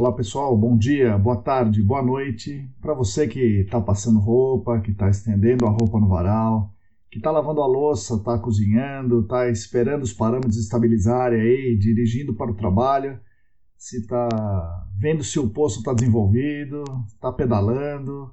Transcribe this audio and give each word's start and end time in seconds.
Olá 0.00 0.12
pessoal, 0.12 0.56
bom 0.56 0.78
dia, 0.78 1.18
boa 1.18 1.42
tarde, 1.42 1.82
boa 1.82 2.00
noite. 2.00 2.70
Para 2.80 2.94
você 2.94 3.26
que 3.26 3.62
está 3.62 3.80
passando 3.80 4.20
roupa, 4.20 4.78
que 4.78 4.92
está 4.92 5.10
estendendo 5.10 5.66
a 5.66 5.70
roupa 5.70 5.98
no 5.98 6.08
varal, 6.08 6.72
que 7.10 7.18
está 7.18 7.32
lavando 7.32 7.60
a 7.60 7.66
louça, 7.66 8.14
está 8.14 8.38
cozinhando, 8.38 9.22
está 9.22 9.48
esperando 9.48 10.04
os 10.04 10.12
parâmetros 10.12 10.56
estabilizarem 10.56 11.40
aí, 11.40 11.76
dirigindo 11.76 12.32
para 12.32 12.48
o 12.48 12.54
trabalho, 12.54 13.18
se 13.76 13.98
está 13.98 14.28
vendo 14.96 15.24
se 15.24 15.40
o 15.40 15.50
poço 15.50 15.78
está 15.80 15.92
desenvolvido, 15.92 16.84
está 17.08 17.32
pedalando. 17.32 18.30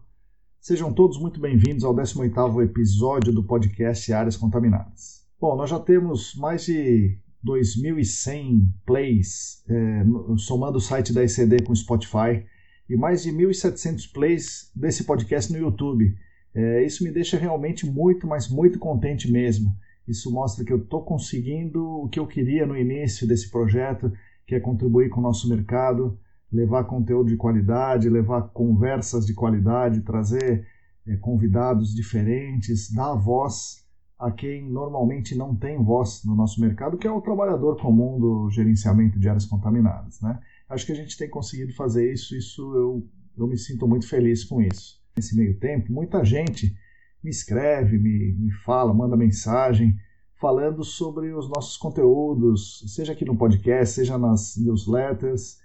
Sejam 0.61 0.93
todos 0.93 1.19
muito 1.19 1.41
bem-vindos 1.41 1.83
ao 1.83 1.95
18º 1.95 2.63
episódio 2.63 3.33
do 3.33 3.43
podcast 3.43 4.13
Áreas 4.13 4.37
Contaminadas. 4.37 5.25
Bom, 5.41 5.55
nós 5.55 5.71
já 5.71 5.79
temos 5.79 6.35
mais 6.35 6.63
de 6.63 7.17
2.100 7.45 8.67
plays, 8.85 9.63
é, 9.69 10.03
somando 10.37 10.77
o 10.77 10.81
site 10.81 11.13
da 11.13 11.23
ECD 11.23 11.61
com 11.63 11.71
o 11.71 11.75
Spotify, 11.75 12.45
e 12.89 12.95
mais 12.95 13.23
de 13.23 13.31
1.700 13.31 14.11
plays 14.11 14.71
desse 14.75 15.03
podcast 15.03 15.51
no 15.51 15.59
YouTube. 15.59 16.15
É, 16.53 16.85
isso 16.85 17.03
me 17.03 17.11
deixa 17.11 17.37
realmente 17.37 17.85
muito, 17.85 18.25
mas 18.25 18.49
muito 18.49 18.79
contente 18.79 19.31
mesmo. 19.31 19.75
Isso 20.07 20.31
mostra 20.31 20.63
que 20.63 20.71
eu 20.71 20.77
estou 20.77 21.03
conseguindo 21.03 21.83
o 21.83 22.07
que 22.07 22.19
eu 22.19 22.27
queria 22.27 22.65
no 22.65 22.77
início 22.77 23.27
desse 23.27 23.49
projeto, 23.49 24.11
que 24.45 24.55
é 24.55 24.59
contribuir 24.59 25.09
com 25.09 25.19
o 25.19 25.23
nosso 25.23 25.49
mercado, 25.49 26.17
levar 26.51 26.85
conteúdo 26.85 27.29
de 27.29 27.35
qualidade, 27.35 28.09
levar 28.09 28.43
conversas 28.49 29.25
de 29.25 29.33
qualidade, 29.33 30.01
trazer 30.01 30.67
é, 31.07 31.15
convidados 31.17 31.93
diferentes, 31.93 32.91
dar 32.91 33.15
voz 33.15 33.84
a 34.17 34.31
quem 34.31 34.69
normalmente 34.69 35.35
não 35.35 35.55
tem 35.55 35.81
voz 35.83 36.23
no 36.23 36.35
nosso 36.35 36.61
mercado, 36.61 36.97
que 36.97 37.07
é 37.07 37.11
o 37.11 37.21
trabalhador 37.21 37.77
comum 37.77 38.17
do 38.19 38.49
gerenciamento 38.49 39.19
de 39.19 39.27
áreas 39.27 39.45
contaminadas. 39.45 40.21
Né? 40.21 40.39
Acho 40.69 40.85
que 40.85 40.93
a 40.93 40.95
gente 40.95 41.17
tem 41.17 41.29
conseguido 41.29 41.73
fazer 41.73 42.11
isso, 42.11 42.35
isso 42.35 42.61
eu, 42.75 43.07
eu 43.37 43.47
me 43.47 43.57
sinto 43.57 43.87
muito 43.87 44.07
feliz 44.07 44.43
com 44.43 44.61
isso. 44.61 45.01
Nesse 45.15 45.35
meio 45.35 45.59
tempo, 45.59 45.91
muita 45.91 46.23
gente 46.23 46.75
me 47.23 47.29
escreve, 47.29 47.97
me, 47.97 48.33
me 48.33 48.51
fala, 48.51 48.93
manda 48.93 49.17
mensagem 49.17 49.97
falando 50.39 50.83
sobre 50.83 51.33
os 51.33 51.49
nossos 51.49 51.77
conteúdos, 51.77 52.83
seja 52.87 53.13
aqui 53.13 53.25
no 53.25 53.37
podcast, 53.37 53.95
seja 53.95 54.17
nas 54.17 54.55
newsletters, 54.57 55.59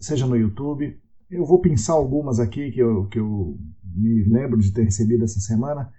seja 0.00 0.26
no 0.26 0.36
YouTube. 0.36 0.98
Eu 1.30 1.44
vou 1.44 1.60
pensar 1.60 1.92
algumas 1.92 2.40
aqui 2.40 2.70
que 2.70 2.80
eu, 2.80 3.06
que 3.06 3.18
eu 3.18 3.58
me 3.84 4.24
lembro 4.24 4.58
de 4.58 4.72
ter 4.72 4.84
recebido 4.84 5.24
essa 5.24 5.40
semana 5.40 5.92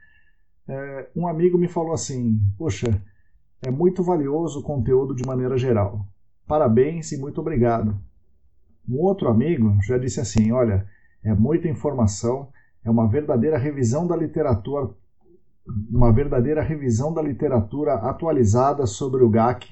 é, 0.70 1.10
um 1.16 1.28
amigo 1.28 1.58
me 1.58 1.68
falou 1.68 1.94
assim: 1.94 2.40
Poxa, 2.58 3.02
é 3.62 3.72
muito 3.72 4.04
valioso 4.04 4.60
o 4.60 4.64
conteúdo 4.64 5.16
de 5.16 5.26
maneira 5.26 5.58
geral. 5.58 6.06
Parabéns 6.48 7.12
e 7.12 7.18
muito 7.18 7.42
obrigado. 7.42 8.00
Um 8.88 8.98
outro 9.00 9.30
amigo 9.30 9.78
já 9.82 9.98
disse 9.98 10.20
assim: 10.20 10.52
Olha, 10.52 10.86
é 11.24 11.34
muita 11.34 11.68
informação, 11.68 12.50
é 12.84 12.90
uma 12.90 13.08
verdadeira 13.08 13.58
revisão 13.58 14.06
da 14.06 14.16
literatura, 14.16 14.90
uma 15.90 16.14
verdadeira 16.14 16.62
revisão 16.62 17.12
da 17.12 17.22
literatura 17.22 17.96
atualizada 17.96 18.86
sobre 18.86 19.24
o 19.24 19.30
GAC, 19.30 19.68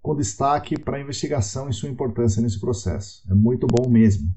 com 0.00 0.14
destaque 0.14 0.78
para 0.78 0.98
a 0.98 1.00
investigação 1.00 1.68
e 1.68 1.72
sua 1.72 1.88
importância 1.88 2.40
nesse 2.40 2.60
processo. 2.60 3.22
É 3.28 3.34
muito 3.34 3.66
bom 3.66 3.90
mesmo. 3.90 4.28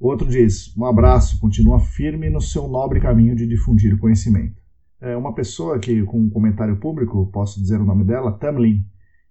Outro 0.00 0.26
diz: 0.26 0.74
Um 0.74 0.86
abraço, 0.86 1.38
continua 1.38 1.80
firme 1.80 2.30
no 2.30 2.40
seu 2.40 2.66
nobre 2.66 2.98
caminho 2.98 3.36
de 3.36 3.46
difundir 3.46 3.98
conhecimento 3.98 4.63
é, 5.00 5.16
uma 5.16 5.34
pessoa 5.34 5.78
que, 5.78 6.02
com 6.04 6.20
um 6.20 6.30
comentário 6.30 6.76
público, 6.78 7.30
posso 7.32 7.60
dizer 7.60 7.80
o 7.80 7.84
nome 7.84 8.04
dela, 8.04 8.32
Tamlin, 8.32 8.84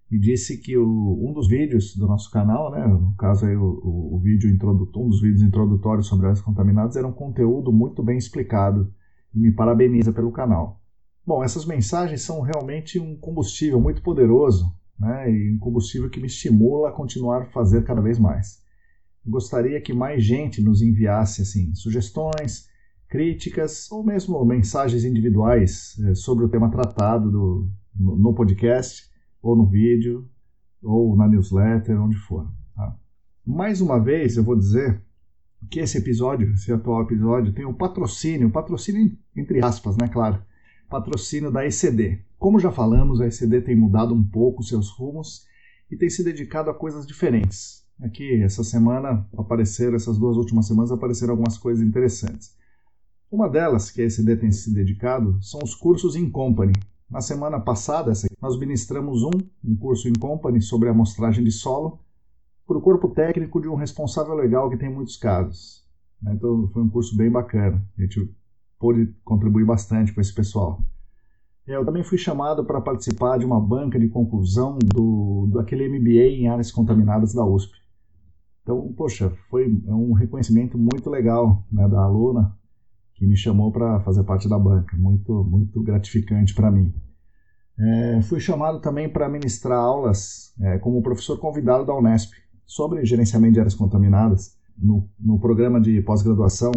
me 0.10 0.20
disse 0.20 0.58
que 0.58 0.78
o, 0.78 1.28
um 1.28 1.34
dos 1.34 1.48
vídeos 1.48 1.96
do 1.96 2.06
nosso 2.06 2.30
canal, 2.30 2.72
né, 2.72 2.86
no 2.86 3.16
caso 3.16 3.46
aí 3.46 3.56
o, 3.56 3.64
o, 3.64 4.16
o 4.16 4.20
vídeo 4.20 4.48
um 4.96 5.10
dos 5.10 5.22
vídeos 5.22 5.42
introdutórios 5.42 6.06
sobre 6.06 6.28
áreas 6.28 6.42
contaminadas, 6.42 6.96
era 6.96 7.08
um 7.08 7.12
conteúdo 7.12 7.72
muito 7.72 8.04
bem 8.04 8.18
explicado 8.18 8.94
e 9.34 9.40
me 9.40 9.52
parabeniza 9.52 10.14
pelo 10.14 10.32
canal. 10.32 10.80
Bom, 11.26 11.44
essas 11.44 11.66
mensagens 11.66 12.22
são 12.22 12.42
realmente 12.42 13.00
um 13.00 13.18
combustível 13.18 13.82
muito 13.82 14.04
poderoso 14.04 14.72
né, 15.00 15.32
e 15.32 15.52
um 15.52 15.58
combustível 15.58 16.10
que 16.10 16.20
me 16.20 16.28
estimula 16.28 16.90
a 16.90 16.92
continuar 16.92 17.42
a 17.42 17.46
fazer 17.52 17.84
cada 17.84 18.02
vez 18.02 18.20
mais. 18.20 18.62
Gostaria 19.26 19.82
que 19.82 19.94
mais 19.94 20.24
gente 20.24 20.62
nos 20.62 20.82
enviasse 20.82 21.42
assim, 21.42 21.74
sugestões, 21.74 22.68
críticas 23.14 23.92
ou 23.92 24.04
mesmo 24.04 24.44
mensagens 24.44 25.06
individuais 25.06 25.96
é, 26.00 26.16
sobre 26.16 26.46
o 26.46 26.50
tema 26.50 26.72
tratado 26.72 27.30
do, 27.30 27.70
no, 27.96 28.34
podcast, 28.34 29.08
ou 29.40 29.56
no 29.56 29.68
vídeo, 29.68 30.28
ou 30.82 31.16
na 31.16 31.28
newsletter, 31.28 32.02
onde 32.02 32.18
for. 32.18 32.52
Tá? 32.76 32.98
Mais 33.46 33.82
uma 33.82 34.00
vez, 34.00 34.36
eu 34.36 34.44
vou 34.44 34.56
dizer 34.56 35.00
que 35.70 35.80
esse 35.80 36.00
episódio, 36.00 36.54
esse 36.54 36.74
atual 36.74 37.04
episódio, 37.04 37.54
tem 37.54 37.66
o 37.66 37.74
patrocínio, 37.76 38.50
patrocínio 38.50 39.16
entre 39.36 39.64
aspas, 39.64 39.96
né, 39.96 40.08
claro, 40.08 40.42
patrocínio 40.90 41.52
da 41.52 41.64
ECD. 41.64 42.20
Como 42.40 42.60
já 42.60 42.72
falamos, 42.72 43.22
a 43.22 43.28
ECD 43.28 43.62
tem 43.62 43.76
mudado 43.76 44.16
um 44.16 44.24
pouco 44.24 44.64
seus 44.64 44.90
rumos 44.90 45.46
e 45.92 45.96
tem 45.96 46.10
se 46.10 46.24
dedicado 46.24 46.72
a 46.72 46.74
coisas 46.74 47.06
diferentes. 47.06 47.86
Aqui, 48.02 48.42
essa 48.42 48.64
semana, 48.64 49.30
apareceram, 49.38 49.96
essas 49.96 50.18
duas 50.18 50.36
últimas 50.36 50.66
semanas, 50.66 50.92
apareceram 50.92 51.34
algumas 51.34 51.60
coisas 51.60 51.86
interessantes. 51.86 52.63
Uma 53.34 53.50
delas, 53.50 53.90
que 53.90 54.00
a 54.00 54.06
ECD 54.06 54.36
tem 54.36 54.52
se 54.52 54.72
dedicado, 54.72 55.42
são 55.42 55.60
os 55.64 55.74
cursos 55.74 56.16
in 56.16 56.30
company. 56.30 56.74
Na 57.10 57.20
semana 57.20 57.60
passada, 57.60 58.14
nós 58.40 58.60
ministramos 58.60 59.24
um, 59.24 59.32
um 59.66 59.76
curso 59.76 60.08
in 60.08 60.14
company 60.14 60.62
sobre 60.62 60.88
amostragem 60.88 61.44
de 61.44 61.52
solo 61.52 62.00
para 62.68 62.78
o 62.78 62.82
corpo 62.82 63.10
técnico 63.10 63.60
de 63.60 63.68
um 63.68 63.74
responsável 63.74 64.36
legal 64.36 64.70
que 64.70 64.78
tem 64.78 64.88
muitos 64.88 65.18
casos. 65.18 65.84
Né? 66.22 66.34
Então 66.36 66.70
foi 66.72 66.84
um 66.84 66.90
curso 66.90 67.18
bem 67.18 67.32
bacana. 67.32 67.84
A 67.98 68.02
gente 68.04 68.32
pôde 68.78 69.12
contribuir 69.26 69.66
bastante 69.66 70.14
com 70.14 70.22
esse 70.22 70.32
pessoal. 70.32 70.86
Eu 71.66 71.84
também 71.84 72.04
fui 72.04 72.20
chamado 72.20 72.64
para 72.64 72.82
participar 72.82 73.40
de 73.40 73.46
uma 73.48 73.60
banca 73.60 74.00
de 74.00 74.10
conclusão 74.10 74.78
do, 74.78 75.50
daquele 75.52 75.90
MBA 75.90 76.38
em 76.38 76.50
áreas 76.50 76.72
contaminadas 76.72 77.34
da 77.34 77.44
USP. 77.44 77.74
Então, 78.62 78.94
poxa, 78.96 79.32
foi 79.50 79.68
um 79.88 80.14
reconhecimento 80.14 80.78
muito 80.78 81.10
legal 81.10 81.66
né, 81.72 81.88
da 81.88 82.04
aluna 82.04 82.56
que 83.16 83.26
me 83.26 83.36
chamou 83.36 83.72
para 83.72 84.00
fazer 84.02 84.24
parte 84.24 84.50
da 84.50 84.58
banca. 84.58 84.96
Muito, 84.98 85.44
muito 85.44 85.82
gratificante 85.82 86.54
para 86.54 86.72
mim. 86.72 86.94
É, 87.78 88.22
fui 88.22 88.40
chamado 88.40 88.80
também 88.80 89.10
para 89.10 89.28
ministrar 89.28 89.80
aulas 89.80 90.54
é, 90.60 90.78
como 90.78 91.02
professor 91.02 91.40
convidado 91.40 91.86
da 91.86 91.96
Unesp 91.96 92.34
sobre 92.66 93.04
gerenciamento 93.04 93.54
de 93.54 93.60
áreas 93.60 93.74
contaminadas 93.74 94.58
no, 94.78 95.10
no 95.20 95.40
programa 95.40 95.82
de 95.82 96.02
pós-graduação 96.02 96.72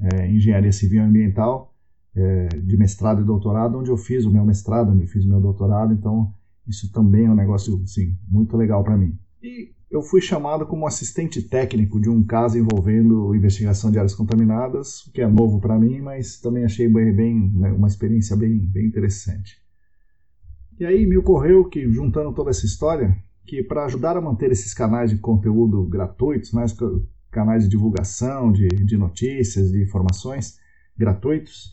é, 0.00 0.30
Engenharia 0.30 0.72
Civil 0.72 1.02
e 1.02 1.06
Ambiental 1.06 1.74
é, 2.14 2.48
de 2.48 2.76
mestrado 2.76 3.22
e 3.22 3.24
doutorado, 3.24 3.78
onde 3.78 3.90
eu 3.90 3.96
fiz 3.96 4.24
o 4.24 4.30
meu 4.30 4.44
mestrado, 4.44 4.90
onde 4.90 5.02
eu 5.02 5.08
fiz 5.08 5.24
o 5.24 5.28
meu 5.28 5.40
doutorado. 5.40 5.92
Então, 5.92 6.32
isso 6.66 6.90
também 6.92 7.26
é 7.26 7.30
um 7.30 7.34
negócio 7.34 7.86
sim, 7.86 8.16
muito 8.28 8.56
legal 8.56 8.82
para 8.82 8.96
mim. 8.96 9.18
E 9.42 9.72
eu 9.94 10.02
fui 10.02 10.20
chamado 10.20 10.66
como 10.66 10.88
assistente 10.88 11.40
técnico 11.40 12.00
de 12.00 12.10
um 12.10 12.20
caso 12.24 12.58
envolvendo 12.58 13.32
investigação 13.32 13.92
de 13.92 13.96
áreas 13.96 14.12
contaminadas, 14.12 15.06
o 15.06 15.12
que 15.12 15.22
é 15.22 15.28
novo 15.28 15.60
para 15.60 15.78
mim, 15.78 16.00
mas 16.00 16.40
também 16.40 16.64
achei 16.64 16.88
bem, 16.88 17.12
bem 17.14 17.52
né, 17.54 17.70
uma 17.70 17.86
experiência 17.86 18.34
bem, 18.34 18.58
bem 18.58 18.86
interessante. 18.86 19.62
E 20.80 20.84
aí 20.84 21.06
me 21.06 21.16
ocorreu 21.16 21.68
que, 21.68 21.88
juntando 21.92 22.34
toda 22.34 22.50
essa 22.50 22.66
história, 22.66 23.16
que 23.46 23.62
para 23.62 23.84
ajudar 23.84 24.16
a 24.16 24.20
manter 24.20 24.50
esses 24.50 24.74
canais 24.74 25.12
de 25.12 25.18
conteúdo 25.18 25.84
gratuitos, 25.84 26.52
né, 26.52 26.64
canais 27.30 27.62
de 27.62 27.70
divulgação, 27.70 28.50
de, 28.50 28.66
de 28.66 28.96
notícias, 28.96 29.70
de 29.70 29.80
informações 29.80 30.58
gratuitos, 30.98 31.72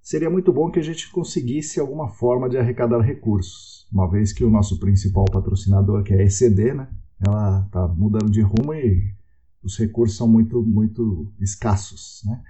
seria 0.00 0.30
muito 0.30 0.50
bom 0.50 0.70
que 0.70 0.80
a 0.80 0.82
gente 0.82 1.12
conseguisse 1.12 1.78
alguma 1.78 2.08
forma 2.08 2.48
de 2.48 2.56
arrecadar 2.56 3.00
recursos, 3.00 3.86
uma 3.92 4.10
vez 4.10 4.32
que 4.32 4.42
o 4.42 4.50
nosso 4.50 4.80
principal 4.80 5.26
patrocinador, 5.26 6.02
que 6.02 6.14
é 6.14 6.20
a 6.20 6.24
ECD, 6.24 6.72
né, 6.72 6.88
ela 7.26 7.64
está 7.66 7.86
mudando 7.88 8.30
de 8.30 8.40
rumo 8.40 8.74
e 8.74 9.14
os 9.62 9.78
recursos 9.78 10.16
são 10.16 10.28
muito, 10.28 10.62
muito 10.62 11.32
escassos. 11.40 12.22
Né? 12.26 12.42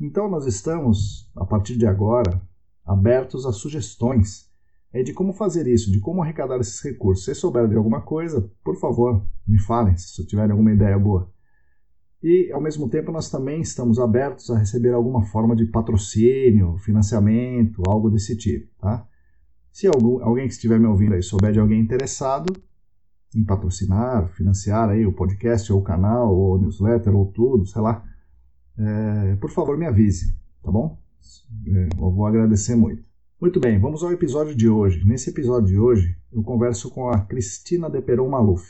Então, 0.00 0.28
nós 0.28 0.46
estamos, 0.46 1.30
a 1.36 1.44
partir 1.44 1.76
de 1.76 1.86
agora, 1.86 2.40
abertos 2.84 3.46
a 3.46 3.52
sugestões 3.52 4.50
é 4.92 5.02
de 5.02 5.12
como 5.12 5.32
fazer 5.32 5.66
isso, 5.66 5.90
de 5.92 6.00
como 6.00 6.22
arrecadar 6.22 6.58
esses 6.58 6.80
recursos. 6.80 7.24
Se 7.24 7.34
souberem 7.34 7.68
de 7.68 7.76
alguma 7.76 8.00
coisa, 8.00 8.50
por 8.64 8.76
favor, 8.76 9.26
me 9.46 9.60
falem 9.60 9.96
se 9.96 10.26
tiverem 10.26 10.52
alguma 10.52 10.72
ideia 10.72 10.98
boa. 10.98 11.30
E, 12.22 12.50
ao 12.52 12.60
mesmo 12.60 12.88
tempo, 12.88 13.12
nós 13.12 13.30
também 13.30 13.60
estamos 13.60 13.98
abertos 13.98 14.50
a 14.50 14.58
receber 14.58 14.94
alguma 14.94 15.22
forma 15.26 15.54
de 15.54 15.66
patrocínio, 15.66 16.78
financiamento, 16.78 17.82
algo 17.86 18.08
desse 18.08 18.36
tipo. 18.36 18.68
Tá? 18.80 19.06
Se 19.70 19.86
algum, 19.86 20.24
alguém 20.24 20.46
que 20.46 20.54
estiver 20.54 20.80
me 20.80 20.86
ouvindo 20.86 21.14
aí 21.14 21.22
souber 21.22 21.52
de 21.52 21.60
alguém 21.60 21.80
interessado 21.80 22.46
em 23.34 23.44
patrocinar, 23.44 24.28
financiar 24.28 24.88
aí 24.88 25.06
o 25.06 25.12
podcast, 25.12 25.72
ou 25.72 25.80
o 25.80 25.84
canal, 25.84 26.34
ou 26.34 26.54
o 26.54 26.58
newsletter, 26.58 27.14
ou 27.14 27.26
tudo, 27.32 27.66
sei 27.66 27.82
lá, 27.82 28.04
é, 28.78 29.36
por 29.36 29.50
favor 29.50 29.76
me 29.76 29.86
avise, 29.86 30.34
tá 30.62 30.70
bom? 30.70 30.98
É, 31.66 31.88
eu 31.98 32.10
vou 32.10 32.26
agradecer 32.26 32.74
muito. 32.74 33.04
Muito 33.40 33.60
bem, 33.60 33.78
vamos 33.78 34.02
ao 34.02 34.12
episódio 34.12 34.54
de 34.54 34.68
hoje. 34.68 35.04
Nesse 35.04 35.28
episódio 35.30 35.68
de 35.68 35.78
hoje, 35.78 36.16
eu 36.32 36.42
converso 36.42 36.90
com 36.90 37.10
a 37.10 37.20
Cristina 37.20 37.90
de 37.90 38.00
Peron 38.00 38.30
Maluf, 38.30 38.66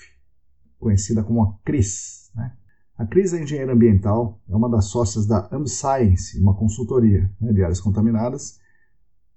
conhecida 0.78 1.22
como 1.22 1.42
a 1.42 1.52
Cris. 1.64 2.30
Né? 2.34 2.52
A 2.98 3.06
Cris 3.06 3.32
é 3.32 3.42
engenheira 3.42 3.72
ambiental, 3.72 4.40
é 4.48 4.56
uma 4.56 4.68
das 4.68 4.86
sócias 4.86 5.26
da 5.26 5.48
AmScience, 5.52 6.40
uma 6.40 6.54
consultoria 6.54 7.30
né, 7.40 7.52
de 7.52 7.62
áreas 7.62 7.80
contaminadas, 7.80 8.58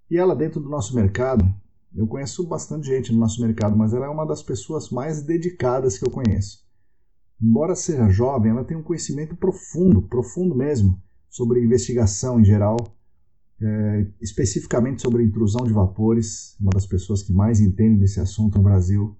e 0.10 0.18
ela, 0.18 0.36
dentro 0.36 0.60
do 0.60 0.70
nosso 0.70 0.96
mercado, 0.96 1.46
eu 1.96 2.08
conheço 2.08 2.48
bastante 2.48 2.88
gente 2.88 3.12
no 3.12 3.20
nosso 3.20 3.42
mercado, 3.42 3.76
mas 3.76 3.94
ela 3.94 4.06
é 4.06 4.10
uma 4.10 4.26
das 4.26 4.44
pessoas 4.44 4.90
mais 4.90 5.24
dedicadas 5.24 5.98
que 5.98 6.06
eu 6.06 6.12
conheço. 6.12 6.64
Embora 7.42 7.76
seja 7.76 8.10
jovem, 8.10 8.52
ela 8.52 8.64
tem 8.64 8.78
um 8.78 8.84
conhecimento 8.84 9.36
profundo, 9.36 10.02
profundo 10.02 10.56
mesmo, 10.56 11.02
sobre 11.30 11.64
investigação 11.64 12.40
em 12.40 12.46
geral, 12.46 12.78
é, 13.62 14.08
especificamente 14.22 15.02
sobre 15.02 15.24
intrusão 15.24 15.66
de 15.66 15.74
vapores, 15.74 16.56
uma 16.60 16.72
das 16.72 16.86
pessoas 16.86 17.24
que 17.24 17.34
mais 17.34 17.60
entende 17.60 18.00
desse 18.00 18.20
assunto 18.20 18.58
no 18.58 18.64
Brasil, 18.64 19.18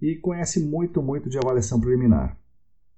e 0.00 0.16
conhece 0.16 0.60
muito, 0.60 1.02
muito 1.02 1.28
de 1.28 1.38
avaliação 1.38 1.80
preliminar. 1.80 2.38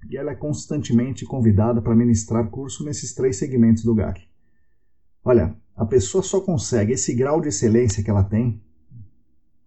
E 0.08 0.16
ela 0.16 0.32
é 0.32 0.34
constantemente 0.34 1.24
convidada 1.24 1.80
para 1.80 1.94
ministrar 1.94 2.50
curso 2.50 2.84
nesses 2.84 3.14
três 3.14 3.36
segmentos 3.36 3.84
do 3.84 3.94
GAC. 3.94 4.22
Olha, 5.24 5.56
a 5.76 5.84
pessoa 5.84 6.22
só 6.22 6.40
consegue 6.40 6.92
esse 6.92 7.14
grau 7.14 7.40
de 7.40 7.48
excelência 7.48 8.02
que 8.02 8.10
ela 8.10 8.24
tem 8.24 8.62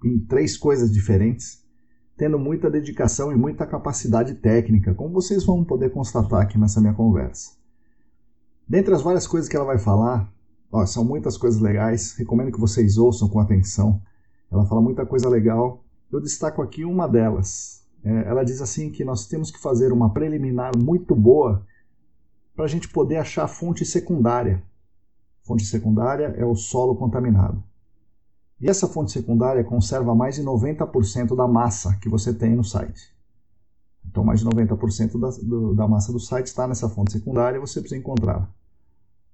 em 0.04 0.20
três 0.20 0.58
coisas 0.58 0.92
diferentes, 0.92 1.64
tendo 2.18 2.38
muita 2.38 2.70
dedicação 2.70 3.32
e 3.32 3.36
muita 3.36 3.66
capacidade 3.66 4.36
técnica, 4.36 4.94
como 4.94 5.14
vocês 5.14 5.44
vão 5.44 5.64
poder 5.64 5.92
constatar 5.92 6.42
aqui 6.42 6.58
nessa 6.58 6.80
minha 6.80 6.94
conversa. 6.94 7.52
Dentre 8.68 8.94
as 8.94 9.02
várias 9.02 9.28
coisas 9.28 9.50
que 9.50 9.56
ela 9.56 9.66
vai 9.66 9.78
falar, 9.78 10.32
Ó, 10.72 10.86
são 10.86 11.04
muitas 11.04 11.36
coisas 11.38 11.60
legais, 11.60 12.14
recomendo 12.14 12.52
que 12.52 12.60
vocês 12.60 12.98
ouçam 12.98 13.28
com 13.28 13.40
atenção. 13.40 14.02
Ela 14.50 14.66
fala 14.66 14.82
muita 14.82 15.06
coisa 15.06 15.28
legal. 15.28 15.84
Eu 16.10 16.22
destaco 16.22 16.62
aqui 16.62 16.86
uma 16.86 17.08
delas. 17.08 17.86
É, 18.04 18.30
ela 18.30 18.44
diz 18.44 18.62
assim 18.62 18.90
que 18.90 19.04
nós 19.04 19.28
temos 19.28 19.52
que 19.52 19.60
fazer 19.60 19.92
uma 19.92 20.14
preliminar 20.14 20.72
muito 20.78 21.14
boa 21.14 21.66
para 22.56 22.66
a 22.66 22.68
gente 22.68 22.88
poder 22.88 23.18
achar 23.18 23.48
fonte 23.48 23.86
secundária. 23.86 24.64
Fonte 25.44 25.66
secundária 25.66 26.34
é 26.38 26.46
o 26.46 26.56
solo 26.56 26.96
contaminado. 26.96 27.62
E 28.62 28.70
essa 28.70 28.88
fonte 28.88 29.12
secundária 29.12 29.64
conserva 29.64 30.14
mais 30.14 30.36
de 30.36 30.44
90% 30.44 31.36
da 31.36 31.48
massa 31.48 31.96
que 31.96 32.08
você 32.08 32.32
tem 32.32 32.56
no 32.56 32.64
site. 32.64 33.12
Então, 34.06 34.24
mais 34.24 34.42
de 34.42 34.46
90% 34.46 35.20
da, 35.20 35.30
do, 35.42 35.74
da 35.74 35.88
massa 35.88 36.12
do 36.12 36.20
site 36.20 36.48
está 36.48 36.68
nessa 36.68 36.88
fonte 36.88 37.12
secundária 37.12 37.58
e 37.58 37.60
você 37.60 37.80
precisa 37.80 38.00
encontrá-la. 38.00 38.48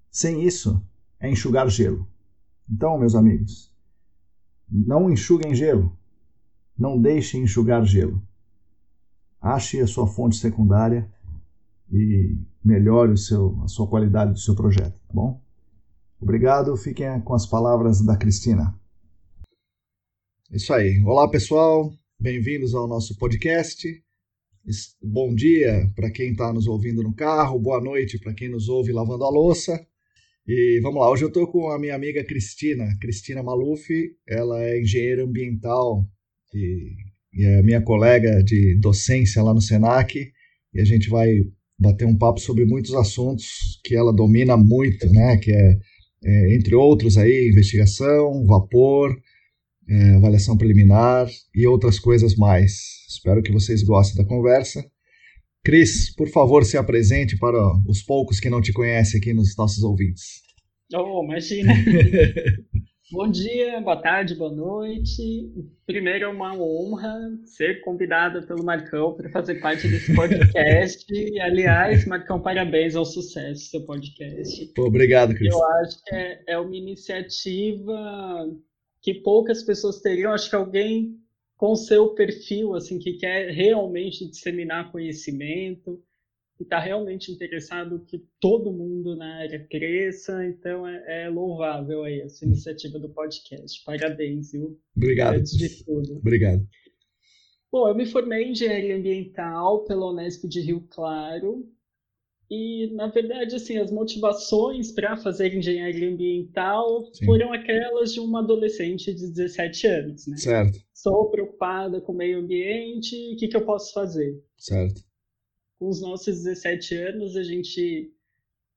Sem 0.10 0.44
isso, 0.44 0.82
é 1.20 1.30
enxugar 1.30 1.68
gelo. 1.70 2.08
Então, 2.70 2.98
meus 2.98 3.16
amigos, 3.16 3.72
não 4.70 5.10
enxuguem 5.12 5.54
gelo. 5.54 5.92
Não 6.78 7.00
deixem 7.00 7.44
enxugar 7.44 7.84
gelo. 7.84 8.22
Ache 9.42 9.82
a 9.82 9.88
sua 9.88 10.08
fonte 10.08 10.38
secundária 10.38 11.10
e 11.92 12.38
melhore 12.64 13.12
o 13.12 13.18
seu, 13.18 13.60
a 13.64 13.68
sua 13.68 13.88
qualidade 13.88 14.32
do 14.32 14.40
seu 14.40 14.56
projeto, 14.56 14.94
tá 15.08 15.14
bom? 15.14 15.42
Obrigado, 16.20 16.76
fiquem 16.76 17.20
com 17.22 17.34
as 17.34 17.46
palavras 17.46 18.02
da 18.02 18.16
Cristina. 18.16 18.74
Isso 20.50 20.74
aí. 20.74 21.04
Olá, 21.04 21.30
pessoal. 21.30 21.94
Bem-vindos 22.18 22.74
ao 22.74 22.88
nosso 22.88 23.18
podcast. 23.18 23.86
Bom 25.04 25.36
dia 25.36 25.92
para 25.94 26.10
quem 26.10 26.32
está 26.32 26.54
nos 26.54 26.68
ouvindo 26.68 27.04
no 27.04 27.14
carro, 27.14 27.60
boa 27.60 27.82
noite 27.82 28.18
para 28.18 28.34
quem 28.34 28.48
nos 28.48 28.70
ouve 28.70 28.94
lavando 28.94 29.26
a 29.26 29.30
louça. 29.30 29.78
E 30.48 30.80
vamos 30.82 31.02
lá, 31.02 31.12
hoje 31.12 31.26
eu 31.26 31.28
estou 31.28 31.48
com 31.48 31.70
a 31.70 31.78
minha 31.78 31.94
amiga 31.94 32.24
Cristina, 32.24 32.88
Cristina 33.02 33.44
Maluf, 33.44 33.90
ela 34.26 34.64
é 34.64 34.80
engenheira 34.80 35.26
ambiental 35.26 36.08
e, 36.54 36.94
e, 37.34 37.44
é 37.44 37.62
minha 37.62 37.82
colega 37.82 38.42
de 38.42 38.80
docência 38.80 39.44
lá 39.44 39.54
no 39.54 39.62
SENAC, 39.62 40.32
e 40.74 40.80
a 40.80 40.86
gente 40.86 41.10
vai 41.10 41.44
bater 41.78 42.06
um 42.06 42.18
papo 42.18 42.40
sobre 42.40 42.64
muitos 42.64 42.94
assuntos 42.94 43.82
que 43.84 43.94
ela 43.94 44.14
domina 44.14 44.56
muito, 44.56 45.12
né, 45.12 45.36
que 45.36 45.52
é, 45.52 45.78
é 46.24 46.56
entre 46.56 46.74
outros 46.74 47.18
aí, 47.18 47.50
investigação, 47.50 48.46
vapor, 48.46 49.14
é, 49.90 50.16
avaliação 50.16 50.58
preliminar 50.58 51.28
e 51.56 51.66
outras 51.66 52.00
coisas 52.00 52.36
mais. 52.36 53.06
Espero 53.08 53.42
que 53.42 53.52
vocês 53.52 53.84
gostem 53.84 54.22
da 54.22 54.28
conversa. 54.28 54.86
Cris, 55.64 56.14
por 56.16 56.30
favor, 56.30 56.64
se 56.64 56.78
apresente 56.78 57.38
para 57.38 57.58
os 57.88 58.02
poucos 58.02 58.40
que 58.40 58.50
não 58.50 58.62
te 58.62 58.72
conhecem 58.72 59.20
aqui 59.20 59.34
nos 59.34 59.56
nossos 59.58 59.84
ouvintes. 59.84 60.42
Oh, 60.94 61.24
imagina! 61.24 61.74
Bom 63.10 63.32
dia, 63.32 63.80
boa 63.80 63.96
tarde, 63.96 64.36
boa 64.36 64.54
noite. 64.54 65.50
Primeiro 65.86 66.26
é 66.26 66.28
uma 66.28 66.54
honra 66.54 67.16
ser 67.46 67.80
convidada 67.80 68.42
pelo 68.42 68.66
Marcão 68.66 69.14
para 69.14 69.30
fazer 69.30 69.62
parte 69.62 69.88
desse 69.88 70.14
podcast. 70.14 71.06
e, 71.16 71.40
aliás, 71.40 72.06
Marcão, 72.06 72.42
parabéns 72.42 72.98
ao 72.98 73.06
sucesso 73.06 73.64
do 73.64 73.70
seu 73.70 73.86
podcast. 73.86 74.74
Obrigado, 74.78 75.34
Cris. 75.36 75.54
Eu 75.54 75.66
acho 75.66 76.04
que 76.04 76.16
é, 76.16 76.44
é 76.50 76.60
uma 76.60 76.76
iniciativa 76.76 78.50
que 79.08 79.14
poucas 79.14 79.64
pessoas 79.64 80.02
teriam. 80.02 80.34
Acho 80.34 80.50
que 80.50 80.56
alguém 80.58 81.18
com 81.56 81.78
seu 81.78 82.14
perfil, 82.14 82.76
assim, 82.76 83.00
que 83.00 83.14
quer 83.14 83.52
realmente 83.52 84.30
disseminar 84.30 84.92
conhecimento, 84.92 86.04
que 86.58 86.64
está 86.64 86.78
realmente 86.78 87.32
interessado 87.32 88.04
que 88.06 88.28
todo 88.38 88.70
mundo 88.70 89.16
na 89.16 89.38
área 89.38 89.66
cresça, 89.66 90.46
então 90.46 90.86
é, 90.86 91.24
é, 91.24 91.30
louvável 91.30 92.04
aí 92.04 92.20
essa 92.20 92.44
iniciativa 92.44 93.00
do 93.00 93.08
podcast. 93.08 93.82
Parabéns, 93.86 94.52
viu? 94.52 94.78
Obrigado. 94.94 95.36
Antes 95.36 95.58
de 95.58 95.86
tudo. 95.86 96.18
Obrigado. 96.18 96.68
Bom, 97.72 97.88
eu 97.88 97.96
me 97.96 98.06
formei 98.06 98.44
em 98.44 98.52
engenharia 98.52 98.98
ambiental 98.98 99.86
pela 99.86 100.12
Unesp 100.12 100.50
de 100.50 100.60
Rio 100.60 100.86
Claro 100.90 101.66
e, 102.50 102.90
na 102.94 103.08
verdade, 103.08 103.56
assim, 103.56 103.78
as 103.78 103.92
motivações 103.92 104.92
para 104.92 105.18
fazer 105.18 105.54
engenharia 105.54 106.10
ambiental 106.10 107.06
Sim. 107.14 107.26
foram 107.26 107.52
aquelas 107.52 108.14
de 108.14 108.22
uma 108.22 108.40
adolescente 108.40 109.14
de 109.14 109.28
17 109.28 109.88
anos, 109.88 110.28
né? 110.28 110.38
Certo. 110.38 110.80
Sou 110.94 111.30
preocupada 111.30 112.00
com 112.00 112.14
o 112.14 112.16
meio 112.16 112.40
ambiente, 112.40 113.16
o 113.34 113.38
que, 113.38 113.50
que 113.50 113.58
eu 113.58 113.66
posso 113.66 113.94
fazer? 113.94 114.42
Certo. 114.58 115.02
Com 115.78 115.90
os 115.90 116.02
nossos 116.02 116.44
17 116.44 116.96
anos, 116.96 117.36
a 117.36 117.44
gente 117.44 118.14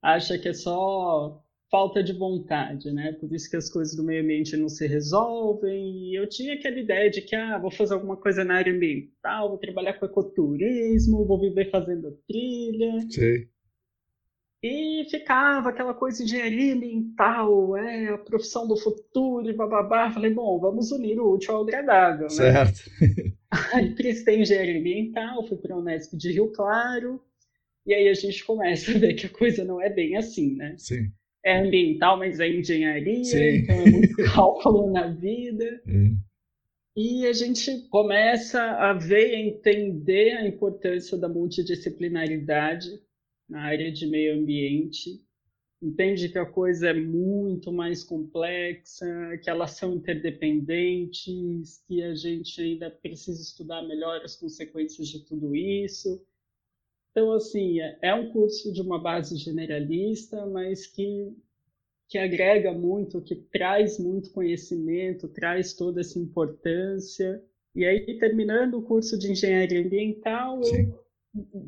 acha 0.02 0.36
que 0.36 0.48
é 0.48 0.52
só 0.52 1.40
falta 1.70 2.02
de 2.02 2.12
vontade, 2.12 2.90
né? 2.92 3.12
Por 3.12 3.32
isso 3.32 3.48
que 3.48 3.56
as 3.56 3.70
coisas 3.70 3.94
do 3.94 4.02
meio 4.02 4.24
ambiente 4.24 4.56
não 4.56 4.68
se 4.68 4.86
resolvem. 4.88 6.10
E 6.10 6.18
eu 6.18 6.28
tinha 6.28 6.54
aquela 6.54 6.80
ideia 6.80 7.08
de 7.08 7.22
que, 7.22 7.36
ah, 7.36 7.56
vou 7.58 7.70
fazer 7.70 7.94
alguma 7.94 8.16
coisa 8.16 8.44
na 8.44 8.56
área 8.56 8.72
ambiental, 8.72 9.48
vou 9.48 9.58
trabalhar 9.58 9.94
com 9.94 10.06
ecoturismo, 10.06 11.24
vou 11.24 11.40
viver 11.40 11.70
fazendo 11.70 12.18
trilha. 12.26 13.00
Sim. 13.08 13.46
E 14.62 15.07
ficava 15.11 15.71
aquela 15.71 15.95
coisa 15.95 16.23
engenharia 16.23 16.75
ambiental, 16.75 17.76
é 17.79 18.09
a 18.09 18.19
profissão 18.19 18.69
do 18.69 18.76
futuro 18.76 19.49
e 19.49 19.55
bababá. 19.55 20.11
Falei, 20.11 20.35
bom, 20.35 20.59
vamos 20.61 20.93
unir 20.93 21.19
o 21.19 21.33
útil 21.33 21.57
ao 21.57 21.62
agradável, 21.62 22.25
né? 22.25 22.29
Certo. 22.29 22.90
Aí 23.73 23.95
prestei 23.95 24.40
engenharia 24.40 24.79
ambiental, 24.79 25.47
fui 25.47 25.57
para 25.57 25.75
a 25.75 25.79
Unesp 25.79 26.14
de 26.14 26.33
Rio 26.33 26.52
Claro, 26.52 27.21
e 27.87 27.95
aí 27.95 28.09
a 28.09 28.14
gente 28.14 28.45
começa 28.45 28.93
a 28.93 28.99
ver 28.99 29.14
que 29.14 29.26
a 29.26 29.31
coisa 29.31 29.64
não 29.64 29.81
é 29.81 29.90
bem 29.90 30.17
assim, 30.17 30.55
né? 30.55 30.75
Sim. 30.79 31.11
É 31.45 31.59
ambiental, 31.59 32.19
mas 32.19 32.38
é 32.38 32.49
engenharia, 32.49 33.25
Sim. 33.25 33.57
então 33.57 33.75
é 33.75 33.90
muito 33.90 34.14
cálculo 34.33 34.93
na 34.93 35.09
vida. 35.09 35.83
Hum. 35.88 36.17
E 36.97 37.26
a 37.26 37.33
gente 37.33 37.88
começa 37.88 38.61
a 38.62 38.93
ver 38.93 39.35
e 39.35 39.49
entender 39.49 40.37
a 40.37 40.47
importância 40.47 41.17
da 41.17 41.29
multidisciplinaridade 41.29 43.00
na 43.50 43.62
área 43.62 43.92
de 43.92 44.07
meio 44.07 44.40
ambiente, 44.40 45.21
entende 45.83 46.28
que 46.28 46.38
a 46.38 46.47
coisa 46.47 46.90
é 46.90 46.95
muito 46.95 47.73
mais 47.73 48.04
complexa, 48.04 49.07
que 49.42 49.50
elas 49.50 49.73
são 49.73 49.95
interdependentes, 49.95 51.83
que 51.87 52.02
a 52.02 52.14
gente 52.14 52.61
ainda 52.61 52.90
precisa 52.90 53.42
estudar 53.42 53.83
melhor 53.83 54.23
as 54.25 54.37
consequências 54.37 55.09
de 55.09 55.25
tudo 55.25 55.54
isso. 55.54 56.25
Então, 57.11 57.33
assim, 57.33 57.80
é, 57.80 57.99
é 58.02 58.14
um 58.14 58.30
curso 58.33 58.73
de 58.73 58.80
uma 58.80 58.99
base 58.99 59.37
generalista, 59.37 60.47
mas 60.47 60.87
que 60.87 61.35
que 62.11 62.19
agrega 62.19 62.73
muito, 62.73 63.23
que 63.23 63.37
traz 63.37 63.97
muito 63.97 64.33
conhecimento, 64.33 65.28
traz 65.28 65.73
toda 65.73 66.00
essa 66.00 66.19
importância. 66.19 67.40
E 67.73 67.87
aí, 67.87 68.19
terminando 68.19 68.75
o 68.75 68.83
curso 68.83 69.16
de 69.16 69.30
engenharia 69.30 69.80
ambiental, 69.80 70.61
Sim. 70.64 70.92
eu 70.92 71.04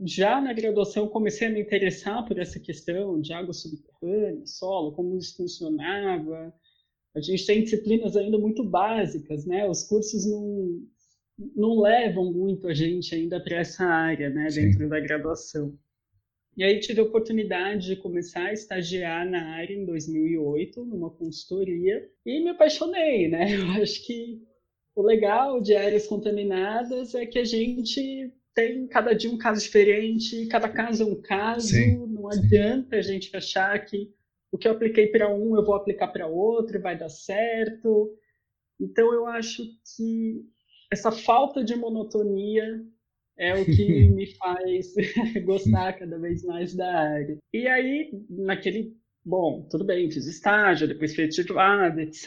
já 0.04 0.40
na 0.40 0.52
graduação 0.52 1.08
comecei 1.08 1.46
a 1.46 1.50
me 1.50 1.60
interessar 1.60 2.26
por 2.26 2.38
essa 2.38 2.58
questão 2.58 3.20
de 3.20 3.32
água 3.32 3.52
subterrânea, 3.52 4.44
solo, 4.46 4.92
como 4.92 5.16
isso 5.16 5.36
funcionava. 5.36 6.52
A 7.14 7.20
gente 7.20 7.46
tem 7.46 7.62
disciplinas 7.62 8.16
ainda 8.16 8.38
muito 8.38 8.64
básicas, 8.64 9.46
né? 9.46 9.68
Os 9.68 9.84
cursos 9.84 10.26
não, 10.26 10.80
não 11.54 11.80
levam 11.80 12.32
muito 12.32 12.66
a 12.66 12.74
gente 12.74 13.14
ainda 13.14 13.42
para 13.42 13.58
essa 13.58 13.84
área, 13.84 14.30
né, 14.30 14.50
Sim. 14.50 14.62
dentro 14.62 14.88
da 14.88 14.98
graduação. 14.98 15.78
E 16.56 16.64
aí 16.64 16.80
tive 16.80 17.00
a 17.00 17.04
oportunidade 17.04 17.86
de 17.86 17.96
começar 17.96 18.46
a 18.46 18.52
estagiar 18.52 19.28
na 19.28 19.54
área 19.54 19.74
em 19.74 19.86
2008, 19.86 20.84
numa 20.84 21.10
consultoria, 21.10 22.10
e 22.26 22.40
me 22.40 22.50
apaixonei, 22.50 23.28
né? 23.28 23.46
Eu 23.56 23.82
acho 23.82 24.04
que 24.04 24.42
o 24.94 25.02
legal 25.02 25.60
de 25.60 25.74
áreas 25.74 26.06
contaminadas 26.06 27.14
é 27.14 27.24
que 27.24 27.38
a 27.38 27.44
gente 27.44 28.30
tem 28.54 28.86
cada 28.86 29.14
dia 29.14 29.30
um 29.30 29.38
caso 29.38 29.62
diferente, 29.62 30.46
cada 30.46 30.68
caso 30.68 31.02
é 31.02 31.06
um 31.06 31.20
caso, 31.20 31.68
sim, 31.68 31.96
não 32.06 32.30
sim. 32.30 32.38
adianta 32.38 32.96
a 32.96 33.02
gente 33.02 33.34
achar 33.36 33.78
que 33.84 34.12
o 34.50 34.58
que 34.58 34.68
eu 34.68 34.72
apliquei 34.72 35.06
para 35.06 35.34
um 35.34 35.56
eu 35.56 35.64
vou 35.64 35.74
aplicar 35.74 36.08
para 36.08 36.26
outro 36.26 36.76
e 36.76 36.80
vai 36.80 36.96
dar 36.96 37.08
certo. 37.08 38.14
Então 38.78 39.12
eu 39.12 39.26
acho 39.26 39.62
que 39.96 40.44
essa 40.92 41.10
falta 41.10 41.64
de 41.64 41.74
monotonia 41.74 42.84
é 43.36 43.54
o 43.54 43.64
que 43.64 44.08
me 44.10 44.26
faz 44.36 44.94
gostar 45.44 45.94
cada 45.94 46.18
vez 46.18 46.44
mais 46.44 46.74
da 46.74 46.92
área. 46.92 47.38
E 47.52 47.66
aí, 47.66 48.10
naquele. 48.28 48.94
Bom, 49.24 49.68
tudo 49.70 49.84
bem, 49.84 50.10
fiz 50.10 50.26
estágio, 50.26 50.88
depois 50.88 51.14
fui 51.14 51.28
titulado, 51.28 52.00
etc. 52.00 52.26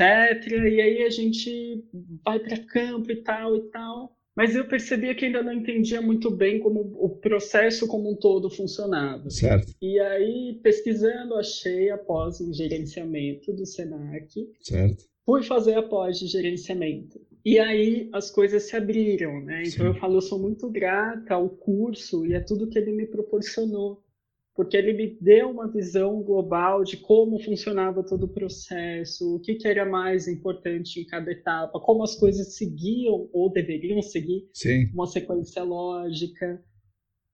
E 0.50 0.82
aí 0.82 1.04
a 1.04 1.10
gente 1.10 1.84
vai 2.24 2.40
para 2.40 2.58
campo 2.66 3.12
e 3.12 3.18
tal 3.18 3.56
e 3.58 3.70
tal. 3.70 4.18
Mas 4.36 4.54
eu 4.56 4.68
percebia 4.68 5.16
que 5.16 5.26
ainda 5.26 5.42
não 5.42 5.54
entendia 5.54 6.02
muito 6.02 6.30
bem 6.30 6.60
como 6.60 6.82
o 7.00 7.10
processo 7.10 7.88
como 7.88 8.12
um 8.12 8.16
todo 8.16 8.50
funcionava. 8.50 9.30
Certo. 9.30 9.74
E 9.82 9.98
aí, 10.00 10.60
pesquisando, 10.62 11.36
achei 11.36 11.90
a 11.90 11.98
pós 11.98 12.42
em 12.42 12.54
gerenciamento 12.54 13.54
do 13.54 13.66
SENAC. 13.66 14.50
Certo. 14.62 15.06
Fui 15.26 15.42
fazer 15.42 15.76
a 15.76 15.84
pós 15.84 16.20
de 16.20 16.28
gerenciamento. 16.28 17.20
E 17.46 17.60
aí 17.60 18.10
as 18.12 18.32
coisas 18.32 18.64
se 18.64 18.76
abriram, 18.76 19.40
né? 19.40 19.62
Então 19.62 19.86
Sim. 19.86 19.86
eu 19.86 19.94
falo, 19.94 20.18
eu 20.18 20.22
sou 20.22 20.40
muito 20.40 20.70
grata 20.70 21.36
ao 21.36 21.48
curso 21.48 22.26
e 22.26 22.36
a 22.36 22.44
tudo 22.44 22.68
que 22.68 22.78
ele 22.78 22.92
me 22.92 23.06
proporcionou, 23.06 24.04
porque 24.56 24.78
ele 24.78 24.94
me 24.94 25.18
deu 25.20 25.50
uma 25.50 25.68
visão 25.68 26.24
global 26.24 26.84
de 26.84 26.96
como 26.96 27.38
funcionava 27.40 28.02
todo 28.02 28.24
o 28.24 28.34
processo, 28.34 29.36
o 29.36 29.40
que, 29.40 29.56
que 29.56 29.68
era 29.68 29.86
mais 29.86 30.30
importante 30.30 31.02
em 31.02 31.06
cada 31.06 31.30
etapa, 31.30 31.80
como 31.82 32.02
as 32.02 32.16
coisas 32.16 32.56
seguiam 32.56 33.30
ou 33.34 33.52
deveriam 33.52 34.02
seguir 34.02 34.50
Sim. 34.54 34.90
uma 34.94 35.08
sequência 35.08 35.62
lógica. 35.62 36.64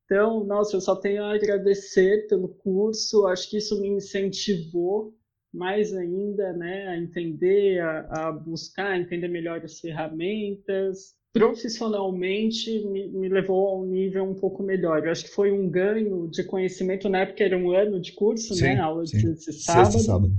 Então, 0.06 0.44
nossa, 0.44 0.76
eu 0.76 0.82
só 0.82 0.96
tenho 0.96 1.24
a 1.24 1.36
agradecer 1.36 2.28
pelo 2.28 2.50
curso, 2.50 3.28
acho 3.28 3.50
que 3.50 3.58
isso 3.58 3.80
me 3.80 3.88
incentivou 3.88 5.16
mais 5.54 5.94
ainda 5.94 6.54
né, 6.54 6.88
a 6.88 6.98
entender, 6.98 7.82
a, 7.82 8.30
a 8.30 8.32
buscar, 8.32 9.00
entender 9.00 9.28
melhor 9.28 9.64
as 9.64 9.80
ferramentas. 9.80 11.16
Profissionalmente, 11.34 12.86
me, 12.88 13.08
me, 13.08 13.30
levou 13.30 13.70
a 13.70 13.82
um 13.82 13.86
nível 13.86 14.26
um 14.26 14.36
pouco 14.36 14.62
melhor. 14.62 15.06
Eu 15.06 15.12
acho 15.12 15.26
que 15.26 15.32
foi 15.32 15.52
um 15.52 15.70
ganho 15.70 16.28
de 16.30 16.44
conhecimento, 16.44 17.08
na 17.08 17.20
época 17.20 17.44
era 17.44 17.58
um 17.58 17.72
ano 17.72 18.02
de 18.02 18.12
curso, 18.12 18.54
sim, 18.54 18.64
né? 18.64 18.80
Aula 18.80 19.06
sim. 19.06 19.34
de 19.34 19.54
sábado. 19.54 19.92
Sexta 19.92 20.00
sábado. 20.00 20.34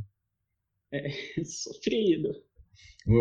É, 0.92 1.08
sofrido. 1.44 2.30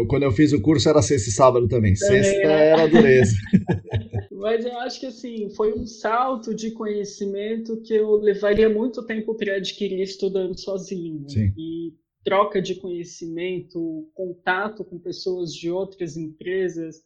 Quando 0.07 0.23
eu 0.23 0.31
fiz 0.31 0.53
o 0.53 0.61
curso 0.61 0.87
era 0.89 1.01
sexta 1.01 1.29
e 1.29 1.33
sábado 1.33 1.67
também. 1.67 1.93
também 1.95 2.23
sexta 2.23 2.47
né? 2.47 2.67
era 2.67 2.87
dureza. 2.87 3.31
Mas 4.31 4.65
eu 4.65 4.77
acho 4.79 4.99
que 4.99 5.05
assim, 5.07 5.49
foi 5.55 5.73
um 5.73 5.85
salto 5.85 6.53
de 6.53 6.71
conhecimento 6.71 7.81
que 7.81 7.93
eu 7.93 8.15
levaria 8.15 8.69
muito 8.69 9.03
tempo 9.05 9.35
para 9.35 9.55
adquirir 9.55 10.01
estudando 10.01 10.59
sozinho. 10.59 11.27
Sim. 11.27 11.53
E 11.57 11.93
troca 12.23 12.61
de 12.61 12.75
conhecimento, 12.75 14.09
contato 14.13 14.83
com 14.83 14.99
pessoas 14.99 15.53
de 15.53 15.71
outras 15.71 16.15
empresas. 16.15 16.97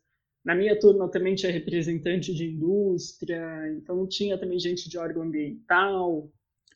Na 0.46 0.54
minha 0.54 0.80
turma 0.80 1.10
também 1.10 1.34
tinha 1.34 1.52
representante 1.52 2.32
de 2.34 2.52
indústria, 2.52 3.42
então 3.76 4.06
tinha 4.08 4.38
também 4.38 4.60
gente 4.60 4.88
de 4.88 4.98
órgão 4.98 5.24
ambiental. 5.24 6.30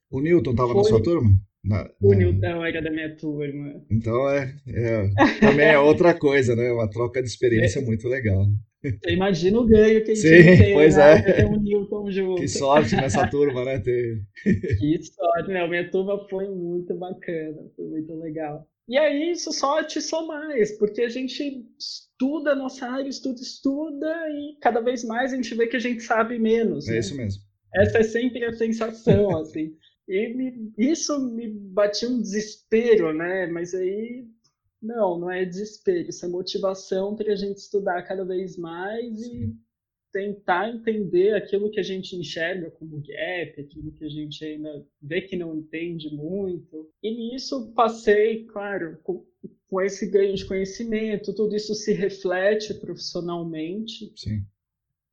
O 0.10 0.20
Newton 0.20 0.52
estava 0.52 0.74
na 0.74 0.84
sua 0.84 1.04
turma? 1.04 1.30
Na, 1.64 1.88
o 2.02 2.10
na... 2.10 2.16
Newton 2.16 2.66
era 2.66 2.82
da 2.82 2.90
minha 2.90 3.16
turma. 3.16 3.86
Então 3.92 4.28
é, 4.32 4.56
é, 4.68 5.10
também 5.40 5.68
é 5.68 5.78
outra 5.78 6.18
coisa, 6.18 6.56
né? 6.56 6.72
Uma 6.72 6.90
troca 6.90 7.22
de 7.22 7.30
experiência 7.30 7.80
é. 7.80 7.86
muito 7.86 8.08
legal. 8.08 8.48
Imagina 9.08 9.60
o 9.60 9.68
ganho 9.68 10.04
que 10.04 10.12
a 10.12 10.16
gente 10.16 10.28
Sim, 10.28 10.58
tem, 10.58 10.74
pois 10.74 10.96
né? 10.96 11.18
é. 11.18 11.22
ter 11.22 11.46
um 11.46 11.62
Newton 11.62 12.10
junto. 12.10 12.42
Que 12.42 12.48
sorte 12.48 12.96
nessa 12.96 13.28
turma, 13.28 13.66
né? 13.66 13.78
Ter... 13.80 14.22
Que 14.44 15.04
sorte, 15.04 15.50
né? 15.50 15.62
A 15.62 15.68
minha 15.68 15.92
turma 15.92 16.18
foi 16.30 16.48
muito 16.48 16.96
bacana, 16.96 17.58
foi 17.76 17.86
muito 17.86 18.16
legal. 18.16 18.66
E 18.90 18.98
aí 18.98 19.32
isso 19.32 19.54
só 19.54 19.80
atiçou 19.80 20.26
mais, 20.26 20.76
porque 20.80 21.02
a 21.02 21.10
gente 21.10 21.64
estuda 21.78 22.54
a 22.54 22.56
nossa 22.56 22.88
área, 22.88 23.08
estuda, 23.08 23.40
estuda, 23.40 24.12
e 24.32 24.58
cada 24.60 24.82
vez 24.82 25.04
mais 25.04 25.32
a 25.32 25.36
gente 25.36 25.54
vê 25.54 25.68
que 25.68 25.76
a 25.76 25.80
gente 25.80 26.02
sabe 26.02 26.40
menos. 26.40 26.88
É 26.88 26.94
né? 26.94 27.00
isso 27.00 27.16
mesmo. 27.16 27.44
Essa 27.76 28.00
é 28.00 28.04
sempre 28.04 28.44
a 28.44 28.52
sensação, 28.52 29.30
assim. 29.40 29.76
E 30.08 30.34
me, 30.34 30.74
isso 30.76 31.20
me 31.20 31.48
batia 31.48 32.10
um 32.10 32.20
desespero, 32.20 33.14
né? 33.14 33.46
Mas 33.46 33.76
aí 33.76 34.26
não, 34.82 35.20
não 35.20 35.30
é 35.30 35.46
desespero, 35.46 36.10
isso 36.10 36.26
é 36.26 36.30
motivação 36.30 37.16
para 37.16 37.32
a 37.32 37.36
gente 37.36 37.58
estudar 37.58 38.02
cada 38.04 38.26
vez 38.26 38.58
mais 38.58 39.20
Sim. 39.20 39.36
e 39.36 39.69
tentar 40.12 40.70
entender 40.70 41.34
aquilo 41.34 41.70
que 41.70 41.80
a 41.80 41.84
gente 41.84 42.16
enxerga 42.16 42.72
como 42.72 43.02
gap, 43.02 43.62
aquilo 43.62 43.92
que 43.92 44.06
a 44.06 44.10
gente 44.10 44.44
ainda 44.44 44.86
vê 45.02 45.22
que 45.22 45.36
não 45.36 45.56
entende 45.56 46.14
muito. 46.14 46.90
E 47.02 47.12
nisso 47.12 47.72
passei, 47.74 48.46
claro, 48.46 49.00
com, 49.04 49.26
com 49.70 49.82
esse 49.82 50.10
ganho 50.10 50.36
de 50.36 50.46
conhecimento, 50.46 51.34
tudo 51.34 51.56
isso 51.56 51.74
se 51.76 51.94
reflete 51.94 52.74
profissionalmente. 52.76 54.12
Sim. 54.16 54.46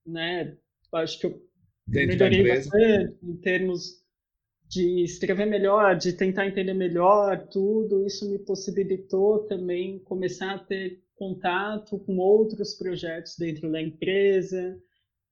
Né? 0.06 0.56
Acho 0.92 1.20
que 1.20 1.26
eu 1.26 1.46
Dentro 1.86 2.16
melhorei 2.18 2.48
bastante 2.48 3.16
em 3.22 3.36
termos 3.36 4.04
de 4.68 5.04
escrever 5.04 5.46
melhor, 5.46 5.96
de 5.96 6.12
tentar 6.12 6.46
entender 6.46 6.74
melhor 6.74 7.46
tudo, 7.48 8.04
isso 8.04 8.28
me 8.28 8.38
possibilitou 8.38 9.44
também 9.46 10.00
começar 10.00 10.54
a 10.54 10.58
ter 10.58 11.00
contato 11.14 11.98
com 12.00 12.18
outros 12.18 12.74
projetos 12.74 13.36
dentro 13.38 13.70
da 13.70 13.80
empresa, 13.80 14.76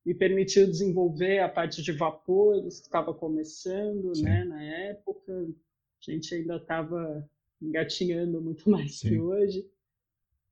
me 0.04 0.14
permitiu 0.14 0.66
desenvolver 0.66 1.38
a 1.38 1.48
parte 1.48 1.82
de 1.82 1.92
vapores 1.92 2.80
que 2.80 2.86
estava 2.86 3.14
começando, 3.14 4.12
né, 4.20 4.44
na 4.44 4.62
época. 4.62 5.32
A 5.32 6.10
gente 6.10 6.34
ainda 6.34 6.56
estava 6.56 7.28
engatinhando 7.60 8.40
muito 8.40 8.68
mais 8.70 8.98
Sim. 8.98 9.08
que 9.08 9.18
hoje. 9.18 9.66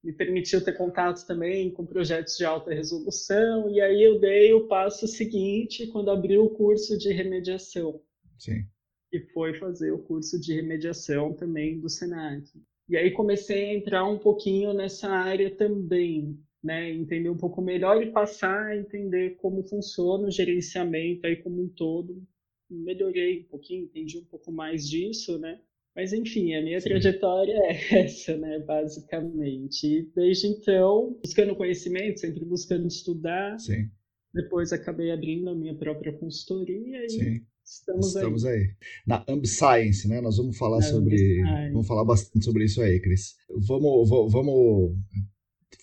Me 0.02 0.12
permitiu 0.12 0.64
ter 0.64 0.72
contato 0.72 1.24
também 1.26 1.70
com 1.70 1.86
projetos 1.86 2.36
de 2.36 2.44
alta 2.44 2.74
resolução, 2.74 3.70
e 3.70 3.80
aí 3.80 4.02
eu 4.02 4.18
dei 4.18 4.52
o 4.52 4.66
passo 4.66 5.06
seguinte 5.06 5.86
quando 5.86 6.10
abri 6.10 6.36
o 6.36 6.50
curso 6.50 6.98
de 6.98 7.12
remediação. 7.12 8.02
Sim 8.36 8.66
e 9.12 9.20
foi 9.20 9.54
fazer 9.58 9.92
o 9.92 9.98
curso 9.98 10.40
de 10.40 10.54
remediação 10.54 11.34
também 11.34 11.78
do 11.78 11.88
Senac. 11.88 12.48
E 12.88 12.96
aí 12.96 13.10
comecei 13.10 13.64
a 13.66 13.74
entrar 13.74 14.04
um 14.04 14.18
pouquinho 14.18 14.72
nessa 14.72 15.08
área 15.08 15.54
também, 15.54 16.38
né, 16.62 16.90
entender 16.92 17.28
um 17.28 17.36
pouco 17.36 17.60
melhor 17.60 18.02
e 18.02 18.12
passar 18.12 18.66
a 18.66 18.76
entender 18.76 19.36
como 19.36 19.62
funciona 19.64 20.28
o 20.28 20.30
gerenciamento 20.30 21.26
aí 21.26 21.36
como 21.36 21.62
um 21.62 21.68
todo. 21.68 22.22
Melhorei 22.70 23.40
um 23.40 23.44
pouquinho, 23.44 23.84
entendi 23.84 24.18
um 24.18 24.24
pouco 24.24 24.52
mais 24.52 24.88
disso, 24.88 25.38
né? 25.38 25.60
Mas 25.94 26.12
enfim, 26.12 26.54
a 26.54 26.62
minha 26.62 26.80
Sim. 26.80 26.88
trajetória 26.88 27.52
é 27.64 27.98
essa, 28.04 28.36
né, 28.36 28.58
basicamente. 28.60 29.86
E 29.86 30.02
desde 30.14 30.46
então, 30.46 31.18
buscando 31.22 31.56
conhecimento, 31.56 32.20
sempre 32.20 32.44
buscando 32.44 32.86
estudar. 32.86 33.58
Sim. 33.58 33.90
Depois 34.32 34.72
acabei 34.72 35.10
abrindo 35.10 35.50
a 35.50 35.54
minha 35.54 35.74
própria 35.74 36.12
consultoria 36.12 37.04
e 37.04 37.10
Sim. 37.10 37.40
Estamos, 37.64 38.08
Estamos 38.08 38.44
aí. 38.44 38.58
aí. 38.58 38.74
Na 39.06 39.24
AmbiScience, 39.28 40.08
né? 40.08 40.20
Nós 40.20 40.36
vamos 40.36 40.58
falar 40.58 40.82
sobre. 40.82 41.40
Vamos 41.70 41.86
falar 41.86 42.04
bastante 42.04 42.44
sobre 42.44 42.64
isso 42.64 42.82
aí, 42.82 43.00
Cris. 43.00 43.36
Vamos, 43.48 44.08
vamos 44.08 44.96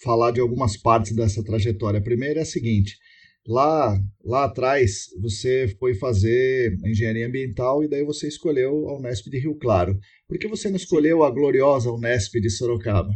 falar 0.01 0.31
de 0.31 0.39
algumas 0.39 0.77
partes 0.77 1.15
dessa 1.15 1.43
trajetória. 1.43 1.99
A 1.99 2.03
primeira 2.03 2.39
é 2.39 2.43
a 2.43 2.45
seguinte. 2.45 2.97
Lá, 3.47 3.99
lá 4.23 4.45
atrás, 4.45 5.07
você 5.19 5.73
foi 5.79 5.95
fazer 5.95 6.77
engenharia 6.85 7.25
ambiental 7.25 7.83
e 7.83 7.87
daí 7.87 8.03
você 8.03 8.27
escolheu 8.27 8.87
a 8.89 8.97
Unesp 8.97 9.27
de 9.29 9.39
Rio 9.39 9.55
Claro. 9.55 9.97
Por 10.27 10.37
que 10.37 10.47
você 10.47 10.69
não 10.69 10.75
escolheu 10.75 11.23
a 11.23 11.31
gloriosa 11.31 11.91
Unesp 11.91 12.39
de 12.39 12.49
Sorocaba? 12.49 13.13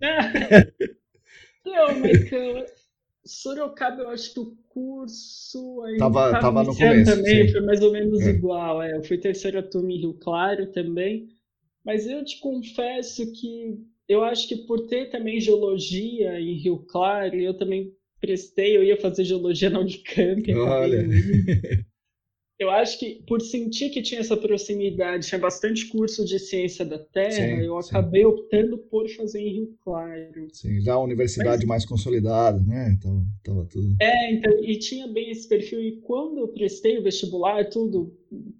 não, 1.64 1.98
mas 1.98 2.30
Sorocaba, 3.24 4.02
eu 4.02 4.08
acho 4.10 4.34
que 4.34 4.40
o 4.40 4.56
curso 4.68 5.82
ainda 5.82 5.98
tava, 5.98 6.30
tava, 6.30 6.40
tava 6.40 6.62
no 6.62 6.76
começo, 6.76 7.16
também, 7.16 7.46
sim. 7.46 7.52
foi 7.52 7.60
mais 7.62 7.82
ou 7.82 7.90
menos 7.92 8.20
é. 8.20 8.30
igual. 8.30 8.82
É. 8.82 8.96
Eu 8.96 9.02
fui 9.02 9.18
terceira 9.18 9.62
turma 9.62 9.90
em 9.90 10.00
Rio 10.00 10.14
Claro 10.14 10.70
também. 10.70 11.28
Mas 11.84 12.06
eu 12.06 12.24
te 12.24 12.38
confesso 12.40 13.32
que 13.32 13.78
eu 14.08 14.22
acho 14.22 14.48
que 14.48 14.56
por 14.56 14.86
ter 14.86 15.10
também 15.10 15.40
geologia 15.40 16.40
em 16.40 16.54
Rio 16.54 16.78
Claro, 16.78 17.36
eu 17.36 17.54
também 17.54 17.92
prestei, 18.20 18.76
eu 18.76 18.84
ia 18.84 19.00
fazer 19.00 19.24
geologia 19.24 19.70
na 19.70 19.80
Unicamp. 19.80 20.54
Olha. 20.54 21.04
Eu 22.58 22.70
acho 22.70 22.98
que 22.98 23.22
por 23.26 23.42
sentir 23.42 23.90
que 23.90 24.00
tinha 24.00 24.20
essa 24.20 24.36
proximidade, 24.36 25.26
tinha 25.26 25.38
bastante 25.38 25.86
curso 25.88 26.24
de 26.24 26.38
ciência 26.38 26.86
da 26.86 26.98
Terra, 26.98 27.30
sim, 27.30 27.64
eu 27.64 27.78
acabei 27.78 28.22
sim. 28.22 28.26
optando 28.26 28.78
por 28.78 29.06
fazer 29.10 29.40
em 29.40 29.52
Rio 29.52 29.76
Claro. 29.84 30.48
Sim, 30.52 30.80
já 30.80 30.94
a 30.94 30.98
universidade 30.98 31.66
Mas, 31.66 31.68
mais 31.68 31.86
consolidada, 31.86 32.58
né? 32.60 32.96
Então, 32.96 33.24
tava 33.44 33.66
tudo. 33.66 33.94
É, 34.00 34.32
então, 34.32 34.52
e 34.64 34.78
tinha 34.78 35.06
bem 35.06 35.30
esse 35.30 35.46
perfil. 35.46 35.82
E 35.82 36.00
quando 36.00 36.38
eu 36.38 36.48
prestei 36.48 36.98
o 36.98 37.02
vestibular, 37.02 37.68
tudo, 37.68 38.12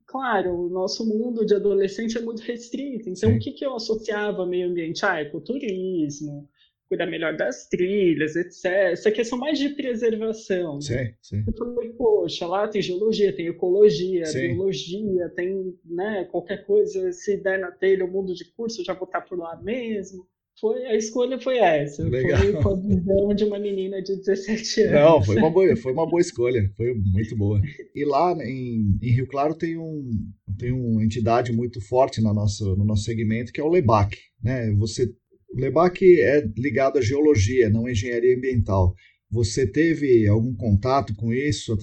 claro, 0.07 0.67
o 0.67 0.69
nosso 0.69 1.07
mundo 1.07 1.47
de 1.47 1.55
adolescente 1.55 2.19
é 2.19 2.21
muito 2.21 2.43
restrito. 2.43 3.09
Então, 3.09 3.31
sim. 3.31 3.37
o 3.37 3.39
que, 3.39 3.53
que 3.53 3.65
eu 3.65 3.75
associava 3.75 4.43
ao 4.43 4.49
meio 4.49 4.69
ambiente? 4.69 5.07
Ah, 5.07 5.23
ecoturismo, 5.23 6.47
cuidar 6.89 7.07
melhor 7.07 7.37
das 7.37 7.69
trilhas, 7.69 8.37
etc. 8.37 8.65
Essa 8.65 9.11
questão 9.11 9.39
mais 9.39 9.59
de 9.59 9.71
preservação. 9.71 10.81
Sim, 10.81 10.95
né? 10.95 11.15
sim. 11.21 11.45
Eu 11.47 11.53
falei, 11.55 11.91
poxa, 11.91 12.47
lá 12.47 12.69
tem 12.69 12.81
geologia, 12.81 13.35
tem 13.35 13.49
ecologia, 13.49 14.27
sim. 14.27 14.49
biologia, 14.49 15.29
tem 15.35 15.75
né, 15.85 16.27
qualquer 16.31 16.65
coisa, 16.65 17.13
se 17.13 17.37
der 17.37 17.59
na 17.59 17.71
telha 17.71 18.05
o 18.05 18.11
mundo 18.11 18.35
de 18.35 18.45
curso, 18.53 18.81
eu 18.81 18.85
já 18.85 18.95
vou 18.95 19.07
estar 19.07 19.23
por 19.23 19.39
lá 19.39 19.61
mesmo. 19.63 20.27
Foi, 20.59 20.87
a 20.87 20.97
escolha 20.97 21.39
foi 21.39 21.59
essa. 21.59 22.03
Legal. 22.03 22.41
Foi 22.41 22.63
com 22.63 22.69
a 22.71 22.77
visão 22.77 23.35
de 23.35 23.45
uma 23.45 23.59
menina 23.59 24.03
de 24.03 24.17
17 24.17 24.83
anos. 24.83 24.93
Não, 24.93 25.23
foi 25.23 25.37
uma 25.37 25.51
boa, 25.51 25.77
foi 25.77 25.93
uma 25.93 26.07
boa 26.09 26.21
escolha. 26.21 26.73
Foi 26.75 26.95
muito 26.95 27.37
boa. 27.37 27.61
E 27.95 28.05
lá 28.07 28.33
em, 28.43 28.99
em 29.03 29.11
Rio 29.11 29.27
Claro 29.27 29.55
tem, 29.55 29.77
um, 29.77 30.11
tem 30.59 30.73
uma 30.73 31.05
entidade 31.05 31.53
muito 31.53 31.79
forte 31.87 32.23
no 32.23 32.33
nosso, 32.33 32.75
no 32.75 32.87
nosso 32.87 33.03
segmento, 33.03 33.53
que 33.53 33.61
é 33.61 33.65
o 33.65 33.69
LEBAC. 33.69 34.17
Né? 34.43 34.73
Você 34.79 35.13
o 35.57 35.61
LEBAC 35.61 36.21
é 36.21 36.47
ligado 36.57 36.99
à 36.99 37.01
geologia, 37.01 37.71
não 37.71 37.87
à 37.87 37.91
engenharia 37.91 38.37
ambiental. 38.37 38.95
Você 39.31 39.67
teve 39.67 40.29
algum 40.29 40.55
contato 40.55 41.15
com 41.17 41.33
isso, 41.33 41.77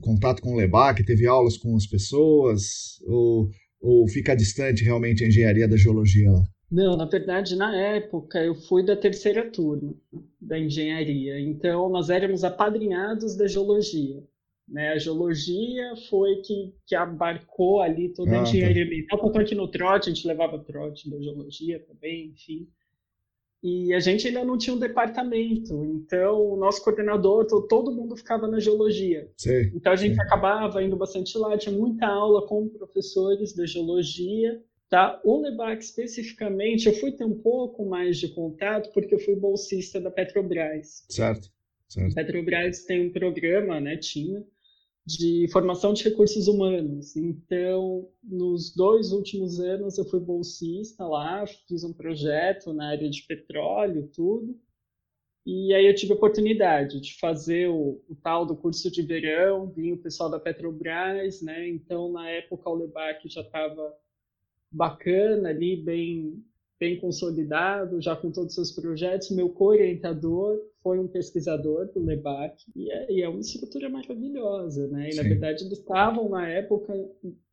contato 0.00 0.42
com 0.42 0.52
o 0.52 0.56
LEBAC, 0.56 1.04
teve 1.04 1.26
aulas 1.26 1.56
com 1.56 1.74
as 1.74 1.86
pessoas, 1.86 3.00
ou, 3.06 3.48
ou 3.80 4.06
fica 4.06 4.36
distante 4.36 4.84
realmente 4.84 5.24
a 5.24 5.26
engenharia 5.26 5.66
da 5.66 5.76
geologia 5.76 6.30
lá? 6.30 6.44
Não, 6.70 6.96
na 6.96 7.06
verdade, 7.06 7.56
na 7.56 7.74
época 7.74 8.38
eu 8.38 8.54
fui 8.54 8.84
da 8.84 8.96
terceira 8.96 9.50
turma 9.50 9.94
da 10.40 10.58
engenharia, 10.58 11.40
então 11.40 11.88
nós 11.88 12.10
éramos 12.10 12.44
apadrinhados 12.44 13.36
da 13.36 13.46
geologia. 13.46 14.22
Né? 14.68 14.90
A 14.90 14.98
geologia 14.98 15.94
foi 16.08 16.36
que, 16.36 16.74
que 16.86 16.94
abarcou 16.94 17.80
ali 17.80 18.08
toda 18.14 18.30
a 18.30 18.40
ah, 18.40 18.44
tá. 18.44 18.48
engenharia 18.48 18.84
ambiental. 18.84 19.30
Tá. 19.30 19.40
aqui 19.40 19.54
no 19.54 19.68
trote, 19.68 20.08
a 20.08 20.12
gente 20.12 20.26
levava 20.26 20.58
trote 20.58 21.10
da 21.10 21.20
geologia 21.20 21.80
também, 21.80 22.28
enfim. 22.28 22.68
E 23.62 23.94
a 23.94 24.00
gente 24.00 24.26
ainda 24.28 24.44
não 24.44 24.58
tinha 24.58 24.76
um 24.76 24.78
departamento, 24.78 25.82
então 25.86 26.52
o 26.52 26.54
nosso 26.54 26.84
coordenador, 26.84 27.46
todo 27.66 27.94
mundo 27.94 28.14
ficava 28.14 28.46
na 28.46 28.60
geologia. 28.60 29.30
Sim, 29.38 29.72
então 29.74 29.90
a 29.90 29.96
gente 29.96 30.16
sim. 30.16 30.20
acabava 30.20 30.82
indo 30.82 30.94
bastante 30.96 31.38
lá, 31.38 31.56
tinha 31.56 31.74
muita 31.74 32.06
aula 32.06 32.46
com 32.46 32.68
professores 32.68 33.54
da 33.54 33.64
geologia. 33.64 34.62
Tá? 34.90 35.18
O 35.24 35.40
LEBAC 35.40 35.82
especificamente, 35.82 36.86
eu 36.86 36.92
fui 36.92 37.10
ter 37.10 37.24
um 37.24 37.38
pouco 37.40 37.86
mais 37.86 38.18
de 38.18 38.28
contato 38.28 38.92
porque 38.92 39.14
eu 39.14 39.18
fui 39.18 39.34
bolsista 39.34 39.98
da 39.98 40.10
Petrobras. 40.10 41.06
Certo. 41.08 41.48
certo. 41.88 42.12
A 42.12 42.14
Petrobras 42.14 42.84
tem 42.84 43.08
um 43.08 43.12
programa, 43.12 43.80
né, 43.80 43.96
tinha, 43.96 44.44
de 45.06 45.46
formação 45.52 45.92
de 45.92 46.02
recursos 46.04 46.48
humanos. 46.48 47.14
Então, 47.16 48.08
nos 48.22 48.74
dois 48.74 49.12
últimos 49.12 49.60
anos 49.60 49.98
eu 49.98 50.04
fui 50.04 50.18
bolsista 50.18 51.06
lá, 51.06 51.46
fiz 51.46 51.84
um 51.84 51.92
projeto 51.92 52.72
na 52.72 52.88
área 52.88 53.10
de 53.10 53.22
petróleo, 53.22 54.10
tudo. 54.14 54.58
E 55.46 55.74
aí 55.74 55.86
eu 55.86 55.94
tive 55.94 56.12
a 56.12 56.16
oportunidade 56.16 57.00
de 57.02 57.18
fazer 57.18 57.68
o, 57.68 58.02
o 58.08 58.16
tal 58.22 58.46
do 58.46 58.56
curso 58.56 58.90
de 58.90 59.02
verão, 59.02 59.70
vinha 59.70 59.94
o 59.94 59.98
pessoal 59.98 60.30
da 60.30 60.40
Petrobras, 60.40 61.42
né? 61.42 61.68
Então, 61.68 62.10
na 62.10 62.30
época 62.30 62.70
o 62.70 62.74
Lebac 62.74 63.28
já 63.28 63.42
estava 63.42 63.94
bacana 64.72 65.50
ali, 65.50 65.76
bem 65.76 66.42
bem 66.78 66.98
consolidado, 66.98 68.00
já 68.00 68.16
com 68.16 68.30
todos 68.30 68.50
os 68.50 68.54
seus 68.54 68.72
projetos. 68.72 69.30
Meu 69.30 69.48
co-orientador 69.48 70.58
foi 70.82 70.98
um 70.98 71.08
pesquisador 71.08 71.86
do 71.92 72.04
LEBAC 72.04 72.54
e 72.74 72.90
é, 72.90 73.20
é 73.20 73.28
uma 73.28 73.40
estrutura 73.40 73.88
maravilhosa, 73.88 74.88
né? 74.88 75.08
E, 75.08 75.12
Sim. 75.12 75.18
na 75.18 75.28
verdade, 75.28 75.64
eles 75.64 75.78
estavam, 75.78 76.28
na 76.28 76.48
época, 76.48 76.92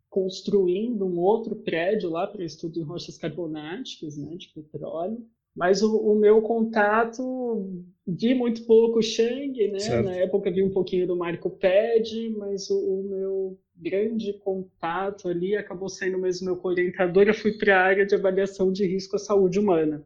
construindo 0.10 1.05
um 1.05 1.19
outro 1.19 1.55
prédio 1.55 2.10
lá 2.10 2.27
para 2.27 2.43
estudo 2.43 2.79
em 2.79 2.84
rochas 2.84 3.17
carbonáticas, 3.17 4.17
né, 4.17 4.36
de 4.36 4.49
petróleo. 4.49 5.25
Mas 5.55 5.81
o, 5.81 5.97
o, 5.97 6.15
meu 6.15 6.41
contato, 6.41 7.69
vi 8.07 8.33
muito 8.33 8.65
pouco 8.65 8.99
o 8.99 9.03
Shang, 9.03 9.67
né? 9.67 9.79
Certo. 9.79 10.05
Na 10.05 10.15
época 10.15 10.49
vi 10.49 10.63
um 10.63 10.71
pouquinho 10.71 11.05
do 11.07 11.15
Marco 11.15 11.49
Ped, 11.49 12.29
mas 12.37 12.69
o, 12.69 12.79
o, 12.79 13.03
meu 13.03 13.59
grande 13.75 14.33
contato 14.39 15.27
ali 15.27 15.55
acabou 15.55 15.89
sendo 15.89 16.17
mesmo 16.17 16.45
meu 16.45 16.59
orientador. 16.63 17.27
Eu 17.27 17.33
fui 17.33 17.53
para 17.57 17.77
a 17.77 17.83
área 17.83 18.05
de 18.05 18.15
avaliação 18.15 18.71
de 18.71 18.85
risco 18.85 19.17
à 19.17 19.19
saúde 19.19 19.59
humana. 19.59 20.05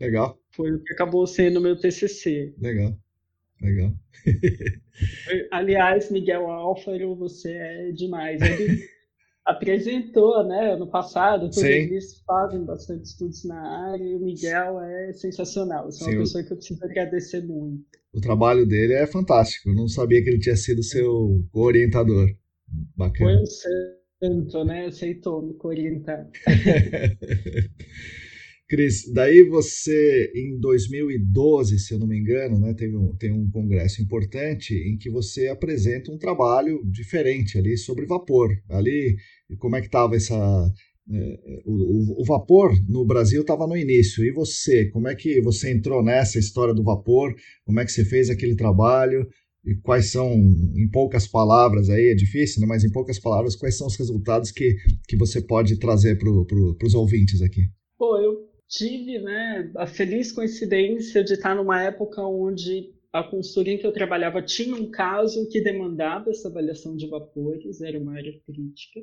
Legal. 0.00 0.36
Foi 0.50 0.72
o 0.72 0.82
que 0.82 0.92
acabou 0.92 1.26
sendo 1.26 1.60
meu 1.60 1.78
TCC. 1.78 2.52
Legal. 2.58 2.96
Legal. 3.60 3.92
Aliás, 5.52 6.10
Miguel 6.10 6.50
Álvaro, 6.50 7.14
você 7.14 7.52
é 7.52 7.92
demais. 7.92 8.42
Ele 8.42 8.82
apresentou, 9.44 10.46
né, 10.46 10.72
ano 10.72 10.86
passado, 10.86 11.42
todos 11.42 11.62
eles 11.62 12.22
fazem 12.26 12.64
bastante 12.64 13.04
estudos 13.04 13.44
na 13.44 13.90
área 13.90 14.04
e 14.04 14.14
o 14.14 14.20
Miguel 14.20 14.80
é 14.80 15.12
sensacional. 15.12 15.82
É 15.82 15.84
uma 15.84 15.92
Sim, 15.92 16.18
pessoa 16.18 16.44
que 16.44 16.52
eu 16.52 16.56
preciso 16.56 16.84
agradecer 16.84 17.42
muito. 17.42 17.84
O 18.14 18.20
trabalho 18.20 18.66
dele 18.66 18.92
é 18.92 19.06
fantástico. 19.06 19.70
Eu 19.70 19.74
não 19.74 19.88
sabia 19.88 20.22
que 20.22 20.28
ele 20.28 20.38
tinha 20.38 20.56
sido 20.56 20.82
seu 20.82 21.44
orientador. 21.52 22.28
Bacana. 22.96 23.30
Foi 23.30 23.42
um 23.42 23.46
santo, 23.46 24.64
né? 24.64 24.86
Aceitou 24.86 25.42
me 25.42 25.56
orientar. 25.62 26.28
Cris, 28.72 29.04
daí 29.12 29.42
você, 29.42 30.32
em 30.34 30.58
2012, 30.58 31.78
se 31.78 31.92
eu 31.92 31.98
não 31.98 32.06
me 32.06 32.18
engano, 32.18 32.58
né, 32.58 32.72
teve 32.72 32.96
um, 32.96 33.14
tem 33.16 33.30
um 33.30 33.50
congresso 33.50 34.00
importante 34.00 34.74
em 34.74 34.96
que 34.96 35.10
você 35.10 35.48
apresenta 35.48 36.10
um 36.10 36.16
trabalho 36.16 36.80
diferente 36.82 37.58
ali 37.58 37.76
sobre 37.76 38.06
vapor. 38.06 38.48
Ali, 38.70 39.14
como 39.58 39.76
é 39.76 39.80
que 39.82 39.88
estava 39.88 40.16
essa... 40.16 40.72
É, 41.10 41.62
o, 41.66 42.22
o, 42.22 42.24
vapor 42.24 42.72
no 42.88 43.04
Brasil 43.04 43.42
estava 43.42 43.66
no 43.66 43.76
início. 43.76 44.24
E 44.24 44.32
você, 44.32 44.88
como 44.88 45.06
é 45.06 45.14
que 45.14 45.42
você 45.42 45.70
entrou 45.70 46.02
nessa 46.02 46.38
história 46.38 46.72
do 46.72 46.82
vapor? 46.82 47.34
Como 47.66 47.78
é 47.78 47.84
que 47.84 47.92
você 47.92 48.06
fez 48.06 48.30
aquele 48.30 48.56
trabalho? 48.56 49.28
E 49.66 49.74
quais 49.82 50.10
são, 50.10 50.32
em 50.32 50.88
poucas 50.90 51.26
palavras 51.26 51.90
aí, 51.90 52.06
é 52.06 52.14
difícil, 52.14 52.62
né? 52.62 52.66
mas 52.66 52.84
em 52.84 52.90
poucas 52.90 53.18
palavras, 53.18 53.54
quais 53.54 53.76
são 53.76 53.86
os 53.86 53.98
resultados 53.98 54.50
que, 54.50 54.76
que 55.06 55.16
você 55.18 55.42
pode 55.42 55.78
trazer 55.78 56.16
para 56.16 56.30
pro, 56.46 56.74
os 56.82 56.94
ouvintes 56.94 57.42
aqui? 57.42 57.64
Pô, 57.98 58.16
eu 58.16 58.51
tive 58.72 59.18
né, 59.18 59.70
a 59.76 59.86
feliz 59.86 60.32
coincidência 60.32 61.22
de 61.22 61.34
estar 61.34 61.54
numa 61.54 61.82
época 61.82 62.22
onde 62.22 62.90
a 63.12 63.22
consultoria 63.22 63.74
em 63.74 63.78
que 63.78 63.86
eu 63.86 63.92
trabalhava 63.92 64.40
tinha 64.40 64.74
um 64.74 64.90
caso 64.90 65.46
que 65.50 65.60
demandava 65.60 66.30
essa 66.30 66.48
avaliação 66.48 66.96
de 66.96 67.06
vapores, 67.06 67.82
era 67.82 67.98
uma 67.98 68.16
área 68.16 68.32
crítica. 68.46 69.00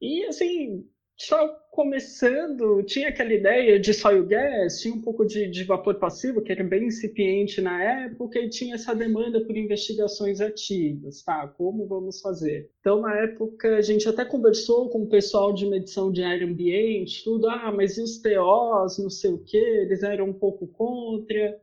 E, 0.00 0.24
assim, 0.24 0.88
só 1.16 1.48
começando, 1.70 2.82
tinha 2.82 3.08
aquela 3.08 3.32
ideia 3.32 3.78
de 3.78 3.94
soil 3.94 4.26
gas, 4.26 4.80
tinha 4.80 4.94
um 4.94 5.00
pouco 5.00 5.24
de, 5.24 5.48
de, 5.48 5.64
vapor 5.64 5.96
passivo, 5.96 6.42
que 6.42 6.50
era 6.50 6.62
bem 6.64 6.86
incipiente 6.86 7.60
na 7.60 7.82
época, 7.82 8.38
e 8.38 8.48
tinha 8.48 8.74
essa 8.74 8.94
demanda 8.94 9.40
por 9.40 9.56
investigações 9.56 10.40
ativas, 10.40 11.22
tá? 11.22 11.46
Como 11.48 11.86
vamos 11.86 12.20
fazer? 12.20 12.70
Então, 12.80 13.00
na 13.00 13.16
época, 13.16 13.76
a 13.76 13.82
gente 13.82 14.08
até 14.08 14.24
conversou 14.24 14.88
com 14.88 15.02
o 15.02 15.08
pessoal 15.08 15.52
de 15.52 15.66
medição 15.66 16.10
de 16.10 16.22
ar 16.22 16.42
ambiente, 16.42 17.22
tudo, 17.24 17.48
ah, 17.48 17.72
mas 17.72 17.96
e 17.96 18.02
os 18.02 18.18
TOs, 18.18 18.98
não 18.98 19.10
sei 19.10 19.32
o 19.32 19.38
quê, 19.38 19.56
eles 19.56 20.02
eram 20.02 20.30
um 20.30 20.32
pouco 20.32 20.66
contra. 20.66 21.60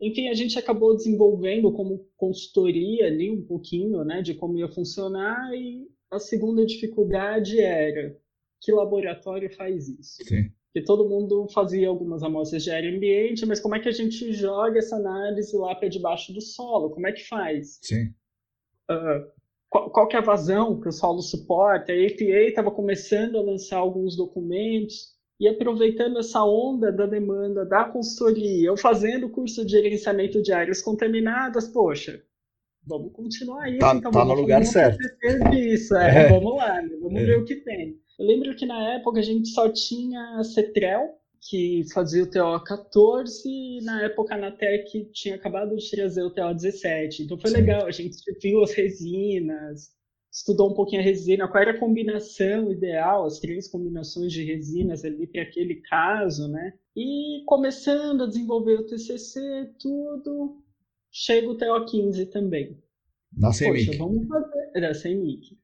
Enfim, 0.00 0.28
a 0.28 0.34
gente 0.34 0.58
acabou 0.58 0.96
desenvolvendo 0.96 1.72
como 1.72 2.06
consultoria 2.16 3.06
ali 3.06 3.30
um 3.30 3.42
pouquinho, 3.42 4.04
né, 4.04 4.22
de 4.22 4.34
como 4.34 4.58
ia 4.58 4.68
funcionar, 4.68 5.52
e 5.54 5.86
a 6.10 6.18
segunda 6.18 6.64
dificuldade 6.66 7.60
era 7.60 8.16
que 8.60 8.72
laboratório 8.72 9.54
faz 9.54 9.88
isso? 9.88 10.22
Sim. 10.24 10.50
Que 10.72 10.82
todo 10.82 11.08
mundo 11.08 11.48
fazia 11.52 11.88
algumas 11.88 12.22
amostras 12.22 12.62
de 12.62 12.70
ar 12.70 12.84
ambiente, 12.84 13.44
mas 13.44 13.58
como 13.58 13.74
é 13.74 13.80
que 13.80 13.88
a 13.88 13.92
gente 13.92 14.32
joga 14.32 14.78
essa 14.78 14.96
análise 14.96 15.56
lá 15.56 15.74
para 15.74 15.88
debaixo 15.88 16.32
do 16.32 16.40
solo? 16.40 16.90
Como 16.90 17.06
é 17.06 17.12
que 17.12 17.26
faz? 17.26 17.80
Sim. 17.82 18.14
Uh, 18.90 19.26
qual, 19.68 19.90
qual, 19.90 20.08
que 20.08 20.16
é 20.16 20.18
a 20.18 20.22
vazão 20.22 20.80
que 20.80 20.88
o 20.88 20.92
solo 20.92 21.22
suporta? 21.22 21.92
A 21.92 21.96
EPA 21.96 22.48
estava 22.48 22.70
começando 22.70 23.36
a 23.36 23.42
lançar 23.42 23.78
alguns 23.78 24.16
documentos 24.16 25.14
e 25.40 25.48
aproveitando 25.48 26.18
essa 26.18 26.44
onda 26.44 26.92
da 26.92 27.06
demanda 27.06 27.64
da 27.64 27.84
consultoria, 27.84 28.68
eu 28.68 28.76
fazendo 28.76 29.30
curso 29.30 29.64
de 29.64 29.72
gerenciamento 29.72 30.42
de 30.42 30.52
áreas 30.52 30.82
contaminadas, 30.82 31.66
poxa, 31.66 32.22
vamos 32.86 33.10
continuar 33.12 33.70
isso. 33.70 33.78
Tá, 33.78 33.94
então, 33.94 34.10
tá 34.10 34.22
no 34.22 34.34
lugar 34.34 34.62
certo. 34.66 34.98
É, 35.24 35.30
é. 36.26 36.28
Vamos 36.28 36.56
lá, 36.56 36.82
né? 36.82 36.90
vamos 37.00 37.22
é. 37.22 37.24
ver 37.24 37.38
o 37.38 37.44
que 37.46 37.56
tem. 37.56 37.98
Eu 38.20 38.26
lembro 38.26 38.54
que 38.54 38.66
na 38.66 38.96
época 38.96 39.18
a 39.18 39.22
gente 39.22 39.48
só 39.48 39.66
tinha 39.70 40.44
Cetrel, 40.44 41.18
que 41.40 41.84
fazia 41.90 42.22
o 42.22 42.26
TO14 42.26 43.46
e 43.46 43.80
na 43.82 44.02
época 44.02 44.34
a 44.34 44.38
Natec 44.38 45.06
tinha 45.10 45.36
acabado 45.36 45.74
de 45.74 45.90
trazer 45.90 46.22
o 46.22 46.30
TO17. 46.30 47.20
Então 47.20 47.38
foi 47.38 47.48
Sim. 47.48 47.56
legal, 47.56 47.86
a 47.86 47.90
gente 47.90 48.18
viu 48.42 48.62
as 48.62 48.74
resinas, 48.74 49.88
estudou 50.30 50.70
um 50.70 50.74
pouquinho 50.74 51.00
a 51.00 51.04
resina, 51.04 51.48
qual 51.48 51.62
era 51.62 51.70
a 51.70 51.80
combinação 51.80 52.70
ideal, 52.70 53.24
as 53.24 53.40
três 53.40 53.68
combinações 53.68 54.34
de 54.34 54.44
resinas 54.44 55.02
ali 55.02 55.26
para 55.26 55.40
aquele 55.40 55.76
caso, 55.76 56.46
né? 56.46 56.74
E 56.94 57.42
começando 57.46 58.24
a 58.24 58.26
desenvolver 58.26 58.80
o 58.80 58.86
TCC, 58.86 59.40
tudo, 59.80 60.62
chega 61.10 61.48
o 61.48 61.56
TO15 61.56 62.28
também. 62.28 62.78
Na 63.34 63.50
CEMIC. 63.50 63.86
Poxa, 63.86 63.98
vamos 63.98 64.28
fazer, 64.28 64.72
da 64.78 64.92
CEMIC. 64.92 65.58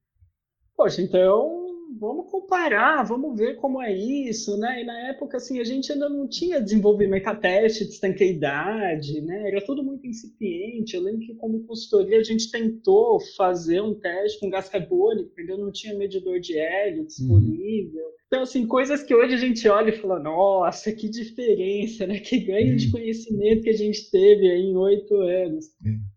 Poxa, 0.74 1.02
então 1.02 1.65
vamos 1.98 2.30
comparar, 2.30 3.02
vamos 3.02 3.36
ver 3.38 3.56
como 3.56 3.82
é 3.82 3.92
isso, 3.92 4.56
né? 4.58 4.82
E 4.82 4.84
na 4.84 5.08
época, 5.08 5.36
assim, 5.36 5.60
a 5.60 5.64
gente 5.64 5.92
ainda 5.92 6.08
não 6.08 6.28
tinha 6.28 6.60
desenvolvimento 6.60 7.26
a 7.26 7.34
teste 7.34 7.84
de 7.84 7.90
estanqueidade, 7.90 9.20
né? 9.20 9.48
Era 9.48 9.64
tudo 9.64 9.82
muito 9.82 10.06
incipiente. 10.06 10.94
Eu 10.94 11.02
lembro 11.02 11.20
que, 11.20 11.34
como 11.34 11.64
consultoria, 11.64 12.18
a 12.18 12.22
gente 12.22 12.50
tentou 12.50 13.20
fazer 13.36 13.80
um 13.80 13.94
teste 13.94 14.40
com 14.40 14.50
gás 14.50 14.68
carbônico, 14.68 15.32
ainda 15.38 15.56
não 15.56 15.72
tinha 15.72 15.94
medidor 15.94 16.40
de 16.40 16.58
hélio 16.58 17.06
disponível. 17.06 18.04
Uhum. 18.04 18.16
Então, 18.26 18.42
assim, 18.42 18.66
coisas 18.66 19.02
que 19.02 19.14
hoje 19.14 19.34
a 19.34 19.38
gente 19.38 19.68
olha 19.68 19.90
e 19.90 19.96
fala, 19.96 20.18
nossa, 20.18 20.92
que 20.92 21.08
diferença, 21.08 22.06
né? 22.06 22.18
Que 22.18 22.40
ganho 22.40 22.70
uhum. 22.70 22.76
de 22.76 22.90
conhecimento 22.90 23.62
que 23.62 23.70
a 23.70 23.76
gente 23.76 24.10
teve 24.10 24.50
aí 24.50 24.62
em 24.62 24.76
oito 24.76 25.14
anos. 25.14 25.66
Uhum. 25.84 26.15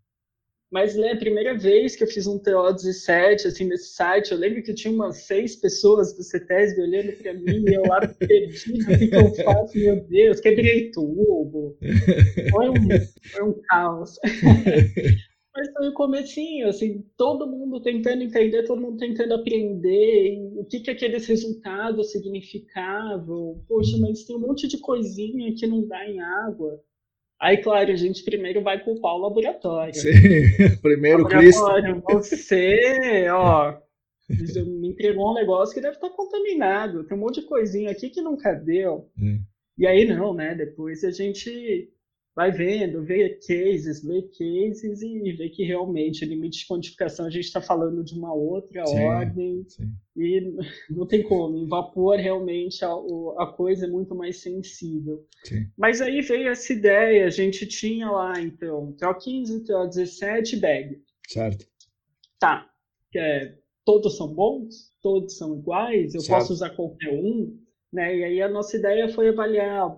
Mas 0.70 0.94
né, 0.94 1.12
a 1.12 1.18
primeira 1.18 1.56
vez 1.56 1.96
que 1.96 2.04
eu 2.04 2.06
fiz 2.06 2.26
um 2.28 2.38
TO17 2.38 3.46
assim, 3.46 3.64
nesse 3.64 3.92
site, 3.94 4.30
eu 4.30 4.38
lembro 4.38 4.62
que 4.62 4.72
tinha 4.72 4.94
umas 4.94 5.26
seis 5.26 5.56
pessoas 5.56 6.14
do 6.14 6.22
CETESB 6.22 6.82
olhando 6.82 7.12
para 7.14 7.34
mim 7.34 7.64
e 7.66 7.74
eu 7.74 7.82
lá 7.82 8.00
perdido, 8.06 8.84
o 8.84 8.98
que, 8.98 9.08
que 9.08 9.16
eu 9.16 9.34
faço? 9.44 9.76
Meu 9.76 10.00
Deus, 10.04 10.38
quebrei 10.38 10.90
tubo. 10.92 11.76
Foi 12.50 12.68
um, 12.68 12.74
foi 13.32 13.42
um 13.42 13.60
caos. 13.68 14.12
Mas 15.52 15.68
foi 15.72 15.88
o 15.88 15.94
comecinho, 15.94 16.68
assim, 16.68 17.04
todo 17.16 17.46
mundo 17.46 17.82
tentando 17.82 18.22
entender, 18.22 18.64
todo 18.64 18.80
mundo 18.80 18.98
tentando 18.98 19.34
aprender 19.34 20.38
o 20.56 20.64
que, 20.64 20.78
que 20.78 20.90
aqueles 20.90 21.26
resultados 21.26 22.12
significavam. 22.12 23.60
Poxa, 23.66 23.98
mas 23.98 24.24
tem 24.24 24.36
um 24.36 24.40
monte 24.40 24.68
de 24.68 24.78
coisinha 24.78 25.52
que 25.56 25.66
não 25.66 25.86
dá 25.86 26.08
em 26.08 26.20
água. 26.20 26.80
Aí, 27.40 27.56
claro, 27.56 27.90
a 27.90 27.96
gente 27.96 28.22
primeiro 28.22 28.62
vai 28.62 28.84
culpar 28.84 29.14
o 29.14 29.18
laboratório. 29.18 29.94
Sim, 29.94 30.12
primeiro 30.82 31.22
laboratório, 31.22 32.02
Cristo. 32.02 32.36
Você, 32.36 33.26
ó, 33.30 33.78
me 34.28 34.88
entregou 34.88 35.30
um 35.30 35.34
negócio 35.34 35.74
que 35.74 35.80
deve 35.80 35.94
estar 35.94 36.10
contaminado. 36.10 37.04
Tem 37.04 37.16
um 37.16 37.20
monte 37.20 37.40
de 37.40 37.46
coisinha 37.46 37.90
aqui 37.90 38.10
que 38.10 38.20
nunca 38.20 38.52
deu. 38.52 39.10
Hum. 39.18 39.40
E 39.78 39.86
aí 39.86 40.04
não, 40.04 40.34
né? 40.34 40.54
Depois 40.54 41.02
a 41.02 41.10
gente 41.10 41.90
vai 42.40 42.50
vendo, 42.50 43.02
vê 43.02 43.38
cases, 43.46 44.02
vê 44.02 44.22
cases 44.22 45.02
e 45.02 45.32
vê 45.32 45.50
que 45.50 45.62
realmente 45.62 46.24
limite 46.24 46.60
de 46.60 46.66
quantificação 46.66 47.26
a 47.26 47.30
gente 47.30 47.44
está 47.44 47.60
falando 47.60 48.02
de 48.02 48.14
uma 48.14 48.32
outra 48.32 48.86
sim, 48.86 48.98
ordem 48.98 49.66
sim. 49.68 49.92
e 50.16 50.56
não 50.88 51.06
tem 51.06 51.22
como. 51.22 51.58
Em 51.58 51.68
vapor, 51.68 52.16
realmente, 52.16 52.82
a, 52.82 52.92
a 53.36 53.46
coisa 53.46 53.84
é 53.84 53.90
muito 53.90 54.14
mais 54.14 54.40
sensível. 54.40 55.22
Sim. 55.44 55.66
Mas 55.76 56.00
aí 56.00 56.22
veio 56.22 56.48
essa 56.48 56.72
ideia, 56.72 57.26
a 57.26 57.30
gente 57.30 57.66
tinha 57.66 58.10
lá, 58.10 58.40
então, 58.40 58.96
TO15, 58.98 59.66
TO17 59.66 60.60
bag. 60.60 61.02
Certo. 61.28 61.66
Tá. 62.38 62.70
É, 63.14 63.54
todos 63.84 64.16
são 64.16 64.32
bons? 64.32 64.90
Todos 65.02 65.36
são 65.36 65.58
iguais? 65.58 66.14
Eu 66.14 66.22
certo. 66.22 66.38
posso 66.38 66.54
usar 66.54 66.70
qualquer 66.70 67.12
um? 67.12 67.54
Né? 67.92 68.16
E 68.16 68.24
aí 68.24 68.40
a 68.40 68.48
nossa 68.48 68.78
ideia 68.78 69.10
foi 69.10 69.28
avaliar 69.28 69.94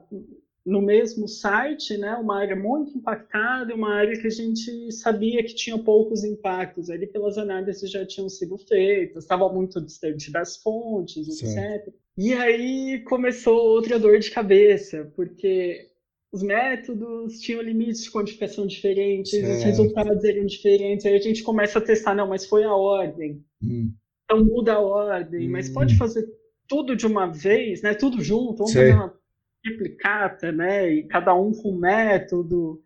no 0.64 0.80
mesmo 0.80 1.26
site, 1.26 1.96
né, 1.96 2.14
uma 2.14 2.38
área 2.38 2.54
muito 2.54 2.96
impactada 2.96 3.74
uma 3.74 3.94
área 3.94 4.18
que 4.18 4.26
a 4.26 4.30
gente 4.30 4.92
sabia 4.92 5.42
que 5.42 5.54
tinha 5.54 5.76
poucos 5.76 6.22
impactos. 6.22 6.88
Ali 6.88 7.06
pelas 7.06 7.36
análises 7.36 7.90
já 7.90 8.06
tinham 8.06 8.28
sido 8.28 8.56
feitas, 8.56 9.24
estava 9.24 9.52
muito 9.52 9.80
distante 9.80 10.30
das 10.30 10.56
fontes, 10.56 11.38
certo. 11.38 11.88
etc. 11.88 11.94
E 12.16 12.32
aí 12.32 13.00
começou 13.04 13.56
outra 13.56 13.98
dor 13.98 14.18
de 14.18 14.30
cabeça, 14.30 15.10
porque 15.16 15.88
os 16.32 16.42
métodos 16.42 17.40
tinham 17.40 17.60
limites 17.60 18.04
de 18.04 18.10
quantificação 18.10 18.66
diferentes, 18.66 19.32
certo. 19.32 19.56
os 19.56 19.62
resultados 19.64 20.24
eram 20.24 20.46
diferentes, 20.46 21.04
aí 21.04 21.14
a 21.14 21.20
gente 21.20 21.42
começa 21.42 21.78
a 21.78 21.82
testar, 21.82 22.14
não, 22.14 22.28
mas 22.28 22.46
foi 22.46 22.64
a 22.64 22.74
ordem. 22.74 23.44
Hum. 23.62 23.92
Então 24.24 24.44
muda 24.44 24.74
a 24.74 24.80
ordem, 24.80 25.48
hum. 25.48 25.52
mas 25.52 25.68
pode 25.68 25.96
fazer 25.96 26.26
tudo 26.68 26.94
de 26.94 27.06
uma 27.06 27.26
vez, 27.26 27.82
né? 27.82 27.94
Tudo 27.94 28.22
junto, 28.22 28.58
vamos 28.58 28.72
Sei. 28.72 28.82
fazer 28.82 28.94
uma 28.94 29.21
replicata, 29.64 30.52
né? 30.52 30.92
E 30.92 31.04
cada 31.04 31.34
um 31.34 31.52
com 31.52 31.76
método. 31.76 32.82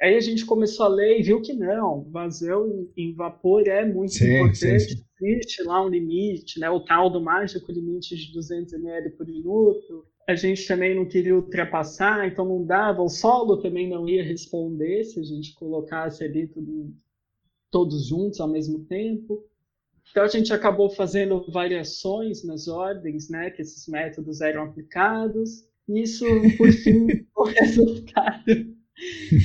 Aí 0.00 0.16
a 0.16 0.20
gente 0.20 0.46
começou 0.46 0.86
a 0.86 0.88
ler 0.88 1.20
e 1.20 1.22
viu 1.22 1.42
que 1.42 1.52
não, 1.52 2.04
vazão 2.10 2.88
em 2.96 3.14
vapor 3.14 3.68
é 3.68 3.84
muito 3.84 4.14
sim, 4.14 4.34
importante. 4.34 4.56
Sim, 4.56 4.96
sim. 4.96 5.04
Existe 5.22 5.62
lá 5.62 5.84
um 5.84 5.88
limite, 5.88 6.58
né? 6.58 6.70
O 6.70 6.80
tal 6.80 7.10
do 7.10 7.20
mágico 7.20 7.70
limite 7.70 8.16
de 8.16 8.32
200 8.32 8.72
ml 8.72 9.10
por 9.10 9.26
minuto. 9.26 10.06
A 10.26 10.34
gente 10.34 10.66
também 10.66 10.94
não 10.94 11.06
queria 11.06 11.34
ultrapassar, 11.34 12.26
então 12.26 12.46
não 12.46 12.64
dava. 12.64 13.02
O 13.02 13.08
solo 13.08 13.60
também 13.60 13.88
não 13.88 14.08
ia 14.08 14.22
responder 14.22 15.04
se 15.04 15.20
a 15.20 15.22
gente 15.22 15.54
colocasse 15.54 16.24
ali 16.24 16.46
tudo, 16.46 16.94
todos 17.70 18.06
juntos 18.06 18.40
ao 18.40 18.48
mesmo 18.48 18.86
tempo. 18.86 19.44
Então 20.10 20.22
a 20.22 20.28
gente 20.28 20.52
acabou 20.52 20.88
fazendo 20.88 21.44
variações 21.50 22.42
nas 22.42 22.66
ordens, 22.68 23.28
né? 23.28 23.50
Que 23.50 23.60
esses 23.60 23.86
métodos 23.86 24.40
eram 24.40 24.64
aplicados. 24.64 25.68
Isso, 25.96 26.24
por 26.56 26.70
fim, 26.72 27.06
o 27.36 27.44
resultado 27.44 28.80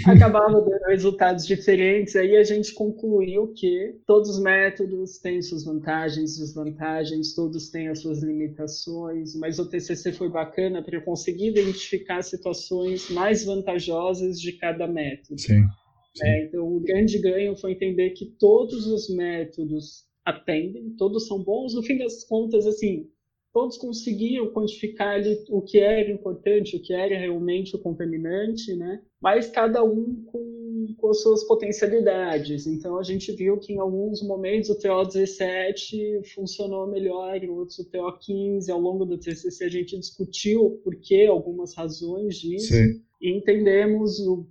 acabava 0.06 0.62
dando 0.62 0.84
resultados 0.88 1.46
diferentes. 1.46 2.16
Aí 2.16 2.36
a 2.36 2.44
gente 2.44 2.74
concluiu 2.74 3.54
que 3.54 3.96
todos 4.06 4.30
os 4.32 4.40
métodos 4.40 5.18
têm 5.20 5.42
suas 5.42 5.64
vantagens, 5.64 6.38
desvantagens, 6.38 7.34
todos 7.34 7.70
têm 7.70 7.88
as 7.88 8.00
suas 8.00 8.22
limitações, 8.22 9.36
mas 9.36 9.60
o 9.60 9.70
TCC 9.70 10.12
foi 10.12 10.30
bacana 10.30 10.84
para 10.84 11.02
conseguir 11.02 11.50
identificar 11.50 12.22
situações 12.22 13.10
mais 13.10 13.46
vantajosas 13.46 14.40
de 14.40 14.54
cada 14.54 14.88
método. 14.88 15.40
Sim. 15.40 15.64
sim. 16.16 16.28
É, 16.28 16.46
então, 16.46 16.68
o 16.68 16.80
grande 16.82 17.20
ganho 17.20 17.56
foi 17.56 17.74
entender 17.74 18.12
que 18.12 18.26
todos 18.40 18.88
os 18.88 19.10
métodos 19.16 20.06
atendem, 20.26 20.96
todos 20.98 21.28
são 21.28 21.42
bons. 21.44 21.74
No 21.74 21.84
fim 21.84 21.98
das 21.98 22.24
contas, 22.26 22.66
assim, 22.66 23.08
todos 23.56 23.78
conseguiam 23.78 24.52
quantificar 24.52 25.16
ali 25.16 25.42
o 25.48 25.62
que 25.62 25.80
era 25.80 26.12
importante, 26.12 26.76
o 26.76 26.82
que 26.82 26.94
era 26.94 27.18
realmente 27.18 27.74
o 27.74 27.80
contaminante, 27.80 28.76
né? 28.76 29.02
Mas 29.22 29.48
cada 29.48 29.82
um 29.82 30.26
com, 30.26 30.94
com 30.98 31.10
as 31.10 31.22
suas 31.22 31.46
potencialidades. 31.46 32.68
Então 32.68 33.00
a 33.00 33.04
gente 33.04 33.32
viu 33.32 33.58
que 33.58 33.72
em 33.72 33.80
alguns 33.80 34.22
momentos 34.22 34.70
o 34.70 34.78
TO17 34.78 36.26
funcionou 36.36 36.86
melhor, 36.86 37.42
em 37.42 37.50
outros 37.50 37.80
o 37.80 37.90
TO15. 37.90 38.70
Ao 38.70 38.80
longo 38.80 39.06
do 39.06 39.18
TCC 39.18 39.64
a 39.64 39.70
gente 39.70 39.98
discutiu 39.98 40.82
por 40.84 40.94
que 40.98 41.26
algumas 41.26 41.74
razões 41.74 42.36
disso. 42.36 42.74
Sim. 42.74 43.02
E 43.22 43.32
entendemos 43.32 44.20
o 44.20 44.46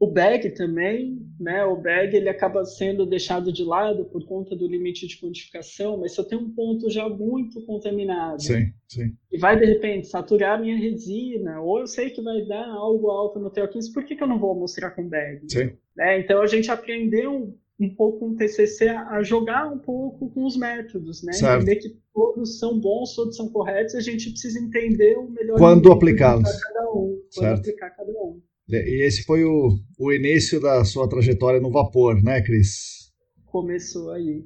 o 0.00 0.12
também, 0.50 1.23
né? 1.38 1.64
O 1.64 1.76
bag 1.76 2.16
ele 2.16 2.28
acaba 2.28 2.64
sendo 2.64 3.06
deixado 3.06 3.52
de 3.52 3.64
lado 3.64 4.04
por 4.04 4.24
conta 4.24 4.54
do 4.54 4.66
limite 4.66 5.06
de 5.06 5.18
quantificação, 5.18 5.98
mas 5.98 6.12
se 6.12 6.20
eu 6.20 6.24
tenho 6.24 6.42
um 6.42 6.50
ponto 6.50 6.90
já 6.90 7.08
muito 7.08 7.64
contaminado 7.64 8.42
sim, 8.42 8.72
sim. 8.88 9.14
e 9.30 9.38
vai 9.38 9.58
de 9.58 9.64
repente 9.64 10.06
saturar 10.06 10.60
minha 10.60 10.76
resina, 10.76 11.60
ou 11.60 11.80
eu 11.80 11.86
sei 11.86 12.10
que 12.10 12.22
vai 12.22 12.44
dar 12.46 12.68
algo 12.68 13.10
alto 13.10 13.38
no 13.38 13.50
TO15, 13.50 13.92
por 13.92 14.04
que, 14.04 14.16
que 14.16 14.22
eu 14.22 14.28
não 14.28 14.38
vou 14.38 14.54
mostrar 14.54 14.90
com 14.90 15.08
bag? 15.08 15.40
Sim. 15.50 15.72
Né? 15.96 16.20
Então 16.20 16.40
a 16.40 16.46
gente 16.46 16.70
aprendeu 16.70 17.54
um 17.78 17.94
pouco 17.94 18.20
com 18.20 18.28
o 18.30 18.36
TCC 18.36 18.88
a 18.88 19.22
jogar 19.22 19.66
um 19.72 19.78
pouco 19.78 20.30
com 20.30 20.44
os 20.44 20.56
métodos, 20.56 21.22
né? 21.24 21.32
Certo. 21.32 21.62
Entender 21.62 21.76
que 21.76 21.96
todos 22.12 22.58
são 22.58 22.78
bons, 22.78 23.14
todos 23.14 23.36
são 23.36 23.48
corretos, 23.48 23.96
a 23.96 24.00
gente 24.00 24.30
precisa 24.30 24.60
entender 24.60 25.16
o 25.16 25.28
melhor 25.28 25.58
quando 25.58 25.90
aplicá-los, 25.90 26.48
cada 26.62 26.90
um, 26.92 27.20
quando 27.34 27.46
certo. 27.46 27.58
aplicar 27.58 27.90
cada 27.90 28.12
um. 28.12 28.40
É, 28.70 28.88
e 28.88 29.02
esse 29.02 29.24
foi 29.24 29.44
o, 29.44 29.78
o 29.98 30.12
início 30.12 30.60
da 30.60 30.84
sua 30.84 31.08
trajetória 31.08 31.60
no 31.60 31.70
vapor, 31.70 32.22
né, 32.22 32.40
Cris? 32.42 33.12
Começou 33.46 34.10
aí. 34.10 34.42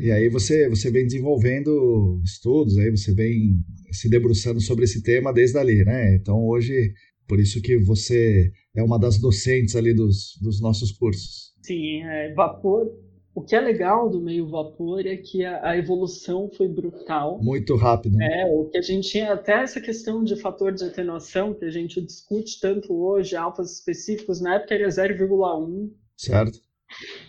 E 0.00 0.10
aí 0.10 0.28
você, 0.28 0.68
você 0.68 0.90
vem 0.90 1.06
desenvolvendo 1.06 2.20
estudos, 2.24 2.76
aí 2.76 2.90
você 2.90 3.14
vem 3.14 3.56
se 3.90 4.08
debruçando 4.08 4.60
sobre 4.60 4.84
esse 4.84 5.02
tema 5.02 5.32
desde 5.32 5.56
ali, 5.58 5.84
né? 5.84 6.14
Então 6.16 6.44
hoje, 6.46 6.92
por 7.26 7.40
isso 7.40 7.62
que 7.62 7.78
você 7.78 8.50
é 8.76 8.82
uma 8.82 8.98
das 8.98 9.18
docentes 9.18 9.74
ali 9.76 9.94
dos, 9.94 10.38
dos 10.42 10.60
nossos 10.60 10.92
cursos. 10.92 11.52
Sim, 11.62 12.02
é, 12.02 12.34
vapor 12.34 12.86
o 13.34 13.42
que 13.42 13.56
é 13.56 13.60
legal 13.60 14.10
do 14.10 14.20
meio 14.20 14.46
vapor 14.46 15.06
é 15.06 15.16
que 15.16 15.44
a, 15.44 15.70
a, 15.70 15.76
evolução 15.78 16.50
foi 16.50 16.68
brutal. 16.68 17.42
Muito 17.42 17.76
rápido. 17.76 18.20
É, 18.20 18.46
o 18.46 18.66
que 18.66 18.76
a 18.76 18.82
gente 18.82 19.08
tinha 19.08 19.32
até 19.32 19.62
essa 19.62 19.80
questão 19.80 20.22
de 20.22 20.36
fator 20.36 20.72
de 20.72 20.84
atenuação, 20.84 21.54
que 21.54 21.64
a 21.64 21.70
gente 21.70 22.00
discute 22.00 22.60
tanto 22.60 22.92
hoje, 22.92 23.34
alfas 23.34 23.72
específicos, 23.72 24.40
na 24.40 24.56
época 24.56 24.74
era 24.74 24.86
0,1. 24.86 25.90
Certo. 26.16 26.58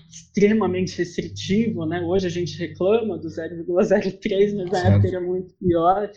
extremamente 0.10 0.98
restritivo, 0.98 1.86
né? 1.86 2.02
Hoje 2.02 2.28
a 2.28 2.30
gente 2.30 2.58
reclama 2.58 3.18
do 3.18 3.30
0,03, 3.30 4.56
mas 4.58 4.72
na 4.72 4.80
época 4.80 5.08
era 5.08 5.22
muito 5.22 5.54
pior. 5.56 6.12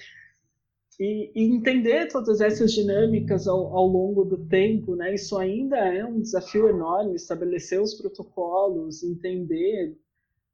E, 0.98 1.30
e, 1.35 1.54
entender 1.54 2.09
todas 2.09 2.40
essas 2.40 2.72
dinâmicas 2.72 3.46
ao, 3.46 3.76
ao, 3.76 3.87
longo 3.87 4.24
do 4.24 4.46
tempo, 4.46 4.96
né? 4.96 5.14
Isso 5.14 5.37
ainda 5.37 5.76
é 5.76 6.04
um 6.04 6.20
desafio 6.20 6.68
enorme, 6.68 7.14
estabelecer 7.14 7.80
os 7.80 7.94
protocolos, 7.94 9.02
entender. 9.02 9.94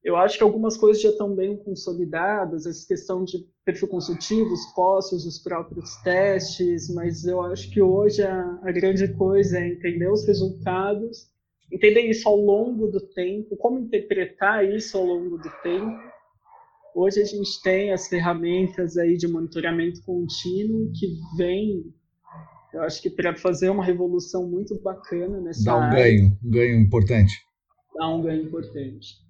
Eu 0.03 0.17
acho 0.17 0.37
que 0.37 0.43
algumas 0.43 0.77
coisas 0.77 1.01
já 1.01 1.11
estão 1.11 1.33
bem 1.33 1.57
consolidadas, 1.57 2.67
essa 2.67 2.85
questão 2.87 3.25
de 3.25 3.47
perfil 3.65 3.87
consultivo, 3.87 4.53
os 4.53 4.67
postos, 4.75 5.25
os 5.25 5.39
próprios 5.39 5.95
testes, 6.03 6.93
mas 6.93 7.25
eu 7.25 7.41
acho 7.41 7.71
que 7.71 7.81
hoje 7.81 8.23
a, 8.23 8.59
a 8.65 8.73
grande 8.73 9.07
coisa 9.15 9.61
é 9.61 9.69
entender 9.69 10.11
os 10.11 10.27
resultados, 10.27 11.31
entender 11.71 12.03
isso 12.11 12.29
ao 12.29 12.37
longo 12.37 12.89
do 12.89 13.01
tempo, 13.01 13.57
como 13.57 13.79
interpretar 13.79 14.69
isso 14.69 14.99
ao 14.99 15.05
longo 15.05 15.39
do 15.39 15.51
tempo, 15.63 16.12
Hoje 16.95 17.23
a 17.23 17.25
gente 17.25 17.63
tem 17.63 17.91
as 17.91 18.07
ferramentas 18.07 18.97
aí 18.99 19.17
de 19.17 19.27
monitoramento 19.27 20.03
contínuo 20.03 20.93
que 20.93 21.07
vem, 21.37 21.85
eu 22.73 22.83
acho 22.83 23.01
que 23.01 23.09
para 23.09 23.35
fazer 23.35 23.71
uma 23.71 23.85
revolução 23.85 24.49
muito 24.49 24.79
bacana 24.81 25.41
nessa 25.41 25.65
Dá 25.65 25.77
um 25.77 25.81
área. 25.81 26.05
ganho, 26.05 26.39
um 26.45 26.51
ganho 26.51 26.81
importante. 26.81 27.33
Dá 27.95 28.09
um 28.09 28.23
ganho 28.23 28.43
importante. 28.43 29.23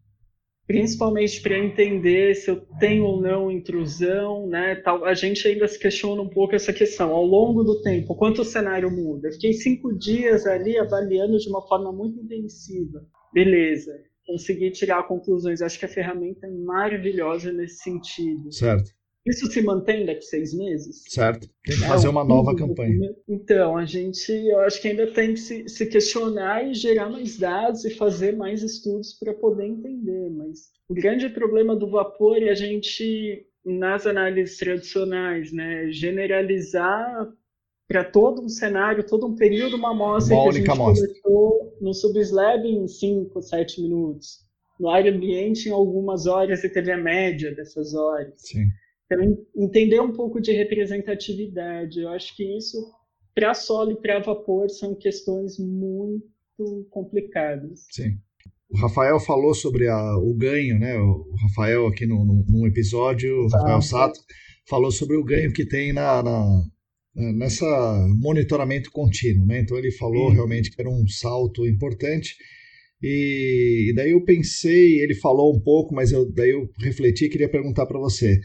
Principalmente 0.66 1.40
para 1.40 1.58
entender 1.58 2.34
se 2.34 2.50
eu 2.50 2.60
tenho 2.80 3.04
ou 3.04 3.20
não 3.20 3.50
intrusão, 3.50 4.46
né? 4.48 4.76
Tal, 4.76 5.04
a 5.04 5.14
gente 5.14 5.46
ainda 5.46 5.66
se 5.68 5.78
questiona 5.78 6.22
um 6.22 6.28
pouco 6.28 6.54
essa 6.54 6.72
questão. 6.72 7.10
Ao 7.10 7.24
longo 7.24 7.62
do 7.62 7.80
tempo, 7.82 8.14
quanto 8.14 8.42
o 8.42 8.44
cenário 8.44 8.90
muda? 8.90 9.28
Eu 9.28 9.32
fiquei 9.32 9.52
cinco 9.52 9.96
dias 9.96 10.46
ali 10.46 10.78
avaliando 10.78 11.36
de 11.38 11.48
uma 11.48 11.66
forma 11.66 11.92
muito 11.92 12.20
intensiva. 12.20 13.04
Beleza 13.32 13.92
conseguir 14.32 14.70
tirar 14.70 15.02
conclusões. 15.06 15.60
Acho 15.60 15.78
que 15.78 15.84
a 15.84 15.88
ferramenta 15.88 16.46
é 16.46 16.50
maravilhosa 16.50 17.52
nesse 17.52 17.82
sentido. 17.82 18.50
Certo. 18.50 18.90
Isso 19.24 19.46
se 19.46 19.62
mantém 19.62 20.04
daqui 20.04 20.18
a 20.18 20.22
seis 20.22 20.52
meses? 20.52 21.04
Certo. 21.08 21.48
Tem 21.64 21.76
que 21.76 21.84
é 21.84 21.86
fazer 21.86 22.08
uma 22.08 22.24
nova 22.24 22.56
campanha. 22.56 23.14
Então, 23.28 23.76
a 23.76 23.84
gente, 23.84 24.32
eu 24.32 24.58
acho 24.60 24.80
que 24.80 24.88
ainda 24.88 25.06
tem 25.12 25.34
que 25.34 25.40
se, 25.40 25.68
se 25.68 25.86
questionar 25.86 26.66
e 26.66 26.74
gerar 26.74 27.08
mais 27.08 27.38
dados 27.38 27.84
e 27.84 27.90
fazer 27.90 28.34
mais 28.34 28.62
estudos 28.62 29.12
para 29.12 29.32
poder 29.32 29.66
entender. 29.66 30.28
Mas 30.30 30.70
o 30.88 30.94
grande 30.94 31.28
problema 31.28 31.76
do 31.76 31.88
vapor 31.88 32.42
é 32.42 32.50
a 32.50 32.54
gente, 32.54 33.46
nas 33.64 34.06
análises 34.06 34.56
tradicionais, 34.56 35.52
né, 35.52 35.92
generalizar 35.92 37.28
para 37.92 38.04
todo 38.04 38.42
um 38.42 38.48
cenário, 38.48 39.06
todo 39.06 39.26
um 39.26 39.36
período, 39.36 39.76
uma 39.76 39.90
amostra 39.90 40.34
uma 40.34 40.44
que 40.44 40.48
a 40.48 40.52
gente 40.52 40.70
amostra. 40.70 41.06
coletou 41.06 41.76
no 41.78 41.92
subslab 41.92 42.66
em 42.66 42.88
5, 42.88 43.42
7 43.42 43.82
minutos. 43.82 44.38
No 44.80 44.88
área 44.88 45.12
ambiente, 45.12 45.68
em 45.68 45.72
algumas 45.72 46.26
horas, 46.26 46.64
e 46.64 46.70
teve 46.70 46.90
a 46.90 46.96
média 46.96 47.54
dessas 47.54 47.94
horas. 47.94 48.32
Sim. 48.38 48.66
Então, 49.04 49.38
entender 49.54 50.00
um 50.00 50.10
pouco 50.10 50.40
de 50.40 50.52
representatividade. 50.52 52.00
Eu 52.00 52.08
acho 52.08 52.34
que 52.34 52.56
isso, 52.56 52.78
para 53.34 53.52
solo 53.52 53.92
e 53.92 54.00
para 54.00 54.20
vapor, 54.20 54.70
são 54.70 54.94
questões 54.94 55.58
muito 55.58 56.24
complicadas. 56.88 57.84
Sim. 57.90 58.16
O 58.70 58.78
Rafael 58.78 59.20
falou 59.20 59.54
sobre 59.54 59.86
a, 59.86 60.16
o 60.16 60.34
ganho, 60.34 60.78
né? 60.78 60.98
O 60.98 61.26
Rafael 61.42 61.86
aqui 61.86 62.06
no, 62.06 62.24
no, 62.24 62.42
num 62.48 62.66
episódio, 62.66 63.36
o 63.36 63.48
Rafael 63.48 63.82
Sato, 63.82 64.18
falou 64.66 64.90
sobre 64.90 65.14
o 65.14 65.22
ganho 65.22 65.52
que 65.52 65.66
tem 65.66 65.92
na, 65.92 66.22
na 66.22 66.62
nessa 67.14 68.06
monitoramento 68.18 68.90
contínuo, 68.90 69.46
né? 69.46 69.60
Então 69.60 69.78
ele 69.78 69.90
falou 69.92 70.28
uhum. 70.28 70.34
realmente 70.34 70.70
que 70.70 70.80
era 70.80 70.90
um 70.90 71.06
salto 71.06 71.66
importante. 71.66 72.34
E, 73.02 73.88
e, 73.90 73.94
daí 73.94 74.12
eu 74.12 74.24
pensei, 74.24 75.00
ele 75.00 75.14
falou 75.14 75.54
um 75.54 75.60
pouco, 75.60 75.94
mas 75.94 76.12
eu, 76.12 76.30
daí 76.32 76.50
eu 76.50 76.70
refleti 76.78 77.24
e 77.24 77.28
queria 77.28 77.48
perguntar 77.48 77.84
para 77.86 77.98
você. 77.98 78.40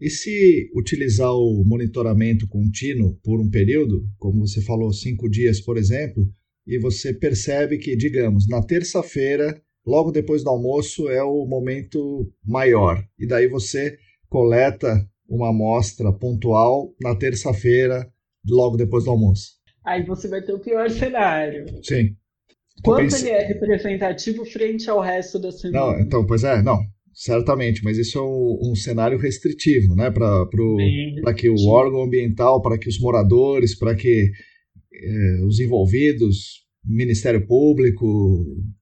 E 0.00 0.08
se 0.08 0.70
utilizar 0.74 1.32
o 1.32 1.62
monitoramento 1.66 2.46
contínuo 2.48 3.18
por 3.22 3.40
um 3.40 3.50
período, 3.50 4.08
como 4.16 4.46
você 4.46 4.62
falou, 4.62 4.92
cinco 4.92 5.28
dias, 5.28 5.60
por 5.60 5.76
exemplo, 5.76 6.24
e 6.66 6.78
você 6.78 7.12
percebe 7.12 7.78
que, 7.78 7.96
digamos, 7.96 8.46
na 8.48 8.62
terça-feira, 8.62 9.60
logo 9.84 10.12
depois 10.12 10.42
do 10.42 10.50
almoço, 10.50 11.08
é 11.08 11.22
o 11.22 11.44
momento 11.46 12.32
maior, 12.44 13.04
e 13.18 13.26
daí 13.26 13.48
você 13.48 13.98
coleta 14.28 15.04
uma 15.28 15.50
amostra 15.50 16.12
pontual 16.12 16.94
na 17.00 17.14
terça-feira, 17.14 18.10
logo 18.48 18.76
depois 18.76 19.04
do 19.04 19.10
almoço. 19.10 19.58
Aí 19.84 20.02
você 20.04 20.28
vai 20.28 20.42
ter 20.42 20.52
o 20.52 20.60
pior 20.60 20.90
cenário. 20.90 21.66
Sim. 21.82 22.16
Quanto 22.82 23.10
pense... 23.10 23.26
ele 23.26 23.34
é 23.34 23.46
representativo 23.46 24.44
frente 24.44 24.88
ao 24.88 25.00
resto 25.00 25.38
da 25.38 25.50
semana? 25.50 25.78
Não, 25.78 26.00
então, 26.00 26.24
pois 26.26 26.44
é, 26.44 26.62
não, 26.62 26.78
certamente, 27.12 27.82
mas 27.82 27.98
isso 27.98 28.18
é 28.18 28.22
um, 28.22 28.70
um 28.70 28.74
cenário 28.74 29.18
restritivo, 29.18 29.94
né, 29.94 30.10
para 30.10 31.34
que 31.34 31.50
o 31.50 31.66
órgão 31.66 32.02
ambiental, 32.02 32.62
para 32.62 32.78
que 32.78 32.88
os 32.88 33.00
moradores, 33.00 33.76
para 33.76 33.94
que 33.94 34.30
eh, 34.94 35.44
os 35.44 35.58
envolvidos, 35.58 36.66
Ministério 36.84 37.44
Público, 37.46 38.06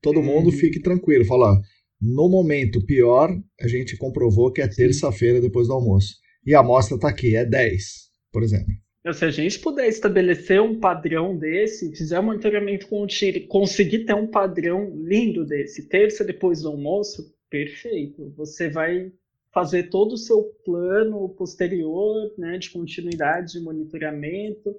todo 0.00 0.20
uhum. 0.20 0.26
mundo 0.26 0.52
fique 0.52 0.80
tranquilo. 0.80 1.24
Fala, 1.24 1.58
no 2.00 2.28
momento 2.28 2.84
pior, 2.84 3.30
a 3.60 3.66
gente 3.66 3.96
comprovou 3.96 4.52
que 4.52 4.60
é 4.60 4.68
terça-feira 4.68 5.40
depois 5.40 5.66
do 5.68 5.74
almoço. 5.74 6.14
E 6.46 6.54
a 6.54 6.60
amostra 6.60 6.94
está 6.94 7.08
aqui, 7.08 7.34
é 7.34 7.44
10, 7.44 8.10
por 8.32 8.42
exemplo. 8.42 8.72
Se 9.12 9.24
a 9.24 9.30
gente 9.30 9.58
puder 9.60 9.86
estabelecer 9.88 10.60
um 10.60 10.78
padrão 10.78 11.36
desse, 11.36 11.94
fizer 11.94 12.18
um 12.18 12.24
monitoramento 12.24 12.88
contínuo, 12.88 13.46
conseguir 13.46 14.04
ter 14.04 14.14
um 14.14 14.26
padrão 14.26 14.92
lindo 14.96 15.44
desse, 15.44 15.88
terça 15.88 16.24
depois 16.24 16.62
do 16.62 16.68
almoço, 16.68 17.32
perfeito. 17.48 18.32
Você 18.36 18.68
vai 18.68 19.12
fazer 19.52 19.84
todo 19.84 20.12
o 20.12 20.18
seu 20.18 20.42
plano 20.64 21.28
posterior, 21.30 22.32
né, 22.36 22.58
de 22.58 22.70
continuidade 22.70 23.52
de 23.52 23.60
monitoramento. 23.60 24.74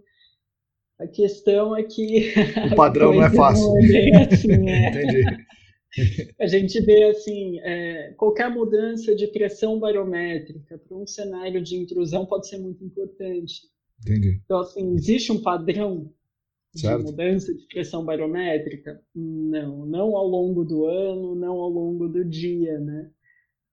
A 1.00 1.08
questão 1.08 1.76
é 1.76 1.84
que 1.84 2.34
o 2.72 2.76
padrão 2.76 3.12
não 3.16 3.24
é 3.24 3.30
fácil. 3.30 3.66
Não 3.66 3.80
é 3.80 4.28
assim, 4.32 4.58
né? 4.58 4.90
Entendi. 4.90 5.24
A 6.40 6.48
gente 6.48 6.80
vê 6.82 7.06
assim, 7.06 7.60
é, 7.60 8.14
qualquer 8.18 8.50
mudança 8.50 9.16
de 9.16 9.28
pressão 9.28 9.80
barométrica 9.80 10.78
para 10.78 10.98
um 10.98 11.08
cenário 11.08 11.62
de 11.62 11.76
intrusão 11.76 12.26
pode 12.26 12.48
ser 12.48 12.58
muito 12.58 12.84
importante. 12.84 13.62
Entendi. 14.02 14.40
Então, 14.46 14.60
assim, 14.60 14.94
existe 14.94 15.32
um 15.32 15.42
padrão 15.42 16.12
certo. 16.76 17.00
de 17.00 17.12
mudança 17.12 17.54
de 17.54 17.66
pressão 17.68 18.06
barométrica? 18.06 19.02
Não, 19.16 19.86
não 19.86 20.16
ao 20.16 20.28
longo 20.28 20.64
do 20.64 20.86
ano, 20.86 21.36
não 21.36 21.56
ao 21.56 21.70
longo 21.70 22.08
do 22.08 22.24
dia, 22.24 22.80
né? 22.80 23.10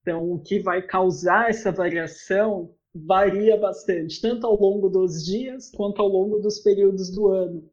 Então, 0.01 0.31
o 0.33 0.39
que 0.39 0.59
vai 0.59 0.83
causar 0.87 1.51
essa 1.51 1.73
variação 1.73 2.75
varia 2.95 3.57
bastante, 3.57 4.21
tanto 4.21 4.47
ao 4.47 4.59
longo 4.59 4.89
dos 4.89 5.25
dias 5.25 5.71
quanto 5.71 6.01
ao 6.01 6.09
longo 6.09 6.39
dos 6.39 6.61
períodos 6.61 7.11
do 7.11 7.29
ano. 7.29 7.69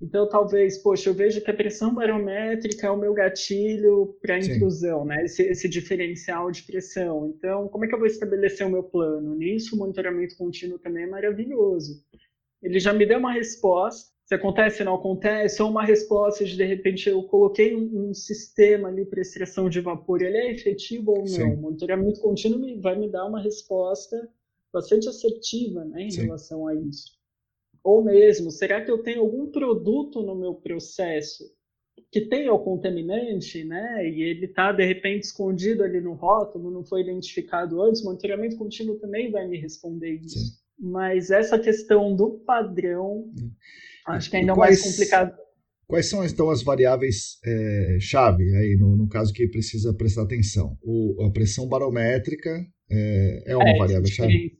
Então, 0.00 0.28
talvez, 0.28 0.78
poxa, 0.78 1.10
eu 1.10 1.14
vejo 1.14 1.40
que 1.40 1.50
a 1.50 1.54
pressão 1.54 1.92
barométrica 1.92 2.86
é 2.86 2.90
o 2.90 2.96
meu 2.96 3.12
gatilho 3.12 4.16
para 4.22 4.38
intrusão, 4.38 5.04
né? 5.04 5.24
Esse, 5.24 5.42
esse, 5.42 5.68
diferencial 5.68 6.50
de 6.52 6.62
pressão. 6.62 7.26
Então, 7.26 7.68
como 7.68 7.84
é 7.84 7.88
que 7.88 7.94
eu 7.94 7.98
vou 7.98 8.06
estabelecer 8.06 8.64
o 8.66 8.70
meu 8.70 8.84
plano? 8.84 9.34
Nisso, 9.34 9.74
o 9.74 9.78
monitoramento 9.78 10.36
contínuo 10.36 10.78
também 10.78 11.02
é 11.02 11.06
maravilhoso. 11.06 12.00
Ele 12.62 12.78
já 12.78 12.92
me 12.92 13.06
deu 13.06 13.18
uma 13.18 13.32
resposta, 13.32 14.12
se 14.24 14.34
acontece 14.34 14.82
ou 14.82 14.86
não 14.86 14.94
acontece, 14.94 15.60
ou 15.62 15.70
uma 15.70 15.84
resposta 15.84 16.44
de, 16.44 16.56
de 16.56 16.64
repente, 16.64 17.08
eu 17.08 17.22
coloquei 17.24 17.74
um, 17.74 18.10
um 18.10 18.14
sistema 18.14 18.88
ali 18.88 19.04
para 19.04 19.20
extração 19.20 19.68
de 19.68 19.80
vapor, 19.80 20.22
ele 20.22 20.36
é 20.36 20.52
efetivo 20.52 21.10
ou 21.10 21.18
não? 21.18 21.26
Sim. 21.26 21.54
O 21.54 21.56
monitoramento 21.56 22.20
contínuo 22.20 22.80
vai 22.80 22.96
me 22.96 23.10
dar 23.10 23.26
uma 23.26 23.40
resposta 23.40 24.28
bastante 24.72 25.08
assertiva 25.08 25.84
né, 25.84 26.02
em 26.02 26.10
Sim. 26.10 26.22
relação 26.22 26.68
a 26.68 26.74
isso. 26.74 27.17
Ou 27.82 28.02
mesmo, 28.02 28.50
será 28.50 28.84
que 28.84 28.90
eu 28.90 28.98
tenho 28.98 29.20
algum 29.20 29.50
produto 29.50 30.22
no 30.22 30.34
meu 30.34 30.54
processo 30.54 31.44
que 32.10 32.22
tenha 32.22 32.52
o 32.52 32.58
contaminante, 32.58 33.64
né? 33.64 34.08
E 34.08 34.22
ele 34.22 34.46
está 34.46 34.72
de 34.72 34.84
repente 34.84 35.24
escondido 35.24 35.82
ali 35.82 36.00
no 36.00 36.14
rótulo, 36.14 36.70
não 36.70 36.84
foi 36.84 37.02
identificado 37.02 37.82
antes. 37.82 38.02
O 38.02 38.06
monitoramento 38.06 38.56
contínuo 38.56 38.98
também 38.98 39.30
vai 39.30 39.46
me 39.46 39.58
responder 39.58 40.12
isso. 40.12 40.38
Sim. 40.38 40.52
Mas 40.80 41.30
essa 41.30 41.58
questão 41.58 42.14
do 42.14 42.38
padrão, 42.46 43.30
hum. 43.38 43.50
acho 44.06 44.30
que 44.30 44.36
ainda 44.36 44.52
é 44.52 44.56
mais 44.56 44.82
complicado. 44.82 45.36
Quais 45.86 46.08
são 46.08 46.24
então 46.24 46.50
as 46.50 46.62
variáveis 46.62 47.38
é, 47.44 47.96
chave 47.98 48.44
aí 48.54 48.76
no, 48.78 48.94
no, 48.94 49.08
caso 49.08 49.32
que 49.32 49.48
precisa 49.48 49.92
prestar 49.94 50.22
atenção? 50.22 50.76
O, 50.82 51.24
a 51.24 51.30
pressão 51.30 51.66
barométrica 51.66 52.64
é, 52.90 53.42
é 53.46 53.56
uma 53.56 53.68
é, 53.68 53.78
variável 53.78 54.08
chave. 54.08 54.52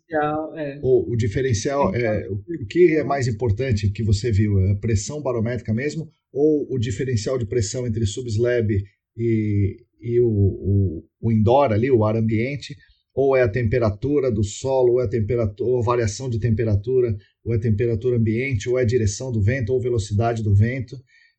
É. 0.57 0.79
O, 0.83 1.13
o 1.13 1.17
diferencial 1.17 1.95
é 1.95 2.29
o, 2.29 2.67
que 2.69 2.97
é 2.97 3.05
mais 3.05 3.27
importante 3.27 3.91
que 3.91 4.03
você 4.03 4.31
viu? 4.31 4.59
É 4.61 4.73
a 4.73 4.77
pressão 4.77 5.23
barométrica 5.23 5.73
mesmo 5.73 6.13
ou 6.33 6.67
o 6.71 6.79
diferencial 6.79 7.39
de 7.39 7.47
pressão 7.47 7.87
entre 7.87 8.07
subslab 8.07 8.71
e, 9.17 9.77
e 10.01 10.21
o, 10.21 10.29
o, 10.29 11.05
o 11.21 11.33
indoor 11.33 11.73
ali, 11.73 11.91
o 11.91 12.05
ar 12.05 12.17
ambiente? 12.17 12.77
Ou 13.15 13.37
é 13.37 13.43
a 13.43 13.49
temperatura 13.49 14.31
do 14.31 14.45
solo, 14.45 14.93
ou 14.93 15.01
é 15.01 15.05
a 15.05 15.09
temperatura, 15.09 15.69
ou 15.69 15.79
a 15.81 15.83
variação 15.83 16.31
de 16.31 16.39
temperatura, 16.39 17.17
ou 17.45 17.53
é 17.53 17.57
a 17.57 17.61
temperatura 17.61 18.17
ambiente, 18.17 18.69
ou 18.69 18.79
é 18.79 18.83
a 18.83 18.87
direção 18.87 19.33
do 19.33 19.43
vento, 19.43 19.73
ou 19.73 19.81
velocidade 19.81 20.43
do 20.43 20.55
vento. 20.55 20.97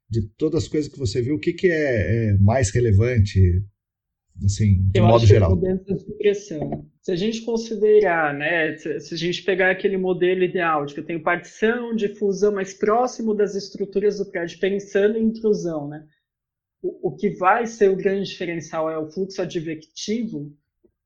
de 0.10 0.28
todas 0.38 0.64
as 0.64 0.68
coisas 0.68 0.92
que 0.92 1.00
você 1.00 1.22
viu, 1.22 1.36
o 1.36 1.40
que, 1.40 1.54
que 1.54 1.68
é, 1.68 2.32
é 2.32 2.34
mais 2.40 2.72
relevante, 2.72 3.40
assim, 4.46 4.82
de 4.92 5.00
Eu 5.00 5.06
modo 5.06 5.18
acho 5.18 5.28
geral? 5.28 5.60
Que 5.60 5.94
de 5.94 6.18
pressão. 6.18 6.86
Se 7.02 7.12
a 7.12 7.16
gente 7.16 7.42
considerar, 7.42 8.34
né, 8.34 8.76
se 8.76 9.14
a 9.14 9.18
gente 9.18 9.44
pegar 9.44 9.72
aquele 9.72 9.98
modelo 9.98 10.44
ideal 10.44 10.86
de 10.86 10.94
que 10.94 11.00
eu 11.00 11.06
tenho 11.06 11.24
partição, 11.24 11.96
difusão 11.96 12.54
mais 12.54 12.74
próximo 12.74 13.34
das 13.34 13.56
estruturas 13.56 14.18
do 14.18 14.26
prédio, 14.26 14.60
pensando 14.60 15.18
em 15.18 15.24
intrusão, 15.24 15.88
né, 15.88 16.06
o, 16.82 17.10
o 17.10 17.16
que 17.16 17.30
vai 17.32 17.66
ser 17.66 17.90
o 17.90 17.96
grande 17.96 18.30
diferencial 18.30 18.90
é 18.90 18.98
o 18.98 19.10
fluxo 19.10 19.42
advectivo, 19.42 20.52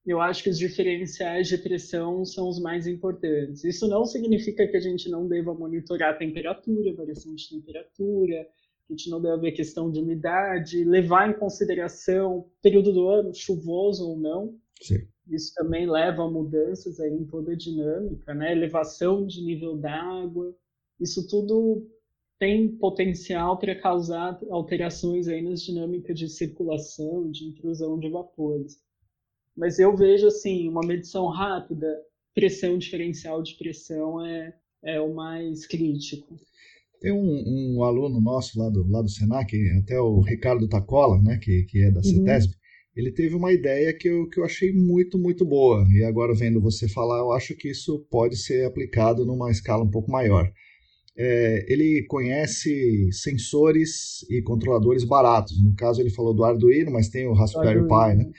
eu 0.06 0.20
acho 0.20 0.44
que 0.44 0.50
os 0.50 0.60
diferenciais 0.60 1.48
de 1.48 1.58
pressão 1.58 2.26
são 2.26 2.50
os 2.50 2.60
mais 2.60 2.88
importantes. 2.88 3.64
Isso 3.64 3.88
não 3.88 4.06
significa 4.06 4.68
que 4.68 4.76
a 4.76 4.80
gente 4.80 5.10
não 5.10 5.28
deva 5.28 5.54
monitorar 5.54 6.14
a 6.14 6.18
temperatura, 6.18 6.94
variação 6.94 7.34
de 7.34 7.50
temperatura, 7.50 8.46
a 8.94 8.96
gente 8.96 9.10
não 9.10 9.20
deve 9.20 9.42
ver 9.42 9.52
questão 9.52 9.90
de 9.90 10.00
umidade, 10.00 10.84
levar 10.84 11.30
em 11.30 11.34
consideração 11.34 12.48
período 12.62 12.94
do 12.94 13.08
ano, 13.08 13.34
chuvoso 13.34 14.08
ou 14.08 14.18
não. 14.18 14.56
Sim. 14.82 15.08
Isso 15.28 15.54
também 15.56 15.90
leva 15.90 16.24
a 16.24 16.30
mudanças 16.30 17.00
aí 17.00 17.12
em 17.12 17.26
toda 17.26 17.54
a 17.54 17.56
dinâmica, 17.56 18.34
né? 18.34 18.52
Elevação 18.52 19.26
de 19.26 19.42
nível 19.42 19.76
d'água. 19.78 20.54
Isso 21.00 21.28
tudo 21.28 21.88
tem 22.38 22.68
potencial 22.68 23.58
para 23.58 23.80
causar 23.80 24.40
alterações 24.50 25.28
aí 25.28 25.42
nas 25.42 25.62
dinâmicas 25.62 26.18
de 26.20 26.30
circulação, 26.30 27.32
de 27.32 27.46
intrusão 27.46 27.98
de 27.98 28.10
vapores. 28.10 28.78
Mas 29.56 29.80
eu 29.80 29.96
vejo 29.96 30.28
assim, 30.28 30.68
uma 30.68 30.86
medição 30.86 31.28
rápida, 31.28 31.88
pressão 32.34 32.78
diferencial 32.78 33.42
de 33.42 33.56
pressão 33.56 34.26
é, 34.26 34.54
é 34.84 35.00
o 35.00 35.14
mais 35.14 35.66
crítico. 35.66 36.36
Tem 37.04 37.12
um, 37.12 37.44
um, 37.76 37.84
aluno 37.84 38.22
nosso 38.22 38.58
lá 38.58 38.70
do, 38.70 38.90
lá 38.90 39.02
do 39.02 39.10
Senac, 39.10 39.54
até 39.78 40.00
o 40.00 40.22
Ricardo 40.22 40.70
Tacola, 40.70 41.22
né, 41.22 41.38
que, 41.38 41.64
que 41.64 41.80
é 41.80 41.92
da 41.92 42.02
CETESB, 42.02 42.54
uhum. 42.54 42.60
ele 42.96 43.12
teve 43.12 43.36
uma 43.36 43.52
ideia 43.52 43.94
que 43.94 44.08
eu, 44.08 44.26
que 44.30 44.40
eu 44.40 44.46
achei 44.46 44.72
muito, 44.72 45.20
muito 45.20 45.44
boa. 45.44 45.86
E 45.92 46.02
agora, 46.06 46.34
vendo 46.34 46.62
você 46.62 46.88
falar, 46.88 47.18
eu 47.18 47.34
acho 47.34 47.58
que 47.58 47.70
isso 47.72 48.08
pode 48.10 48.38
ser 48.38 48.66
aplicado 48.66 49.26
numa 49.26 49.52
escala 49.52 49.84
um 49.84 49.90
pouco 49.90 50.10
maior. 50.10 50.50
É, 51.18 51.66
ele 51.68 52.06
conhece 52.08 53.12
sensores 53.12 54.26
e 54.30 54.42
controladores 54.42 55.04
baratos. 55.04 55.62
No 55.62 55.76
caso, 55.76 56.00
ele 56.00 56.10
falou 56.10 56.34
do 56.34 56.46
Arduino, 56.46 56.90
mas 56.90 57.10
tem 57.10 57.28
o 57.28 57.34
Raspberry 57.34 57.82
Pi, 57.86 58.16
né? 58.16 58.32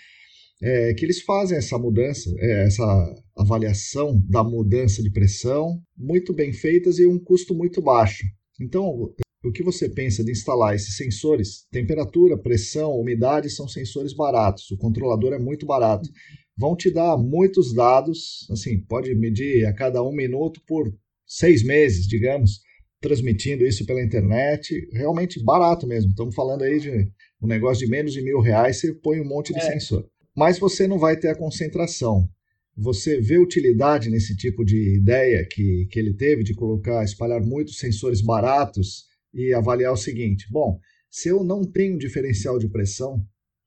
É, 0.63 0.95
que 0.95 1.05
eles 1.05 1.21
fazem 1.21 1.59
essa 1.59 1.77
mudança, 1.79 2.35
é, 2.39 2.65
essa 2.65 3.15
avaliação 3.37 4.19
da 4.27 4.43
mudança 4.43 5.03
de 5.03 5.11
pressão 5.11 5.79
muito 5.95 6.33
bem 6.33 6.51
feitas 6.51 6.99
e 6.99 7.07
um 7.07 7.19
custo 7.19 7.55
muito 7.55 7.83
baixo. 7.83 8.25
Então, 8.61 9.13
o 9.45 9.53
que 9.53 9.63
você 9.63 9.89
pensa 9.89 10.25
de 10.25 10.33
instalar 10.33 10.75
esses 10.75 10.97
sensores? 10.97 11.67
Temperatura, 11.71 12.39
pressão, 12.39 12.99
umidade 12.99 13.51
são 13.51 13.69
sensores 13.69 14.15
baratos. 14.15 14.71
O 14.71 14.77
controlador 14.79 15.33
é 15.33 15.39
muito 15.39 15.67
barato. 15.67 16.09
Vão 16.57 16.75
te 16.75 16.91
dar 16.91 17.17
muitos 17.19 17.75
dados, 17.75 18.47
assim, 18.51 18.81
pode 18.81 19.15
medir 19.15 19.67
a 19.67 19.73
cada 19.75 20.03
um 20.03 20.13
minuto 20.13 20.61
por 20.67 20.91
seis 21.27 21.65
meses, 21.65 22.07
digamos, 22.07 22.61
transmitindo 23.01 23.67
isso 23.67 23.85
pela 23.85 24.03
internet. 24.03 24.89
Realmente 24.93 25.43
barato 25.43 25.87
mesmo. 25.87 26.11
Estamos 26.11 26.35
falando 26.35 26.63
aí 26.63 26.79
de 26.81 27.11
um 27.43 27.47
negócio 27.47 27.85
de 27.85 27.91
menos 27.91 28.13
de 28.13 28.23
mil 28.23 28.41
reais, 28.41 28.81
você 28.81 28.95
põe 28.95 29.21
um 29.21 29.29
monte 29.29 29.53
de 29.53 29.59
é. 29.59 29.73
sensor. 29.73 30.09
Mas 30.35 30.59
você 30.59 30.87
não 30.89 30.99
vai 30.99 31.19
ter 31.19 31.29
a 31.29 31.37
concentração. 31.37 32.29
Você 32.77 33.21
vê 33.21 33.39
utilidade 33.39 34.11
nesse 34.11 34.37
tipo 34.37 34.65
de 34.65 34.97
ideia 34.97 35.47
que, 35.49 35.87
que 35.91 35.99
ele 35.99 36.15
teve 36.15 36.43
de 36.43 36.55
colocar, 36.55 37.05
espalhar 37.05 37.41
muitos 37.41 37.79
sensores 37.79 38.21
baratos 38.21 39.05
e 39.33 39.53
avaliar 39.53 39.93
o 39.93 39.97
seguinte: 39.97 40.47
bom, 40.51 40.79
se 41.09 41.29
eu 41.29 41.45
não 41.45 41.63
tenho 41.63 41.99
diferencial 41.99 42.59
de 42.59 42.69
pressão 42.69 43.25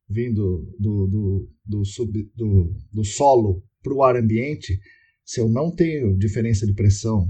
vindo 0.09 0.73
do, 0.77 1.07
do, 1.07 1.49
do, 1.65 1.85
sub, 1.85 2.11
do, 2.35 2.73
do 2.91 3.03
solo 3.03 3.63
para 3.81 3.93
o 3.93 4.03
ar 4.03 4.17
ambiente, 4.17 4.77
se 5.23 5.39
eu 5.39 5.47
não 5.47 5.73
tenho 5.73 6.17
diferença 6.17 6.65
de 6.65 6.73
pressão 6.73 7.29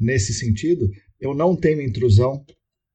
nesse 0.00 0.32
sentido, 0.32 0.88
eu 1.20 1.34
não 1.34 1.56
tenho 1.56 1.80
intrusão 1.80 2.44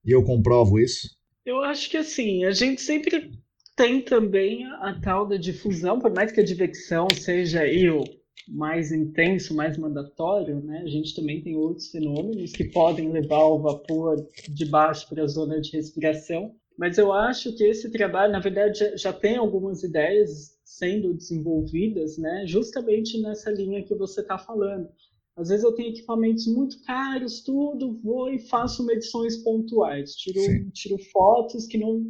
e 0.06 0.12
eu 0.12 0.24
comprovo 0.24 0.80
isso. 0.80 1.10
Eu 1.46 1.64
acho 1.64 1.90
que 1.90 1.98
assim, 1.98 2.46
a 2.46 2.52
gente 2.52 2.82
sempre 2.82 3.32
tem 3.76 4.02
também 4.02 4.66
a 4.66 5.00
tal 5.02 5.28
da 5.28 5.38
difusão, 5.38 6.00
por 6.00 6.14
mais 6.14 6.32
que 6.32 6.40
a 6.40 6.44
advecção 6.44 7.08
seja 7.20 7.64
o 7.92 8.21
mais 8.48 8.92
intenso, 8.92 9.54
mais 9.54 9.78
mandatório, 9.78 10.62
né? 10.62 10.82
A 10.84 10.88
gente 10.88 11.16
também 11.16 11.42
tem 11.42 11.56
outros 11.56 11.90
fenômenos 11.90 12.52
que 12.52 12.66
podem 12.66 13.12
levar 13.12 13.44
o 13.46 13.60
vapor 13.60 14.28
de 14.50 14.66
baixo 14.66 15.08
para 15.08 15.24
a 15.24 15.28
zona 15.28 15.60
de 15.62 15.72
respiração. 15.72 16.56
Mas 16.78 16.98
eu 16.98 17.12
acho 17.12 17.56
que 17.56 17.64
esse 17.64 17.92
trabalho, 17.92 18.32
na 18.32 18.40
verdade, 18.40 18.80
já, 18.80 18.96
já 18.96 19.14
tem 19.14 19.38
algumas 19.38 19.84
ideias 19.84 20.58
sendo 20.66 21.14
desenvolvidas, 21.14 22.18
né? 22.18 22.44
Justamente 22.48 23.22
nessa 23.22 23.52
linha 23.52 23.84
que 23.84 23.94
você 23.94 24.22
está 24.22 24.38
falando. 24.38 24.90
Às 25.36 25.50
vezes 25.50 25.64
eu 25.64 25.74
tenho 25.74 25.90
equipamentos 25.90 26.46
muito 26.48 26.82
caros, 26.84 27.42
tudo, 27.42 28.00
vou 28.04 28.30
e 28.30 28.40
faço 28.40 28.86
medições 28.86 29.38
pontuais, 29.38 30.16
tiro, 30.16 30.72
tiro 30.72 30.98
fotos 31.12 31.66
que 31.68 31.78
não 31.78 32.06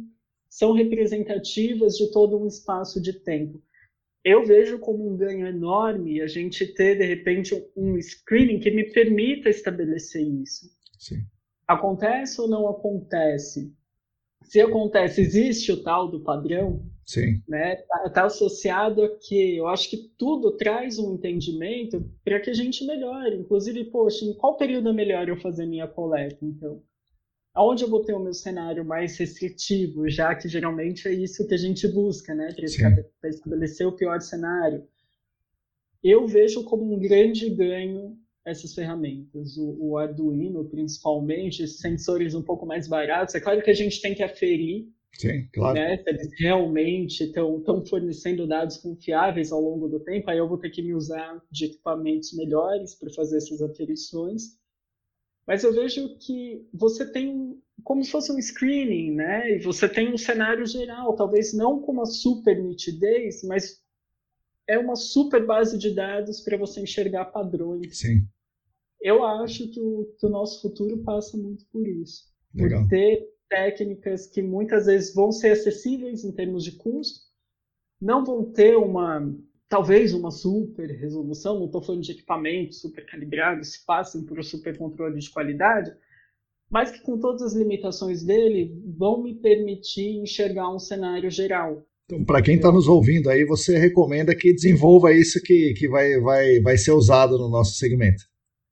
são 0.50 0.72
representativas 0.72 1.96
de 1.96 2.10
todo 2.10 2.36
um 2.36 2.46
espaço 2.46 3.00
de 3.00 3.12
tempo 3.12 3.62
eu 4.24 4.44
vejo 4.44 4.78
como 4.78 5.08
um 5.08 5.16
ganho 5.16 5.46
enorme 5.46 6.20
a 6.20 6.26
gente 6.26 6.66
ter, 6.66 6.96
de 6.96 7.04
repente, 7.04 7.54
um 7.76 8.00
screening 8.00 8.60
que 8.60 8.70
me 8.70 8.84
permita 8.92 9.48
estabelecer 9.48 10.22
isso. 10.22 10.70
Sim. 10.98 11.24
Acontece 11.66 12.40
ou 12.40 12.48
não 12.48 12.68
acontece? 12.68 13.72
Se 14.44 14.60
acontece, 14.60 15.20
existe 15.20 15.72
o 15.72 15.82
tal 15.82 16.08
do 16.08 16.22
padrão? 16.22 16.84
Sim. 17.04 17.42
Né? 17.48 17.74
Está 17.74 18.10
tá 18.10 18.24
associado 18.26 19.02
a 19.02 19.18
que 19.18 19.56
eu 19.56 19.66
acho 19.66 19.90
que 19.90 19.96
tudo 20.16 20.56
traz 20.56 20.98
um 20.98 21.14
entendimento 21.14 22.08
para 22.24 22.40
que 22.40 22.50
a 22.50 22.54
gente 22.54 22.86
melhore. 22.86 23.36
Inclusive, 23.36 23.84
poxa, 23.86 24.24
em 24.24 24.34
qual 24.34 24.56
período 24.56 24.88
é 24.88 24.92
melhor 24.92 25.28
eu 25.28 25.36
fazer 25.36 25.66
minha 25.66 25.88
coleta, 25.88 26.38
então? 26.42 26.82
Aonde 27.54 27.84
eu 27.84 27.90
vou 27.90 28.04
ter 28.04 28.14
o 28.14 28.18
meu 28.18 28.32
cenário 28.32 28.84
mais 28.84 29.16
restritivo, 29.16 30.08
já 30.08 30.34
que 30.34 30.48
geralmente 30.48 31.06
é 31.06 31.12
isso 31.12 31.46
que 31.46 31.54
a 31.54 31.58
gente 31.58 31.86
busca, 31.88 32.34
né, 32.34 32.54
para 33.20 33.30
estabelecer 33.30 33.86
o 33.86 33.96
pior 33.96 34.20
cenário. 34.20 34.86
Eu 36.02 36.26
vejo 36.26 36.64
como 36.64 36.94
um 36.94 36.98
grande 36.98 37.48
ganho 37.50 38.16
essas 38.44 38.74
ferramentas, 38.74 39.56
o, 39.56 39.76
o 39.80 39.98
Arduino 39.98 40.64
principalmente, 40.64 41.62
esses 41.62 41.78
sensores 41.78 42.34
um 42.34 42.42
pouco 42.42 42.66
mais 42.66 42.88
baratos. 42.88 43.34
É 43.34 43.40
claro 43.40 43.62
que 43.62 43.70
a 43.70 43.74
gente 43.74 44.00
tem 44.00 44.14
que 44.14 44.22
aferir 44.22 44.88
Sim, 45.14 45.46
claro. 45.52 45.74
Né, 45.74 45.98
se 45.98 46.08
eles 46.08 46.28
realmente 46.38 47.24
estão 47.24 47.84
fornecendo 47.86 48.46
dados 48.46 48.78
confiáveis 48.78 49.52
ao 49.52 49.60
longo 49.60 49.88
do 49.88 50.00
tempo, 50.00 50.30
aí 50.30 50.38
eu 50.38 50.48
vou 50.48 50.58
ter 50.58 50.70
que 50.70 50.82
me 50.82 50.94
usar 50.94 51.40
de 51.50 51.66
equipamentos 51.66 52.32
melhores 52.32 52.94
para 52.94 53.12
fazer 53.12 53.36
essas 53.36 53.60
aferições. 53.60 54.58
Mas 55.46 55.64
eu 55.64 55.72
vejo 55.72 56.16
que 56.18 56.66
você 56.72 57.10
tem 57.10 57.60
como 57.82 58.04
se 58.04 58.10
fosse 58.10 58.30
um 58.32 58.38
screening, 58.40 59.14
né? 59.14 59.56
E 59.56 59.58
você 59.60 59.88
tem 59.88 60.12
um 60.12 60.18
cenário 60.18 60.64
geral, 60.66 61.16
talvez 61.16 61.52
não 61.52 61.80
com 61.80 61.92
uma 61.92 62.06
super 62.06 62.62
nitidez, 62.62 63.42
mas 63.42 63.82
é 64.68 64.78
uma 64.78 64.94
super 64.94 65.44
base 65.44 65.76
de 65.76 65.94
dados 65.94 66.40
para 66.40 66.56
você 66.56 66.80
enxergar 66.80 67.26
padrões. 67.26 67.98
Sim. 67.98 68.26
Eu 69.00 69.24
acho 69.24 69.68
que 69.68 69.80
o, 69.80 70.14
que 70.18 70.26
o 70.26 70.30
nosso 70.30 70.62
futuro 70.62 70.98
passa 70.98 71.36
muito 71.36 71.66
por 71.72 71.86
isso. 71.86 72.30
Legal. 72.54 72.82
Por 72.82 72.90
ter 72.90 73.28
técnicas 73.48 74.26
que 74.26 74.40
muitas 74.40 74.86
vezes 74.86 75.14
vão 75.14 75.32
ser 75.32 75.50
acessíveis 75.50 76.24
em 76.24 76.32
termos 76.32 76.64
de 76.64 76.72
custo, 76.72 77.20
não 78.00 78.24
vão 78.24 78.44
ter 78.44 78.76
uma 78.76 79.20
talvez 79.72 80.12
uma 80.12 80.30
super 80.30 80.84
resolução, 80.90 81.58
não 81.58 81.64
estou 81.64 81.80
falando 81.80 82.02
de 82.02 82.12
equipamentos 82.12 82.82
super 82.82 83.06
calibrados, 83.06 83.74
que 83.74 83.86
passem 83.86 84.22
por 84.22 84.38
um 84.38 84.42
super 84.42 84.76
controle 84.76 85.18
de 85.18 85.30
qualidade, 85.30 85.90
mas 86.70 86.90
que 86.90 87.00
com 87.00 87.18
todas 87.18 87.40
as 87.40 87.54
limitações 87.54 88.22
dele 88.22 88.70
vão 88.98 89.22
me 89.22 89.34
permitir 89.34 90.18
enxergar 90.18 90.70
um 90.70 90.78
cenário 90.78 91.30
geral. 91.30 91.86
Então, 92.04 92.22
para 92.22 92.42
quem 92.42 92.56
está 92.56 92.70
nos 92.70 92.86
ouvindo 92.86 93.30
aí, 93.30 93.46
você 93.46 93.78
recomenda 93.78 94.36
que 94.36 94.52
desenvolva 94.52 95.10
isso 95.10 95.42
que, 95.42 95.72
que 95.72 95.88
vai, 95.88 96.20
vai, 96.20 96.60
vai 96.60 96.76
ser 96.76 96.92
usado 96.92 97.38
no 97.38 97.48
nosso 97.48 97.76
segmento? 97.76 98.24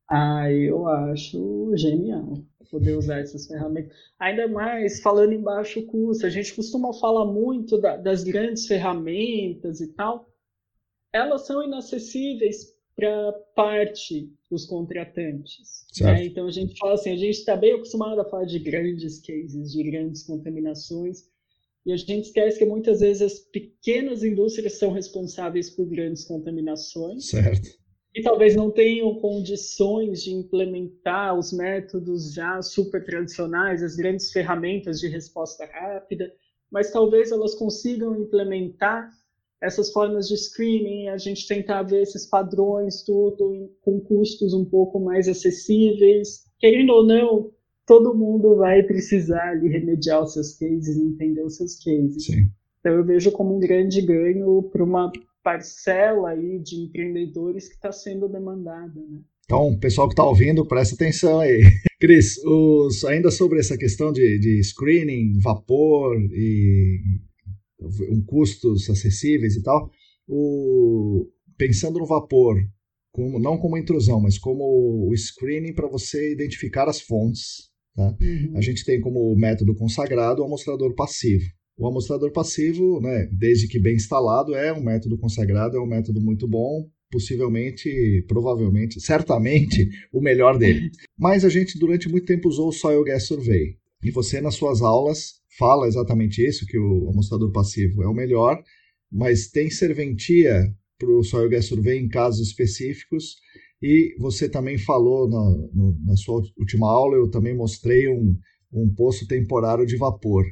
Ah, 0.06 0.52
eu 0.52 0.86
acho 0.86 1.72
genial 1.76 2.34
poder 2.70 2.96
usar 2.96 3.20
essas 3.20 3.46
ferramentas. 3.46 3.96
Ainda 4.18 4.46
mais 4.46 5.00
falando 5.00 5.32
em 5.32 5.40
baixo 5.40 5.84
custo, 5.86 6.24
a 6.24 6.30
gente 6.30 6.54
costuma 6.54 6.92
falar 6.92 7.24
muito 7.24 7.78
da, 7.78 7.96
das 7.96 8.22
grandes 8.22 8.66
ferramentas 8.66 9.80
e 9.80 9.88
tal, 9.88 10.29
elas 11.12 11.46
são 11.46 11.62
inacessíveis 11.62 12.74
para 12.94 13.32
parte 13.54 14.30
dos 14.50 14.66
contratantes. 14.66 15.86
Né? 16.00 16.26
Então 16.26 16.46
a 16.46 16.50
gente 16.50 16.76
fala 16.76 16.94
assim, 16.94 17.10
a 17.10 17.16
gente 17.16 17.38
está 17.38 17.56
bem 17.56 17.72
acostumado 17.72 18.20
a 18.20 18.24
falar 18.24 18.44
de 18.44 18.58
grandes 18.58 19.20
cases, 19.20 19.72
de 19.72 19.82
grandes 19.90 20.22
contaminações, 20.22 21.24
e 21.86 21.92
a 21.92 21.96
gente 21.96 22.26
esquece 22.26 22.58
que 22.58 22.66
muitas 22.66 23.00
vezes 23.00 23.22
as 23.22 23.38
pequenas 23.38 24.22
indústrias 24.22 24.74
são 24.78 24.92
responsáveis 24.92 25.70
por 25.70 25.86
grandes 25.86 26.24
contaminações. 26.24 27.28
Certo. 27.28 27.80
e 28.14 28.22
talvez 28.22 28.54
não 28.54 28.70
tenham 28.70 29.14
condições 29.20 30.22
de 30.22 30.34
implementar 30.34 31.38
os 31.38 31.52
métodos 31.52 32.34
já 32.34 32.60
super 32.60 33.04
tradicionais, 33.04 33.82
as 33.82 33.96
grandes 33.96 34.30
ferramentas 34.30 35.00
de 35.00 35.08
resposta 35.08 35.64
rápida, 35.64 36.30
mas 36.70 36.90
talvez 36.90 37.32
elas 37.32 37.54
consigam 37.54 38.20
implementar 38.20 39.10
essas 39.62 39.92
formas 39.92 40.26
de 40.28 40.36
screening, 40.36 41.08
a 41.08 41.18
gente 41.18 41.46
tentar 41.46 41.82
ver 41.82 42.02
esses 42.02 42.26
padrões, 42.26 43.02
tudo 43.02 43.70
com 43.82 44.00
custos 44.00 44.54
um 44.54 44.64
pouco 44.64 44.98
mais 44.98 45.28
acessíveis. 45.28 46.44
Querendo 46.58 46.90
ou 46.90 47.06
não, 47.06 47.50
todo 47.86 48.16
mundo 48.16 48.56
vai 48.56 48.82
precisar 48.82 49.50
ali 49.50 49.68
remediar 49.68 50.22
os 50.22 50.32
seus 50.32 50.56
cases, 50.56 50.96
entender 50.96 51.42
os 51.42 51.56
seus 51.56 51.76
cases. 51.82 52.24
Sim. 52.24 52.46
Então 52.80 52.94
eu 52.94 53.04
vejo 53.04 53.30
como 53.32 53.56
um 53.56 53.60
grande 53.60 54.00
ganho 54.00 54.62
para 54.72 54.82
uma 54.82 55.12
parcela 55.42 56.30
aí 56.30 56.58
de 56.58 56.76
empreendedores 56.76 57.68
que 57.68 57.74
está 57.74 57.92
sendo 57.92 58.28
demandada. 58.28 58.94
Né? 58.94 59.20
Então, 59.44 59.76
pessoal 59.78 60.08
que 60.08 60.12
está 60.12 60.24
ouvindo, 60.24 60.64
presta 60.64 60.94
atenção 60.94 61.40
aí. 61.40 61.62
Cris, 62.00 62.38
os, 62.44 63.04
ainda 63.04 63.30
sobre 63.30 63.58
essa 63.58 63.76
questão 63.76 64.12
de, 64.12 64.38
de 64.38 64.62
screening, 64.62 65.38
vapor 65.38 66.16
e 66.32 67.00
um, 67.80 68.22
custos 68.22 68.88
acessíveis 68.88 69.56
e 69.56 69.62
tal, 69.62 69.90
o, 70.28 71.26
pensando 71.56 71.98
no 71.98 72.06
vapor, 72.06 72.56
como, 73.12 73.38
não 73.38 73.58
como 73.58 73.76
intrusão, 73.76 74.20
mas 74.20 74.38
como 74.38 75.08
o 75.08 75.16
screening 75.16 75.74
para 75.74 75.88
você 75.88 76.32
identificar 76.32 76.88
as 76.88 77.00
fontes. 77.00 77.70
Tá? 77.94 78.16
Uhum. 78.20 78.52
A 78.56 78.60
gente 78.60 78.84
tem 78.84 79.00
como 79.00 79.34
método 79.34 79.74
consagrado 79.74 80.42
o 80.42 80.44
amostrador 80.44 80.94
passivo. 80.94 81.44
O 81.76 81.86
amostrador 81.88 82.30
passivo, 82.30 83.00
né, 83.00 83.26
desde 83.32 83.66
que 83.66 83.80
bem 83.80 83.96
instalado, 83.96 84.54
é 84.54 84.72
um 84.72 84.82
método 84.82 85.16
consagrado, 85.18 85.76
é 85.76 85.80
um 85.80 85.86
método 85.86 86.20
muito 86.20 86.46
bom, 86.46 86.86
possivelmente, 87.10 88.24
provavelmente, 88.28 89.00
certamente 89.00 89.88
o 90.12 90.20
melhor 90.20 90.58
dele. 90.58 90.90
Mas 91.18 91.44
a 91.44 91.48
gente 91.48 91.78
durante 91.78 92.08
muito 92.08 92.26
tempo 92.26 92.48
usou 92.48 92.68
o 92.68 92.72
Soil 92.72 93.02
Gas 93.02 93.26
Survey. 93.26 93.79
E 94.02 94.10
você 94.10 94.40
nas 94.40 94.54
suas 94.54 94.82
aulas 94.82 95.40
fala 95.58 95.86
exatamente 95.86 96.46
isso, 96.46 96.66
que 96.66 96.78
o 96.78 97.10
amostrador 97.10 97.52
passivo 97.52 98.02
é 98.02 98.08
o 98.08 98.14
melhor, 98.14 98.62
mas 99.10 99.48
tem 99.48 99.68
serventia 99.70 100.72
para 100.98 101.10
o 101.10 101.22
Soil 101.22 101.48
Gas 101.48 101.66
Survey 101.66 101.98
em 101.98 102.08
casos 102.08 102.48
específicos. 102.48 103.36
E 103.82 104.14
você 104.18 104.48
também 104.48 104.78
falou 104.78 105.28
na, 105.28 105.50
no, 105.74 105.98
na 106.04 106.16
sua 106.16 106.42
última 106.58 106.90
aula, 106.90 107.16
eu 107.16 107.30
também 107.30 107.54
mostrei 107.54 108.08
um, 108.08 108.36
um 108.72 108.92
poço 108.94 109.26
temporário 109.26 109.86
de 109.86 109.96
vapor 109.96 110.44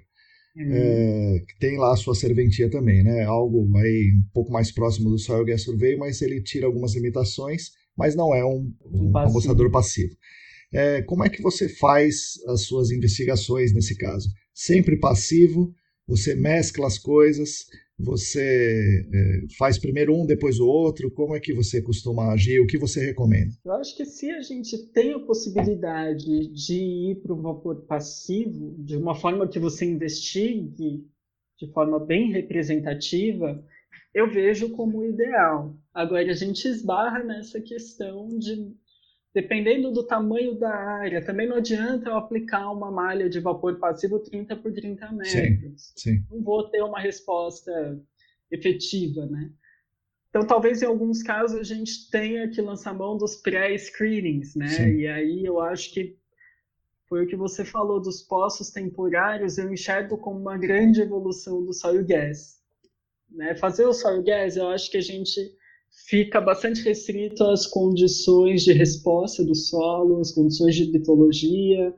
é, 0.60 1.44
que 1.46 1.58
tem 1.58 1.78
lá 1.78 1.92
a 1.92 1.96
sua 1.96 2.14
serventia 2.14 2.68
também, 2.68 3.02
né? 3.02 3.22
Algo 3.24 3.76
aí 3.76 4.12
um 4.12 4.32
pouco 4.32 4.52
mais 4.52 4.72
próximo 4.72 5.10
do 5.10 5.18
Soil 5.18 5.44
Gas 5.44 5.62
Survey, 5.62 5.96
mas 5.96 6.20
ele 6.20 6.42
tira 6.42 6.66
algumas 6.66 6.94
limitações, 6.94 7.70
mas 7.96 8.16
não 8.16 8.34
é 8.34 8.44
um, 8.44 8.72
um 8.84 9.12
passivo. 9.12 9.70
passivo. 9.70 10.16
É, 10.72 11.02
como 11.02 11.24
é 11.24 11.28
que 11.28 11.42
você 11.42 11.68
faz 11.68 12.34
as 12.46 12.62
suas 12.62 12.90
investigações 12.90 13.72
nesse 13.72 13.96
caso? 13.96 14.28
Sempre 14.52 14.98
passivo, 14.98 15.72
você 16.06 16.34
mescla 16.34 16.86
as 16.86 16.98
coisas, 16.98 17.66
você 17.98 19.04
é, 19.12 19.54
faz 19.58 19.78
primeiro 19.78 20.14
um, 20.14 20.24
depois 20.24 20.60
o 20.60 20.66
outro? 20.66 21.10
Como 21.10 21.34
é 21.34 21.40
que 21.40 21.52
você 21.52 21.82
costuma 21.82 22.32
agir? 22.32 22.60
O 22.60 22.66
que 22.66 22.78
você 22.78 23.04
recomenda? 23.04 23.52
Eu 23.64 23.72
acho 23.72 23.96
que 23.96 24.04
se 24.04 24.30
a 24.30 24.40
gente 24.40 24.78
tem 24.92 25.14
a 25.14 25.20
possibilidade 25.20 26.48
de 26.48 26.74
ir 26.74 27.20
para 27.22 27.32
o 27.32 27.42
vapor 27.42 27.84
passivo, 27.86 28.76
de 28.78 28.96
uma 28.96 29.14
forma 29.14 29.48
que 29.48 29.58
você 29.58 29.84
investigue 29.84 31.04
de 31.58 31.72
forma 31.72 31.98
bem 31.98 32.30
representativa, 32.30 33.64
eu 34.14 34.30
vejo 34.30 34.70
como 34.70 35.04
ideal. 35.04 35.76
Agora, 35.92 36.30
a 36.30 36.34
gente 36.34 36.66
esbarra 36.68 37.24
nessa 37.24 37.60
questão 37.60 38.28
de 38.38 38.72
dependendo 39.40 39.92
do 39.92 40.02
tamanho 40.02 40.56
da 40.56 40.74
área, 40.74 41.24
também 41.24 41.46
não 41.46 41.58
adianta 41.58 42.10
eu 42.10 42.16
aplicar 42.16 42.72
uma 42.72 42.90
malha 42.90 43.30
de 43.30 43.38
vapor 43.38 43.78
passivo 43.78 44.18
30 44.18 44.56
por 44.56 44.72
30 44.72 45.12
metros. 45.12 45.92
Sim, 45.94 46.16
sim. 46.16 46.24
Não 46.28 46.42
vou 46.42 46.68
ter 46.68 46.82
uma 46.82 46.98
resposta 46.98 47.70
efetiva, 48.50 49.26
né? 49.26 49.52
Então, 50.28 50.44
talvez 50.44 50.82
em 50.82 50.86
alguns 50.86 51.22
casos 51.22 51.60
a 51.60 51.62
gente 51.62 52.10
tenha 52.10 52.50
que 52.50 52.60
lançar 52.60 52.92
mão 52.92 53.16
dos 53.16 53.36
pré-screenings, 53.36 54.56
né? 54.56 54.66
Sim. 54.66 54.96
E 54.96 55.06
aí 55.06 55.44
eu 55.44 55.60
acho 55.60 55.94
que 55.94 56.18
foi 57.08 57.24
o 57.24 57.28
que 57.28 57.36
você 57.36 57.64
falou 57.64 58.00
dos 58.00 58.20
poços 58.20 58.70
temporários, 58.70 59.56
eu 59.56 59.72
enxergo 59.72 60.18
como 60.18 60.40
uma 60.40 60.58
grande 60.58 61.00
evolução 61.00 61.64
do 61.64 61.72
soil 61.72 62.04
gas. 62.04 62.60
Né? 63.30 63.54
Fazer 63.54 63.86
o 63.86 63.92
soil 63.92 64.20
gas, 64.24 64.56
eu 64.56 64.68
acho 64.68 64.90
que 64.90 64.96
a 64.96 65.02
gente 65.02 65.56
fica 66.06 66.40
bastante 66.40 66.82
restrito 66.82 67.44
às 67.44 67.66
condições 67.66 68.62
de 68.62 68.72
resposta 68.72 69.44
do 69.44 69.54
solo, 69.54 70.20
às 70.20 70.32
condições 70.32 70.74
de 70.74 70.84
litologia. 70.84 71.94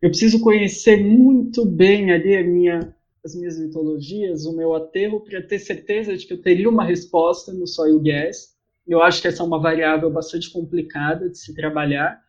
Eu 0.00 0.10
preciso 0.10 0.40
conhecer 0.40 1.04
muito 1.04 1.64
bem 1.64 2.12
ali 2.12 2.42
minha, 2.42 2.94
as 3.24 3.34
minhas 3.34 3.58
litologias, 3.58 4.46
o 4.46 4.56
meu 4.56 4.74
aterro, 4.74 5.20
para 5.20 5.42
ter 5.42 5.58
certeza 5.58 6.16
de 6.16 6.26
que 6.26 6.32
eu 6.32 6.42
teria 6.42 6.68
uma 6.68 6.84
resposta 6.84 7.52
no 7.52 7.66
soil 7.66 8.00
gas. 8.00 8.56
Eu 8.86 9.02
acho 9.02 9.20
que 9.20 9.28
essa 9.28 9.42
é 9.42 9.46
uma 9.46 9.60
variável 9.60 10.10
bastante 10.10 10.50
complicada 10.50 11.28
de 11.28 11.38
se 11.38 11.54
trabalhar. 11.54 12.20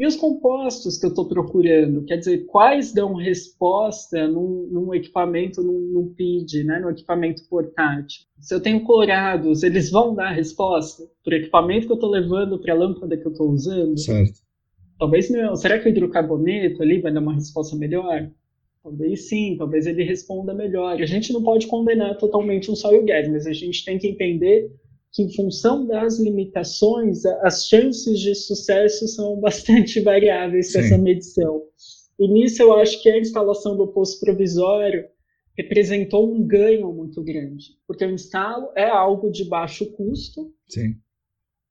E 0.00 0.06
os 0.06 0.16
compostos 0.16 0.96
que 0.96 1.04
eu 1.04 1.10
estou 1.10 1.28
procurando? 1.28 2.06
Quer 2.06 2.16
dizer, 2.16 2.46
quais 2.46 2.90
dão 2.90 3.12
resposta 3.12 4.26
num, 4.26 4.66
num 4.72 4.94
equipamento, 4.94 5.62
num, 5.62 5.78
num, 5.78 6.14
PID, 6.14 6.64
né, 6.64 6.78
num 6.78 6.88
equipamento 6.88 7.42
portátil? 7.50 8.22
Se 8.38 8.54
eu 8.54 8.60
tenho 8.62 8.82
clorados, 8.82 9.62
eles 9.62 9.90
vão 9.90 10.14
dar 10.14 10.30
resposta 10.30 11.06
para 11.22 11.34
o 11.34 11.36
equipamento 11.36 11.84
que 11.84 11.92
eu 11.92 11.96
estou 11.96 12.08
levando, 12.08 12.58
para 12.58 12.72
a 12.72 12.76
lâmpada 12.78 13.14
que 13.14 13.26
eu 13.26 13.30
estou 13.30 13.50
usando? 13.50 13.98
Certo. 13.98 14.40
Talvez 14.98 15.28
não. 15.28 15.54
Será 15.54 15.78
que 15.78 15.86
o 15.86 15.90
hidrocarboneto 15.90 16.82
ali 16.82 16.98
vai 16.98 17.12
dar 17.12 17.20
uma 17.20 17.34
resposta 17.34 17.76
melhor? 17.76 18.30
Talvez 18.82 19.28
sim, 19.28 19.56
talvez 19.58 19.86
ele 19.86 20.02
responda 20.02 20.54
melhor. 20.54 20.98
A 20.98 21.04
gente 21.04 21.30
não 21.30 21.42
pode 21.42 21.66
condenar 21.66 22.16
totalmente 22.16 22.70
um 22.70 22.74
soil 22.74 23.04
gas, 23.04 23.28
mas 23.28 23.46
a 23.46 23.52
gente 23.52 23.84
tem 23.84 23.98
que 23.98 24.08
entender 24.08 24.72
que, 25.12 25.22
em 25.22 25.34
função 25.34 25.86
das 25.86 26.18
limitações, 26.18 27.24
as 27.42 27.66
chances 27.66 28.18
de 28.18 28.34
sucesso 28.34 29.08
são 29.08 29.38
bastante 29.40 30.00
variáveis 30.00 30.72
com 30.72 30.80
essa 30.80 30.98
medição. 30.98 31.62
E 32.18 32.28
nisso 32.28 32.62
eu 32.62 32.72
acho 32.74 33.02
que 33.02 33.08
a 33.08 33.18
instalação 33.18 33.76
do 33.76 33.88
posto 33.88 34.20
provisório 34.20 35.08
representou 35.56 36.32
um 36.32 36.46
ganho 36.46 36.92
muito 36.92 37.22
grande, 37.22 37.78
porque 37.86 38.04
o 38.04 38.10
instalo 38.10 38.70
é 38.76 38.88
algo 38.88 39.30
de 39.30 39.44
baixo 39.44 39.90
custo, 39.92 40.52
Sim. 40.68 40.96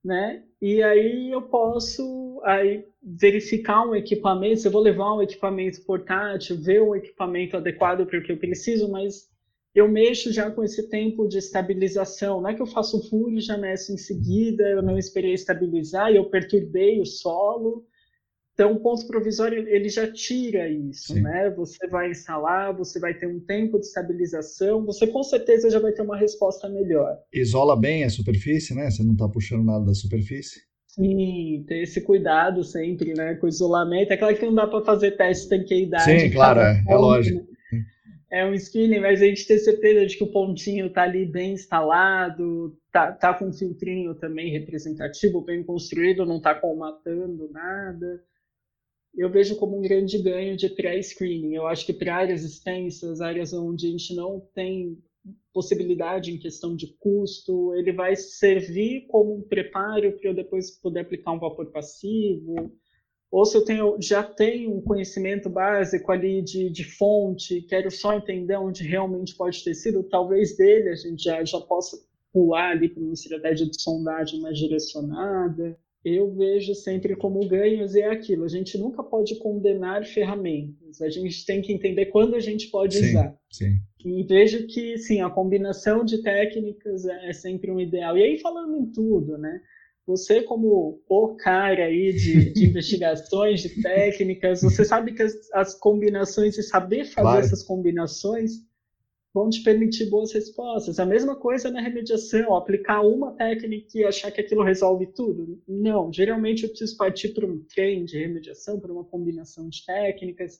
né? 0.03 0.43
E 0.61 0.83
aí 0.83 1.31
eu 1.31 1.43
posso 1.43 2.41
aí 2.43 2.85
verificar 3.01 3.87
um 3.87 3.95
equipamento, 3.95 4.61
se 4.61 4.67
eu 4.67 4.71
vou 4.71 4.81
levar 4.81 5.15
um 5.15 5.21
equipamento 5.21 5.81
portátil, 5.85 6.61
ver 6.61 6.81
um 6.81 6.95
equipamento 6.95 7.55
adequado 7.55 8.05
para 8.05 8.19
o 8.19 8.23
que 8.23 8.31
eu 8.31 8.37
preciso, 8.37 8.91
mas 8.91 9.28
eu 9.73 9.87
mexo 9.87 10.31
já 10.31 10.49
com 10.49 10.63
esse 10.63 10.89
tempo 10.89 11.27
de 11.27 11.37
estabilização. 11.37 12.41
Não 12.41 12.49
é 12.49 12.55
que 12.55 12.61
eu 12.61 12.65
faço 12.65 12.97
um 12.97 13.03
furo 13.03 13.37
e 13.37 13.41
já 13.41 13.57
meço 13.57 13.93
em 13.93 13.97
seguida, 13.97 14.67
eu 14.67 14.81
não 14.81 14.97
esperei 14.97 15.33
estabilizar 15.33 16.11
e 16.11 16.15
eu 16.15 16.29
perturbei 16.29 16.99
o 16.99 17.05
solo. 17.05 17.85
Então, 18.53 18.73
o 18.73 18.79
ponto 18.81 19.07
provisório 19.07 19.69
ele 19.69 19.87
já 19.87 20.11
tira 20.11 20.67
isso, 20.67 21.13
Sim. 21.13 21.21
né? 21.21 21.49
Você 21.51 21.87
vai 21.87 22.11
instalar, 22.11 22.75
você 22.75 22.99
vai 22.99 23.13
ter 23.13 23.25
um 23.25 23.39
tempo 23.39 23.79
de 23.79 23.85
estabilização, 23.85 24.85
você 24.85 25.07
com 25.07 25.23
certeza 25.23 25.69
já 25.69 25.79
vai 25.79 25.93
ter 25.93 26.01
uma 26.01 26.17
resposta 26.17 26.67
melhor. 26.67 27.17
Isola 27.33 27.79
bem 27.79 28.03
a 28.03 28.09
superfície, 28.09 28.75
né? 28.75 28.91
Você 28.91 29.01
não 29.01 29.13
está 29.13 29.29
puxando 29.29 29.63
nada 29.63 29.85
da 29.85 29.93
superfície. 29.93 30.59
Sim, 30.87 31.63
ter 31.67 31.83
esse 31.83 32.01
cuidado 32.01 32.61
sempre, 32.63 33.13
né, 33.13 33.35
com 33.35 33.45
o 33.45 33.49
isolamento. 33.49 34.11
É 34.11 34.17
claro 34.17 34.35
que 34.35 34.45
não 34.45 34.55
dá 34.55 34.67
para 34.67 34.83
fazer 34.83 35.11
teste 35.11 35.43
de 35.43 35.49
tanqueidade. 35.51 36.03
Sim, 36.03 36.29
claro, 36.29 36.59
é, 36.59 36.83
é 36.85 36.95
lógico. 36.95 37.39
Né? 37.39 37.48
É 38.31 38.45
um 38.45 38.53
skinny, 38.53 38.99
mas 38.99 39.21
a 39.21 39.25
gente 39.25 39.47
ter 39.47 39.57
certeza 39.59 40.05
de 40.05 40.17
que 40.17 40.23
o 40.23 40.31
pontinho 40.31 40.87
está 40.87 41.03
ali 41.03 41.25
bem 41.25 41.53
instalado, 41.53 42.77
tá, 42.91 43.11
tá 43.11 43.33
com 43.33 43.45
um 43.45 43.53
filtrinho 43.53 44.13
também 44.15 44.51
representativo, 44.51 45.41
bem 45.41 45.63
construído, 45.63 46.25
não 46.25 46.37
está 46.37 46.53
colmatando 46.53 47.49
nada. 47.51 48.23
Eu 49.15 49.31
vejo 49.31 49.55
como 49.55 49.77
um 49.77 49.81
grande 49.81 50.21
ganho 50.21 50.55
de 50.55 50.69
pré-screening. 50.69 51.55
Eu 51.55 51.65
acho 51.65 51.85
que 51.85 51.93
para 51.93 52.15
áreas 52.15 52.43
extensas, 52.43 53.19
áreas 53.19 53.51
onde 53.51 53.87
a 53.87 53.89
gente 53.89 54.15
não 54.15 54.39
tem 54.53 54.97
possibilidade 55.51 56.31
em 56.31 56.37
questão 56.37 56.75
de 56.75 56.95
custo, 56.99 57.73
ele 57.73 57.91
vai 57.91 58.15
servir 58.15 59.07
como 59.07 59.35
um 59.35 59.41
preparo 59.41 60.13
para 60.13 60.29
eu 60.29 60.35
depois 60.35 60.71
poder 60.79 61.01
aplicar 61.01 61.31
um 61.31 61.39
vapor 61.39 61.71
passivo, 61.71 62.71
ou 63.31 63.45
se 63.45 63.55
eu 63.55 63.63
tenho, 63.63 63.95
já 64.01 64.23
tenho 64.23 64.75
um 64.75 64.81
conhecimento 64.81 65.49
básico 65.49 66.11
ali 66.11 66.41
de, 66.41 66.69
de 66.69 66.83
fonte, 66.83 67.61
quero 67.61 67.91
só 67.91 68.15
entender 68.15 68.57
onde 68.57 68.83
realmente 68.83 69.35
pode 69.35 69.63
ter 69.63 69.75
sido, 69.75 70.03
talvez 70.03 70.57
dele 70.57 70.89
a 70.89 70.95
gente 70.95 71.23
já, 71.23 71.43
já 71.43 71.59
possa 71.59 71.97
pular 72.33 72.71
ali 72.71 72.89
para 72.89 73.03
uma 73.03 73.13
estratégia 73.13 73.67
de 73.67 73.79
sondagem 73.81 74.41
mais 74.41 74.57
direcionada. 74.57 75.77
Eu 76.03 76.33
vejo 76.33 76.73
sempre 76.73 77.15
como 77.15 77.45
ganhos 77.47 77.93
e 77.93 78.01
é 78.01 78.09
aquilo, 78.09 78.45
a 78.45 78.47
gente 78.47 78.77
nunca 78.77 79.03
pode 79.03 79.35
condenar 79.35 80.05
ferramentas, 80.05 81.01
a 81.01 81.09
gente 81.09 81.45
tem 81.45 81.61
que 81.61 81.73
entender 81.73 82.05
quando 82.05 82.35
a 82.35 82.39
gente 82.39 82.67
pode 82.69 82.97
sim, 82.97 83.09
usar. 83.09 83.37
Sim. 83.51 83.77
E 84.05 84.23
vejo 84.23 84.65
que, 84.65 84.97
sim, 84.97 85.19
a 85.19 85.29
combinação 85.29 86.05
de 86.05 86.23
técnicas 86.23 87.05
é 87.05 87.33
sempre 87.33 87.69
um 87.69 87.79
ideal. 87.79 88.17
E 88.17 88.23
aí 88.23 88.39
falando 88.39 88.77
em 88.77 88.85
tudo, 88.85 89.37
né? 89.37 89.61
Você, 90.07 90.41
como 90.41 91.01
o 91.07 91.35
cara 91.35 91.85
aí 91.85 92.13
de, 92.13 92.53
de 92.53 92.65
investigações, 92.69 93.61
de 93.61 93.81
técnicas, 93.81 94.61
você 94.61 94.83
sabe 94.83 95.13
que 95.13 95.21
as, 95.21 95.33
as 95.53 95.75
combinações 95.75 96.57
e 96.57 96.63
saber 96.63 97.05
fazer 97.05 97.21
claro. 97.21 97.39
essas 97.39 97.63
combinações 97.63 98.67
vão 99.33 99.49
te 99.49 99.61
permitir 99.63 100.09
boas 100.09 100.33
respostas. 100.33 100.99
A 100.99 101.05
mesma 101.05 101.35
coisa 101.35 101.69
na 101.69 101.81
remediação, 101.81 102.55
aplicar 102.55 103.01
uma 103.01 103.31
técnica 103.33 103.97
e 103.97 104.03
achar 104.03 104.31
que 104.31 104.41
aquilo 104.41 104.63
resolve 104.63 105.07
tudo. 105.07 105.61
Não, 105.67 106.11
geralmente 106.11 106.63
eu 106.63 106.69
preciso 106.69 106.97
partir 106.97 107.29
para 107.29 107.45
um 107.45 107.63
trem 107.63 108.05
de 108.05 108.17
remediação, 108.17 108.79
para 108.79 108.91
uma 108.91 109.03
combinação 109.03 109.69
de 109.69 109.85
técnicas. 109.85 110.59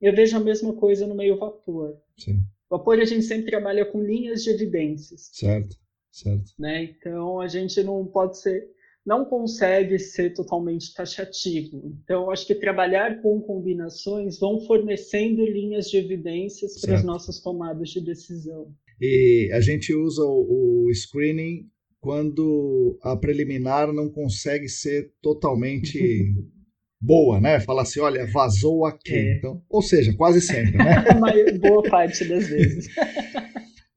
Eu 0.00 0.14
vejo 0.14 0.36
a 0.36 0.40
mesma 0.40 0.74
coisa 0.74 1.06
no 1.06 1.14
meio 1.14 1.38
vapor. 1.38 1.96
Sim. 2.18 2.42
Vapor 2.68 2.98
a 2.98 3.04
gente 3.04 3.24
sempre 3.24 3.50
trabalha 3.50 3.84
com 3.84 4.02
linhas 4.02 4.42
de 4.42 4.50
evidências. 4.50 5.30
Certo, 5.32 5.76
certo. 6.10 6.52
Né? 6.58 6.84
Então 6.84 7.40
a 7.40 7.48
gente 7.48 7.82
não 7.82 8.06
pode 8.06 8.38
ser 8.38 8.68
não 9.04 9.24
consegue 9.24 9.98
ser 9.98 10.34
totalmente 10.34 10.92
taxativo. 10.94 11.98
Então, 12.04 12.30
acho 12.30 12.46
que 12.46 12.54
trabalhar 12.54 13.20
com 13.22 13.40
combinações 13.40 14.38
vão 14.38 14.60
fornecendo 14.60 15.44
linhas 15.44 15.90
de 15.90 15.96
evidências 15.96 16.74
certo. 16.74 16.86
para 16.86 16.94
as 16.96 17.04
nossas 17.04 17.40
tomadas 17.40 17.88
de 17.88 18.04
decisão. 18.04 18.72
E 19.00 19.50
a 19.52 19.60
gente 19.60 19.94
usa 19.94 20.22
o, 20.22 20.86
o 20.86 20.94
screening 20.94 21.66
quando 21.98 22.98
a 23.02 23.16
preliminar 23.16 23.92
não 23.92 24.10
consegue 24.10 24.68
ser 24.68 25.10
totalmente 25.22 25.98
boa, 27.00 27.40
né? 27.40 27.58
Falar 27.60 27.82
assim, 27.82 28.00
olha, 28.00 28.26
vazou 28.26 28.84
aqui. 28.84 29.14
É. 29.14 29.36
Então, 29.38 29.62
ou 29.68 29.80
seja, 29.80 30.14
quase 30.14 30.40
sempre, 30.40 30.76
né? 30.76 31.04
boa 31.58 31.82
parte 31.84 32.24
das 32.26 32.48
vezes. 32.48 32.88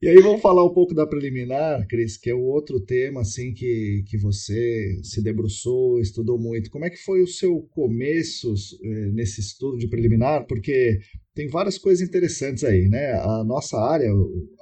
E 0.03 0.09
aí 0.09 0.19
vamos 0.21 0.41
falar 0.41 0.65
um 0.65 0.73
pouco 0.73 0.93
da 0.93 1.07
preliminar, 1.07 1.87
Cris, 1.87 2.17
que 2.17 2.29
é 2.29 2.33
o 2.33 2.41
outro 2.41 2.77
tema 2.77 3.21
assim 3.21 3.53
que, 3.53 4.03
que 4.05 4.17
você 4.17 4.99
se 5.01 5.23
debruçou, 5.23 5.97
estudou 6.01 6.37
muito. 6.37 6.69
Como 6.69 6.83
é 6.83 6.89
que 6.89 6.97
foi 6.97 7.21
o 7.21 7.27
seu 7.27 7.61
começo 7.71 8.53
eh, 8.83 9.11
nesse 9.13 9.39
estudo 9.39 9.77
de 9.77 9.87
preliminar? 9.87 10.45
Porque 10.45 10.99
tem 11.33 11.47
várias 11.47 11.77
coisas 11.77 12.05
interessantes 12.05 12.65
aí, 12.65 12.89
né? 12.89 13.13
A 13.13 13.45
nossa 13.45 13.79
área, 13.79 14.09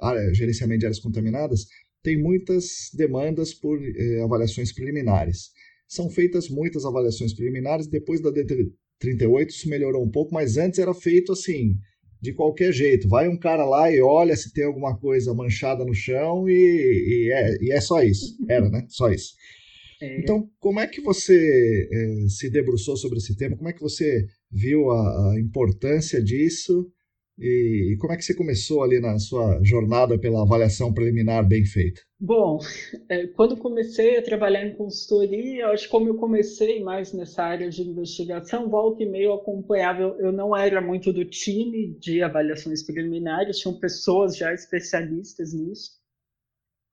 área 0.00 0.32
gerenciamento 0.32 0.78
de 0.78 0.86
áreas 0.86 1.00
contaminadas, 1.00 1.66
tem 2.04 2.16
muitas 2.16 2.90
demandas 2.94 3.52
por 3.52 3.80
eh, 3.82 4.22
avaliações 4.22 4.72
preliminares. 4.72 5.50
São 5.88 6.08
feitas 6.08 6.48
muitas 6.48 6.84
avaliações 6.84 7.34
preliminares, 7.34 7.88
depois 7.88 8.20
da 8.20 8.30
D38 8.30 9.48
isso 9.48 9.68
melhorou 9.68 10.04
um 10.04 10.10
pouco, 10.10 10.32
mas 10.32 10.56
antes 10.56 10.78
era 10.78 10.94
feito 10.94 11.32
assim, 11.32 11.74
de 12.22 12.32
qualquer 12.32 12.72
jeito. 12.72 13.08
Vai 13.08 13.28
um 13.28 13.36
cara 13.36 13.64
lá 13.64 13.90
e 13.90 14.00
olha 14.00 14.36
se 14.36 14.52
tem 14.52 14.64
alguma 14.64 14.96
coisa 14.96 15.34
manchada 15.34 15.84
no 15.84 15.92
chão 15.92 16.48
e, 16.48 16.52
e, 16.52 17.32
é, 17.32 17.56
e 17.60 17.72
é, 17.72 17.80
só 17.80 18.00
isso. 18.00 18.36
Era, 18.48 18.70
né? 18.70 18.86
Só 18.88 19.10
isso. 19.10 19.34
É. 20.00 20.20
Então, 20.20 20.48
como 20.60 20.78
é 20.78 20.86
que 20.86 21.00
você 21.00 21.88
é, 21.92 22.28
se 22.28 22.48
debruçou 22.48 22.96
sobre 22.96 23.18
esse 23.18 23.36
tema? 23.36 23.56
Como 23.56 23.68
é 23.68 23.72
que 23.72 23.80
você 23.80 24.24
viu 24.50 24.90
a, 24.92 25.32
a 25.32 25.40
importância 25.40 26.22
disso? 26.22 26.86
E, 27.38 27.96
como 27.98 28.12
é 28.12 28.16
que 28.16 28.22
você 28.22 28.34
começou 28.34 28.82
ali 28.82 29.00
na 29.00 29.18
sua 29.18 29.58
jornada 29.62 30.18
pela 30.18 30.42
avaliação 30.42 30.92
preliminar 30.92 31.46
bem 31.46 31.64
feita? 31.64 32.00
Bom, 32.20 32.60
é, 33.08 33.26
quando 33.28 33.56
comecei 33.56 34.16
a 34.16 34.22
trabalhar 34.22 34.64
em 34.64 34.76
consultoria, 34.76 35.68
acho 35.68 35.84
que 35.84 35.90
como 35.90 36.08
eu 36.08 36.16
comecei 36.16 36.82
mais 36.82 37.12
nessa 37.12 37.42
área 37.42 37.68
de 37.68 37.82
investigação, 37.82 38.68
volta 38.68 39.02
e 39.02 39.08
meio 39.08 39.32
acompanhava, 39.32 40.02
eu, 40.02 40.20
eu 40.20 40.32
não 40.32 40.56
era 40.56 40.80
muito 40.80 41.12
do 41.12 41.24
time 41.24 41.96
de 41.98 42.22
avaliações 42.22 42.82
preliminares, 42.84 43.58
tinham 43.58 43.78
pessoas 43.78 44.36
já 44.36 44.52
especialistas 44.52 45.52
nisso, 45.52 46.02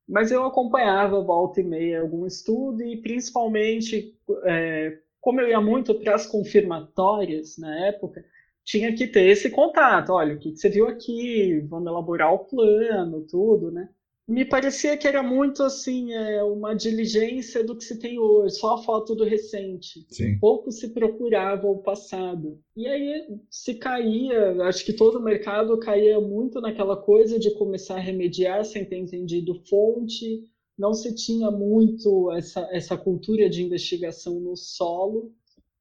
mas 0.07 0.31
eu 0.31 0.43
acompanhava 0.43 1.21
volta 1.21 1.61
e 1.61 1.63
meia 1.63 2.01
algum 2.01 2.25
estudo 2.25 2.81
e 2.81 2.99
principalmente, 2.99 4.17
é, 4.45 4.97
como 5.21 5.41
eu 5.41 5.49
ia 5.49 5.61
muito 5.61 5.93
para 5.93 6.15
as 6.15 6.25
confirmatórias 6.25 7.55
na 7.59 7.87
época, 7.87 8.25
tinha 8.69 8.93
que 8.95 9.07
ter 9.07 9.27
esse 9.27 9.49
contato. 9.49 10.11
Olha, 10.11 10.35
o 10.35 10.37
que, 10.37 10.51
que 10.51 10.59
você 10.59 10.69
viu 10.69 10.87
aqui? 10.87 11.59
Vamos 11.67 11.87
elaborar 11.87 12.31
o 12.31 12.45
plano, 12.45 13.25
tudo, 13.27 13.71
né? 13.71 13.89
Me 14.27 14.45
parecia 14.45 14.95
que 14.95 15.07
era 15.07 15.23
muito 15.23 15.63
assim, 15.63 16.13
é, 16.13 16.43
uma 16.43 16.75
diligência 16.75 17.63
do 17.63 17.75
que 17.75 17.83
se 17.83 17.97
tem 17.97 18.19
hoje, 18.19 18.57
só 18.57 18.75
a 18.75 18.83
foto 18.83 19.15
do 19.15 19.23
recente. 19.23 20.05
Sim. 20.07 20.37
Pouco 20.37 20.71
se 20.71 20.89
procurava 20.89 21.65
o 21.65 21.79
passado. 21.79 22.59
E 22.77 22.85
aí 22.87 23.39
se 23.49 23.73
caía, 23.73 24.61
acho 24.61 24.85
que 24.85 24.93
todo 24.93 25.17
o 25.17 25.23
mercado 25.23 25.79
caía 25.79 26.21
muito 26.21 26.61
naquela 26.61 26.95
coisa 26.95 27.39
de 27.39 27.49
começar 27.55 27.95
a 27.95 27.99
remediar 27.99 28.63
sem 28.63 28.85
ter 28.85 28.99
entendido 28.99 29.63
fonte, 29.67 30.43
não 30.77 30.93
se 30.93 31.15
tinha 31.15 31.49
muito 31.49 32.31
essa, 32.33 32.69
essa 32.71 32.95
cultura 32.95 33.49
de 33.49 33.63
investigação 33.63 34.39
no 34.39 34.55
solo. 34.55 35.33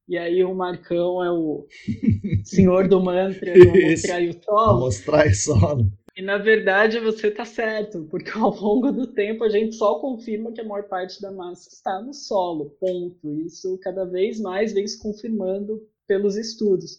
E 0.09 0.17
aí 0.17 0.43
o 0.43 0.55
Marcão 0.55 1.23
é 1.23 1.31
o 1.31 1.67
senhor 2.43 2.89
do 2.89 3.01
mantra, 3.01 3.53
do 3.53 3.67
mostrar 3.67 4.23
o 4.23 4.43
solo. 4.43 4.81
Mostrar 4.81 5.27
o 5.27 5.35
solo. 5.35 5.93
E 6.17 6.23
na 6.23 6.39
verdade 6.39 6.99
você 6.99 7.29
está 7.29 7.45
certo, 7.45 8.09
porque 8.11 8.31
ao 8.31 8.53
longo 8.53 8.91
do 8.91 9.07
tempo 9.07 9.45
a 9.45 9.49
gente 9.49 9.77
só 9.77 10.01
confirma 10.01 10.51
que 10.51 10.61
a 10.61 10.65
maior 10.65 10.85
parte 10.89 11.21
da 11.21 11.31
massa 11.31 11.69
está 11.69 12.01
no 12.01 12.15
solo, 12.15 12.71
ponto. 12.81 13.39
Isso 13.41 13.79
cada 13.83 14.05
vez 14.05 14.41
mais 14.41 14.73
vem 14.73 14.87
se 14.87 14.99
confirmando 14.99 15.81
pelos 16.09 16.37
estudos. 16.37 16.99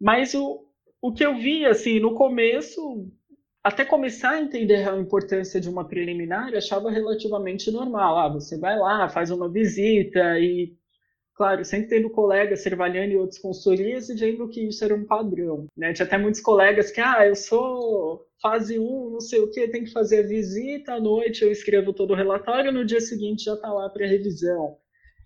Mas 0.00 0.32
o, 0.32 0.64
o 1.02 1.12
que 1.12 1.26
eu 1.26 1.36
vi, 1.36 1.66
assim, 1.66 1.98
no 1.98 2.14
começo, 2.14 3.06
até 3.62 3.84
começar 3.84 4.30
a 4.30 4.40
entender 4.40 4.88
a 4.88 4.96
importância 4.96 5.60
de 5.60 5.68
uma 5.68 5.86
preliminar, 5.86 6.50
eu 6.50 6.58
achava 6.58 6.90
relativamente 6.90 7.70
normal. 7.70 8.18
Ah, 8.18 8.28
você 8.28 8.56
vai 8.56 8.78
lá, 8.78 9.08
faz 9.08 9.30
uma 9.30 9.50
visita 9.50 10.38
e 10.38 10.74
claro, 11.36 11.64
sempre 11.64 11.88
tendo 11.88 12.10
colegas, 12.10 12.62
Cervaliani 12.62 13.12
e 13.12 13.16
outros 13.16 13.38
e 14.08 14.14
vendo 14.14 14.48
que 14.48 14.66
isso 14.66 14.82
era 14.82 14.94
um 14.94 15.04
padrão. 15.04 15.66
Né? 15.76 15.92
Tinha 15.92 16.06
até 16.06 16.16
muitos 16.16 16.40
colegas 16.40 16.90
que, 16.90 17.00
ah, 17.00 17.26
eu 17.26 17.36
sou 17.36 18.26
fase 18.40 18.78
1, 18.78 19.10
não 19.10 19.20
sei 19.20 19.40
o 19.40 19.50
que, 19.50 19.68
tem 19.68 19.84
que 19.84 19.92
fazer 19.92 20.20
a 20.20 20.26
visita, 20.26 20.94
à 20.94 21.00
noite 21.00 21.44
eu 21.44 21.52
escrevo 21.52 21.92
todo 21.92 22.12
o 22.12 22.16
relatório, 22.16 22.72
no 22.72 22.84
dia 22.84 23.00
seguinte 23.00 23.44
já 23.44 23.54
está 23.54 23.72
lá 23.72 23.88
para 23.90 24.06
revisão. 24.06 24.78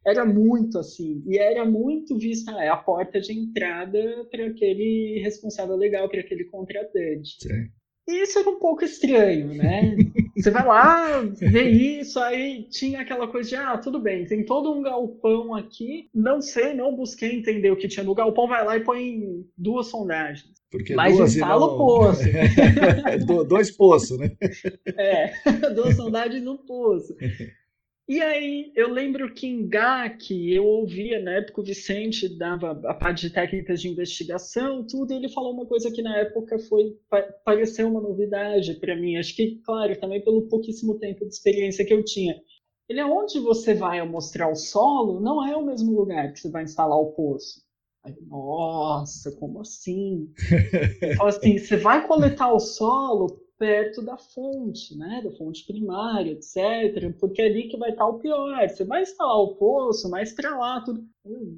Era 0.04 0.24
muito 0.24 0.78
assim, 0.78 1.22
e 1.26 1.38
era 1.38 1.64
muito 1.64 2.16
vista 2.16 2.52
é 2.52 2.68
a 2.68 2.76
porta 2.76 3.20
de 3.20 3.32
entrada 3.32 4.26
para 4.30 4.46
aquele 4.46 5.20
responsável 5.22 5.76
legal, 5.76 6.08
para 6.08 6.20
aquele 6.20 6.44
contratante. 6.44 7.36
Sim. 7.38 7.68
Isso 8.08 8.38
era 8.38 8.50
um 8.50 8.58
pouco 8.58 8.84
estranho, 8.84 9.54
né? 9.54 9.96
Você 10.36 10.50
vai 10.50 10.66
lá, 10.66 11.20
vê 11.22 11.68
isso, 11.68 12.18
aí 12.18 12.66
tinha 12.70 13.00
aquela 13.00 13.28
coisa 13.28 13.48
de, 13.48 13.56
ah, 13.56 13.78
tudo 13.78 14.00
bem, 14.00 14.24
tem 14.26 14.44
todo 14.44 14.72
um 14.72 14.82
galpão 14.82 15.54
aqui, 15.54 16.08
não 16.14 16.40
sei, 16.40 16.74
não 16.74 16.96
busquei 16.96 17.32
entender 17.32 17.70
o 17.70 17.76
que 17.76 17.88
tinha 17.88 18.04
no 18.04 18.14
galpão, 18.14 18.48
vai 18.48 18.64
lá 18.64 18.76
e 18.76 18.84
põe 18.84 19.44
duas 19.56 19.86
sondagens. 19.86 20.60
Porque 20.70 20.94
Mas 20.94 21.16
duas 21.16 21.34
instala 21.34 21.66
não... 21.66 21.74
o 21.74 21.76
poço. 21.76 22.22
dois 23.48 23.70
poços, 23.72 24.18
né? 24.18 24.30
É, 24.96 25.32
duas 25.74 25.96
sondagens 25.96 26.42
no 26.42 26.58
poço. 26.58 27.16
E 28.10 28.20
aí, 28.20 28.72
eu 28.74 28.88
lembro 28.88 29.32
que 29.32 29.46
em 29.46 29.68
GAC, 29.68 30.52
eu 30.52 30.66
ouvia, 30.66 31.22
na 31.22 31.34
época 31.34 31.60
o 31.60 31.64
Vicente 31.64 32.28
dava 32.36 32.72
a 32.84 32.92
parte 32.92 33.20
de 33.20 33.30
técnicas 33.32 33.80
de 33.80 33.88
investigação, 33.88 34.84
tudo, 34.84 35.12
e 35.12 35.16
ele 35.16 35.28
falou 35.28 35.52
uma 35.52 35.64
coisa 35.64 35.92
que 35.92 36.02
na 36.02 36.16
época 36.16 36.58
foi 36.58 36.98
pareceu 37.44 37.86
uma 37.86 38.00
novidade 38.00 38.74
para 38.80 38.96
mim. 38.96 39.16
Acho 39.16 39.36
que, 39.36 39.60
claro, 39.64 39.96
também 40.00 40.20
pelo 40.24 40.48
pouquíssimo 40.48 40.98
tempo 40.98 41.20
de 41.20 41.32
experiência 41.32 41.84
que 41.86 41.94
eu 41.94 42.04
tinha. 42.04 42.34
Ele 42.88 42.98
é 42.98 43.06
onde 43.06 43.38
você 43.38 43.74
vai 43.74 44.04
mostrar 44.04 44.50
o 44.50 44.56
solo, 44.56 45.20
não 45.20 45.46
é 45.46 45.56
o 45.56 45.64
mesmo 45.64 45.92
lugar 45.92 46.32
que 46.32 46.40
você 46.40 46.50
vai 46.50 46.64
instalar 46.64 46.98
o 46.98 47.12
poço. 47.12 47.62
Aí, 48.02 48.16
nossa, 48.26 49.30
como 49.36 49.60
assim? 49.60 50.32
Ele 51.00 51.14
fala 51.14 51.28
assim, 51.28 51.58
você 51.58 51.76
vai 51.76 52.04
coletar 52.08 52.52
o 52.52 52.58
solo, 52.58 53.39
perto 53.60 54.00
da 54.00 54.16
fonte, 54.16 54.96
né, 54.96 55.20
da 55.22 55.30
fonte 55.32 55.66
primária, 55.66 56.32
etc, 56.32 57.14
porque 57.20 57.42
é 57.42 57.46
ali 57.46 57.68
que 57.68 57.76
vai 57.76 57.90
estar 57.90 58.06
o 58.06 58.18
pior. 58.18 58.66
Você 58.66 58.84
vai 58.84 59.02
instalar 59.02 59.36
o 59.36 59.54
poço, 59.56 60.08
mais 60.08 60.32
para 60.32 60.56
lá, 60.56 60.80
tudo. 60.80 61.04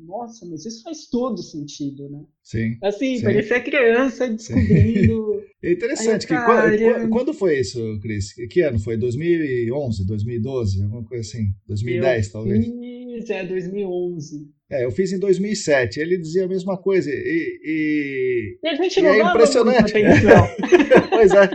Nossa, 0.05 0.45
mas 0.45 0.67
isso 0.67 0.83
faz 0.83 1.07
todo 1.07 1.41
sentido, 1.41 2.11
né? 2.11 2.25
Sim. 2.43 2.77
Assim, 2.83 3.19
sim. 3.19 3.23
parecia 3.23 3.61
criança 3.61 4.29
descobrindo. 4.29 5.41
É 5.65 5.71
interessante. 5.71 6.27
Que, 6.27 6.35
quando, 6.35 7.09
quando, 7.09 7.33
foi 7.33 7.61
isso, 7.61 7.79
Cris? 8.03 8.33
Que 8.51 8.63
ano 8.63 8.81
foi? 8.81 8.97
2011, 8.97 10.05
2012, 10.05 10.83
alguma 10.83 11.05
coisa 11.05 11.21
assim? 11.21 11.53
2010, 11.69 12.27
eu 12.27 12.33
talvez? 12.33 12.67
Fiz, 12.67 13.31
é, 13.31 13.47
2011. 13.47 14.51
É, 14.69 14.85
eu 14.85 14.91
fiz 14.91 15.13
em 15.13 15.21
2007. 15.21 16.01
Ele 16.01 16.19
dizia 16.19 16.47
a 16.47 16.49
mesma 16.49 16.77
coisa. 16.77 17.09
E, 17.13 17.61
e, 17.63 18.59
e 18.61 18.69
a 18.69 18.75
gente 18.75 19.01
não 19.03 19.11
é 19.11 19.21
impressionante. 19.21 19.93
pois 21.11 21.31
é 21.31 21.49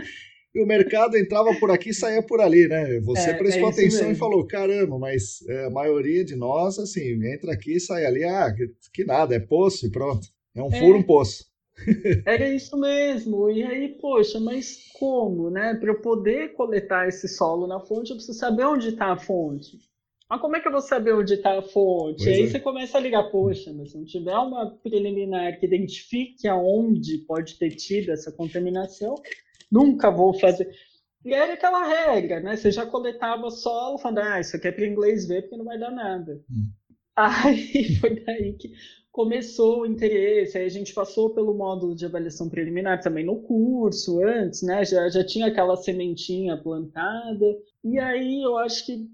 e 0.58 0.62
o 0.62 0.66
mercado 0.66 1.16
entrava 1.16 1.54
por 1.58 1.70
aqui 1.70 1.90
e 1.90 1.94
saía 1.94 2.22
por 2.22 2.40
ali, 2.40 2.66
né? 2.68 3.00
Você 3.00 3.30
é, 3.30 3.34
prestou 3.34 3.68
é 3.68 3.72
atenção 3.72 4.08
mesmo. 4.08 4.12
e 4.12 4.16
falou, 4.16 4.46
caramba, 4.46 4.98
mas 4.98 5.46
é, 5.48 5.66
a 5.66 5.70
maioria 5.70 6.24
de 6.24 6.34
nós, 6.34 6.78
assim, 6.78 7.14
entra 7.26 7.52
aqui 7.52 7.76
e 7.76 7.80
sai 7.80 8.04
ali, 8.04 8.24
ah, 8.24 8.52
que, 8.52 8.70
que 8.92 9.04
nada, 9.04 9.34
é 9.34 9.40
poço 9.40 9.86
e 9.86 9.90
pronto. 9.90 10.26
É 10.54 10.62
um 10.62 10.72
é. 10.72 10.78
furo, 10.78 10.98
um 10.98 11.02
poço. 11.02 11.46
Era 12.26 12.48
isso 12.52 12.76
mesmo. 12.76 13.48
E 13.50 13.62
aí, 13.62 13.88
poxa, 14.00 14.40
mas 14.40 14.88
como, 14.98 15.50
né? 15.50 15.74
Para 15.74 15.90
eu 15.90 16.00
poder 16.00 16.54
coletar 16.54 17.06
esse 17.08 17.28
solo 17.28 17.66
na 17.66 17.80
fonte, 17.80 18.10
eu 18.10 18.16
preciso 18.16 18.38
saber 18.38 18.64
onde 18.64 18.88
está 18.88 19.12
a 19.12 19.16
fonte. 19.16 19.78
Mas 20.28 20.40
como 20.40 20.56
é 20.56 20.60
que 20.60 20.68
eu 20.68 20.72
vou 20.72 20.82
saber 20.82 21.14
onde 21.14 21.34
está 21.34 21.58
a 21.58 21.62
fonte? 21.62 22.24
Pois 22.24 22.36
aí 22.36 22.42
é. 22.42 22.46
você 22.46 22.60
começa 22.60 22.98
a 22.98 23.00
ligar, 23.00 23.30
poxa, 23.30 23.72
mas 23.72 23.92
se 23.92 23.96
não 23.96 24.04
tiver 24.04 24.36
uma 24.36 24.70
preliminar 24.82 25.58
que 25.58 25.64
identifique 25.64 26.46
aonde 26.46 27.18
pode 27.18 27.54
ter 27.58 27.70
tido 27.70 28.10
essa 28.10 28.30
contaminação, 28.30 29.14
nunca 29.70 30.10
vou 30.10 30.38
fazer. 30.38 30.70
E 31.24 31.34
era 31.34 31.54
aquela 31.54 31.86
regra, 31.86 32.40
né? 32.40 32.56
Você 32.56 32.70
já 32.70 32.86
coletava 32.86 33.50
solo, 33.50 33.98
falando, 33.98 34.18
ah, 34.18 34.40
isso 34.40 34.56
aqui 34.56 34.68
é 34.68 34.72
para 34.72 34.86
inglês 34.86 35.26
ver, 35.26 35.42
porque 35.42 35.56
não 35.56 35.64
vai 35.64 35.78
dar 35.78 35.90
nada. 35.90 36.40
Hum. 36.50 36.70
Aí 37.16 37.96
foi 38.00 38.24
daí 38.24 38.54
que 38.54 38.72
começou 39.10 39.80
o 39.80 39.86
interesse, 39.86 40.56
aí 40.56 40.64
a 40.64 40.70
gente 40.70 40.94
passou 40.94 41.34
pelo 41.34 41.54
módulo 41.54 41.94
de 41.94 42.06
avaliação 42.06 42.48
preliminar 42.48 43.00
também 43.00 43.24
no 43.24 43.40
curso 43.42 44.22
antes, 44.22 44.62
né? 44.62 44.84
Já, 44.84 45.08
já 45.08 45.24
tinha 45.24 45.46
aquela 45.46 45.76
sementinha 45.76 46.56
plantada. 46.56 47.46
E 47.82 47.98
aí 47.98 48.42
eu 48.42 48.56
acho 48.58 48.84
que 48.86 49.06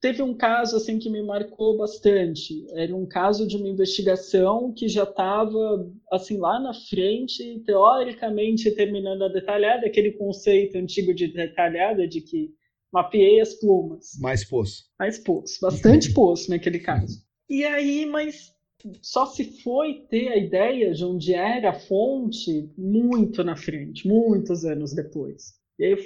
teve 0.00 0.22
um 0.22 0.34
caso 0.34 0.76
assim 0.76 0.98
que 0.98 1.10
me 1.10 1.22
marcou 1.22 1.76
bastante. 1.76 2.64
Era 2.72 2.94
um 2.94 3.06
caso 3.06 3.46
de 3.46 3.56
uma 3.56 3.68
investigação 3.68 4.72
que 4.72 4.88
já 4.88 5.02
estava 5.02 5.90
assim 6.12 6.38
lá 6.38 6.60
na 6.60 6.72
frente, 6.72 7.62
teoricamente 7.66 8.70
terminando 8.74 9.24
a 9.24 9.28
detalhada, 9.28 9.86
aquele 9.86 10.12
conceito 10.12 10.76
antigo 10.78 11.12
de 11.12 11.28
detalhada 11.28 12.06
de 12.06 12.20
que 12.20 12.50
mapeei 12.92 13.40
as 13.40 13.54
plumas. 13.54 14.12
Mais 14.20 14.44
poço. 14.48 14.84
Mais 14.98 15.18
poço, 15.18 15.58
bastante 15.60 16.12
poço 16.14 16.50
naquele 16.50 16.78
caso. 16.78 17.18
E 17.48 17.64
aí, 17.64 18.06
mas 18.06 18.52
só 19.02 19.26
se 19.26 19.44
foi 19.62 20.06
ter 20.08 20.28
a 20.28 20.36
ideia 20.36 20.92
de 20.92 21.04
onde 21.04 21.34
era 21.34 21.70
a 21.70 21.78
fonte 21.78 22.70
muito 22.76 23.44
na 23.44 23.56
frente, 23.56 24.06
muitos 24.06 24.64
anos 24.64 24.94
depois. 24.94 25.54
E 25.78 25.84
aí 25.84 25.96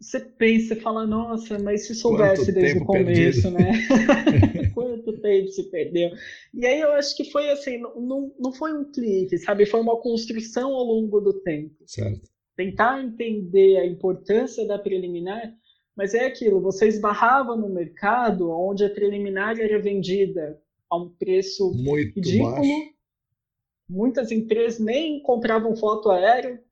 você 0.00 0.18
pensa 0.18 0.74
e 0.74 0.80
fala, 0.80 1.06
nossa, 1.06 1.58
mas 1.60 1.86
se 1.86 1.94
soubesse 1.94 2.46
Quanto 2.46 2.54
desde 2.54 2.78
o 2.78 2.84
começo, 2.84 3.42
perdido. 3.42 3.50
né? 3.52 4.70
Quanto 4.74 5.20
tempo 5.20 5.48
se 5.48 5.70
perdeu? 5.70 6.10
E 6.52 6.66
aí 6.66 6.80
eu 6.80 6.92
acho 6.92 7.16
que 7.16 7.30
foi 7.30 7.48
assim, 7.50 7.78
não, 7.78 8.32
não 8.38 8.52
foi 8.52 8.72
um 8.72 8.90
clique, 8.90 9.38
sabe? 9.38 9.64
Foi 9.64 9.80
uma 9.80 10.00
construção 10.00 10.74
ao 10.74 10.84
longo 10.84 11.20
do 11.20 11.40
tempo. 11.42 11.76
Certo. 11.86 12.28
Tentar 12.56 13.02
entender 13.02 13.78
a 13.78 13.86
importância 13.86 14.66
da 14.66 14.78
preliminar, 14.78 15.54
mas 15.96 16.14
é 16.14 16.26
aquilo, 16.26 16.60
você 16.60 16.88
esbarrava 16.88 17.56
no 17.56 17.68
mercado 17.68 18.50
onde 18.50 18.84
a 18.84 18.90
preliminar 18.90 19.58
era 19.60 19.80
vendida 19.80 20.58
a 20.92 20.96
um 20.96 21.08
preço 21.08 21.72
Muito 21.72 22.16
ridículo. 22.16 22.52
Baixo. 22.52 22.92
Muitas 23.88 24.30
empresas 24.30 24.78
nem 24.78 25.20
compravam 25.22 25.74
foto 25.74 26.10
aérea 26.10 26.62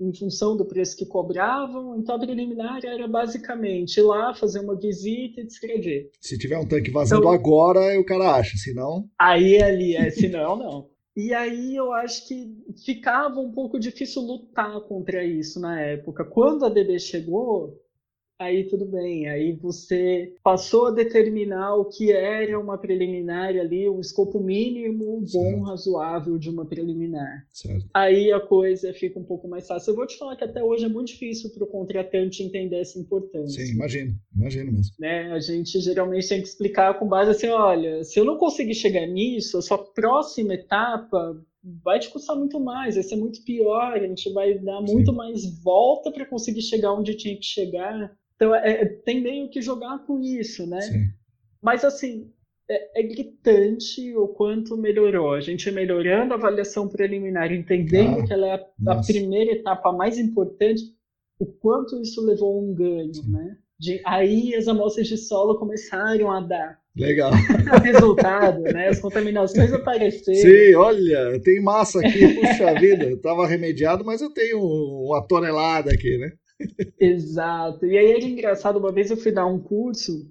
em 0.00 0.12
função 0.12 0.56
do 0.56 0.64
preço 0.64 0.96
que 0.96 1.06
cobravam, 1.06 1.98
então 1.98 2.14
a 2.14 2.18
preliminar 2.18 2.84
era 2.84 3.08
basicamente 3.08 3.98
ir 3.98 4.02
lá, 4.02 4.34
fazer 4.34 4.60
uma 4.60 4.76
visita 4.76 5.40
e 5.40 5.46
descrever. 5.46 6.10
Se 6.20 6.38
tiver 6.38 6.58
um 6.58 6.66
tanque 6.66 6.90
vazando 6.90 7.22
então, 7.22 7.32
agora, 7.32 7.98
o 7.98 8.04
cara 8.04 8.36
acha, 8.36 8.56
senão. 8.56 9.08
Aí 9.18 9.60
ali, 9.60 9.96
é, 9.96 10.10
senão 10.10 10.56
não. 10.56 10.90
E 11.16 11.34
aí 11.34 11.74
eu 11.74 11.92
acho 11.92 12.28
que 12.28 12.56
ficava 12.84 13.40
um 13.40 13.50
pouco 13.50 13.78
difícil 13.78 14.22
lutar 14.22 14.80
contra 14.82 15.24
isso 15.24 15.58
na 15.58 15.80
época. 15.80 16.24
Quando 16.24 16.64
a 16.64 16.68
DB 16.68 16.98
chegou, 17.00 17.76
aí 18.38 18.64
tudo 18.64 18.86
bem. 18.86 19.28
Aí 19.28 19.52
você 19.52 20.34
passou 20.42 20.86
a 20.86 20.90
determinar 20.92 21.74
o 21.74 21.84
que 21.84 22.12
era 22.12 22.58
uma 22.58 22.78
preliminar 22.78 23.48
ali, 23.48 23.88
um 23.88 24.00
escopo 24.00 24.40
mínimo, 24.40 25.24
bom, 25.32 25.62
razoável 25.62 26.38
de 26.38 26.48
uma 26.48 26.64
preliminar. 26.64 27.46
Certo. 27.52 27.86
Aí 27.92 28.30
a 28.32 28.40
coisa 28.40 28.92
fica 28.92 29.18
um 29.18 29.24
pouco 29.24 29.48
mais 29.48 29.66
fácil. 29.66 29.90
Eu 29.90 29.96
vou 29.96 30.06
te 30.06 30.16
falar 30.16 30.36
que 30.36 30.44
até 30.44 30.62
hoje 30.62 30.84
é 30.84 30.88
muito 30.88 31.08
difícil 31.08 31.50
para 31.50 31.64
o 31.64 31.68
contratante 31.68 32.42
entender 32.42 32.80
essa 32.80 32.98
importância. 32.98 33.64
Sim, 33.64 33.72
imagino, 33.72 34.14
imagino 34.34 34.72
mesmo. 34.72 34.94
Né? 34.98 35.32
A 35.32 35.40
gente 35.40 35.80
geralmente 35.80 36.28
tem 36.28 36.40
que 36.40 36.48
explicar 36.48 36.98
com 36.98 37.08
base 37.08 37.32
assim, 37.32 37.48
olha, 37.48 38.04
se 38.04 38.18
eu 38.18 38.24
não 38.24 38.38
conseguir 38.38 38.74
chegar 38.74 39.06
nisso, 39.06 39.58
a 39.58 39.62
sua 39.62 39.78
próxima 39.78 40.54
etapa 40.54 41.36
vai 41.84 41.98
te 41.98 42.08
custar 42.08 42.36
muito 42.36 42.60
mais, 42.60 42.94
vai 42.94 43.02
ser 43.02 43.16
muito 43.16 43.42
pior, 43.44 43.92
a 43.92 43.98
gente 43.98 44.32
vai 44.32 44.58
dar 44.58 44.80
muito 44.80 45.10
Sim. 45.10 45.16
mais 45.16 45.62
volta 45.62 46.10
para 46.10 46.24
conseguir 46.24 46.62
chegar 46.62 46.92
onde 46.92 47.16
tinha 47.16 47.36
que 47.36 47.44
chegar. 47.44 48.16
Então, 48.38 48.54
é, 48.54 48.82
é, 48.82 48.84
tem 48.86 49.20
meio 49.20 49.50
que 49.50 49.60
jogar 49.60 49.98
com 50.06 50.20
isso, 50.20 50.64
né? 50.64 50.80
Sim. 50.80 51.08
Mas, 51.60 51.84
assim, 51.84 52.30
é, 52.70 53.00
é, 53.00 53.02
gritante 53.02 54.14
o 54.14 54.28
quanto 54.28 54.76
melhorou. 54.76 55.34
A 55.34 55.40
gente 55.40 55.68
melhorando 55.72 56.32
a 56.32 56.36
avaliação 56.36 56.88
preliminar, 56.88 57.52
entendendo 57.52 58.20
ah, 58.20 58.24
que 58.24 58.32
ela 58.32 58.46
é 58.46 58.52
a, 58.86 58.92
a, 58.92 59.02
primeira 59.02 59.50
etapa 59.50 59.90
mais 59.90 60.18
importante, 60.18 60.82
o 61.40 61.46
quanto 61.46 62.00
isso 62.00 62.24
levou 62.24 62.56
a 62.56 62.62
um 62.62 62.72
ganho, 62.72 63.12
Sim. 63.12 63.32
né? 63.32 63.56
De, 63.76 64.00
aí 64.04 64.54
as 64.54 64.68
amostras 64.68 65.08
de 65.08 65.16
solo 65.16 65.58
começaram 65.58 66.30
a 66.30 66.40
dar. 66.40 66.78
Legal. 66.96 67.32
resultado, 67.82 68.60
né? 68.62 68.88
As 68.88 69.00
contaminações 69.00 69.72
apareceram. 69.72 70.40
Sim, 70.40 70.74
olha, 70.74 71.40
tem 71.42 71.60
massa 71.60 71.98
aqui, 72.00 72.34
puxa 72.34 72.74
vida, 72.78 73.04
estava 73.10 73.48
remediado, 73.48 74.04
mas 74.04 74.20
eu 74.20 74.30
tenho 74.30 74.60
uma 74.60 75.26
tonelada 75.26 75.92
aqui, 75.92 76.18
né? 76.18 76.32
Exato. 76.98 77.86
E 77.86 77.96
aí 77.96 78.12
era 78.12 78.24
engraçado, 78.24 78.78
uma 78.78 78.92
vez 78.92 79.10
eu 79.10 79.16
fui 79.16 79.32
dar 79.32 79.46
um 79.46 79.60
curso 79.60 80.30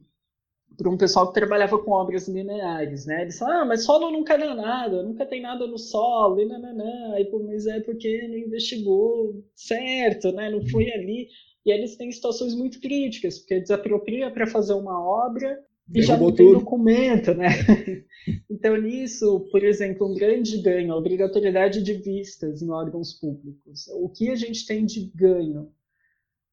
para 0.78 0.90
um 0.90 0.98
pessoal 0.98 1.28
que 1.28 1.34
trabalhava 1.34 1.80
com 1.80 1.92
obras 1.92 2.28
lineares, 2.28 3.06
né? 3.06 3.24
Eles 3.24 3.40
falaram, 3.40 3.62
ah, 3.62 3.66
mas 3.66 3.84
solo 3.84 4.12
nunca 4.12 4.38
dá 4.38 4.54
nada, 4.54 5.02
nunca 5.02 5.26
tem 5.26 5.42
nada 5.42 5.66
no 5.66 5.78
solo, 5.78 6.40
e 6.40 6.46
nananã. 6.46 7.14
Aí, 7.14 7.26
pô, 7.26 7.40
mas 7.40 7.66
é 7.66 7.80
porque 7.80 8.28
não 8.28 8.38
investigou 8.38 9.44
certo, 9.56 10.32
né? 10.32 10.52
Não 10.52 10.62
foi 10.68 10.92
ali. 10.92 11.30
E 11.66 11.72
eles 11.72 11.96
têm 11.98 12.12
situações 12.12 12.54
muito 12.54 12.80
críticas, 12.80 13.40
porque 13.40 13.60
desapropria 13.60 14.30
para 14.30 14.46
fazer 14.46 14.74
uma 14.74 15.04
obra 15.04 15.60
e 15.94 16.02
já 16.02 16.18
não 16.18 16.32
tem 16.32 16.54
documento, 16.54 17.34
né? 17.34 17.48
então, 18.50 18.80
nisso, 18.80 19.48
por 19.52 19.64
exemplo, 19.64 20.08
um 20.08 20.14
grande 20.14 20.62
ganho, 20.62 20.94
a 20.94 20.98
obrigatoriedade 20.98 21.82
de 21.82 21.94
vistas 21.94 22.62
em 22.62 22.70
órgãos 22.70 23.14
públicos. 23.14 23.88
O 23.94 24.10
que 24.10 24.30
a 24.30 24.36
gente 24.36 24.66
tem 24.66 24.86
de 24.86 25.12
ganho? 25.16 25.72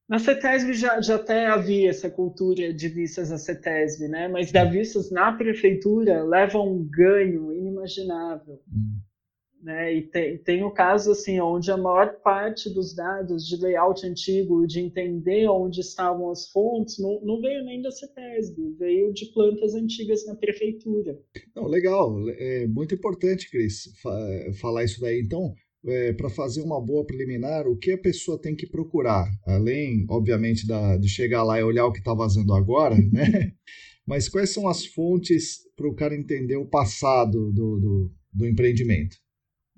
Na 0.08 0.18
CETESB 0.18 0.74
já, 0.74 1.00
já 1.00 1.16
até 1.16 1.46
havia 1.46 1.88
essa 1.88 2.10
cultura 2.10 2.74
de 2.74 2.88
vistas 2.88 3.30
na 3.30 3.38
CETESB, 3.38 4.08
né? 4.08 4.28
mas 4.28 4.52
dar 4.52 4.70
vistas 4.70 5.10
na 5.10 5.32
prefeitura 5.32 6.22
leva 6.22 6.60
um 6.60 6.86
ganho 6.86 7.52
inimaginável. 7.52 8.60
Hum. 8.70 8.98
Né? 9.62 9.94
E 9.94 10.02
tem, 10.02 10.36
tem 10.36 10.62
o 10.62 10.70
caso 10.70 11.12
assim, 11.12 11.40
onde 11.40 11.70
a 11.70 11.76
maior 11.78 12.20
parte 12.20 12.68
dos 12.68 12.94
dados 12.94 13.48
de 13.48 13.56
layout 13.56 14.06
antigo, 14.06 14.66
de 14.66 14.78
entender 14.78 15.48
onde 15.48 15.80
estavam 15.80 16.30
as 16.30 16.50
fontes, 16.50 16.98
não, 16.98 17.18
não 17.22 17.40
veio 17.40 17.64
nem 17.64 17.80
da 17.80 17.90
CETESB, 17.90 18.76
veio 18.78 19.10
de 19.14 19.32
plantas 19.32 19.74
antigas 19.74 20.26
na 20.26 20.34
prefeitura. 20.34 21.18
Não, 21.56 21.66
legal, 21.66 22.14
é 22.28 22.66
muito 22.66 22.94
importante, 22.94 23.50
Cris, 23.50 23.90
falar 24.60 24.84
isso 24.84 25.00
daí. 25.00 25.22
Então, 25.22 25.54
é, 25.86 26.12
para 26.12 26.30
fazer 26.30 26.62
uma 26.62 26.80
boa 26.80 27.04
preliminar, 27.04 27.66
o 27.66 27.76
que 27.76 27.92
a 27.92 27.98
pessoa 27.98 28.40
tem 28.40 28.56
que 28.56 28.66
procurar? 28.66 29.28
Além, 29.46 30.06
obviamente, 30.08 30.66
da, 30.66 30.96
de 30.96 31.08
chegar 31.08 31.42
lá 31.42 31.58
e 31.60 31.62
olhar 31.62 31.86
o 31.86 31.92
que 31.92 31.98
está 31.98 32.14
vazando 32.14 32.54
agora, 32.54 32.96
né? 32.96 33.52
Mas 34.06 34.28
quais 34.28 34.52
são 34.52 34.68
as 34.68 34.84
fontes 34.84 35.60
para 35.76 35.88
o 35.88 35.94
cara 35.94 36.14
entender 36.14 36.56
o 36.56 36.68
passado 36.68 37.50
do, 37.52 37.80
do, 37.80 38.10
do 38.32 38.46
empreendimento? 38.46 39.16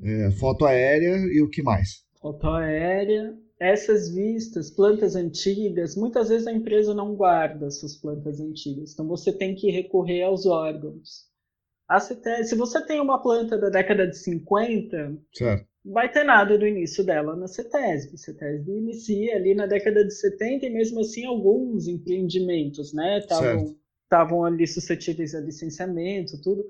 É, 0.03 0.31
foto 0.33 0.65
aérea 0.65 1.17
e 1.33 1.41
o 1.41 1.49
que 1.49 1.63
mais? 1.63 2.05
Foto 2.21 2.49
aérea, 2.49 3.37
essas 3.59 4.13
vistas, 4.13 4.71
plantas 4.71 5.15
antigas, 5.15 5.97
muitas 5.97 6.29
vezes 6.29 6.47
a 6.47 6.53
empresa 6.53 6.93
não 6.93 7.15
guarda 7.15 7.67
essas 7.67 7.97
plantas 7.97 8.41
antigas, 8.41 8.93
então 8.93 9.07
você 9.07 9.33
tem 9.33 9.55
que 9.55 9.71
recorrer 9.71 10.23
aos 10.23 10.45
órgãos. 10.45 11.27
Se 12.45 12.57
você 12.57 12.85
tem 12.85 13.01
uma 13.01 13.23
planta 13.23 13.57
da 13.57 13.71
década 13.71 14.09
de 14.09 14.19
50, 14.19 15.19
certo 15.33 15.76
vai 15.87 16.11
ter 16.11 16.25
nada 16.25 16.59
do 16.59 16.67
início 16.67 17.05
dela 17.05 17.37
na 17.37 17.47
CETESB. 17.47 18.15
A 18.15 18.19
CETESB 18.19 18.73
inicia 18.73 19.37
ali 19.37 19.55
na 19.55 19.67
década 19.67 20.05
de 20.05 20.13
70 20.13 20.67
e 20.67 20.71
mesmo 20.71 21.01
assim 21.01 21.25
alguns 21.25 21.87
empreendimentos, 21.87 22.93
né, 22.93 23.21
estavam 24.03 24.45
ali 24.45 24.67
suscetíveis 24.67 25.35
a 25.35 25.41
licenciamento, 25.41 26.41
tudo. 26.43 26.65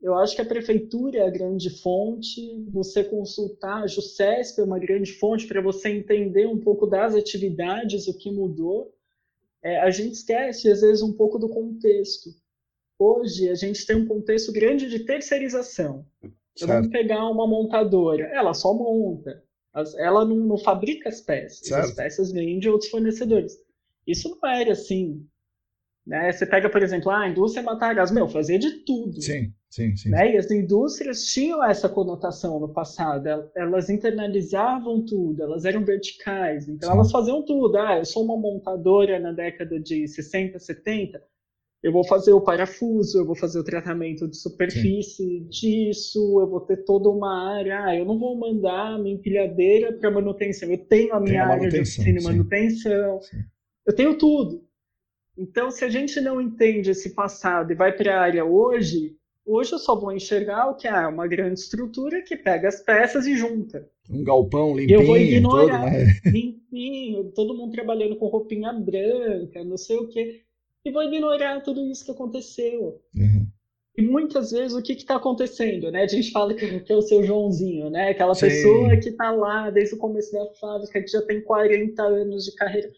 Eu 0.00 0.14
acho 0.16 0.36
que 0.36 0.42
a 0.42 0.46
prefeitura 0.46 1.18
é 1.18 1.26
a 1.26 1.30
grande 1.30 1.70
fonte, 1.80 2.40
você 2.70 3.02
consultar 3.02 3.82
a 3.82 3.86
JUCESP 3.86 4.60
é 4.60 4.64
uma 4.64 4.78
grande 4.78 5.12
fonte 5.14 5.46
para 5.46 5.62
você 5.62 5.88
entender 5.88 6.46
um 6.46 6.60
pouco 6.60 6.86
das 6.86 7.14
atividades, 7.14 8.06
o 8.06 8.18
que 8.18 8.30
mudou. 8.30 8.92
É, 9.62 9.80
a 9.80 9.90
gente 9.90 10.12
esquece, 10.12 10.70
às 10.70 10.82
vezes, 10.82 11.02
um 11.02 11.14
pouco 11.14 11.38
do 11.38 11.48
contexto. 11.48 12.28
Hoje, 12.98 13.48
a 13.48 13.54
gente 13.54 13.86
tem 13.86 13.96
um 13.96 14.06
contexto 14.06 14.52
grande 14.52 14.90
de 14.90 15.06
terceirização. 15.06 16.04
Certo. 16.56 16.70
Vamos 16.70 16.88
pegar 16.88 17.28
uma 17.28 17.46
montadora, 17.46 18.26
ela 18.26 18.54
só 18.54 18.72
monta, 18.72 19.42
ela 19.98 20.24
não, 20.24 20.36
não 20.36 20.58
fabrica 20.58 21.08
as 21.08 21.20
peças, 21.20 21.66
certo. 21.66 21.84
as 21.84 21.92
peças 21.92 22.32
vêm 22.32 22.60
de 22.60 22.68
outros 22.68 22.90
fornecedores. 22.90 23.58
Isso 24.06 24.38
não 24.40 24.48
era 24.48 24.72
assim. 24.72 25.26
Né? 26.06 26.30
Você 26.30 26.46
pega, 26.46 26.68
por 26.68 26.82
exemplo, 26.82 27.10
ah, 27.10 27.22
a 27.22 27.28
indústria 27.28 27.62
matar 27.62 27.94
gás, 27.94 28.12
meu, 28.12 28.28
fazia 28.28 28.58
de 28.58 28.84
tudo. 28.84 29.20
Sim, 29.20 29.52
sim, 29.70 29.96
sim. 29.96 30.10
Né? 30.10 30.34
E 30.34 30.36
as 30.36 30.50
indústrias 30.50 31.24
tinham 31.24 31.64
essa 31.64 31.88
conotação 31.88 32.60
no 32.60 32.68
passado, 32.68 33.26
elas 33.56 33.88
internalizavam 33.88 35.04
tudo, 35.04 35.42
elas 35.42 35.64
eram 35.64 35.84
verticais, 35.84 36.68
então 36.68 36.90
sim. 36.90 36.94
elas 36.94 37.10
faziam 37.10 37.42
tudo. 37.44 37.78
Ah, 37.78 37.98
eu 37.98 38.04
sou 38.04 38.22
uma 38.22 38.36
montadora 38.36 39.18
na 39.18 39.32
década 39.32 39.80
de 39.80 40.06
60, 40.06 40.58
70, 40.58 41.20
eu 41.84 41.92
vou 41.92 42.02
fazer 42.02 42.32
o 42.32 42.40
parafuso, 42.40 43.18
eu 43.18 43.26
vou 43.26 43.36
fazer 43.36 43.58
o 43.58 43.62
tratamento 43.62 44.26
de 44.26 44.38
superfície 44.38 45.40
Sim. 45.40 45.46
disso, 45.50 46.40
eu 46.40 46.48
vou 46.48 46.60
ter 46.62 46.78
toda 46.78 47.10
uma 47.10 47.54
área. 47.58 47.84
Ah, 47.84 47.94
eu 47.94 48.06
não 48.06 48.18
vou 48.18 48.34
mandar 48.34 48.98
minha 48.98 49.14
empilhadeira 49.14 49.92
para 49.92 50.10
manutenção, 50.10 50.70
eu 50.70 50.78
tenho 50.78 51.12
a 51.12 51.20
minha 51.20 51.44
área 51.44 51.68
de 51.68 51.80
oficina 51.82 52.18
e 52.18 52.24
manutenção, 52.24 53.20
sim. 53.20 53.36
eu 53.86 53.94
tenho 53.94 54.16
tudo. 54.16 54.64
Então, 55.36 55.70
se 55.70 55.84
a 55.84 55.90
gente 55.90 56.22
não 56.22 56.40
entende 56.40 56.90
esse 56.90 57.10
passado 57.10 57.70
e 57.70 57.76
vai 57.76 57.92
para 57.92 58.16
a 58.16 58.22
área 58.22 58.46
hoje, 58.46 59.14
hoje 59.44 59.72
eu 59.72 59.78
só 59.78 59.94
vou 59.94 60.10
enxergar 60.10 60.70
o 60.70 60.76
que 60.76 60.88
é 60.88 61.06
uma 61.06 61.26
grande 61.26 61.60
estrutura 61.60 62.22
que 62.22 62.34
pega 62.34 62.66
as 62.66 62.80
peças 62.80 63.26
e 63.26 63.36
junta. 63.36 63.86
Um 64.08 64.24
galpão 64.24 64.74
limpinho, 64.74 65.02
eu 65.02 65.06
vou 65.06 65.18
ignorar, 65.18 65.82
todo, 65.82 65.90
né? 65.90 66.06
limpinho, 66.24 67.24
todo 67.32 67.54
mundo 67.54 67.72
trabalhando 67.72 68.16
com 68.16 68.28
roupinha 68.28 68.72
branca, 68.72 69.62
não 69.62 69.76
sei 69.76 69.98
o 69.98 70.08
quê 70.08 70.44
e 70.84 70.90
vou 70.90 71.02
ignorar 71.02 71.60
tudo 71.62 71.86
isso 71.86 72.04
que 72.04 72.10
aconteceu. 72.10 73.00
Uhum. 73.14 73.46
E 73.96 74.02
muitas 74.02 74.50
vezes 74.50 74.76
o 74.76 74.82
que 74.82 74.92
está 74.92 75.16
acontecendo, 75.16 75.90
né? 75.90 76.02
A 76.02 76.06
gente 76.06 76.32
fala 76.32 76.52
que, 76.52 76.80
que, 76.80 76.92
é 76.92 76.96
o 76.96 77.02
seu 77.02 77.22
Joãozinho, 77.22 77.88
né? 77.90 78.10
Aquela 78.10 78.34
Sim. 78.34 78.48
pessoa 78.48 78.96
que 78.96 79.10
está 79.10 79.30
lá 79.30 79.70
desde 79.70 79.94
o 79.94 79.98
começo 79.98 80.32
da 80.32 80.52
fábrica, 80.54 81.00
que 81.00 81.08
já 81.08 81.22
tem 81.22 81.40
40 81.42 82.02
anos 82.02 82.44
de 82.44 82.54
carreira. 82.56 82.90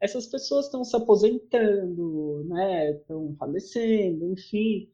Essas 0.00 0.26
pessoas 0.26 0.66
estão 0.66 0.82
se 0.82 0.96
aposentando, 0.96 2.44
né? 2.48 2.90
Estão 2.92 3.34
falecendo, 3.38 4.26
enfim. 4.32 4.90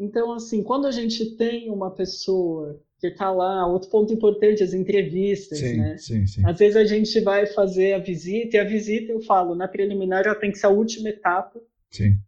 Então, 0.00 0.32
assim, 0.32 0.62
quando 0.62 0.86
a 0.86 0.90
gente 0.90 1.36
tem 1.36 1.70
uma 1.70 1.94
pessoa 1.94 2.80
que 2.98 3.08
está 3.08 3.30
lá. 3.30 3.66
Outro 3.66 3.90
ponto 3.90 4.12
importante, 4.12 4.62
as 4.62 4.72
entrevistas, 4.72 5.58
sim, 5.58 5.76
né? 5.76 5.96
Sim, 5.98 6.26
sim. 6.26 6.42
Às 6.46 6.58
vezes 6.58 6.76
a 6.76 6.84
gente 6.84 7.20
vai 7.20 7.46
fazer 7.46 7.94
a 7.94 7.98
visita, 7.98 8.56
e 8.56 8.60
a 8.60 8.64
visita, 8.64 9.12
eu 9.12 9.20
falo, 9.20 9.54
na 9.54 9.68
preliminar 9.68 10.24
já 10.24 10.34
tem 10.34 10.50
que 10.50 10.58
ser 10.58 10.66
a 10.66 10.70
última 10.70 11.08
etapa. 11.08 11.60
Sim. 11.90 12.18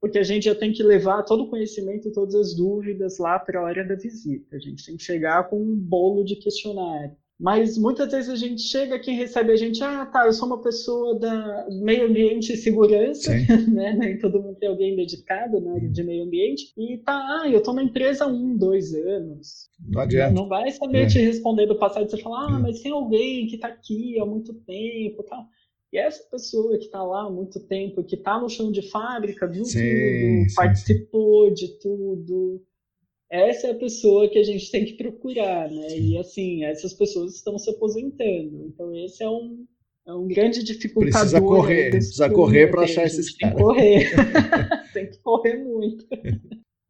Porque 0.00 0.18
a 0.18 0.24
gente 0.24 0.44
já 0.44 0.54
tem 0.54 0.72
que 0.72 0.82
levar 0.82 1.22
todo 1.22 1.44
o 1.44 1.48
conhecimento 1.48 2.08
e 2.08 2.12
todas 2.12 2.34
as 2.34 2.56
dúvidas 2.56 3.18
lá 3.18 3.38
para 3.38 3.60
a 3.60 3.62
hora 3.62 3.86
da 3.86 3.94
visita. 3.94 4.56
A 4.56 4.58
gente 4.58 4.84
tem 4.84 4.96
que 4.96 5.02
chegar 5.02 5.48
com 5.48 5.62
um 5.62 5.76
bolo 5.76 6.24
de 6.24 6.36
questionário. 6.36 7.16
Mas 7.42 7.76
muitas 7.76 8.12
vezes 8.12 8.30
a 8.30 8.36
gente 8.36 8.62
chega, 8.62 9.00
quem 9.00 9.16
recebe 9.16 9.50
a 9.50 9.56
gente, 9.56 9.82
ah, 9.82 10.06
tá, 10.06 10.26
eu 10.26 10.32
sou 10.32 10.46
uma 10.46 10.62
pessoa 10.62 11.18
da 11.18 11.66
meio 11.70 12.06
ambiente 12.06 12.52
e 12.52 12.56
segurança, 12.56 13.32
né? 13.68 13.96
Nem 13.98 14.16
todo 14.16 14.40
mundo 14.40 14.56
tem 14.60 14.68
alguém 14.68 14.94
dedicado 14.94 15.60
na 15.60 15.72
área 15.72 15.88
de 15.88 16.04
meio 16.04 16.22
ambiente. 16.22 16.72
E 16.78 16.98
tá, 16.98 17.42
ah, 17.42 17.50
eu 17.50 17.60
tô 17.60 17.72
na 17.72 17.82
empresa 17.82 18.26
há 18.26 18.28
um, 18.28 18.56
dois 18.56 18.94
anos. 18.94 19.68
Não 19.88 20.02
adianta. 20.02 20.32
Não 20.32 20.46
vai 20.46 20.70
saber 20.70 21.02
é. 21.02 21.06
te 21.06 21.18
responder 21.18 21.66
do 21.66 21.76
passado. 21.76 22.08
Você 22.08 22.16
fala, 22.18 22.46
ah, 22.46 22.58
é. 22.58 22.62
mas 22.62 22.80
tem 22.80 22.92
alguém 22.92 23.48
que 23.48 23.58
tá 23.58 23.66
aqui 23.66 24.20
há 24.20 24.24
muito 24.24 24.54
tempo 24.54 25.24
tal. 25.24 25.44
E 25.92 25.98
essa 25.98 26.22
pessoa 26.30 26.78
que 26.78 26.84
está 26.84 27.02
lá 27.02 27.26
há 27.26 27.30
muito 27.30 27.58
tempo, 27.66 28.04
que 28.04 28.14
está 28.14 28.40
no 28.40 28.48
chão 28.48 28.70
de 28.70 28.88
fábrica, 28.88 29.48
viu 29.48 29.64
sim, 29.64 29.80
tudo, 29.80 30.48
sim, 30.48 30.54
participou 30.54 31.48
sim. 31.48 31.54
de 31.54 31.80
tudo, 31.80 32.62
essa 33.32 33.68
é 33.68 33.70
a 33.70 33.78
pessoa 33.78 34.28
que 34.28 34.38
a 34.38 34.44
gente 34.44 34.70
tem 34.70 34.84
que 34.84 34.92
procurar, 34.92 35.70
né? 35.70 35.98
E 35.98 36.18
assim, 36.18 36.64
essas 36.64 36.92
pessoas 36.92 37.34
estão 37.34 37.58
se 37.58 37.70
aposentando. 37.70 38.66
Então 38.66 38.94
esse 38.94 39.22
é 39.22 39.28
um, 39.28 39.64
é 40.06 40.12
um 40.12 40.28
grande 40.28 40.62
dificultador. 40.62 41.18
Precisa 41.18 41.40
correr, 41.40 41.90
precisa 41.90 42.30
correr 42.30 42.70
para 42.70 42.82
achar 42.82 43.06
esses 43.06 43.34
caras. 43.34 43.56
Tem 43.56 43.56
que 43.56 43.64
correr, 43.64 44.10
tem 44.92 45.10
que 45.10 45.18
correr 45.20 45.64
muito. 45.64 46.06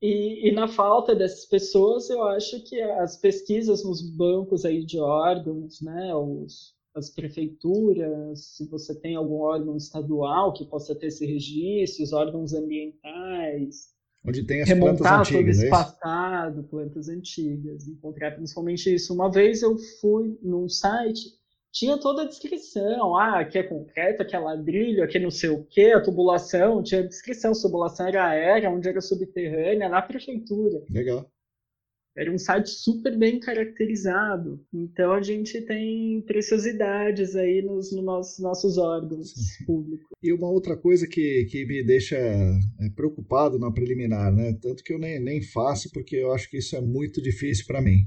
E, 0.03 0.49
e, 0.49 0.53
na 0.53 0.67
falta 0.67 1.15
dessas 1.15 1.47
pessoas, 1.47 2.11
eu 2.11 2.25
acho 2.25 2.61
que 2.65 2.81
as 2.81 3.17
pesquisas 3.17 3.85
nos 3.85 4.03
bancos 4.03 4.65
aí 4.65 4.85
de 4.85 4.99
órgãos, 4.99 5.81
né, 5.81 6.13
os, 6.13 6.75
as 6.93 7.09
prefeituras, 7.09 8.57
se 8.57 8.69
você 8.69 8.99
tem 8.99 9.15
algum 9.15 9.37
órgão 9.43 9.77
estadual 9.77 10.53
que 10.53 10.67
possa 10.67 10.93
ter 10.93 11.07
esse 11.07 11.25
registro, 11.25 12.03
os 12.03 12.13
órgãos 12.13 12.53
ambientais, 12.53 13.92
Onde 14.25 14.45
tem 14.45 14.63
as 14.63 14.69
remontar 14.69 14.97
plantas 14.97 15.29
antigas, 15.29 15.57
todo 15.57 15.65
esse 15.65 15.67
é 15.67 15.71
passado, 15.71 16.63
plantas 16.65 17.09
antigas, 17.09 17.89
encontrar 17.89 18.33
principalmente 18.33 18.95
isso. 18.95 19.13
Uma 19.13 19.31
vez 19.31 19.63
eu 19.63 19.77
fui 20.01 20.39
num 20.41 20.69
site, 20.69 21.31
tinha 21.73 21.99
toda 21.99 22.23
a 22.23 22.27
descrição, 22.27 23.17
ah, 23.17 23.41
aqui 23.41 23.59
é 23.59 23.63
concreto, 23.63 24.23
aqui 24.23 24.37
é 24.37 24.39
ladrilho, 24.39 25.03
aqui 25.03 25.17
é 25.17 25.21
não 25.21 25.31
sei 25.31 25.49
o 25.51 25.65
que, 25.65 25.91
a 25.91 26.01
tubulação, 26.01 26.83
tinha 26.83 27.01
a 27.01 27.07
descrição, 27.07 27.51
a 27.53 27.61
tubulação 27.61 28.07
era 28.07 28.29
aérea, 28.29 28.71
onde 28.71 28.89
era 28.89 29.01
subterrânea, 29.01 29.89
na 29.89 30.03
prefeitura. 30.03 30.85
Legal. 30.91 31.32
Era 32.15 32.31
um 32.31 32.39
site 32.39 32.69
super 32.69 33.17
bem 33.17 33.41
caracterizado. 33.41 34.61
Então 34.73 35.13
a 35.13 35.23
gente 35.23 35.61
tem 35.63 36.21
preciosidades 36.27 37.35
aí 37.35 37.63
nos, 37.63 37.91
nos 37.91 38.39
nossos 38.39 38.77
órgãos 38.77 39.33
públicos. 39.67 40.09
E 40.23 40.33
uma 40.33 40.51
outra 40.51 40.77
coisa 40.77 41.07
que, 41.07 41.47
que 41.47 41.65
me 41.65 41.83
deixa 41.83 42.17
é, 42.17 42.91
preocupado 42.95 43.59
na 43.59 43.73
preliminar, 43.73 44.33
né? 44.33 44.57
Tanto 44.61 44.85
que 44.85 44.93
eu 44.93 44.99
nem, 44.99 45.19
nem 45.19 45.43
faço, 45.43 45.91
porque 45.91 46.17
eu 46.17 46.33
acho 46.33 46.51
que 46.51 46.59
isso 46.59 46.77
é 46.77 46.81
muito 46.83 47.23
difícil 47.23 47.65
para 47.67 47.81
mim. 47.81 48.05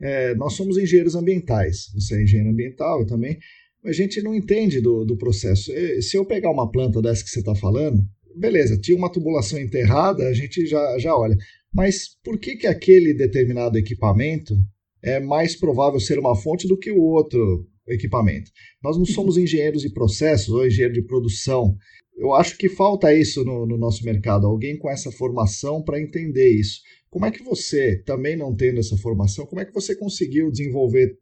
É, 0.00 0.34
nós 0.34 0.54
somos 0.54 0.78
engenheiros 0.78 1.14
ambientais, 1.14 1.92
você 1.94 2.16
é 2.16 2.22
engenheiro 2.22 2.50
ambiental 2.50 3.00
eu 3.00 3.06
também, 3.06 3.38
a 3.84 3.92
gente 3.92 4.20
não 4.22 4.34
entende 4.34 4.80
do, 4.80 5.04
do 5.04 5.16
processo. 5.16 5.70
Se 6.00 6.16
eu 6.16 6.24
pegar 6.24 6.50
uma 6.50 6.70
planta 6.70 7.00
dessa 7.02 7.22
que 7.22 7.30
você 7.30 7.40
está 7.40 7.54
falando, 7.54 8.02
beleza, 8.34 8.78
tinha 8.78 8.96
uma 8.96 9.12
tubulação 9.12 9.58
enterrada, 9.58 10.26
a 10.26 10.32
gente 10.32 10.66
já, 10.66 10.98
já 10.98 11.16
olha. 11.16 11.36
Mas 11.74 12.16
por 12.22 12.38
que, 12.38 12.56
que 12.56 12.66
aquele 12.66 13.12
determinado 13.12 13.76
equipamento 13.76 14.54
é 15.02 15.18
mais 15.18 15.58
provável 15.58 15.98
ser 15.98 16.18
uma 16.18 16.36
fonte 16.36 16.68
do 16.68 16.78
que 16.78 16.92
o 16.92 17.00
outro 17.02 17.66
equipamento? 17.88 18.50
Nós 18.82 18.96
não 18.96 19.04
somos 19.04 19.36
engenheiros 19.36 19.82
de 19.82 19.92
processos 19.92 20.50
ou 20.50 20.64
engenheiro 20.64 20.94
de 20.94 21.02
produção. 21.02 21.76
Eu 22.16 22.32
acho 22.32 22.56
que 22.56 22.68
falta 22.68 23.12
isso 23.12 23.44
no, 23.44 23.66
no 23.66 23.76
nosso 23.76 24.04
mercado, 24.04 24.46
alguém 24.46 24.78
com 24.78 24.88
essa 24.88 25.10
formação 25.10 25.82
para 25.82 26.00
entender 26.00 26.48
isso. 26.48 26.80
Como 27.10 27.26
é 27.26 27.30
que 27.30 27.42
você, 27.42 28.00
também 28.04 28.36
não 28.36 28.54
tendo 28.54 28.78
essa 28.78 28.96
formação, 28.96 29.44
como 29.46 29.60
é 29.60 29.64
que 29.64 29.74
você 29.74 29.96
conseguiu 29.96 30.50
desenvolver 30.50 31.18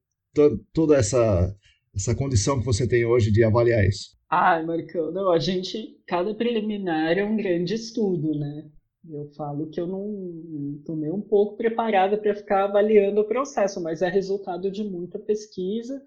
toda 0.73 0.97
essa, 0.97 1.55
essa 1.95 2.15
condição 2.15 2.59
que 2.59 2.65
você 2.67 2.87
tem 2.87 3.07
hoje 3.07 3.31
de 3.31 3.43
avaliar 3.43 3.85
isso? 3.87 4.17
Ah, 4.29 4.63
Marcão, 4.63 5.13
não, 5.13 5.31
a 5.31 5.39
gente, 5.39 5.99
cada 6.07 6.35
preliminar 6.35 7.19
é 7.19 7.25
um 7.25 7.37
grande 7.37 7.75
estudo, 7.75 8.39
né? 8.39 8.65
Eu 9.09 9.29
falo 9.37 9.69
que 9.69 9.81
eu 9.81 9.87
não 9.87 10.77
estou 10.79 10.97
nem 10.97 11.11
um 11.11 11.21
pouco 11.21 11.57
preparada 11.57 12.17
para 12.17 12.35
ficar 12.35 12.65
avaliando 12.65 13.21
o 13.21 13.27
processo, 13.27 13.81
mas 13.81 14.01
é 14.01 14.09
resultado 14.09 14.71
de 14.71 14.85
muita 14.85 15.19
pesquisa 15.19 16.01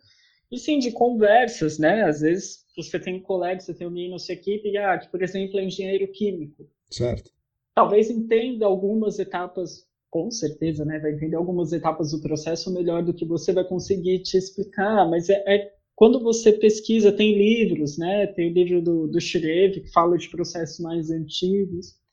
e 0.50 0.58
sim 0.58 0.80
de 0.80 0.92
conversas, 0.92 1.78
né? 1.78 2.04
Às 2.04 2.22
vezes 2.22 2.66
você 2.76 2.98
tem 2.98 3.22
colegas, 3.22 3.66
você 3.66 3.74
tem 3.74 3.86
alguém 3.86 4.10
na 4.10 4.18
sua 4.18 4.34
equipe 4.34 4.78
ah, 4.78 4.98
que, 4.98 5.10
por 5.10 5.22
exemplo, 5.22 5.60
é 5.60 5.66
engenheiro 5.66 6.08
químico. 6.08 6.70
Certo. 6.90 7.32
Talvez 7.74 8.10
entenda 8.10 8.66
algumas 8.66 9.20
etapas, 9.20 9.86
com 10.10 10.32
certeza, 10.32 10.86
né? 10.86 10.98
Vai 11.00 11.12
entender 11.12 11.36
algumas 11.36 11.74
etapas 11.74 12.12
do 12.12 12.22
processo 12.22 12.74
melhor 12.74 13.04
do 13.04 13.14
que 13.14 13.26
você 13.26 13.52
vai 13.52 13.66
conseguir 13.66 14.20
te 14.20 14.38
explicar, 14.38 15.10
mas 15.10 15.30
é, 15.30 15.44
é 15.46 15.74
quando 15.94 16.22
você 16.22 16.54
pesquisa, 16.54 17.12
tem 17.12 17.38
livros, 17.38 17.98
né? 17.98 18.28
Tem 18.28 18.50
o 18.50 18.54
livro 18.54 18.82
do, 18.82 19.08
do 19.08 19.20
Shreve, 19.20 19.82
que 19.82 19.92
fala 19.92 20.18
de 20.18 20.30
processos 20.30 20.80
mais 20.80 21.12
antigos 21.12 22.05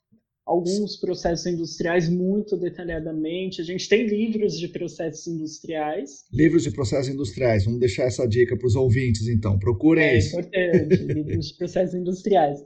alguns 0.45 0.97
processos 0.97 1.45
industriais 1.45 2.09
muito 2.09 2.57
detalhadamente. 2.57 3.61
A 3.61 3.63
gente 3.63 3.87
tem 3.87 4.05
livros 4.05 4.59
de 4.59 4.67
processos 4.67 5.25
industriais. 5.27 6.25
Livros 6.31 6.63
de 6.63 6.71
processos 6.71 7.13
industriais. 7.13 7.65
Vamos 7.65 7.79
deixar 7.79 8.03
essa 8.03 8.27
dica 8.27 8.57
para 8.57 8.67
os 8.67 8.75
ouvintes, 8.75 9.27
então. 9.27 9.57
Procurem 9.57 10.03
é 10.03 10.17
isso. 10.17 10.37
É 10.37 10.41
importante, 10.41 11.03
livros 11.13 11.47
de 11.47 11.53
processos 11.55 11.95
industriais. 11.95 12.63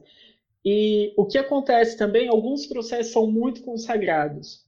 E 0.65 1.13
o 1.15 1.25
que 1.25 1.37
acontece 1.37 1.97
também, 1.97 2.27
alguns 2.27 2.65
processos 2.65 3.13
são 3.13 3.29
muito 3.29 3.61
consagrados. 3.61 4.65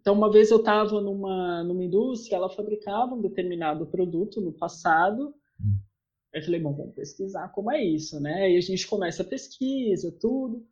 Então, 0.00 0.14
uma 0.14 0.30
vez 0.30 0.50
eu 0.50 0.58
estava 0.58 1.00
numa, 1.00 1.62
numa 1.64 1.84
indústria, 1.84 2.36
ela 2.36 2.48
fabricava 2.48 3.14
um 3.14 3.20
determinado 3.20 3.84
produto 3.86 4.40
no 4.40 4.52
passado. 4.52 5.34
Hum. 5.60 5.76
Eu 6.32 6.42
falei, 6.42 6.60
bom, 6.60 6.72
vamos 6.72 6.94
pesquisar 6.94 7.48
como 7.48 7.72
é 7.72 7.84
isso, 7.84 8.20
né? 8.20 8.52
E 8.52 8.56
a 8.56 8.60
gente 8.60 8.86
começa 8.86 9.22
a 9.22 9.26
pesquisa, 9.26 10.14
tudo. 10.20 10.64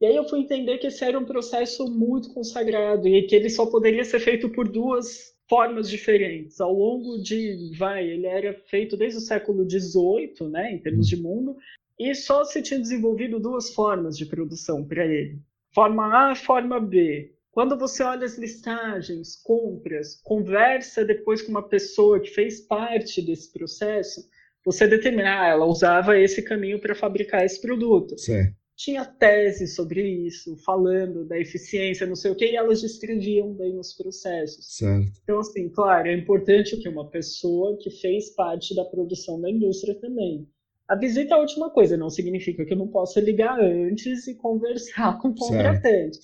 E 0.00 0.06
aí 0.06 0.16
eu 0.16 0.28
fui 0.28 0.40
entender 0.40 0.78
que 0.78 0.88
esse 0.88 1.04
era 1.04 1.18
um 1.18 1.24
processo 1.24 1.86
muito 1.90 2.32
consagrado 2.34 3.06
e 3.06 3.22
que 3.22 3.34
ele 3.34 3.48
só 3.48 3.66
poderia 3.66 4.04
ser 4.04 4.20
feito 4.20 4.48
por 4.50 4.68
duas 4.68 5.34
formas 5.48 5.88
diferentes. 5.88 6.60
Ao 6.60 6.72
longo 6.72 7.18
de, 7.22 7.72
vai, 7.78 8.06
ele 8.06 8.26
era 8.26 8.54
feito 8.68 8.96
desde 8.96 9.18
o 9.18 9.22
século 9.22 9.68
XVIII, 9.68 10.48
né, 10.50 10.72
em 10.72 10.78
termos 10.78 11.06
de 11.06 11.16
mundo, 11.16 11.56
e 11.98 12.14
só 12.14 12.44
se 12.44 12.60
tinha 12.60 12.80
desenvolvido 12.80 13.38
duas 13.38 13.72
formas 13.72 14.16
de 14.16 14.26
produção 14.26 14.84
para 14.84 15.06
ele. 15.06 15.38
Forma 15.72 16.28
A 16.28 16.32
e 16.32 16.36
forma 16.36 16.80
B. 16.80 17.32
Quando 17.52 17.78
você 17.78 18.02
olha 18.02 18.24
as 18.24 18.36
listagens, 18.36 19.36
compras, 19.36 20.20
conversa 20.24 21.04
depois 21.04 21.40
com 21.40 21.52
uma 21.52 21.68
pessoa 21.68 22.18
que 22.18 22.30
fez 22.30 22.60
parte 22.60 23.22
desse 23.22 23.52
processo, 23.52 24.28
você 24.64 24.88
determina, 24.88 25.42
ah, 25.42 25.48
ela 25.48 25.66
usava 25.66 26.18
esse 26.18 26.42
caminho 26.42 26.80
para 26.80 26.96
fabricar 26.96 27.44
esse 27.44 27.60
produto. 27.60 28.18
Certo 28.18 28.63
tinha 28.76 29.04
tese 29.04 29.68
sobre 29.68 30.02
isso, 30.26 30.56
falando 30.64 31.24
da 31.24 31.38
eficiência, 31.38 32.06
não 32.06 32.16
sei 32.16 32.32
o 32.32 32.34
que, 32.34 32.46
e 32.46 32.56
elas 32.56 32.82
descreviam 32.82 33.52
bem 33.54 33.78
os 33.78 33.92
processos. 33.92 34.76
Certo. 34.76 35.12
Então, 35.22 35.38
assim, 35.38 35.68
claro, 35.68 36.08
é 36.08 36.14
importante 36.14 36.76
que 36.76 36.88
uma 36.88 37.08
pessoa 37.08 37.78
que 37.78 37.90
fez 37.90 38.30
parte 38.30 38.74
da 38.74 38.84
produção 38.84 39.40
da 39.40 39.50
indústria 39.50 39.94
também. 39.94 40.48
A 40.86 40.96
visita 40.96 41.34
é 41.34 41.36
a 41.36 41.40
última 41.40 41.70
coisa, 41.70 41.96
não 41.96 42.10
significa 42.10 42.64
que 42.64 42.74
eu 42.74 42.78
não 42.78 42.88
possa 42.88 43.20
ligar 43.20 43.58
antes 43.58 44.26
e 44.26 44.34
conversar 44.34 45.18
com 45.22 45.28
o 45.28 45.34
contratante. 45.34 46.18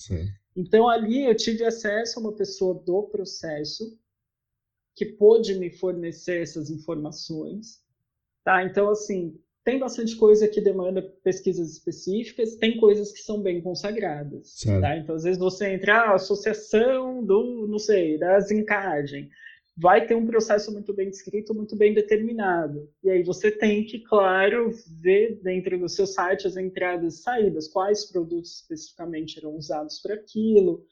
Então 0.55 0.89
ali 0.89 1.25
eu 1.25 1.35
tive 1.35 1.65
acesso 1.65 2.19
a 2.19 2.23
uma 2.23 2.35
pessoa 2.35 2.75
do 2.75 3.05
processo 3.05 3.97
que 4.95 5.07
pôde 5.07 5.55
me 5.55 5.71
fornecer 5.71 6.43
essas 6.43 6.69
informações, 6.69 7.81
tá? 8.45 8.63
Então 8.65 8.91
assim, 8.91 9.41
tem 9.65 9.79
bastante 9.79 10.17
coisa 10.17 10.49
que 10.49 10.61
demanda 10.61 11.03
pesquisas 11.23 11.73
específicas, 11.73 12.57
tem 12.57 12.77
coisas 12.79 13.13
que 13.13 13.21
são 13.21 13.43
bem 13.43 13.61
consagradas. 13.61 14.57
Tá? 14.81 14.97
Então, 14.97 15.15
às 15.15 15.25
vezes 15.25 15.39
você 15.39 15.73
entra, 15.73 15.97
ah, 15.97 16.15
associação 16.15 17.25
do, 17.25 17.67
não 17.69 17.79
sei, 17.79 18.19
da 18.19 18.41
zincagem 18.41 19.29
vai 19.77 20.07
ter 20.07 20.15
um 20.15 20.27
processo 20.27 20.71
muito 20.73 20.95
bem 20.95 21.09
descrito, 21.09 21.55
muito 21.55 21.75
bem 21.77 21.95
determinado. 21.95 22.89
E 23.03 23.11
aí 23.11 23.23
você 23.23 23.51
tem 23.51 23.85
que, 23.85 24.01
claro, 24.01 24.71
ver 25.01 25.41
dentro 25.43 25.79
do 25.79 25.89
seu 25.89 26.07
site 26.07 26.47
as 26.47 26.57
entradas 26.57 27.15
e 27.15 27.23
saídas, 27.23 27.69
quais 27.69 28.11
produtos 28.11 28.61
especificamente 28.61 29.39
eram 29.39 29.57
usados 29.57 29.99
para 30.01 30.15
aquilo. 30.15 30.85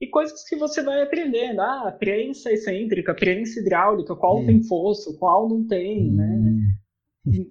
E 0.00 0.06
coisas 0.06 0.46
que 0.48 0.56
você 0.56 0.82
vai 0.82 1.02
aprendendo. 1.02 1.60
Ah, 1.60 1.94
prensa 1.98 2.50
excêntrica, 2.52 3.14
prensa 3.14 3.60
hidráulica, 3.60 4.14
qual 4.14 4.40
hum. 4.40 4.46
tem 4.46 4.62
fosso, 4.62 5.18
qual 5.18 5.48
não 5.48 5.66
tem, 5.66 6.10
né? 6.10 6.55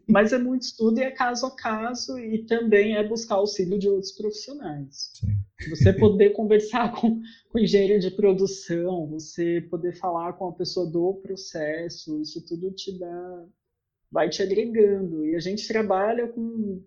Mas 0.08 0.32
é 0.32 0.38
muito 0.38 0.64
estudo 0.64 1.00
e 1.00 1.04
é 1.04 1.12
caso 1.12 1.46
a 1.46 1.56
caso 1.56 2.18
e 2.18 2.46
também 2.46 2.96
é 2.96 3.06
buscar 3.06 3.36
auxílio 3.36 3.78
de 3.78 3.90
outros 3.90 4.14
profissionais. 4.14 5.12
Sim. 5.14 5.36
Você 5.70 5.92
poder 5.92 6.32
conversar 6.32 6.92
com, 6.96 7.20
com 7.50 7.58
o 7.58 7.60
engenheiro 7.60 8.00
de 8.00 8.12
produção, 8.12 9.08
você 9.08 9.62
poder 9.70 9.94
falar 9.98 10.34
com 10.34 10.48
a 10.48 10.54
pessoa 10.54 10.90
do 10.90 11.16
processo, 11.16 12.22
isso 12.22 12.46
tudo 12.46 12.72
te 12.72 12.98
dá, 12.98 13.46
vai 14.12 14.30
te 14.30 14.42
agregando. 14.42 15.26
E 15.26 15.36
a 15.36 15.40
gente 15.40 15.68
trabalha 15.68 16.28
com 16.28 16.82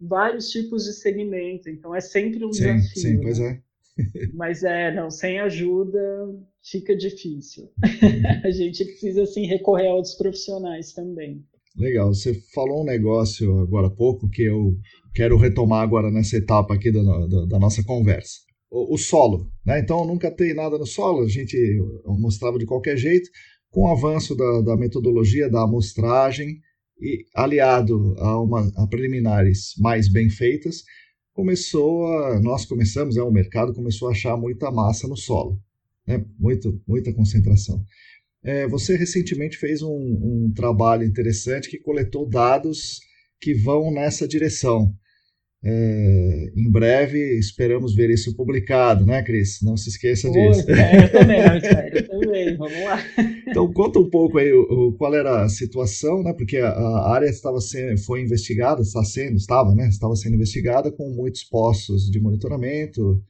vários 0.00 0.50
tipos 0.50 0.84
de 0.84 0.92
segmento, 0.94 1.70
então 1.70 1.94
é 1.94 2.00
sempre 2.00 2.44
um 2.44 2.52
sim, 2.52 2.76
desafio. 2.76 3.02
Sim, 3.02 3.20
pois 3.20 3.38
né? 3.38 3.62
é. 3.68 3.72
Mas 4.34 4.64
é, 4.64 4.92
não, 4.92 5.10
sem 5.10 5.38
ajuda 5.38 6.00
fica 6.62 6.96
difícil. 6.96 7.70
a 8.44 8.50
gente 8.50 8.84
precisa 8.84 9.22
assim 9.22 9.46
recorrer 9.46 9.88
a 9.88 9.94
outros 9.94 10.14
profissionais 10.14 10.92
também. 10.92 11.44
Legal, 11.76 12.12
você 12.12 12.34
falou 12.54 12.82
um 12.82 12.84
negócio 12.84 13.58
agora 13.58 13.86
há 13.86 13.90
pouco 13.90 14.28
que 14.28 14.42
eu 14.42 14.76
quero 15.14 15.36
retomar 15.36 15.82
agora 15.82 16.10
nessa 16.10 16.36
etapa 16.36 16.74
aqui 16.74 16.90
da, 16.92 17.02
da, 17.02 17.46
da 17.46 17.58
nossa 17.58 17.82
conversa. 17.82 18.40
O, 18.70 18.94
o, 18.94 18.98
solo, 18.98 19.50
né? 19.64 19.78
Então 19.80 20.06
nunca 20.06 20.30
tem 20.30 20.54
nada 20.54 20.78
no 20.78 20.86
solo, 20.86 21.22
a 21.22 21.28
gente 21.28 21.56
mostrava 22.04 22.58
de 22.58 22.66
qualquer 22.66 22.96
jeito. 22.96 23.28
Com 23.70 23.82
o 23.82 23.88
avanço 23.88 24.34
da, 24.34 24.60
da 24.60 24.76
metodologia 24.76 25.48
da 25.48 25.62
amostragem 25.62 26.60
e 27.00 27.24
aliado 27.34 28.14
a, 28.18 28.40
uma, 28.40 28.70
a 28.76 28.86
preliminares 28.86 29.72
mais 29.78 30.10
bem 30.10 30.28
feitas, 30.28 30.82
começou 31.32 32.06
a, 32.06 32.40
nós 32.40 32.66
começamos, 32.66 33.16
né, 33.16 33.22
o 33.22 33.30
mercado 33.30 33.72
começou 33.72 34.08
a 34.08 34.12
achar 34.12 34.36
muita 34.36 34.70
massa 34.70 35.08
no 35.08 35.16
solo, 35.16 35.58
né? 36.06 36.22
Muito, 36.38 36.80
muita 36.86 37.14
concentração. 37.14 37.82
É, 38.44 38.66
você 38.66 38.96
recentemente 38.96 39.56
fez 39.56 39.82
um, 39.82 39.88
um, 39.88 40.52
trabalho 40.54 41.04
interessante 41.04 41.70
que 41.70 41.78
coletou 41.78 42.28
dados 42.28 42.98
que 43.40 43.54
vão 43.54 43.92
nessa 43.92 44.26
direção. 44.26 44.92
É, 45.64 46.50
em 46.56 46.68
breve 46.68 47.38
esperamos 47.38 47.94
ver 47.94 48.10
isso 48.10 48.34
publicado, 48.34 49.06
né, 49.06 49.22
Cris? 49.22 49.60
Não 49.62 49.76
se 49.76 49.90
esqueça 49.90 50.26
Pô, 50.26 50.34
disso. 50.34 50.68
É, 50.72 51.04
eu 51.04 51.12
também, 51.12 51.38
eu 51.92 52.08
também, 52.08 52.56
vamos 52.58 52.82
lá. 52.82 52.98
Então 53.46 53.72
conta 53.72 54.00
um 54.00 54.10
pouco 54.10 54.38
aí 54.38 54.52
o, 54.52 54.62
o, 54.62 54.92
qual 54.94 55.14
era 55.14 55.44
a 55.44 55.48
situação, 55.48 56.24
né? 56.24 56.32
Porque 56.32 56.56
a, 56.56 56.68
a, 56.68 57.14
área 57.14 57.26
estava 57.26 57.60
sendo, 57.60 57.96
foi 57.98 58.22
investigada, 58.22 58.82
está 58.82 59.04
sendo, 59.04 59.36
estava, 59.36 59.72
né? 59.72 59.86
Estava 59.86 60.16
sendo 60.16 60.34
investigada 60.34 60.90
com 60.90 61.08
muitos 61.10 61.44
postos 61.44 62.10
de 62.10 62.18
monitoramento, 62.18 63.22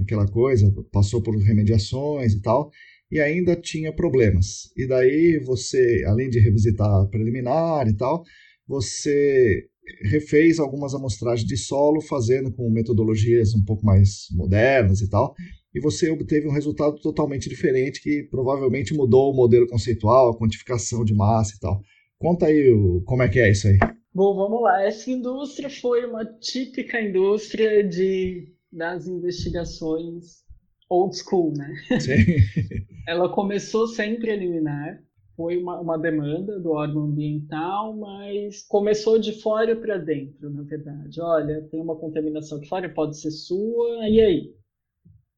aquela 0.00 0.28
coisa, 0.28 0.72
passou 0.92 1.20
por 1.20 1.36
remediações 1.38 2.34
e 2.34 2.40
tal 2.40 2.70
e 3.10 3.20
ainda 3.20 3.56
tinha 3.56 3.92
problemas. 3.92 4.70
E 4.76 4.86
daí 4.86 5.38
você, 5.44 6.04
além 6.06 6.30
de 6.30 6.38
revisitar 6.38 7.08
preliminar 7.08 7.88
e 7.88 7.96
tal, 7.96 8.22
você 8.66 9.66
refez 10.02 10.58
algumas 10.58 10.94
amostragens 10.94 11.46
de 11.46 11.56
solo, 11.56 12.00
fazendo 12.00 12.52
com 12.52 12.70
metodologias 12.70 13.54
um 13.54 13.64
pouco 13.64 13.84
mais 13.84 14.26
modernas 14.32 15.00
e 15.00 15.08
tal, 15.08 15.34
e 15.74 15.80
você 15.80 16.10
obteve 16.10 16.46
um 16.46 16.52
resultado 16.52 16.98
totalmente 17.00 17.48
diferente 17.48 18.02
que 18.02 18.24
provavelmente 18.30 18.94
mudou 18.94 19.32
o 19.32 19.36
modelo 19.36 19.66
conceitual, 19.66 20.30
a 20.30 20.38
quantificação 20.38 21.04
de 21.04 21.14
massa 21.14 21.54
e 21.56 21.60
tal. 21.60 21.80
Conta 22.18 22.46
aí 22.46 22.70
o, 22.70 23.02
como 23.06 23.22
é 23.22 23.28
que 23.28 23.40
é 23.40 23.50
isso 23.50 23.66
aí. 23.66 23.78
Bom, 24.12 24.34
vamos 24.34 24.62
lá. 24.62 24.82
Essa 24.82 25.10
indústria 25.10 25.70
foi 25.70 26.04
uma 26.04 26.24
típica 26.24 27.00
indústria 27.00 27.82
de 27.82 28.52
das 28.72 29.08
investigações 29.08 30.44
old 30.90 31.16
school, 31.16 31.54
né? 31.56 31.72
Ela 33.06 33.28
começou 33.28 33.86
sem 33.86 34.18
preliminar, 34.18 35.00
foi 35.36 35.56
uma, 35.56 35.80
uma 35.80 35.96
demanda 35.96 36.58
do 36.58 36.72
órgão 36.72 37.04
ambiental, 37.04 37.96
mas 37.96 38.62
começou 38.62 39.18
de 39.18 39.40
fora 39.40 39.74
para 39.74 39.96
dentro, 39.96 40.50
na 40.50 40.62
verdade. 40.62 41.20
Olha, 41.20 41.62
tem 41.70 41.80
uma 41.80 41.96
contaminação 41.96 42.60
de 42.60 42.68
fora, 42.68 42.88
pode 42.92 43.18
ser 43.18 43.30
sua, 43.30 44.08
e 44.08 44.20
aí? 44.20 44.54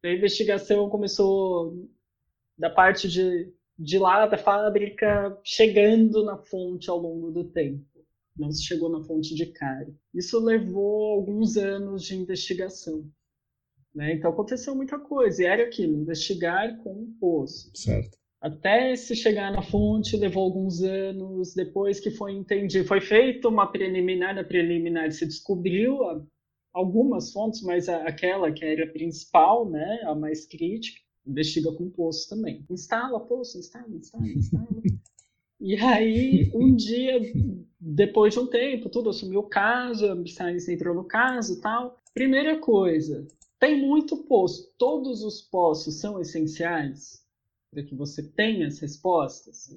A 0.05 0.09
investigação 0.09 0.89
começou 0.89 1.89
da 2.59 2.69
parte 2.69 3.09
de, 3.09 3.53
de 3.79 3.99
lá 3.99 4.27
da 4.27 4.39
fábrica, 4.39 5.39
chegando 5.45 6.25
na 6.25 6.37
fonte 6.37 6.91
ao 6.91 6.99
longo 6.99 7.31
do 7.31 7.45
tempo. 7.45 7.85
Não 8.37 8.51
se 8.51 8.65
chegou 8.65 8.89
na 8.89 9.05
fonte 9.05 9.35
de 9.35 9.47
cara. 9.47 9.95
Isso 10.15 10.41
levou 10.41 11.13
alguns 11.13 11.57
anos 11.57 12.03
de 12.03 12.17
investigação. 12.17 13.05
Né? 13.95 14.15
Então 14.15 14.31
aconteceu 14.31 14.75
muita 14.75 14.99
coisa, 14.99 15.43
e 15.43 15.47
era 15.47 15.65
aquilo, 15.65 16.01
investigar 16.01 16.77
com 16.79 16.93
um 16.93 17.17
poço. 17.21 17.71
Certo. 17.75 18.17
Até 18.41 18.97
se 18.97 19.15
chegar 19.15 19.53
na 19.53 19.63
fonte 19.63 20.17
levou 20.17 20.43
alguns 20.43 20.83
anos, 20.83 21.55
depois 21.55 22.01
que 22.01 22.11
foi 22.11 22.33
entendido, 22.33 22.89
foi 22.89 23.01
feita 23.01 23.49
uma 23.49 23.71
preliminar, 23.71 24.35
na 24.35 24.43
preliminar 24.43 25.13
se 25.13 25.25
descobriu 25.25 26.01
algumas 26.73 27.31
fontes, 27.33 27.63
mas 27.63 27.89
aquela 27.89 28.51
que 28.51 28.65
era 28.65 28.85
a 28.85 28.93
principal, 28.93 29.71
né, 29.71 30.01
a 30.05 30.15
mais 30.15 30.45
crítica, 30.47 31.01
investiga 31.25 31.71
com 31.73 31.89
poço 31.91 32.29
também. 32.29 32.65
Instala 32.69 33.21
poço, 33.21 33.59
instala, 33.59 33.95
instala, 33.95 34.27
instala. 34.27 34.67
e 35.61 35.77
aí, 35.77 36.51
um 36.53 36.75
dia, 36.75 37.21
depois 37.79 38.35
de 38.35 38.41
um 38.41 38.47
tempo, 38.49 38.89
tudo 38.89 39.11
assumiu 39.11 39.41
o 39.41 39.49
caso, 39.49 40.11
a 40.11 40.27
Science 40.27 40.73
entrou 40.73 40.95
no 40.95 41.05
caso 41.05 41.61
tal. 41.61 41.97
Primeira 42.13 42.59
coisa, 42.59 43.25
tem 43.63 43.81
muito 43.81 44.17
poço. 44.25 44.75
Todos 44.77 45.23
os 45.23 45.41
poços 45.41 46.01
são 46.01 46.21
essenciais 46.21 47.25
para 47.71 47.85
que 47.85 47.95
você 47.95 48.21
tenha 48.21 48.67
as 48.67 48.81
respostas? 48.81 49.71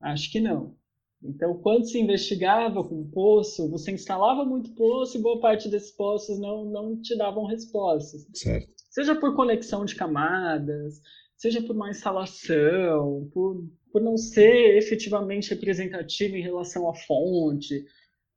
Acho 0.00 0.30
que 0.30 0.38
não. 0.38 0.76
Então, 1.20 1.60
quando 1.60 1.84
se 1.84 1.98
investigava 1.98 2.84
com 2.84 3.10
poço, 3.10 3.68
você 3.68 3.90
instalava 3.90 4.44
muito 4.44 4.72
poço 4.76 5.18
e 5.18 5.20
boa 5.20 5.40
parte 5.40 5.68
desses 5.68 5.90
poços 5.90 6.38
não, 6.38 6.64
não 6.64 6.96
te 6.96 7.16
davam 7.16 7.44
respostas. 7.44 8.24
Certo. 8.34 8.72
Seja 8.88 9.16
por 9.16 9.34
conexão 9.34 9.84
de 9.84 9.96
camadas, 9.96 11.00
seja 11.36 11.60
por 11.60 11.74
uma 11.74 11.90
instalação, 11.90 13.28
por, 13.34 13.68
por 13.90 14.00
não 14.00 14.16
ser 14.16 14.76
efetivamente 14.76 15.50
representativo 15.50 16.36
em 16.36 16.42
relação 16.42 16.88
à 16.88 16.94
fonte, 16.94 17.84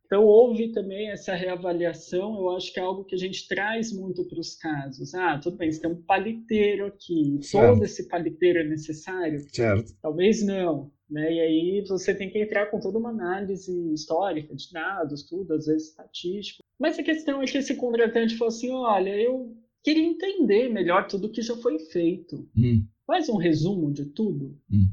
então, 0.05 0.23
houve 0.23 0.71
também 0.71 1.09
essa 1.09 1.33
reavaliação, 1.33 2.35
eu 2.37 2.51
acho 2.51 2.71
que 2.71 2.79
é 2.79 2.83
algo 2.83 3.03
que 3.03 3.15
a 3.15 3.17
gente 3.17 3.47
traz 3.47 3.91
muito 3.91 4.23
para 4.25 4.39
os 4.39 4.55
casos. 4.55 5.13
Ah, 5.15 5.39
tudo 5.39 5.57
bem, 5.57 5.71
você 5.71 5.81
tem 5.81 5.89
um 5.89 6.01
paliteiro 6.01 6.85
aqui, 6.85 7.39
certo. 7.41 7.73
todo 7.73 7.85
esse 7.85 8.07
paliteiro 8.07 8.59
é 8.59 8.63
necessário? 8.63 9.39
Certo. 9.51 9.93
Talvez 10.01 10.45
não. 10.45 10.91
Né? 11.09 11.33
E 11.33 11.39
aí 11.39 11.85
você 11.87 12.15
tem 12.15 12.29
que 12.29 12.39
entrar 12.39 12.67
com 12.67 12.79
toda 12.79 12.97
uma 12.97 13.09
análise 13.09 13.71
histórica 13.93 14.55
de 14.55 14.71
dados, 14.71 15.23
tudo, 15.23 15.53
às 15.53 15.65
vezes 15.67 15.89
estatístico. 15.89 16.63
Mas 16.79 16.97
a 16.97 17.03
questão 17.03 17.41
é 17.41 17.45
que 17.45 17.57
esse 17.57 17.75
contratante 17.75 18.37
falou 18.37 18.49
assim: 18.49 18.71
olha, 18.71 19.15
eu 19.15 19.55
queria 19.83 20.03
entender 20.03 20.67
melhor 20.69 21.07
tudo 21.07 21.31
que 21.31 21.43
já 21.43 21.55
foi 21.57 21.77
feito. 21.77 22.49
Hum. 22.57 22.87
Faz 23.05 23.29
um 23.29 23.37
resumo 23.37 23.93
de 23.93 24.05
tudo. 24.05 24.57
Hum. 24.71 24.87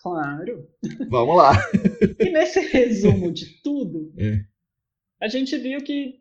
Claro. 0.00 0.66
Vamos 1.08 1.36
lá. 1.36 1.52
e 2.18 2.30
nesse 2.30 2.60
resumo 2.60 3.30
de 3.30 3.60
tudo, 3.62 4.12
é. 4.16 4.44
a 5.20 5.28
gente 5.28 5.56
viu 5.58 5.82
que 5.82 6.20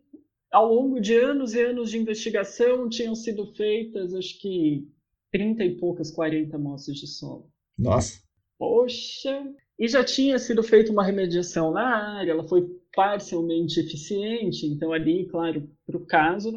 ao 0.51 0.73
longo 0.73 0.99
de 0.99 1.15
anos 1.15 1.53
e 1.53 1.61
anos 1.61 1.91
de 1.91 1.97
investigação 1.97 2.89
tinham 2.89 3.15
sido 3.15 3.45
feitas, 3.53 4.13
acho 4.13 4.39
que 4.39 4.87
30 5.31 5.63
e 5.63 5.77
poucas, 5.77 6.11
40 6.11 6.55
amostras 6.55 6.97
de 6.97 7.07
solo. 7.07 7.49
Nossa. 7.77 8.19
Poxa! 8.57 9.53
E 9.77 9.87
já 9.87 10.03
tinha 10.03 10.37
sido 10.37 10.61
feita 10.61 10.91
uma 10.91 11.05
remediação 11.05 11.71
na 11.71 12.17
área, 12.17 12.31
ela 12.31 12.47
foi 12.47 12.67
parcialmente 12.93 13.79
eficiente, 13.79 14.65
então 14.65 14.91
ali, 14.91 15.25
claro, 15.27 15.69
para 15.85 15.95
o 15.95 16.05
caso 16.05 16.51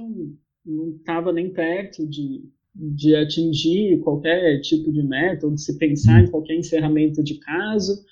não 0.64 0.97
estava 0.97 1.33
nem 1.33 1.53
perto 1.53 2.07
de 2.07 2.43
de 2.75 3.14
atingir 3.14 4.01
qualquer 4.01 4.61
tipo 4.61 4.91
de 4.91 5.03
meta, 5.03 5.47
ou 5.47 5.55
de 5.55 5.61
se 5.61 5.79
pensar 5.79 6.23
em 6.23 6.31
qualquer 6.31 6.57
encerramento 6.57 7.23
de 7.23 7.35
caso. 7.35 8.05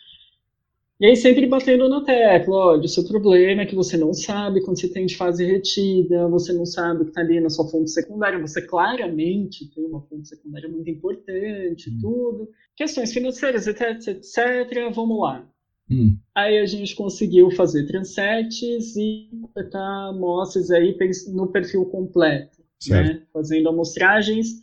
E 1.00 1.06
aí 1.06 1.16
sempre 1.16 1.46
batendo 1.46 1.88
na 1.88 2.04
tecla, 2.04 2.54
olha, 2.54 2.82
o 2.82 2.88
seu 2.88 3.02
problema 3.04 3.62
é 3.62 3.66
que 3.66 3.74
você 3.74 3.96
não 3.96 4.12
sabe 4.12 4.60
quando 4.62 4.78
você 4.78 4.86
tem 4.86 5.06
de 5.06 5.16
fase 5.16 5.46
retida, 5.46 6.28
você 6.28 6.52
não 6.52 6.66
sabe 6.66 7.00
o 7.00 7.04
que 7.04 7.10
está 7.10 7.22
ali 7.22 7.40
na 7.40 7.48
sua 7.48 7.66
fonte 7.70 7.90
secundária, 7.90 8.38
você 8.38 8.60
claramente 8.60 9.70
tem 9.74 9.86
uma 9.86 10.02
fonte 10.02 10.28
secundária 10.28 10.68
muito 10.68 10.90
importante, 10.90 11.88
hum. 11.88 11.98
tudo. 12.02 12.50
Questões 12.76 13.14
financeiras, 13.14 13.66
etc, 13.66 14.08
etc, 14.08 14.94
vamos 14.94 15.18
lá. 15.20 15.48
Hum. 15.90 16.18
Aí 16.34 16.58
a 16.58 16.66
gente 16.66 16.94
conseguiu 16.94 17.50
fazer 17.50 17.86
transets 17.86 18.94
e 18.94 19.30
coletar 19.54 20.10
amostras 20.10 20.70
aí 20.70 20.94
no 21.28 21.46
perfil 21.46 21.86
completo, 21.86 22.59
né? 22.88 23.22
fazendo 23.32 23.68
amostragens 23.68 24.60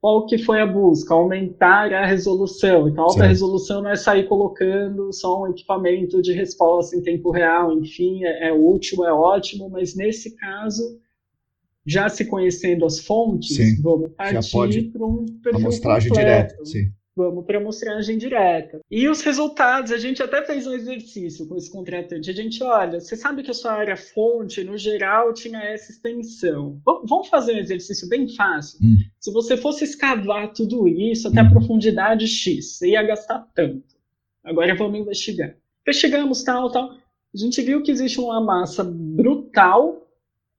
qual 0.00 0.26
que 0.26 0.38
foi 0.38 0.60
a 0.60 0.66
busca? 0.66 1.12
Aumentar 1.12 1.92
a 1.92 2.06
resolução. 2.06 2.88
Então, 2.88 3.04
alta 3.04 3.18
certo. 3.18 3.28
resolução 3.28 3.82
não 3.82 3.90
é 3.90 3.96
sair 3.96 4.28
colocando 4.28 5.12
só 5.12 5.42
um 5.42 5.48
equipamento 5.48 6.22
de 6.22 6.32
resposta 6.32 6.96
em 6.96 7.02
tempo 7.02 7.30
real, 7.30 7.72
enfim, 7.72 8.24
é, 8.24 8.48
é 8.48 8.52
útil, 8.52 9.04
é 9.04 9.12
ótimo, 9.12 9.68
mas 9.68 9.96
nesse 9.96 10.36
caso, 10.36 11.00
já 11.84 12.08
se 12.08 12.24
conhecendo 12.26 12.84
as 12.84 13.00
fontes, 13.00 13.56
sim. 13.56 13.82
vamos 13.82 14.10
partir 14.12 14.92
para 14.92 15.04
um 15.04 15.26
perfil 15.42 15.60
amostragem 15.60 16.12
direta. 16.12 16.64
Sim 16.64 16.92
vamos 17.18 17.44
para 17.44 17.58
amostragem 17.58 18.16
direta. 18.16 18.80
E 18.88 19.08
os 19.08 19.20
resultados, 19.22 19.90
a 19.90 19.98
gente 19.98 20.22
até 20.22 20.40
fez 20.44 20.66
um 20.68 20.72
exercício 20.72 21.48
com 21.48 21.56
esse 21.56 21.70
contratante. 21.70 22.30
A 22.30 22.32
gente, 22.32 22.62
olha, 22.62 23.00
você 23.00 23.16
sabe 23.16 23.42
que 23.42 23.50
a 23.50 23.54
sua 23.54 23.72
área 23.72 23.96
fonte, 23.96 24.62
no 24.62 24.78
geral, 24.78 25.34
tinha 25.34 25.58
essa 25.58 25.90
extensão. 25.90 26.80
vamos 26.86 27.26
fazer 27.28 27.54
um 27.54 27.58
exercício 27.58 28.08
bem 28.08 28.28
fácil. 28.28 28.78
Hum. 28.80 28.98
Se 29.18 29.32
você 29.32 29.56
fosse 29.56 29.82
escavar 29.82 30.52
tudo 30.52 30.86
isso 30.86 31.26
até 31.26 31.40
a 31.40 31.44
hum. 31.44 31.50
profundidade 31.50 32.28
X, 32.28 32.78
você 32.78 32.90
ia 32.90 33.02
gastar 33.02 33.40
tanto. 33.52 33.96
Agora 34.44 34.74
vamos 34.76 35.00
investigar. 35.00 35.56
Investigamos 35.82 36.44
tal, 36.44 36.70
tal. 36.70 36.92
A 36.92 37.36
gente 37.36 37.60
viu 37.60 37.82
que 37.82 37.90
existe 37.90 38.20
uma 38.20 38.40
massa 38.40 38.84
brutal 38.84 40.06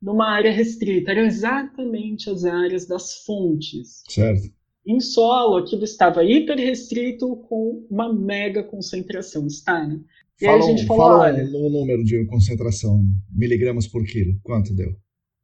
numa 0.02 0.30
área 0.30 0.52
restrita. 0.52 1.12
Eram 1.12 1.24
exatamente 1.24 2.30
as 2.30 2.44
áreas 2.44 2.86
das 2.86 3.24
fontes. 3.24 4.04
Certo. 4.10 4.59
Em 4.90 5.00
solo, 5.00 5.58
aquilo 5.58 5.84
estava 5.84 6.24
hiper 6.24 6.58
restrito 6.58 7.36
com 7.48 7.86
uma 7.92 8.12
mega 8.12 8.64
concentração, 8.64 9.46
está, 9.46 9.86
né? 9.86 10.00
E 10.42 10.46
fala, 10.46 10.58
aí 10.58 10.64
a 10.64 10.66
gente 10.66 10.88
falou, 10.88 11.04
fala 11.06 11.20
olha, 11.26 11.44
no 11.46 11.70
número 11.70 12.04
de 12.04 12.26
concentração, 12.26 13.06
miligramas 13.32 13.88
por 13.88 14.04
quilo, 14.04 14.34
quanto 14.42 14.74
deu? 14.74 14.96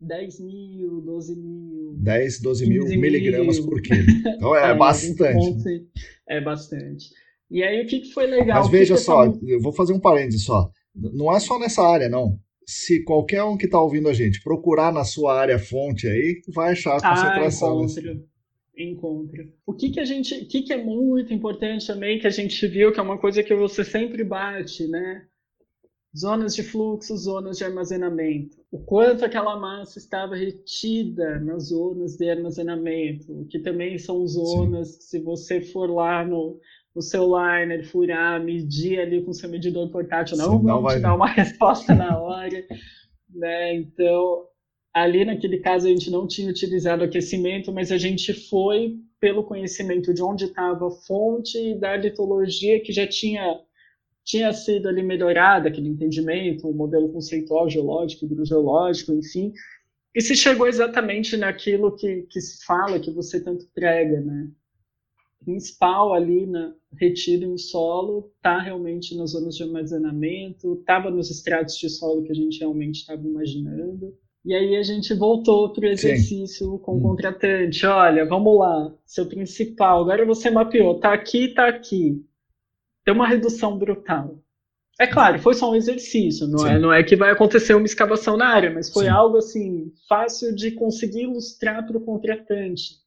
10 0.01 0.39
mil, 0.39 0.99
12 0.99 1.35
mil. 1.35 1.93
10, 1.95 2.41
12 2.41 2.67
mil 2.67 2.85
miligramas 2.85 3.59
por 3.59 3.79
quilo. 3.83 4.07
Então 4.35 4.55
é, 4.55 4.65
é 4.71 4.73
bastante. 4.73 5.85
É 6.27 6.41
bastante. 6.41 7.09
E 7.51 7.61
aí 7.61 7.83
o 7.83 7.87
que, 7.87 7.99
que 7.99 8.13
foi 8.13 8.25
legal? 8.25 8.63
Mas 8.63 8.71
veja 8.71 8.97
só, 8.97 9.25
eu 9.25 9.61
vou 9.61 9.71
fazer 9.71 9.93
um 9.93 9.99
parênteses 9.99 10.43
só. 10.43 10.71
Não 10.95 11.31
é 11.31 11.39
só 11.39 11.59
nessa 11.59 11.83
área, 11.83 12.09
não. 12.09 12.39
Se 12.65 13.03
qualquer 13.03 13.43
um 13.43 13.57
que 13.57 13.65
está 13.65 13.79
ouvindo 13.79 14.09
a 14.09 14.13
gente 14.13 14.41
procurar 14.41 14.91
na 14.91 15.03
sua 15.03 15.39
área 15.39 15.59
fonte 15.59 16.07
aí, 16.07 16.41
vai 16.51 16.71
achar 16.71 16.93
a 16.93 16.97
ah, 16.97 17.09
concentração. 17.11 17.83
Ah, 17.83 18.34
encontra. 18.77 19.47
O 19.65 19.73
que 19.73 19.89
que 19.89 19.99
a 19.99 20.05
gente, 20.05 20.35
o 20.35 20.47
que 20.47 20.61
que 20.61 20.73
é 20.73 20.83
muito 20.83 21.33
importante 21.33 21.87
também 21.87 22.19
que 22.19 22.27
a 22.27 22.31
gente 22.31 22.67
viu 22.67 22.91
que 22.91 22.99
é 22.99 23.03
uma 23.03 23.17
coisa 23.17 23.43
que 23.43 23.55
você 23.55 23.83
sempre 23.83 24.23
bate, 24.23 24.87
né? 24.87 25.25
Zonas 26.17 26.55
de 26.55 26.63
fluxo, 26.63 27.15
zonas 27.17 27.57
de 27.57 27.65
armazenamento. 27.65 28.57
O 28.71 28.79
quanto 28.79 29.25
aquela 29.25 29.59
massa 29.59 29.99
estava 29.99 30.35
retida 30.35 31.39
nas 31.39 31.67
zonas 31.67 32.15
de 32.15 32.29
armazenamento, 32.29 33.45
que 33.49 33.59
também 33.59 33.97
são 33.97 34.25
zonas 34.25 34.89
Sim. 34.89 34.97
que 34.97 35.03
se 35.03 35.19
você 35.19 35.61
for 35.61 35.89
lá 35.89 36.25
no, 36.25 36.57
no 36.95 37.01
seu 37.01 37.25
liner, 37.25 37.85
furar, 37.85 38.41
medir 38.41 38.99
ali 38.99 39.25
com 39.25 39.33
seu 39.33 39.49
medidor 39.49 39.91
portátil, 39.91 40.37
não, 40.37 40.59
Sim, 40.59 40.65
não 40.65 40.81
vai 40.81 40.97
te 40.97 41.01
dar 41.01 41.15
uma 41.15 41.27
resposta 41.27 41.93
na 41.93 42.17
hora. 42.17 42.65
né? 43.29 43.75
Então, 43.75 44.47
Ali 44.95 45.25
naquele 45.25 45.57
caso 45.57 45.87
a 45.87 45.89
gente 45.89 46.09
não 46.09 46.25
tinha 46.25 46.49
utilizado 46.49 47.03
aquecimento, 47.03 47.69
mas 47.69 47.91
a 47.91 47.97
gente 47.97 48.33
foi 48.33 48.97
pelo 49.19 49.43
conhecimento 49.43 50.13
de 50.13 50.23
onde 50.23 50.45
estava 50.45 50.87
a 50.87 50.91
fonte 50.91 51.57
e 51.57 51.77
da 51.77 51.97
litologia 51.97 52.79
que 52.79 52.93
já 52.93 53.05
tinha 53.05 53.59
tinha 54.23 54.51
sido 54.53 54.87
ali 54.87 55.03
melhorada, 55.03 55.67
aquele 55.69 55.89
entendimento, 55.89 56.67
o 56.67 56.73
modelo 56.73 57.09
conceitual 57.09 57.69
geológico, 57.69 58.25
hidrogeológico, 58.25 59.13
enfim, 59.13 59.53
e 60.15 60.21
se 60.21 60.35
chegou 60.35 60.65
exatamente 60.67 61.37
naquilo 61.37 61.95
que, 61.95 62.23
que 62.23 62.41
se 62.41 62.65
fala, 62.65 62.99
que 62.99 63.11
você 63.11 63.43
tanto 63.43 63.67
prega, 63.75 64.21
né? 64.21 64.49
principal 65.43 66.13
ali 66.13 66.47
na 66.47 66.73
retido 66.97 67.45
em 67.45 67.57
solo 67.57 68.31
está 68.37 68.59
realmente 68.59 69.15
nas 69.15 69.31
zonas 69.31 69.55
de 69.55 69.63
armazenamento, 69.63 70.73
estava 70.79 71.11
nos 71.11 71.29
estratos 71.29 71.77
de 71.77 71.89
solo 71.89 72.23
que 72.23 72.31
a 72.31 72.35
gente 72.35 72.59
realmente 72.59 73.01
estava 73.01 73.21
imaginando. 73.21 74.17
E 74.45 74.53
aí 74.53 74.75
a 74.75 74.83
gente 74.83 75.11
voltou 75.15 75.73
para 75.73 75.85
o 75.85 75.89
exercício 75.89 76.71
Sim. 76.71 76.77
com 76.77 76.93
o 76.93 76.97
hum. 76.97 77.01
contratante. 77.01 77.85
Olha, 77.85 78.25
vamos 78.25 78.59
lá, 78.59 78.93
seu 79.03 79.25
principal, 79.25 80.01
agora 80.01 80.23
você 80.23 80.51
mapeou, 80.51 80.99
tá 80.99 81.13
aqui, 81.13 81.47
tá 81.47 81.67
aqui. 81.67 82.23
Tem 83.03 83.13
uma 83.13 83.27
redução 83.27 83.77
brutal. 83.77 84.39
É 84.99 85.07
claro, 85.07 85.39
foi 85.39 85.55
só 85.55 85.71
um 85.71 85.75
exercício, 85.75 86.47
não 86.47 86.65
é, 86.65 86.79
não 86.79 86.93
é 86.93 87.03
que 87.03 87.17
vai 87.17 87.31
acontecer 87.31 87.73
uma 87.73 87.85
escavação 87.85 88.37
na 88.37 88.47
área, 88.47 88.71
mas 88.71 88.89
foi 88.89 89.05
Sim. 89.05 89.09
algo 89.09 89.37
assim 89.37 89.91
fácil 90.07 90.55
de 90.55 90.71
conseguir 90.71 91.23
ilustrar 91.23 91.85
para 91.85 91.97
o 91.97 92.01
contratante 92.01 93.04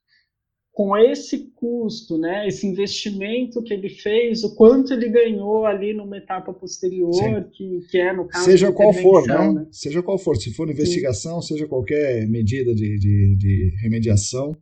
com 0.79 0.97
esse 0.97 1.51
custo, 1.57 2.17
né, 2.17 2.47
esse 2.47 2.65
investimento 2.65 3.61
que 3.65 3.75
ele 3.75 3.89
fez, 3.89 4.45
o 4.45 4.55
quanto 4.55 4.93
ele 4.93 5.09
ganhou 5.09 5.67
ali 5.67 5.93
numa 5.93 6.17
etapa 6.17 6.55
posterior, 6.55 7.11
que, 7.51 7.81
que 7.91 7.99
é 7.99 8.13
no 8.13 8.29
caso 8.29 8.45
Seja 8.45 8.71
qual 8.71 8.93
for, 8.93 9.27
né? 9.27 9.55
né? 9.55 9.67
Seja 9.73 10.01
qual 10.05 10.17
for, 10.17 10.37
se 10.37 10.55
for 10.55 10.71
investigação, 10.71 11.43
Sim. 11.43 11.55
seja 11.55 11.67
qualquer 11.67 12.29
medida 12.29 12.73
de, 12.73 12.97
de, 12.97 13.37
de 13.37 13.73
remediação, 13.83 14.57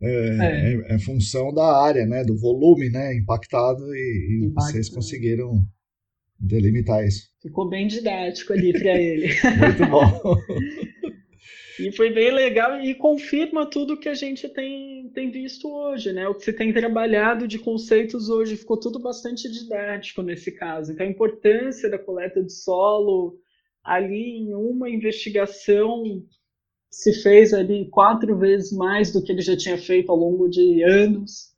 é, 0.00 0.08
é. 0.08 0.74
É, 0.92 0.94
é, 0.94 0.98
função 1.00 1.52
da 1.52 1.82
área, 1.82 2.06
né, 2.06 2.22
do 2.22 2.38
volume 2.38 2.88
né, 2.88 3.16
impactado 3.16 3.82
e, 3.92 4.44
e 4.44 4.52
vocês 4.54 4.88
conseguiram 4.88 5.66
delimitar 6.38 7.04
isso. 7.04 7.30
Ficou 7.42 7.68
bem 7.68 7.88
didático 7.88 8.52
ali 8.52 8.72
para 8.72 8.96
ele. 8.96 9.26
Muito 9.26 9.90
bom. 9.90 10.38
E 11.78 11.92
foi 11.92 12.10
bem 12.10 12.32
legal 12.32 12.80
e 12.80 12.94
confirma 12.94 13.64
tudo 13.64 13.98
que 13.98 14.08
a 14.08 14.14
gente 14.14 14.48
tem, 14.48 15.08
tem 15.14 15.30
visto 15.30 15.70
hoje, 15.70 16.12
né? 16.12 16.28
O 16.28 16.34
que 16.34 16.44
você 16.44 16.52
tem 16.52 16.72
trabalhado 16.72 17.46
de 17.46 17.58
conceitos 17.58 18.28
hoje 18.28 18.56
ficou 18.56 18.78
tudo 18.78 18.98
bastante 18.98 19.50
didático 19.50 20.22
nesse 20.22 20.50
caso. 20.52 20.92
Então, 20.92 21.06
a 21.06 21.10
importância 21.10 21.88
da 21.88 21.98
coleta 21.98 22.42
de 22.42 22.52
solo 22.52 23.38
ali 23.84 24.38
em 24.38 24.54
uma 24.54 24.90
investigação 24.90 26.02
se 26.90 27.12
fez 27.22 27.52
ali 27.52 27.88
quatro 27.90 28.36
vezes 28.36 28.72
mais 28.72 29.12
do 29.12 29.22
que 29.22 29.30
ele 29.30 29.42
já 29.42 29.56
tinha 29.56 29.78
feito 29.78 30.10
ao 30.10 30.18
longo 30.18 30.48
de 30.48 30.82
anos, 30.82 31.52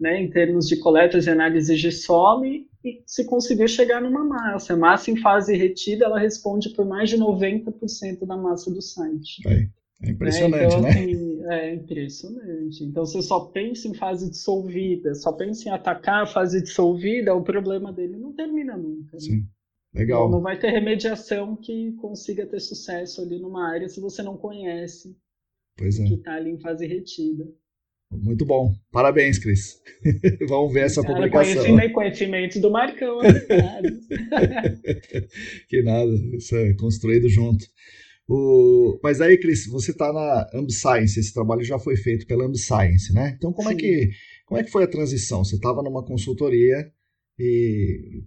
né? 0.00 0.20
Em 0.20 0.30
termos 0.30 0.66
de 0.66 0.78
coletas 0.78 1.26
e 1.26 1.30
análises 1.30 1.78
de 1.78 1.92
solo 1.92 2.44
e 2.46 2.67
se 3.06 3.24
conseguir 3.24 3.68
chegar 3.68 4.00
numa 4.00 4.24
massa. 4.24 4.74
A 4.74 4.76
massa 4.76 5.10
em 5.10 5.16
fase 5.16 5.56
retida, 5.56 6.04
ela 6.04 6.18
responde 6.18 6.70
por 6.70 6.84
mais 6.86 7.10
de 7.10 7.16
90% 7.16 8.26
da 8.26 8.36
massa 8.36 8.70
do 8.70 8.82
site. 8.82 9.46
É, 9.46 9.68
é 10.02 10.10
impressionante, 10.10 10.66
então, 10.66 10.80
né? 10.80 10.90
Assim, 10.90 11.42
é 11.46 11.74
impressionante. 11.74 12.84
Então, 12.84 13.04
você 13.04 13.22
só 13.22 13.40
pensa 13.46 13.88
em 13.88 13.94
fase 13.94 14.30
dissolvida, 14.30 15.14
só 15.14 15.32
pensa 15.32 15.68
em 15.68 15.72
atacar 15.72 16.22
a 16.22 16.26
fase 16.26 16.62
dissolvida, 16.62 17.34
o 17.34 17.42
problema 17.42 17.92
dele 17.92 18.16
não 18.16 18.32
termina 18.32 18.76
nunca. 18.76 19.12
Né? 19.14 19.20
Sim. 19.20 19.46
Legal. 19.94 20.26
Então, 20.26 20.30
não 20.32 20.42
vai 20.42 20.58
ter 20.58 20.70
remediação 20.70 21.56
que 21.56 21.92
consiga 21.92 22.46
ter 22.46 22.60
sucesso 22.60 23.22
ali 23.22 23.38
numa 23.38 23.66
área 23.66 23.88
se 23.88 24.00
você 24.00 24.22
não 24.22 24.36
conhece 24.36 25.16
pois 25.76 25.98
é. 25.98 26.04
que 26.04 26.14
está 26.14 26.34
ali 26.34 26.50
em 26.50 26.60
fase 26.60 26.86
retida. 26.86 27.48
Muito 28.10 28.46
bom. 28.46 28.74
Parabéns, 28.90 29.38
Cris. 29.38 29.80
Vamos 30.48 30.72
ver 30.72 30.86
essa 30.86 31.02
Cara, 31.02 31.14
publicação. 31.14 31.54
Conhecimento, 31.54 31.92
conhecimento 31.92 32.60
do 32.60 32.70
Marcão. 32.70 33.20
Né, 33.20 33.32
que 35.68 35.82
nada, 35.82 36.10
isso 36.36 36.56
é 36.56 36.74
construído 36.74 37.28
junto. 37.28 37.64
O... 38.26 38.98
Mas 39.02 39.20
aí, 39.20 39.38
Cris, 39.38 39.66
você 39.66 39.90
está 39.90 40.12
na 40.12 40.46
AmbiScience, 40.54 41.18
esse 41.18 41.32
trabalho 41.32 41.64
já 41.64 41.78
foi 41.78 41.96
feito 41.96 42.26
pela 42.26 42.44
AmbiScience, 42.44 43.12
né? 43.12 43.34
Então, 43.36 43.52
como 43.52 43.70
é, 43.70 43.74
que, 43.74 44.10
como 44.46 44.60
é 44.60 44.64
que 44.64 44.70
foi 44.70 44.84
a 44.84 44.88
transição? 44.88 45.44
Você 45.44 45.56
estava 45.56 45.82
numa 45.82 46.04
consultoria 46.04 46.90
e 47.38 48.22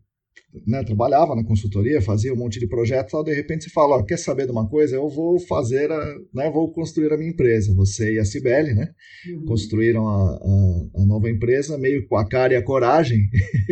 né, 0.66 0.84
trabalhava 0.84 1.36
na 1.36 1.43
consultoria, 1.43 2.02
fazia 2.02 2.34
um 2.34 2.38
monte 2.38 2.60
de 2.60 2.68
projetos, 2.68 3.12
tal, 3.12 3.24
de 3.24 3.34
repente 3.34 3.64
você 3.64 3.70
fala, 3.70 3.97
ó, 3.97 4.04
quer 4.04 4.18
saber 4.18 4.45
de 4.45 4.52
uma 4.52 4.68
coisa? 4.68 4.95
Eu 4.95 5.10
vou 5.10 5.39
fazer, 5.39 5.91
a, 5.91 6.16
né, 6.34 6.49
vou 6.49 6.72
construir 6.72 7.12
a 7.14 7.18
minha 7.18 7.32
empresa. 7.32 7.74
Você 7.76 8.16
e 8.16 8.20
a 8.20 8.26
Cibele, 8.26 8.74
né, 8.74 8.89
uhum. 9.30 9.45
construíram 9.45 10.08
a, 10.08 10.32
a, 10.32 11.02
a, 11.02 11.06
nova 11.06 11.30
empresa 11.30 11.78
meio 11.78 12.08
com 12.08 12.18
a 12.18 12.28
cara 12.28 12.54
e 12.54 12.58
a 12.58 12.64
coragem. 12.64 13.20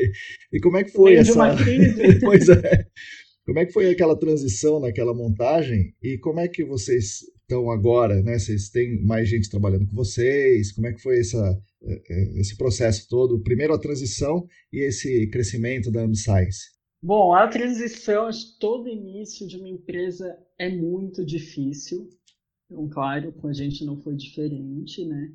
e 0.53 0.59
como 0.59 0.77
é 0.77 0.83
que 0.83 0.91
foi 0.91 1.15
essa... 1.15 1.55
pois 2.21 2.47
é. 2.49 2.85
Como 3.45 3.59
é 3.59 3.65
que 3.65 3.73
foi 3.73 3.89
aquela 3.89 4.17
transição 4.17 4.79
naquela 4.79 5.13
montagem 5.13 5.93
e 6.03 6.17
como 6.19 6.39
é 6.39 6.47
que 6.47 6.63
vocês 6.63 7.21
estão 7.49 7.71
agora, 7.71 8.21
né? 8.21 8.37
Vocês 8.37 8.69
têm 8.69 9.03
mais 9.03 9.27
gente 9.27 9.49
trabalhando 9.49 9.87
com 9.87 9.95
vocês? 9.95 10.71
Como 10.71 10.85
é 10.85 10.93
que 10.93 11.01
foi 11.01 11.19
essa, 11.19 11.59
é, 11.81 11.93
é, 12.07 12.39
esse 12.39 12.55
processo 12.55 13.07
todo? 13.09 13.41
Primeiro 13.41 13.73
a 13.73 13.79
transição 13.79 14.47
e 14.71 14.85
esse 14.85 15.27
crescimento 15.27 15.91
da 15.91 16.03
AmScience. 16.03 16.77
Bom, 17.01 17.33
a 17.33 17.47
transição, 17.47 18.29
todo 18.59 18.87
início 18.87 19.47
de 19.47 19.57
uma 19.57 19.67
empresa 19.67 20.37
é 20.59 20.69
muito 20.69 21.25
difícil. 21.25 22.07
Então, 22.69 22.87
claro, 22.87 23.31
com 23.33 23.47
a 23.47 23.53
gente 23.53 23.83
não 23.83 23.97
foi 23.97 24.15
diferente, 24.15 25.03
né? 25.05 25.31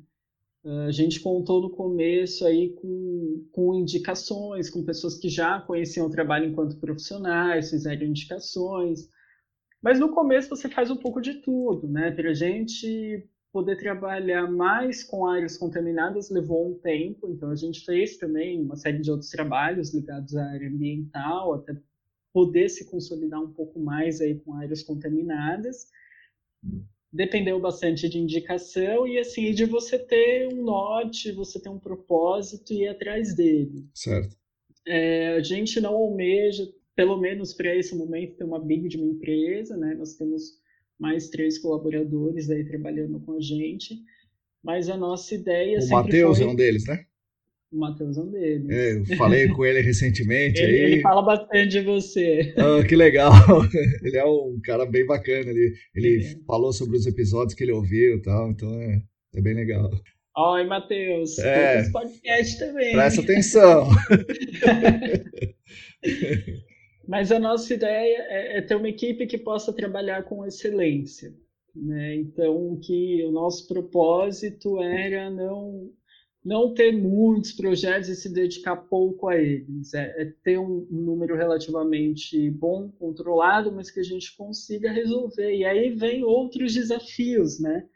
A 0.87 0.91
gente 0.91 1.19
contou 1.19 1.61
no 1.61 1.69
começo 1.69 2.43
aí 2.45 2.69
com, 2.73 3.45
com 3.51 3.75
indicações, 3.75 4.67
com 4.67 4.83
pessoas 4.83 5.15
que 5.15 5.29
já 5.29 5.61
conheciam 5.61 6.07
o 6.07 6.09
trabalho 6.09 6.49
enquanto 6.49 6.79
profissionais, 6.79 7.69
fizeram 7.69 8.07
indicações. 8.07 9.07
Mas 9.85 9.99
no 9.99 10.09
começo 10.09 10.49
você 10.49 10.67
faz 10.67 10.89
um 10.89 10.95
pouco 10.95 11.21
de 11.21 11.35
tudo, 11.35 11.87
né? 11.87 12.09
Para 12.09 12.31
a 12.31 12.33
gente 12.33 13.23
poder 13.53 13.77
trabalhar 13.77 14.51
mais 14.51 15.03
com 15.03 15.27
áreas 15.27 15.57
contaminadas 15.57 16.31
levou 16.31 16.71
um 16.71 16.73
tempo, 16.73 17.29
então 17.29 17.51
a 17.51 17.55
gente 17.55 17.85
fez 17.85 18.17
também 18.17 18.59
uma 18.63 18.75
série 18.75 18.97
de 18.97 19.11
outros 19.11 19.29
trabalhos 19.29 19.93
ligados 19.93 20.35
à 20.35 20.43
área 20.43 20.67
ambiental, 20.67 21.53
até 21.53 21.77
poder 22.33 22.67
se 22.67 22.89
consolidar 22.89 23.39
um 23.39 23.53
pouco 23.53 23.79
mais 23.79 24.21
aí 24.21 24.39
com 24.39 24.55
áreas 24.55 24.81
contaminadas. 24.81 25.87
Dependeu 27.13 27.59
bastante 27.59 28.09
de 28.09 28.17
indicação 28.17 29.07
e 29.07 29.19
assim 29.19 29.53
de 29.53 29.65
você 29.65 29.99
ter 29.99 30.51
um 30.51 30.63
norte, 30.63 31.31
você 31.31 31.61
ter 31.61 31.69
um 31.69 31.79
propósito 31.79 32.73
e 32.73 32.85
ir 32.85 32.87
atrás 32.87 33.35
dele. 33.35 33.87
Certo. 33.93 34.35
É, 34.87 35.35
a 35.35 35.43
gente 35.43 35.79
não 35.79 35.93
almeja, 35.93 36.67
pelo 36.95 37.19
menos 37.19 37.53
para 37.53 37.75
esse 37.75 37.95
momento, 37.95 38.37
ter 38.37 38.43
uma 38.43 38.63
big 38.63 38.87
de 38.87 38.97
uma 38.97 39.11
empresa, 39.11 39.75
né? 39.75 39.95
Nós 39.95 40.15
temos 40.15 40.43
mais 40.99 41.29
três 41.29 41.59
colaboradores 41.59 42.49
aí 42.49 42.65
trabalhando 42.65 43.19
com 43.19 43.33
a 43.33 43.41
gente. 43.41 43.95
Mas 44.63 44.89
a 44.89 44.97
nossa 44.97 45.35
ideia. 45.35 45.79
O 45.79 45.89
Matheus 45.89 46.37
foi... 46.37 46.47
é 46.47 46.49
um 46.49 46.55
deles, 46.55 46.87
né? 46.87 47.05
O 47.71 47.77
Matheus 47.77 48.17
é 48.17 48.21
um 48.21 48.31
deles. 48.31 48.69
É, 48.69 48.97
eu 48.97 49.05
falei 49.17 49.47
com 49.53 49.65
ele 49.65 49.81
recentemente. 49.81 50.61
ele, 50.61 50.73
aí... 50.73 50.91
ele 50.93 51.01
fala 51.01 51.21
bastante 51.21 51.69
de 51.69 51.81
você. 51.81 52.53
Ah, 52.57 52.83
que 52.87 52.95
legal. 52.95 53.31
Ele 54.01 54.17
é 54.17 54.25
um 54.25 54.59
cara 54.63 54.85
bem 54.85 55.05
bacana. 55.05 55.51
Ele, 55.51 55.75
ele 55.93 56.23
é. 56.23 56.35
falou 56.47 56.71
sobre 56.71 56.95
os 56.95 57.05
episódios 57.05 57.53
que 57.53 57.63
ele 57.63 57.73
ouviu 57.73 58.15
e 58.15 58.21
tal, 58.21 58.49
então 58.49 58.73
é, 58.79 59.01
é 59.35 59.41
bem 59.41 59.53
legal. 59.53 59.91
Oi, 60.37 60.63
Matheus. 60.65 61.37
É, 61.39 61.89
podcast 61.91 62.59
também. 62.59 62.93
Presta 62.93 63.21
atenção. 63.21 63.89
Mas 67.07 67.31
a 67.31 67.39
nossa 67.39 67.73
ideia 67.73 68.25
é, 68.29 68.57
é, 68.57 68.61
ter 68.61 68.75
uma 68.75 68.89
equipe 68.89 69.27
que 69.27 69.37
possa 69.37 69.73
trabalhar 69.73 70.23
com 70.23 70.45
excelência. 70.45 71.33
Né? 71.75 72.15
Então, 72.15 72.79
que 72.81 73.23
o 73.25 73.31
nosso 73.31 73.67
propósito 73.67 74.81
era 74.81 75.29
não 75.29 75.91
não 76.45 76.75
ter 76.75 76.91
muitos 76.91 77.53
projetos 77.53 78.07
e 78.07 78.15
se 78.15 78.31
dedicar 78.31 78.75
pouco 78.75 79.27
a 79.27 79.35
eles. 79.35 79.95
É, 79.95 80.21
é 80.21 80.33
ter 80.43 80.59
um, 80.59 80.85
número 80.91 81.35
relativamente 81.35 82.51
bom, 82.51 82.91
controlado, 82.99 83.71
mas 83.71 83.89
que 83.89 83.99
a 83.99 84.03
gente 84.03 84.37
consiga 84.37 84.91
resolver. 84.91 85.55
E 85.55 85.65
aí 85.65 85.89
vem 85.89 86.23
outros 86.23 86.71
desafios, 86.71 87.59
né? 87.59 87.87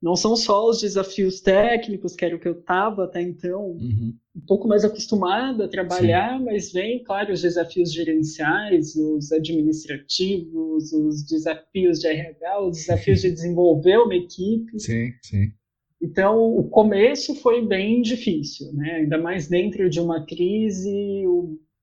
Não 0.00 0.14
são 0.14 0.36
só 0.36 0.68
os 0.68 0.80
desafios 0.80 1.40
técnicos, 1.40 2.14
que 2.14 2.24
era 2.24 2.36
o 2.36 2.38
que 2.38 2.46
eu 2.46 2.58
estava 2.58 3.04
até 3.04 3.20
então, 3.20 3.72
uhum. 3.72 4.14
um 4.36 4.40
pouco 4.46 4.68
mais 4.68 4.84
acostumada 4.84 5.64
a 5.64 5.68
trabalhar, 5.68 6.38
Sim. 6.38 6.44
mas 6.44 6.72
vem, 6.72 7.02
claro, 7.02 7.32
os 7.32 7.42
desafios 7.42 7.92
gerenciais, 7.92 8.94
os 8.94 9.32
administrativos, 9.32 10.92
os 10.92 11.24
desafios 11.24 11.98
de 11.98 12.06
RH, 12.06 12.60
os 12.60 12.76
desafios 12.76 13.22
de 13.22 13.30
desenvolver 13.32 13.98
uma 13.98 14.14
equipe. 14.14 14.78
Sim, 14.78 15.12
sim. 15.20 15.52
Então, 16.00 16.56
o 16.56 16.68
começo 16.68 17.34
foi 17.34 17.66
bem 17.66 18.00
difícil, 18.00 18.72
né? 18.72 18.98
ainda 19.00 19.18
mais 19.18 19.48
dentro 19.48 19.90
de 19.90 20.00
uma 20.00 20.24
crise. 20.24 21.24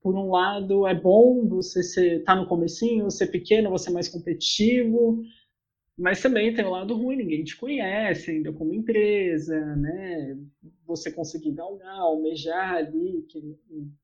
Por 0.00 0.14
um 0.14 0.30
lado, 0.30 0.86
é 0.86 0.94
bom 0.94 1.46
você 1.46 1.80
estar 1.80 2.34
tá 2.34 2.40
no 2.40 2.48
comecinho, 2.48 3.10
ser 3.10 3.26
pequeno, 3.26 3.70
você 3.70 3.90
é 3.90 3.92
mais 3.92 4.08
competitivo, 4.08 5.20
mas 5.98 6.20
também 6.20 6.52
tem 6.52 6.64
o 6.64 6.70
lado 6.70 6.94
ruim, 6.94 7.16
ninguém 7.16 7.42
te 7.42 7.56
conhece 7.56 8.30
ainda 8.30 8.52
como 8.52 8.74
empresa, 8.74 9.58
né? 9.76 10.36
Você 10.86 11.10
conseguir 11.10 11.52
galgar, 11.52 11.98
almejar 11.98 12.74
ali, 12.74 13.26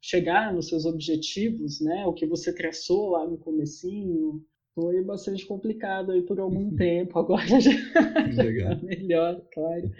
chegar 0.01 0.53
nos 0.55 0.68
seus 0.68 0.84
objetivos, 0.84 1.80
né? 1.80 2.07
O 2.07 2.14
que 2.14 2.26
você 2.26 2.55
traçou 2.55 3.11
lá 3.11 3.28
no 3.28 3.36
comecinho, 3.36 4.43
foi 4.74 5.03
bastante 5.03 5.47
complicado 5.47 6.12
aí 6.12 6.22
por 6.22 6.40
algum 6.40 6.74
tempo, 6.76 7.18
agora 7.18 7.61
já, 7.61 7.61
já 7.61 8.64
tá 8.64 8.80
melhor, 8.82 9.43
claro. 9.53 9.90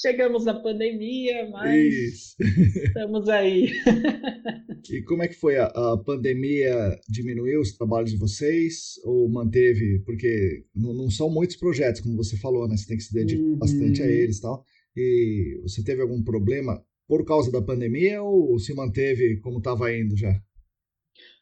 Chegamos 0.00 0.44
na 0.44 0.54
pandemia, 0.54 1.48
mas 1.50 1.94
Isso. 1.94 2.36
estamos 2.84 3.28
aí. 3.28 3.72
E 4.90 5.00
como 5.02 5.22
é 5.22 5.28
que 5.28 5.34
foi? 5.34 5.56
A, 5.58 5.66
a, 5.66 5.96
pandemia 5.96 6.98
diminuiu 7.08 7.60
os 7.60 7.72
trabalhos 7.72 8.10
de 8.10 8.16
vocês 8.16 8.94
ou 9.04 9.28
manteve? 9.28 10.00
Porque 10.04 10.64
não, 10.74 10.92
não, 10.92 11.08
são 11.08 11.30
muitos 11.30 11.54
projetos, 11.54 12.00
como 12.00 12.16
você 12.16 12.36
falou, 12.36 12.66
né? 12.66 12.76
Você 12.76 12.88
tem 12.88 12.96
que 12.96 13.04
se 13.04 13.14
dedicar 13.14 13.42
uhum. 13.42 13.56
bastante 13.56 14.02
a 14.02 14.06
eles 14.06 14.38
e 14.38 14.42
tal. 14.42 14.64
E 14.96 15.60
você 15.62 15.84
teve 15.84 16.02
algum 16.02 16.20
problema 16.22 16.84
por 17.06 17.24
causa 17.24 17.50
da 17.52 17.62
pandemia 17.62 18.22
ou 18.22 18.58
se 18.58 18.74
manteve 18.74 19.38
como 19.40 19.58
estava 19.58 19.94
indo 19.94 20.16
já? 20.16 20.36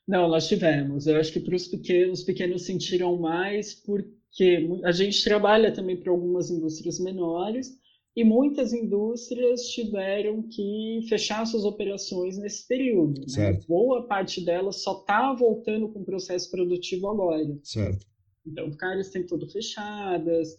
Não, 0.06 0.28
nós 0.28 0.46
tivemos. 0.46 1.06
Eu 1.06 1.16
acho 1.16 1.32
que 1.32 1.40
para 1.40 1.56
os 1.56 1.66
pequenos, 1.66 2.20
os 2.20 2.24
pequenos 2.24 2.66
sentiram 2.66 3.18
mais 3.18 3.74
porque 3.74 4.68
a 4.84 4.92
gente 4.92 5.24
trabalha 5.24 5.72
também 5.72 5.96
para 5.96 6.12
algumas 6.12 6.50
indústrias 6.50 7.00
menores 7.00 7.80
e 8.16 8.24
muitas 8.24 8.72
indústrias 8.72 9.62
tiveram 9.68 10.42
que 10.42 11.06
fechar 11.08 11.46
suas 11.46 11.64
operações 11.64 12.36
nesse 12.38 12.66
período. 12.66 13.20
Né? 13.36 13.52
Boa 13.68 14.06
parte 14.06 14.44
delas 14.44 14.82
só 14.82 15.00
está 15.00 15.32
voltando 15.32 15.88
com 15.88 16.00
o 16.00 16.04
processo 16.04 16.50
produtivo 16.50 17.08
agora. 17.08 17.58
Certo. 17.62 18.04
Então, 18.44 18.70
ficaram 18.72 19.00
tempo 19.02 19.28
todo 19.28 19.50
fechadas. 19.50 20.56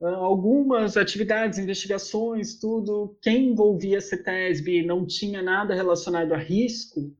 Ah, 0.00 0.16
algumas 0.16 0.96
atividades, 0.96 1.58
investigações, 1.58 2.58
tudo, 2.58 3.16
quem 3.22 3.50
envolvia 3.50 3.98
a 3.98 4.00
CETESB 4.00 4.84
não 4.84 5.06
tinha 5.06 5.42
nada 5.42 5.74
relacionado 5.74 6.32
a 6.32 6.38
risco, 6.38 7.12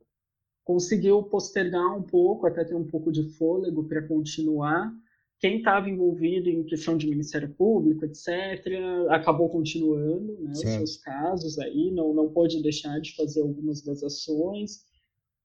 conseguiu 0.63 1.23
postergar 1.23 1.97
um 1.97 2.03
pouco, 2.03 2.47
até 2.47 2.65
ter 2.65 2.75
um 2.75 2.87
pouco 2.87 3.11
de 3.11 3.23
fôlego 3.37 3.89
para 3.89 4.07
continuar 4.07 4.93
quem 5.41 5.59
estava 5.59 5.89
envolvido 5.89 6.49
em 6.49 6.65
questão 6.65 6.97
de 6.97 7.07
Ministério 7.07 7.49
Público, 7.51 8.05
etc., 8.05 8.29
acabou 9.09 9.49
continuando 9.49 10.37
né, 10.41 10.51
os 10.51 10.59
seus 10.59 10.97
casos 10.97 11.59
aí, 11.59 11.93
não, 11.93 12.13
não 12.13 12.29
pôde 12.29 12.61
deixar 12.61 13.01
de 13.01 13.15
fazer 13.15 13.43
algumas 13.43 13.83
das 13.83 14.03
ações. 14.03 14.85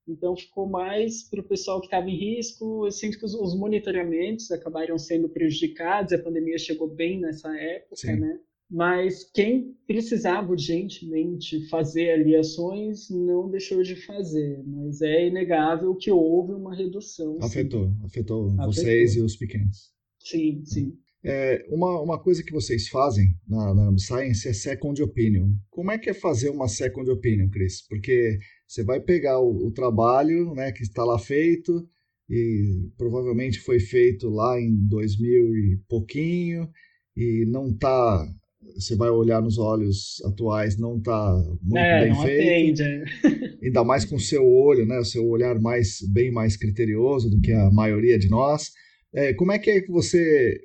Então, 0.08 0.36
ficou 0.36 0.68
mais 0.68 1.24
para 1.30 1.40
o 1.40 1.44
pessoal 1.44 1.80
que 1.80 1.88
estava 1.88 2.10
em 2.10 2.18
risco. 2.18 2.86
Eu 2.86 2.92
sinto 2.92 3.18
que 3.20 3.26
os, 3.26 3.36
os, 3.36 3.56
monitoramentos 3.56 4.52
acabaram 4.52 4.98
sendo 4.98 5.30
prejudicados, 5.30 6.12
a 6.12 6.20
pandemia 6.20 6.58
chegou 6.58 6.88
bem 6.88 7.20
nessa 7.20 7.56
época, 7.56 7.96
Sim. 7.96 8.20
né? 8.20 8.40
Mas 8.70 9.24
quem 9.32 9.76
precisava 9.86 10.52
urgentemente 10.52 11.68
fazer 11.70 12.12
ali 12.12 12.36
ações 12.36 13.10
não 13.10 13.50
deixou 13.50 13.84
de 13.84 13.96
fazer. 13.96 14.64
Mas 14.66 15.02
é 15.02 15.28
inegável 15.28 15.96
que 15.96 16.10
houve 16.10 16.54
uma 16.54 16.76
redução. 16.76 17.38
Afetou, 17.42 17.88
sim. 17.88 18.06
afetou, 18.06 18.56
afetou 18.56 18.66
vocês 18.66 19.16
e 19.16 19.22
os 19.22 19.36
pequenos. 19.36 19.92
Sim, 20.20 20.64
sim. 20.66 20.98
É, 21.26 21.66
uma, 21.70 22.02
uma 22.02 22.20
coisa 22.20 22.44
que 22.44 22.52
vocês 22.52 22.90
fazem 22.90 23.34
na, 23.48 23.74
na 23.74 23.98
Science 23.98 24.48
é 24.48 24.54
second 24.54 25.02
opinion. 25.02 25.52
Como 25.70 25.90
é 25.90 25.98
que 25.98 26.10
é 26.10 26.14
fazer 26.14 26.50
uma 26.50 26.68
second 26.68 27.10
opinion, 27.10 27.50
Cris? 27.50 27.82
Porque 27.88 28.40
você 28.68 28.84
vai 28.84 29.00
pegar 29.00 29.40
o, 29.40 29.68
o 29.68 29.72
trabalho 29.72 30.54
né, 30.54 30.72
que 30.74 30.84
está 30.84 31.04
lá 31.04 31.18
feito 31.18 31.88
e 32.30 32.90
provavelmente 32.98 33.60
foi 33.60 33.80
feito 33.80 34.30
lá 34.30 34.60
em 34.60 34.76
2000 34.88 35.56
e 35.56 35.80
pouquinho 35.88 36.70
e 37.16 37.46
não 37.48 37.70
está 37.70 38.28
você 38.76 38.96
vai 38.96 39.10
olhar 39.10 39.42
nos 39.42 39.58
olhos 39.58 40.22
atuais, 40.26 40.78
não 40.78 40.98
está 40.98 41.34
muito 41.62 41.78
é, 41.78 42.06
bem 42.06 42.22
feito. 42.22 42.82
Atende. 42.82 43.58
Ainda 43.64 43.84
mais 43.84 44.06
com 44.06 44.16
o 44.16 44.20
seu 44.20 44.46
olho, 44.46 44.86
né? 44.86 45.00
O 45.00 45.06
seu 45.06 45.26
olhar 45.28 45.60
mais 45.60 46.00
bem 46.12 46.32
mais 46.32 46.58
criterioso 46.58 47.30
do 47.30 47.40
que 47.40 47.52
a 47.52 47.72
maioria 47.72 48.18
de 48.18 48.30
nós. 48.30 48.72
É, 49.14 49.34
como 49.34 49.52
é 49.52 49.60
que, 49.60 49.70
é 49.70 49.82
que 49.82 49.92
você 49.92 50.60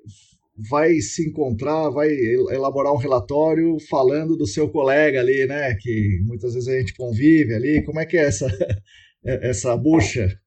vai 0.71 0.95
se 1.01 1.29
encontrar, 1.29 1.91
vai 1.91 2.11
elaborar 2.11 2.93
um 2.93 2.97
relatório 2.97 3.77
falando 3.89 4.37
do 4.37 4.47
seu 4.47 4.69
colega 4.69 5.21
ali, 5.21 5.47
né? 5.47 5.75
Que 5.75 6.21
muitas 6.25 6.55
vezes 6.55 6.69
a 6.69 6.79
gente 6.79 6.95
convive 6.95 7.55
ali. 7.55 7.85
Como 7.85 8.01
é 8.01 8.07
que 8.07 8.17
é 8.17 8.25
essa, 8.25 8.49
essa 9.25 9.77
bucha? 9.77 10.39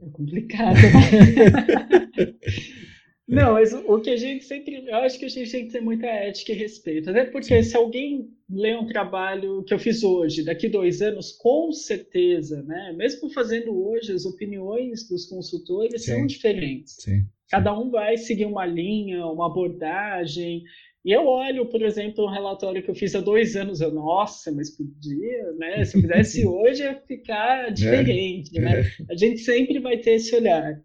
É 0.00 0.08
complicado. 0.10 0.76
Não, 3.26 3.54
mas 3.54 3.72
o 3.72 4.00
que 4.00 4.10
a 4.10 4.16
gente 4.16 4.44
sempre. 4.44 4.86
Eu 4.86 4.96
acho 4.96 5.18
que 5.18 5.24
a 5.24 5.28
gente 5.28 5.50
tem 5.50 5.66
que 5.66 5.72
ter 5.72 5.80
muita 5.80 6.06
ética 6.06 6.52
e 6.52 6.56
respeito. 6.56 7.08
Até 7.08 7.24
porque 7.24 7.62
se 7.62 7.74
alguém 7.74 8.28
lê 8.50 8.76
um 8.76 8.86
trabalho 8.86 9.64
que 9.64 9.72
eu 9.72 9.78
fiz 9.78 10.02
hoje, 10.02 10.44
daqui 10.44 10.68
dois 10.68 11.00
anos, 11.00 11.32
com 11.32 11.72
certeza, 11.72 12.62
né? 12.62 12.92
Mesmo 12.96 13.30
fazendo 13.30 13.74
hoje, 13.74 14.12
as 14.12 14.26
opiniões 14.26 15.08
dos 15.08 15.24
consultores 15.26 16.04
Sim. 16.04 16.12
são 16.12 16.26
diferentes. 16.26 16.96
Sim. 17.00 17.24
Cada 17.50 17.78
um 17.78 17.90
vai 17.90 18.16
seguir 18.18 18.44
uma 18.44 18.66
linha, 18.66 19.24
uma 19.26 19.46
abordagem. 19.46 20.62
E 21.02 21.12
eu 21.12 21.26
olho, 21.26 21.66
por 21.66 21.82
exemplo, 21.82 22.24
um 22.24 22.30
relatório 22.30 22.82
que 22.82 22.90
eu 22.90 22.94
fiz 22.94 23.14
há 23.14 23.20
dois 23.20 23.56
anos, 23.56 23.80
eu, 23.80 23.92
nossa, 23.92 24.52
mas 24.52 24.70
podia, 24.70 25.52
né? 25.52 25.84
Se 25.84 25.96
eu 25.96 26.02
fizesse 26.02 26.44
hoje, 26.46 26.82
ia 26.82 26.94
ficar 27.06 27.68
é. 27.68 27.70
diferente, 27.70 28.58
é. 28.58 28.60
né? 28.60 28.90
A 29.10 29.16
gente 29.16 29.38
sempre 29.38 29.78
vai 29.80 29.96
ter 29.98 30.12
esse 30.12 30.34
olhar. 30.34 30.78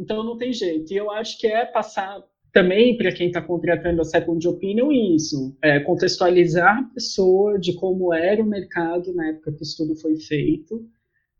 Então 0.00 0.24
não 0.24 0.36
tem 0.36 0.52
jeito. 0.52 0.92
E 0.92 0.96
eu 0.96 1.10
acho 1.10 1.38
que 1.38 1.46
é 1.46 1.66
passar 1.66 2.24
também 2.52 2.96
para 2.96 3.12
quem 3.12 3.28
está 3.28 3.40
contratando 3.40 4.00
a 4.00 4.04
second 4.04 4.46
opinion 4.48 4.90
isso, 4.90 5.56
é 5.62 5.78
contextualizar 5.78 6.78
a 6.78 6.94
pessoa 6.94 7.58
de 7.58 7.74
como 7.74 8.12
era 8.12 8.42
o 8.42 8.46
mercado 8.46 9.14
na 9.14 9.28
época 9.28 9.52
que 9.52 9.60
o 9.60 9.62
estudo 9.62 9.94
foi 9.94 10.16
feito. 10.16 10.84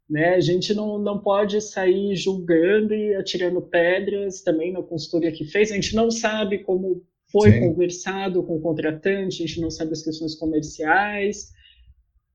Né? 0.08 0.34
A 0.34 0.40
gente 0.40 0.74
não, 0.74 0.98
não 0.98 1.20
pode 1.20 1.60
sair 1.60 2.14
julgando 2.14 2.94
e 2.94 3.14
atirando 3.14 3.62
pedras 3.62 4.42
também 4.42 4.72
na 4.72 4.82
consultoria 4.82 5.32
que 5.32 5.44
fez. 5.44 5.72
A 5.72 5.74
gente 5.74 5.94
não 5.94 6.10
sabe 6.10 6.58
como 6.58 7.02
foi 7.30 7.52
Sim. 7.52 7.60
conversado 7.60 8.42
com 8.42 8.56
o 8.56 8.60
contratante, 8.60 9.42
a 9.42 9.46
gente 9.46 9.60
não 9.60 9.70
sabe 9.70 9.92
as 9.92 10.02
questões 10.02 10.34
comerciais. 10.34 11.52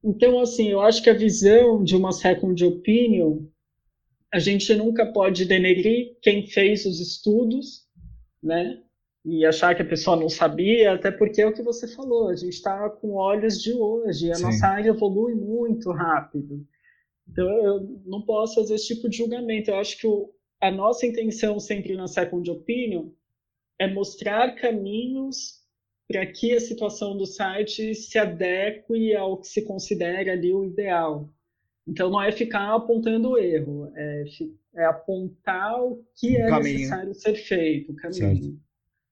Então, 0.04 0.40
assim, 0.40 0.70
eu 0.70 0.82
acho 0.82 1.04
que 1.04 1.10
a 1.10 1.14
visão 1.14 1.84
de 1.84 1.96
uma 1.96 2.12
second 2.12 2.64
opinion, 2.64 3.40
a 4.34 4.40
gente 4.40 4.74
nunca 4.76 5.06
pode 5.12 5.46
denegrir 5.46 6.18
quem 6.22 6.48
fez 6.48 6.86
os 6.86 7.00
estudos, 7.00 7.86
né? 8.42 8.82
E 9.24 9.46
achar 9.46 9.76
que 9.76 9.82
a 9.82 9.88
pessoa 9.88 10.16
não 10.16 10.30
sabia, 10.30 10.94
até 10.94 11.10
porque 11.10 11.42
é 11.42 11.48
o 11.48 11.54
que 11.54 11.64
você 11.64 11.88
falou, 11.88 12.30
a 12.30 12.36
gente 12.36 12.54
está 12.54 12.90
com 12.90 13.14
olhos 13.14 13.62
de 13.62 13.74
hoje, 13.74 14.32
a 14.32 14.36
Sim. 14.36 14.44
nossa 14.44 14.68
área 14.68 14.90
evolui 14.90 15.34
muito 15.34 15.92
rápido. 15.92 16.66
Então, 17.28 17.48
eu 17.66 18.02
não 18.06 18.22
posso 18.22 18.56
fazer 18.56 18.76
esse 18.76 18.94
tipo 18.94 19.10
de 19.10 19.18
julgamento. 19.18 19.72
Eu 19.72 19.78
acho 19.78 19.98
que 19.98 20.06
o, 20.06 20.32
a 20.62 20.70
nossa 20.70 21.08
intenção 21.08 21.60
sempre 21.60 21.96
na 21.96 22.08
second 22.08 22.50
opinion 22.52 23.10
é 23.80 23.92
mostrar 23.92 24.56
caminhos 24.56 25.66
para 26.08 26.26
que 26.26 26.54
a 26.54 26.60
situação 26.60 27.18
do 27.18 27.26
site 27.26 27.96
se 27.96 28.18
adeque 28.18 29.16
ao 29.16 29.40
que 29.40 29.48
se 29.48 29.66
considera 29.66 30.34
ali 30.34 30.54
o 30.54 30.64
ideal. 30.64 31.30
Então, 31.88 32.10
não 32.10 32.22
é 32.22 32.32
ficar 32.32 32.74
apontando 32.74 33.32
o 33.32 33.38
erro, 33.38 33.91
é, 33.95 34.24
é 34.76 34.86
apontar 34.86 35.82
o 35.84 36.03
que 36.16 36.36
é 36.36 36.49
caminho. 36.49 36.74
necessário 36.74 37.14
ser 37.14 37.36
feito, 37.36 37.91
o 37.91 37.95
caminho. 37.95 38.36
Certo. 38.36 38.66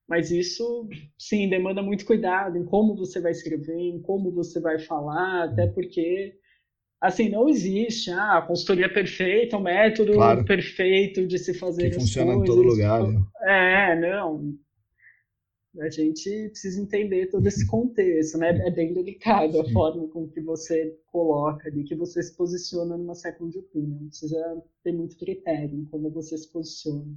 Mas 0.07 0.31
isso, 0.31 0.87
sim, 1.17 1.47
demanda 1.47 1.81
muito 1.81 2.05
cuidado 2.05 2.57
em 2.57 2.65
como 2.65 2.95
você 2.95 3.21
vai 3.21 3.31
escrever, 3.31 3.77
em 3.77 4.01
como 4.01 4.31
você 4.31 4.59
vai 4.59 4.79
falar, 4.79 5.45
até 5.45 5.67
porque, 5.67 6.33
assim, 6.99 7.29
não 7.29 7.47
existe 7.47 8.11
ah, 8.11 8.39
a 8.39 8.41
consultoria 8.41 8.91
perfeita, 8.91 9.57
o 9.57 9.61
método 9.61 10.13
claro. 10.13 10.43
perfeito 10.43 11.25
de 11.25 11.37
se 11.37 11.53
fazer 11.53 11.89
que 11.89 11.95
funciona 11.95 12.33
coisas. 12.33 12.49
em 12.49 12.51
todo 12.51 12.67
lugar. 12.67 13.07
Né? 13.07 13.23
É, 13.43 13.99
não. 13.99 14.53
A 15.79 15.89
gente 15.89 16.49
precisa 16.49 16.79
entender 16.79 17.27
todo 17.31 17.47
esse 17.47 17.65
contexto, 17.65 18.37
né? 18.37 18.49
É 18.67 18.69
bem 18.69 18.93
delicado 18.93 19.59
a 19.59 19.69
forma 19.71 20.07
com 20.07 20.27
que 20.27 20.39
você 20.39 20.95
coloca 21.07 21.67
ali, 21.67 21.83
que 21.83 21.95
você 21.95 22.21
se 22.21 22.35
posiciona 22.35 22.95
numa 22.95 23.15
second 23.15 23.57
opinion. 23.57 24.07
Precisa 24.07 24.63
ter 24.83 24.91
muito 24.91 25.17
critério 25.17 25.75
em 25.75 25.85
como 25.85 26.11
você 26.11 26.37
se 26.37 26.51
posiciona. 26.51 27.11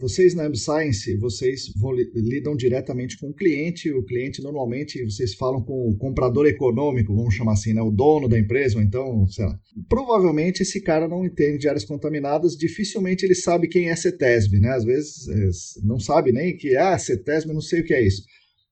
Vocês 0.00 0.34
na 0.34 0.52
Science, 0.54 1.14
vocês 1.18 1.70
vão, 1.76 1.92
lidam 1.92 2.56
diretamente 2.56 3.18
com 3.18 3.28
o 3.28 3.34
cliente. 3.34 3.92
O 3.92 4.02
cliente 4.02 4.42
normalmente 4.42 5.04
vocês 5.04 5.34
falam 5.34 5.62
com 5.62 5.90
o 5.90 5.96
comprador 5.98 6.46
econômico, 6.46 7.14
vamos 7.14 7.34
chamar 7.34 7.52
assim, 7.52 7.74
né? 7.74 7.82
O 7.82 7.90
dono 7.90 8.26
da 8.26 8.38
empresa, 8.38 8.78
ou 8.78 8.82
então, 8.82 9.28
sei 9.28 9.44
lá. 9.44 9.58
Provavelmente 9.88 10.62
esse 10.62 10.80
cara 10.80 11.06
não 11.06 11.24
entende 11.24 11.58
de 11.58 11.68
áreas 11.68 11.84
contaminadas, 11.84 12.56
dificilmente 12.56 13.26
ele 13.26 13.34
sabe 13.34 13.68
quem 13.68 13.90
é 13.90 13.96
CETESB, 13.96 14.58
né? 14.58 14.70
Às 14.70 14.84
vezes 14.84 15.28
é, 15.28 15.84
não 15.84 16.00
sabe 16.00 16.32
nem 16.32 16.56
que 16.56 16.74
ah, 16.76 16.98
CETESB, 16.98 17.52
não 17.52 17.60
sei 17.60 17.80
o 17.80 17.84
que 17.84 17.92
é 17.92 18.02
isso. 18.02 18.22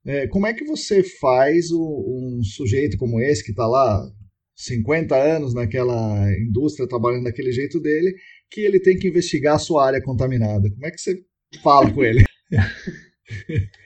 É, 0.06 0.26
como 0.28 0.46
é 0.46 0.54
que 0.54 0.64
você 0.64 1.02
faz 1.02 1.70
o, 1.70 1.80
um 1.80 2.42
sujeito 2.42 2.96
como 2.96 3.20
esse 3.20 3.44
que 3.44 3.50
está 3.50 3.66
lá 3.66 4.10
50 4.56 5.14
anos 5.14 5.52
naquela 5.54 6.32
indústria 6.40 6.88
trabalhando 6.88 7.24
daquele 7.24 7.52
jeito 7.52 7.78
dele 7.78 8.14
que 8.50 8.60
ele 8.60 8.80
tem 8.80 8.98
que 8.98 9.08
investigar 9.08 9.56
a 9.56 9.58
sua 9.58 9.86
área 9.86 10.02
contaminada. 10.02 10.70
Como 10.70 10.86
é 10.86 10.90
que 10.90 11.00
você 11.00 11.24
fala 11.62 11.92
com 11.92 12.02
ele? 12.02 12.24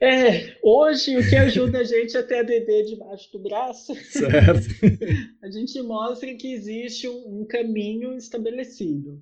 É, 0.00 0.56
hoje 0.62 1.16
o 1.16 1.28
que 1.28 1.34
ajuda 1.34 1.80
a 1.80 1.84
gente 1.84 2.16
a 2.16 2.22
ter 2.22 2.36
a 2.36 2.42
DD 2.44 2.84
debaixo 2.84 3.32
do 3.32 3.40
braço, 3.40 3.96
certo. 3.96 4.68
a 5.42 5.50
gente 5.50 5.82
mostra 5.82 6.32
que 6.36 6.52
existe 6.52 7.08
um, 7.08 7.40
um, 7.40 7.44
caminho 7.44 8.16
estabelecido. 8.16 9.20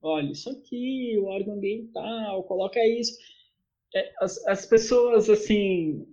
Olha, 0.00 0.32
isso 0.32 0.48
aqui, 0.48 1.14
o 1.18 1.26
órgão 1.26 1.56
ambiental, 1.56 2.42
coloca 2.44 2.80
isso. 2.86 3.18
É, 3.94 4.10
as, 4.22 4.46
as 4.46 4.64
pessoas, 4.64 5.28
assim, 5.28 6.06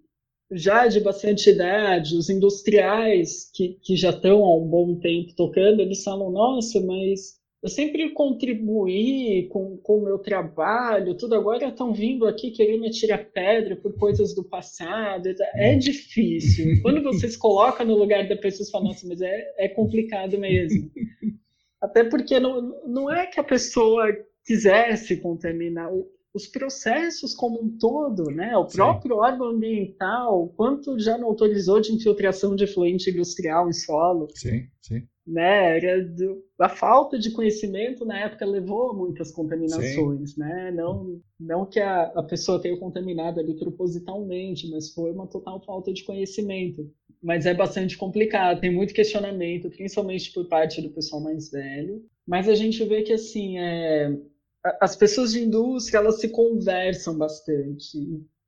já 0.52 0.88
de 0.88 1.00
bastante 1.00 1.50
idade, 1.50 2.18
os 2.18 2.30
industriais 2.30 3.50
que, 3.54 3.80
que 3.82 3.96
já 3.96 4.10
estão 4.10 4.44
há 4.44 4.58
um 4.58 4.68
bom 4.68 5.00
tempo 5.00 5.34
tocando, 5.38 5.82
eles 5.82 6.04
falam, 6.04 6.32
nossa, 6.32 6.82
mas 6.82 7.40
eu 7.66 7.70
sempre 7.70 8.12
contribuí 8.12 9.48
com, 9.50 9.76
com 9.78 9.98
o 9.98 10.04
meu 10.04 10.20
trabalho, 10.20 11.18
tudo 11.18 11.34
agora 11.34 11.68
estão 11.68 11.92
vindo 11.92 12.28
aqui 12.28 12.52
querendo 12.52 12.82
me 12.82 12.92
tirar 12.92 13.18
pedra 13.18 13.76
por 13.76 13.98
coisas 13.98 14.36
do 14.36 14.44
passado. 14.44 15.28
É 15.56 15.74
difícil. 15.74 16.80
Quando 16.84 17.02
você 17.02 17.28
se 17.28 17.40
coloca 17.40 17.84
no 17.84 17.96
lugar 17.96 18.30
da 18.30 18.36
pessoa, 18.36 18.66
você 18.66 18.72
fala, 18.72 18.84
nossa, 18.84 19.08
mas 19.08 19.20
é, 19.20 19.52
é 19.58 19.68
complicado 19.68 20.38
mesmo. 20.38 20.92
Até 21.82 22.04
porque 22.04 22.40
não, 22.40 22.72
não 22.86 23.12
é 23.12 23.26
que 23.26 23.40
a 23.40 23.44
pessoa 23.44 24.16
quisesse 24.46 25.18
contaminar 25.18 25.90
os 26.36 26.46
processos 26.46 27.34
como 27.34 27.64
um 27.64 27.80
todo, 27.80 28.26
né? 28.26 28.56
O 28.56 28.68
próprio 28.68 29.16
Sim. 29.16 29.22
órgão 29.22 29.48
ambiental, 29.48 30.54
quanto 30.56 31.00
já 31.00 31.18
não 31.18 31.30
autorizou 31.30 31.82
de 31.82 31.92
infiltração 31.92 32.56
de 32.56 32.66
efluente 32.66 33.10
industrial 33.10 33.68
em 33.68 33.74
solo. 33.74 34.28
Sim, 34.36 34.68
sim 34.80 35.08
né? 35.26 35.77
Era 35.77 36.03
do, 36.03 36.43
a 36.60 36.69
falta 36.69 37.18
de 37.18 37.31
conhecimento 37.31 38.06
na 38.06 38.19
época 38.19 38.45
levou 38.45 38.91
a 38.91 38.93
muitas 38.93 39.31
contaminações, 39.31 40.31
Sim. 40.31 40.39
né? 40.39 40.72
Não, 40.72 41.19
não 41.39 41.65
que 41.65 41.80
a, 41.80 42.03
a 42.15 42.23
pessoa 42.23 42.61
tenha 42.61 42.77
contaminado 42.77 43.39
ali 43.39 43.56
propositalmente, 43.56 44.69
mas 44.69 44.93
foi 44.93 45.11
uma 45.11 45.27
total 45.27 45.60
falta 45.65 45.91
de 45.91 46.03
conhecimento. 46.03 46.89
Mas 47.23 47.45
é 47.45 47.53
bastante 47.53 47.97
complicado, 47.97 48.61
tem 48.61 48.72
muito 48.72 48.93
questionamento, 48.93 49.69
principalmente 49.69 50.31
por 50.31 50.47
parte 50.47 50.81
do 50.81 50.89
pessoal 50.89 51.22
mais 51.22 51.49
velho. 51.49 52.06
Mas 52.27 52.47
a 52.47 52.53
gente 52.53 52.84
vê 52.84 53.02
que 53.02 53.14
assim, 53.14 53.57
é, 53.57 54.15
as 54.80 54.95
pessoas 54.95 55.31
de 55.31 55.39
indústria 55.39 55.97
elas 55.97 56.19
se 56.19 56.30
conversam 56.30 57.18
bastante. 57.18 57.97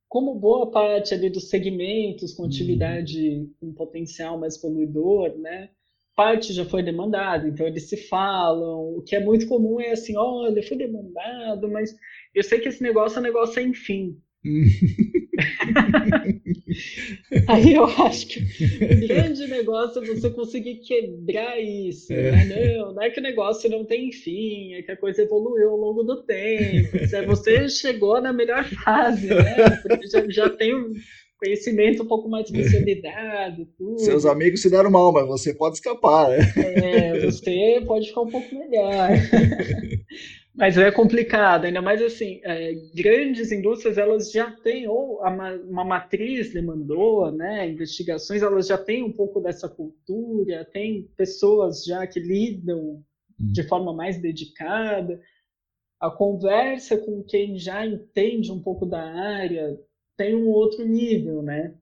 Como 0.08 0.34
boa 0.34 0.70
parte 0.70 1.12
ali 1.12 1.28
dos 1.28 1.48
segmentos 1.48 2.32
com 2.32 2.42
uhum. 2.42 2.48
atividade 2.48 3.50
com 3.60 3.72
potencial 3.72 4.38
mais 4.38 4.56
poluidor, 4.56 5.36
né? 5.38 5.70
Parte 6.18 6.52
já 6.52 6.64
foi 6.64 6.82
demandada, 6.82 7.46
então 7.46 7.64
eles 7.64 7.88
se 7.88 7.96
falam. 7.96 8.96
O 8.96 9.02
que 9.06 9.14
é 9.14 9.20
muito 9.20 9.46
comum 9.46 9.80
é 9.80 9.92
assim: 9.92 10.16
olha, 10.16 10.60
foi 10.64 10.76
demandado, 10.76 11.70
mas 11.70 11.94
eu 12.34 12.42
sei 12.42 12.58
que 12.58 12.68
esse 12.68 12.82
negócio 12.82 13.18
é 13.18 13.20
um 13.20 13.22
negócio 13.22 13.54
sem 13.54 13.72
fim. 13.72 14.16
Aí 17.46 17.74
eu 17.74 17.84
acho 17.84 18.26
que 18.26 18.40
o 18.40 19.06
grande 19.06 19.46
negócio 19.46 20.02
é 20.02 20.06
você 20.06 20.28
conseguir 20.30 20.76
quebrar 20.76 21.60
isso. 21.60 22.12
É. 22.12 22.32
Né? 22.32 22.78
Não, 22.78 22.94
não 22.94 23.02
é 23.02 23.10
que 23.10 23.20
o 23.20 23.22
negócio 23.22 23.70
não 23.70 23.84
tem 23.84 24.10
fim, 24.10 24.74
é 24.74 24.82
que 24.82 24.90
a 24.90 24.96
coisa 24.96 25.22
evoluiu 25.22 25.70
ao 25.70 25.76
longo 25.76 26.02
do 26.02 26.24
tempo. 26.24 26.98
Você 27.26 27.68
chegou 27.68 28.20
na 28.20 28.32
melhor 28.32 28.64
fase, 28.64 29.28
né? 29.28 29.70
Porque 29.82 30.08
já, 30.08 30.28
já 30.28 30.50
tem 30.50 30.74
conhecimento 31.38 32.02
um 32.02 32.06
pouco 32.06 32.28
mais 32.28 32.50
consolidado. 32.50 33.66
Tudo. 33.78 34.00
Seus 34.00 34.26
amigos 34.26 34.60
se 34.60 34.70
deram 34.70 34.90
mal, 34.90 35.12
mas 35.12 35.26
você 35.26 35.54
pode 35.54 35.76
escapar, 35.76 36.28
né? 36.28 36.38
É, 36.56 37.20
você 37.24 37.82
pode 37.86 38.08
ficar 38.08 38.22
um 38.22 38.30
pouco 38.30 38.54
melhor. 38.54 39.08
mas 40.54 40.76
é 40.76 40.90
complicado, 40.90 41.66
ainda 41.66 41.80
mais 41.80 42.02
assim, 42.02 42.40
é, 42.42 42.74
grandes 42.94 43.52
indústrias 43.52 43.96
elas 43.96 44.32
já 44.32 44.50
têm, 44.50 44.88
ou 44.88 45.20
uma 45.68 45.84
matriz 45.84 46.52
demandou, 46.52 47.30
né, 47.30 47.68
investigações, 47.68 48.42
elas 48.42 48.66
já 48.66 48.76
têm 48.76 49.04
um 49.04 49.12
pouco 49.12 49.40
dessa 49.40 49.68
cultura, 49.68 50.68
tem 50.72 51.08
pessoas 51.16 51.84
já 51.84 52.04
que 52.06 52.18
lidam 52.18 53.04
hum. 53.40 53.52
de 53.52 53.62
forma 53.62 53.92
mais 53.92 54.20
dedicada. 54.20 55.20
A 56.00 56.10
conversa 56.10 56.96
com 56.96 57.22
quem 57.22 57.58
já 57.58 57.86
entende 57.86 58.50
um 58.50 58.60
pouco 58.60 58.84
da 58.84 59.02
área 59.02 59.78
tem 60.18 60.34
um 60.34 60.48
outro 60.48 60.84
nível, 60.84 61.40
né? 61.40 61.72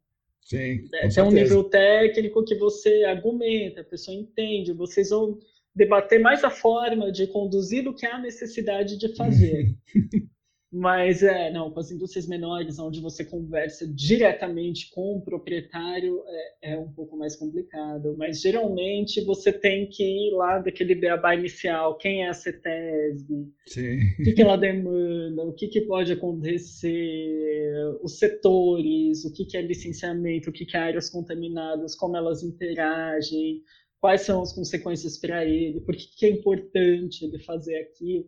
Sim. 0.42 0.88
É, 0.94 1.08
tem 1.08 1.24
um 1.24 1.32
nível 1.32 1.64
técnico 1.64 2.44
que 2.44 2.54
você 2.54 3.02
argumenta, 3.02 3.80
a 3.80 3.84
pessoa 3.84 4.16
entende, 4.16 4.72
vocês 4.72 5.10
vão 5.10 5.38
debater 5.74 6.20
mais 6.20 6.44
a 6.44 6.50
forma 6.50 7.10
de 7.10 7.26
conduzir 7.26 7.82
do 7.82 7.94
que 7.94 8.06
a 8.06 8.18
necessidade 8.18 8.96
de 8.96 9.16
fazer. 9.16 9.74
Mas 10.72 11.22
é, 11.22 11.50
não, 11.52 11.70
com 11.70 11.78
as 11.78 11.92
indústrias 11.92 12.26
menores, 12.26 12.78
onde 12.78 13.00
você 13.00 13.24
conversa 13.24 13.86
diretamente 13.86 14.90
com 14.90 15.16
o 15.16 15.20
proprietário, 15.20 16.22
é, 16.26 16.72
é, 16.72 16.78
um 16.78 16.92
pouco 16.92 17.16
mais 17.16 17.36
complicado. 17.36 18.16
Mas 18.18 18.40
geralmente 18.40 19.24
você 19.24 19.52
tem 19.52 19.88
que 19.88 20.02
ir 20.02 20.32
lá 20.32 20.58
daquele 20.58 20.94
beabá 20.96 21.36
inicial, 21.36 21.96
quem 21.96 22.24
é 22.24 22.28
a 22.28 22.34
CETESB, 22.34 23.32
o 24.18 24.24
que, 24.24 24.32
que 24.32 24.42
ela 24.42 24.56
demanda, 24.56 25.44
o 25.44 25.52
que, 25.52 25.68
que 25.68 25.82
pode 25.82 26.12
acontecer, 26.12 27.72
os 28.02 28.18
setores, 28.18 29.24
o 29.24 29.32
que, 29.32 29.44
que 29.44 29.56
é 29.56 29.62
licenciamento, 29.62 30.50
o 30.50 30.52
que, 30.52 30.66
que 30.66 30.76
é 30.76 30.80
áreas 30.80 31.08
contaminadas, 31.08 31.94
como 31.94 32.16
elas 32.16 32.42
interagem, 32.42 33.62
quais 34.00 34.22
são 34.22 34.42
as 34.42 34.52
consequências 34.52 35.16
para 35.16 35.44
ele, 35.44 35.80
por 35.80 35.94
que, 35.94 36.08
que 36.16 36.26
é 36.26 36.30
importante 36.30 37.24
ele 37.24 37.38
fazer 37.38 37.76
aquilo 37.76 38.26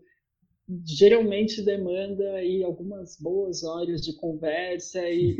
geralmente 0.84 1.62
demanda 1.62 2.34
aí 2.34 2.62
algumas 2.62 3.16
boas 3.18 3.64
horas 3.64 4.02
de 4.02 4.14
conversa 4.14 5.00
e, 5.08 5.36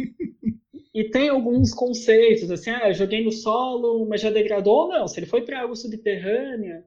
e 0.94 1.10
tem 1.10 1.28
alguns 1.28 1.74
conceitos, 1.74 2.50
assim, 2.50 2.70
ah, 2.70 2.92
joguei 2.92 3.22
no 3.22 3.32
solo, 3.32 4.06
mas 4.09 4.20
já 4.20 4.30
degradou 4.30 4.84
ou 4.84 4.88
não. 4.88 5.06
Se 5.06 5.18
ele 5.18 5.26
foi 5.26 5.42
para 5.42 5.60
água 5.60 5.76
subterrânea, 5.76 6.84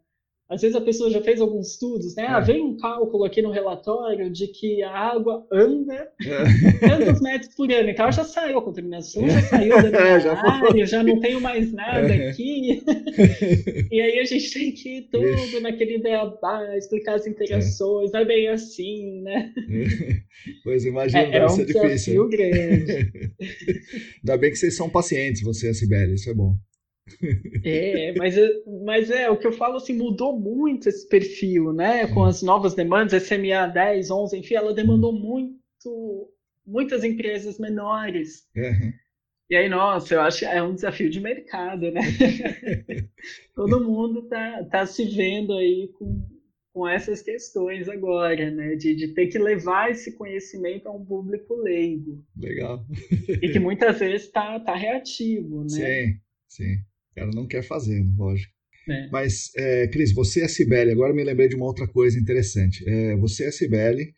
às 0.52 0.62
vezes 0.62 0.76
a 0.76 0.82
pessoa 0.82 1.10
já 1.10 1.22
fez 1.22 1.40
alguns 1.40 1.72
estudos, 1.72 2.14
né? 2.14 2.26
Ah, 2.28 2.34
é. 2.34 2.36
Ah, 2.36 2.40
vem 2.42 2.62
um 2.62 2.76
cálculo 2.76 3.24
aqui 3.24 3.42
no 3.42 3.52
relatório 3.52 4.30
de 4.30 4.48
que 4.48 4.84
a 4.84 4.92
água 4.92 5.48
anda 5.50 6.12
é. 6.22 6.88
tantos 6.88 7.22
metros 7.22 7.56
por 7.56 7.72
ano. 7.72 7.90
Então 7.90 8.04
ela 8.04 8.12
já 8.12 8.26
saiu 8.26 8.58
a 8.58 8.62
contaminação, 8.62 9.28
já 9.30 9.42
saiu 9.44 9.82
da 9.82 9.88
minha 9.90 10.02
é, 10.02 10.20
já 10.20 10.34
área, 10.34 10.86
já 10.86 11.02
não 11.02 11.22
tenho 11.22 11.40
mais 11.40 11.72
nada 11.72 12.14
é. 12.14 12.30
aqui. 12.30 12.84
e 13.90 14.02
aí 14.02 14.20
a 14.20 14.26
gente 14.26 14.54
tem 14.54 14.74
que 14.74 14.98
ir 14.98 15.02
tudo 15.10 15.62
naquele 15.62 16.00
beabá, 16.00 16.76
explicar 16.76 17.16
as 17.16 17.26
interações, 17.26 18.12
não 18.12 18.20
é 18.20 18.26
bem 18.26 18.50
assim, 18.50 19.22
né? 19.22 19.54
Pois 20.64 20.84
imagina, 20.86 21.24
é, 21.24 21.38
é 21.38 21.46
um 21.46 21.66
difícil. 21.66 22.28
grande. 22.28 23.12
Ainda 24.20 24.38
bem 24.38 24.50
que 24.50 24.58
vocês 24.58 24.76
são 24.76 24.90
pacientes, 24.90 25.44
você 25.44 25.68
e 25.68 25.70
a 25.70 25.74
Sibeli, 25.74 26.16
isso 26.16 26.30
é 26.30 26.34
bom. 26.34 26.58
É, 27.64 28.14
mas, 28.18 28.36
mas 28.86 29.12
é, 29.12 29.30
o 29.30 29.38
que 29.38 29.48
eu 29.48 29.54
falo 29.54 29.78
assim, 29.78 29.94
mudou 29.94 30.40
muito 30.40 30.90
esse 30.90 31.08
perfil, 31.08 31.74
né? 31.74 32.08
Com 32.08 32.24
as 32.24 32.42
novas 32.42 32.74
demandas, 32.74 33.24
SMA 33.24 33.68
10, 33.68 34.10
11, 34.10 34.38
enfim, 34.38 34.56
ela 34.56 34.74
demandou 34.74 35.14
muito, 35.14 36.32
muitas 36.66 37.04
empresas 37.04 37.60
menores. 37.60 38.48
Uhum. 38.56 38.94
E 39.52 39.56
aí, 39.58 39.68
nossa, 39.68 40.14
eu 40.14 40.22
acho 40.22 40.40
que 40.40 40.46
é 40.46 40.64
um 40.64 40.74
desafio 40.74 41.10
de 41.10 41.20
mercado, 41.20 41.92
né? 41.92 42.00
Todo 43.54 43.84
mundo 43.84 44.22
tá, 44.30 44.64
tá 44.64 44.86
se 44.86 45.04
vendo 45.04 45.52
aí 45.52 45.90
com, 46.00 46.26
com 46.74 46.88
essas 46.88 47.22
questões 47.22 47.90
agora, 47.90 48.50
né? 48.50 48.76
De, 48.76 48.96
de 48.96 49.10
ter 49.10 49.28
que 49.28 49.38
levar 49.38 49.92
esse 49.92 50.16
conhecimento 50.16 50.88
a 50.88 50.94
um 50.94 51.04
público 51.04 51.54
leigo. 51.54 52.24
Legal. 52.38 52.86
e 53.28 53.50
que 53.50 53.60
muitas 53.60 54.00
vezes 54.00 54.28
está 54.28 54.58
tá 54.62 54.74
reativo, 54.74 55.64
né? 55.64 55.70
Sim, 55.70 56.20
sim. 56.48 56.78
O 57.12 57.16
cara 57.16 57.32
não 57.34 57.48
quer 57.48 57.64
fazer, 57.64 58.04
lógico. 58.18 58.54
É. 58.90 59.10
Mas, 59.12 59.52
é, 59.56 59.88
Cris, 59.88 60.14
você 60.14 60.42
é 60.42 60.48
Cibele, 60.48 60.92
agora 60.92 61.14
me 61.14 61.24
lembrei 61.24 61.48
de 61.48 61.56
uma 61.56 61.66
outra 61.66 61.88
coisa 61.88 62.20
interessante. 62.20 62.84
É, 62.88 63.16
você 63.16 63.46
é 63.46 63.52
Cibele, 63.52 64.14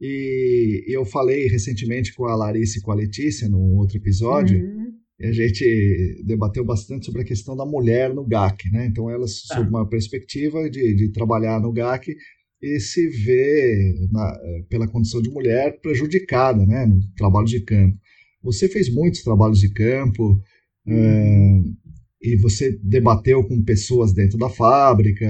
e, 0.00 0.84
e, 0.88 0.92
eu 0.92 1.04
falei 1.04 1.46
recentemente 1.46 2.14
com 2.14 2.26
a 2.26 2.36
Larissa 2.36 2.78
e 2.78 2.82
com 2.82 2.92
a 2.92 2.94
Letícia, 2.94 3.48
num 3.48 3.76
outro 3.76 3.96
episódio, 3.96 4.58
uhum. 4.58 4.92
e 5.18 5.26
a 5.26 5.32
gente 5.32 6.22
debateu 6.24 6.64
bastante 6.64 7.06
sobre 7.06 7.22
a 7.22 7.24
questão 7.24 7.56
da 7.56 7.64
mulher 7.64 8.14
no 8.14 8.26
GAC, 8.26 8.70
né? 8.70 8.86
Então, 8.86 9.10
elas, 9.10 9.42
tá. 9.42 9.56
sob 9.56 9.68
uma 9.68 9.88
perspectiva 9.88 10.68
de, 10.68 10.94
de 10.94 11.12
trabalhar 11.12 11.60
no 11.60 11.72
GAC, 11.72 12.14
e 12.62 12.80
se 12.80 13.06
vê, 13.08 13.94
na, 14.10 14.38
pela 14.68 14.88
condição 14.88 15.20
de 15.20 15.30
mulher, 15.30 15.78
prejudicada 15.80 16.64
né, 16.64 16.86
no 16.86 17.00
trabalho 17.14 17.46
de 17.46 17.60
campo. 17.60 17.98
Você 18.42 18.68
fez 18.68 18.92
muitos 18.92 19.22
trabalhos 19.22 19.60
de 19.60 19.70
campo, 19.72 20.40
uhum. 20.86 21.76
E 22.20 22.36
você 22.36 22.78
debateu 22.82 23.44
com 23.44 23.62
pessoas 23.62 24.12
dentro 24.12 24.38
da 24.38 24.48
fábrica. 24.48 25.26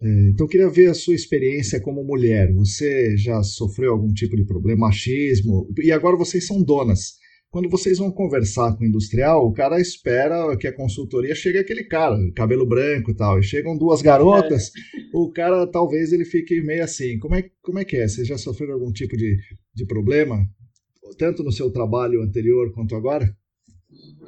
É, 0.00 0.28
então, 0.30 0.46
eu 0.46 0.48
queria 0.48 0.70
ver 0.70 0.90
a 0.90 0.94
sua 0.94 1.14
experiência 1.14 1.80
como 1.80 2.04
mulher. 2.04 2.52
Você 2.54 3.16
já 3.16 3.42
sofreu 3.42 3.92
algum 3.92 4.12
tipo 4.12 4.36
de 4.36 4.44
problema, 4.44 4.86
machismo? 4.86 5.68
E 5.82 5.90
agora 5.90 6.16
vocês 6.16 6.46
são 6.46 6.62
donas. 6.62 7.18
Quando 7.50 7.70
vocês 7.70 7.96
vão 7.96 8.12
conversar 8.12 8.76
com 8.76 8.84
o 8.84 8.86
industrial, 8.86 9.46
o 9.46 9.52
cara 9.52 9.80
espera 9.80 10.54
que 10.58 10.66
a 10.66 10.72
consultoria 10.72 11.34
chegue 11.34 11.56
aquele 11.56 11.82
cara, 11.82 12.14
cabelo 12.36 12.66
branco 12.66 13.10
e 13.10 13.14
tal. 13.14 13.38
E 13.38 13.42
chegam 13.42 13.76
duas 13.76 14.02
garotas, 14.02 14.68
é. 14.68 15.00
o 15.16 15.32
cara 15.32 15.66
talvez 15.66 16.12
ele 16.12 16.26
fique 16.26 16.60
meio 16.60 16.84
assim. 16.84 17.18
Como 17.18 17.34
é, 17.34 17.50
como 17.62 17.78
é 17.78 17.84
que 17.86 17.96
é? 17.96 18.06
Você 18.06 18.22
já 18.24 18.36
sofreu 18.36 18.74
algum 18.74 18.92
tipo 18.92 19.16
de, 19.16 19.38
de 19.74 19.86
problema? 19.86 20.46
Tanto 21.16 21.42
no 21.42 21.50
seu 21.50 21.70
trabalho 21.70 22.22
anterior 22.22 22.70
quanto 22.72 22.94
agora? 22.94 23.34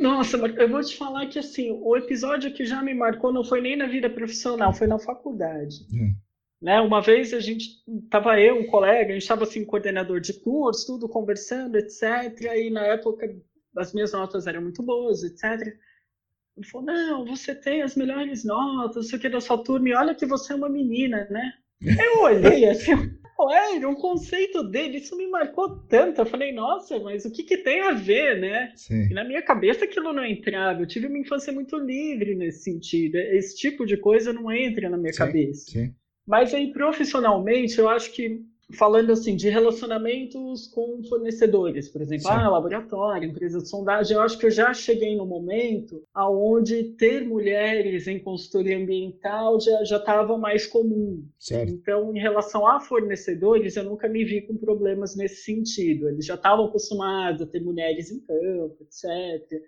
Nossa, 0.01 0.39
eu 0.39 0.69
vou 0.69 0.83
te 0.83 0.97
falar 0.97 1.27
que 1.27 1.39
assim, 1.39 1.71
o 1.83 1.95
episódio 1.95 2.53
que 2.55 2.65
já 2.65 2.83
me 2.83 2.95
marcou 2.95 3.31
não 3.31 3.45
foi 3.45 3.61
nem 3.61 3.77
na 3.77 3.87
vida 3.87 4.09
profissional, 4.09 4.73
foi 4.73 4.87
na 4.87 4.99
faculdade. 4.99 5.87
Hum. 5.93 6.15
Né? 6.61 6.81
Uma 6.81 7.03
vez 7.03 7.35
a 7.35 7.41
gente 7.41 7.83
tava 8.11 8.41
eu, 8.41 8.59
um 8.59 8.67
colega, 8.67 9.11
a 9.11 9.13
gente 9.13 9.23
estava 9.23 9.45
assim, 9.45 9.65
coordenador 9.65 10.19
de 10.19 10.33
curso, 10.33 10.87
tudo 10.87 11.09
conversando, 11.09 11.77
etc. 11.77 12.03
E 12.57 12.71
na 12.71 12.83
época 12.87 13.31
as 13.77 13.93
minhas 13.93 14.13
notas 14.13 14.47
eram 14.47 14.63
muito 14.63 14.83
boas, 14.83 15.23
etc. 15.23 15.77
Ele 16.57 16.67
falou: 16.67 16.87
Não, 16.87 17.25
você 17.27 17.55
tem 17.55 17.83
as 17.83 17.95
melhores 17.95 18.43
notas, 18.43 19.07
isso 19.07 19.17
aqui 19.17 19.29
da 19.29 19.41
sua 19.41 19.59
turma, 19.59 19.89
e 19.89 19.95
olha 19.95 20.15
que 20.15 20.27
você 20.27 20.53
é 20.53 20.57
uma 20.57 20.69
menina, 20.69 21.27
né? 21.31 21.53
Eu 21.83 22.23
olhei 22.23 22.67
assim, 22.69 22.93
é 23.49 23.87
um 23.87 23.95
conceito 23.95 24.63
dele, 24.63 24.99
isso 24.99 25.17
me 25.17 25.27
marcou 25.29 25.79
tanto. 25.89 26.21
Eu 26.21 26.27
falei, 26.27 26.53
nossa, 26.53 26.99
mas 26.99 27.25
o 27.25 27.31
que, 27.31 27.45
que 27.45 27.59
tem 27.59 27.81
a 27.81 27.93
ver, 27.93 28.41
né? 28.41 28.73
Sim. 28.75 29.09
E 29.11 29.15
na 29.15 29.25
minha 29.25 29.41
cabeça 29.41 29.85
aquilo 29.85 30.13
não 30.13 30.25
entrava. 30.25 30.83
Eu 30.83 30.87
tive 30.87 31.07
uma 31.07 31.19
infância 31.19 31.53
muito 31.53 31.79
livre 31.79 32.35
nesse 32.35 32.65
sentido. 32.65 33.17
Esse 33.17 33.57
tipo 33.57 33.87
de 33.87 33.97
coisa 33.97 34.33
não 34.33 34.51
entra 34.51 34.91
na 34.91 34.97
minha 34.97 35.13
sim, 35.13 35.19
cabeça. 35.19 35.71
Sim. 35.71 35.95
Mas 36.27 36.53
aí, 36.53 36.73
profissionalmente, 36.73 37.79
eu 37.79 37.89
acho 37.89 38.13
que 38.13 38.41
falando 38.73 39.13
assim 39.13 39.37
de 39.37 39.49
relacionamentos 39.49 40.67
com 40.69 41.03
fornecedores, 41.09 41.89
por 41.89 42.01
exemplo, 42.03 42.29
ah, 42.29 42.49
laboratório, 42.49 43.29
empresa 43.29 43.59
de 43.59 43.69
sondagem, 43.69 44.17
eu 44.17 44.23
acho 44.23 44.39
que 44.39 44.47
eu 44.47 44.51
já 44.51 44.73
cheguei 44.73 45.17
no 45.17 45.27
momento 45.27 46.03
aonde 46.15 46.85
ter 46.95 47.27
mulheres 47.27 48.07
em 48.07 48.19
consultoria 48.19 48.77
ambiental 48.77 49.61
já 49.61 49.85
já 49.85 49.97
estava 49.97 50.37
mais 50.39 50.67
comum. 50.67 51.25
Certo. 51.39 51.73
Então, 51.73 52.15
em 52.15 52.21
relação 52.21 52.67
a 52.67 52.81
fornecedores, 52.81 53.77
eu 53.77 53.85
nunca 53.85 54.09
me 54.09 54.25
vi 54.25 54.43
com 54.43 54.57
problemas 54.57 55.17
nesse 55.17 55.43
sentido. 55.43 56.09
Eles 56.09 56.27
já 56.27 56.35
estavam 56.35 56.67
acostumados 56.67 57.43
a 57.43 57.47
ter 57.47 57.61
mulheres 57.61 58.11
em 58.11 58.21
campo, 58.21 58.77
etc. 58.83 59.61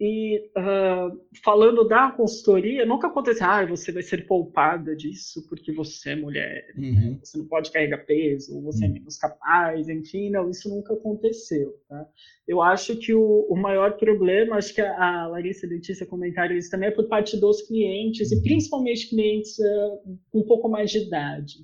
E 0.00 0.50
uh, 0.58 1.20
falando 1.44 1.86
da 1.86 2.10
consultoria, 2.10 2.84
nunca 2.84 3.06
aconteceu, 3.06 3.46
ah, 3.46 3.64
você 3.64 3.92
vai 3.92 4.02
ser 4.02 4.26
poupada 4.26 4.94
disso 4.96 5.46
porque 5.48 5.72
você 5.72 6.10
é 6.10 6.16
mulher, 6.16 6.66
né? 6.74 6.88
uhum. 6.88 7.10
né? 7.10 7.18
você 7.22 7.38
não 7.38 7.46
pode 7.46 7.70
carregar 7.70 8.04
peso, 8.04 8.60
você 8.62 8.84
é 8.84 8.88
uhum. 8.88 8.96
é 8.96 8.98
menos 8.98 9.16
capaz, 9.16 9.88
enfim, 9.88 10.30
não, 10.30 10.50
isso 10.50 10.68
nunca 10.68 10.94
aconteceu. 10.94 11.74
Tá? 11.88 12.08
Eu 12.46 12.60
acho 12.60 12.96
que 12.96 13.14
o, 13.14 13.46
o 13.48 13.56
maior 13.56 13.96
problema, 13.96 14.56
acho 14.56 14.74
que 14.74 14.80
a, 14.80 15.22
a 15.22 15.28
Larissa 15.28 15.64
e 15.64 15.68
a 15.68 15.72
Letícia 15.72 16.06
comentaram 16.06 16.56
isso 16.56 16.70
também, 16.70 16.88
é 16.88 16.92
por 16.92 17.06
parte 17.06 17.38
dos 17.38 17.62
clientes, 17.62 18.32
e 18.32 18.34
uhum. 18.34 18.42
principalmente 18.42 19.08
clientes 19.08 19.56
uh, 19.60 20.18
com 20.32 20.40
um 20.40 20.46
pouco 20.46 20.68
mais 20.68 20.90
de 20.90 21.06
idade. 21.06 21.58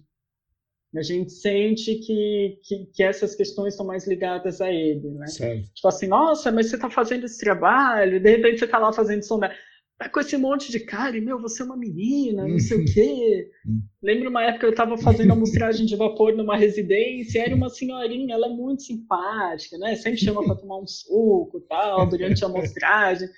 A 0.96 1.02
gente 1.02 1.32
sente 1.32 1.94
que, 1.96 2.58
que, 2.64 2.86
que, 2.86 3.02
essas 3.02 3.36
questões 3.36 3.74
estão 3.74 3.86
mais 3.86 4.08
ligadas 4.08 4.60
a 4.60 4.70
ele, 4.70 5.08
né? 5.10 5.26
Certo. 5.28 5.72
Tipo 5.72 5.88
assim, 5.88 6.08
nossa, 6.08 6.50
mas 6.50 6.66
você 6.66 6.74
está 6.74 6.90
fazendo 6.90 7.26
esse 7.26 7.38
trabalho, 7.38 8.20
de 8.20 8.28
repente 8.28 8.58
você 8.58 8.64
está 8.64 8.78
lá 8.78 8.92
fazendo 8.92 9.22
sondagem. 9.22 9.56
Tá 9.96 10.08
com 10.08 10.18
esse 10.18 10.36
monte 10.36 10.72
de 10.72 10.80
cara, 10.80 11.16
e, 11.16 11.20
meu, 11.20 11.38
você 11.38 11.62
é 11.62 11.66
uma 11.66 11.76
menina, 11.76 12.48
não 12.48 12.58
sei 12.58 12.78
o 12.78 12.84
quê. 12.86 13.50
Hum. 13.68 13.82
Lembro 14.02 14.30
uma 14.30 14.42
época 14.42 14.66
eu 14.66 14.70
estava 14.70 14.96
fazendo 14.96 15.32
amostragem 15.32 15.84
de 15.84 15.94
vapor 15.94 16.34
numa 16.34 16.56
residência, 16.56 17.42
era 17.42 17.54
uma 17.54 17.68
senhorinha, 17.68 18.34
ela 18.34 18.46
é 18.46 18.50
muito 18.50 18.82
simpática, 18.82 19.76
né? 19.76 19.94
Sempre 19.96 20.18
chama 20.18 20.42
para 20.42 20.56
tomar 20.56 20.78
um 20.78 20.86
suco 20.86 21.60
tal, 21.68 22.08
durante 22.08 22.42
a 22.42 22.48
amostragem. 22.48 23.28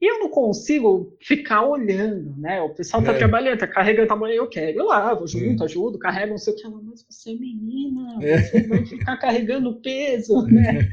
E 0.00 0.10
eu 0.10 0.18
não 0.18 0.28
consigo 0.28 1.16
ficar 1.20 1.66
olhando, 1.66 2.36
né? 2.36 2.60
O 2.60 2.74
pessoal 2.74 3.02
tá 3.02 3.12
é. 3.12 3.18
trabalhando, 3.18 3.58
tá 3.58 3.66
carregando 3.66 4.08
tamanho, 4.08 4.34
eu 4.34 4.48
quero 4.48 4.84
lá, 4.84 5.14
vou 5.14 5.26
junto, 5.26 5.62
é. 5.62 5.66
ajudo, 5.66 5.98
carrego, 5.98 6.32
não 6.32 6.38
sei 6.38 6.52
o 6.52 6.56
que. 6.56 6.66
Ela, 6.66 6.82
mas 6.82 7.06
você 7.08 7.30
é 7.30 7.34
menina, 7.34 8.18
é. 8.22 8.42
você 8.42 8.66
vai 8.66 8.84
ficar 8.84 9.16
carregando 9.16 9.80
peso, 9.80 10.42
né? 10.48 10.86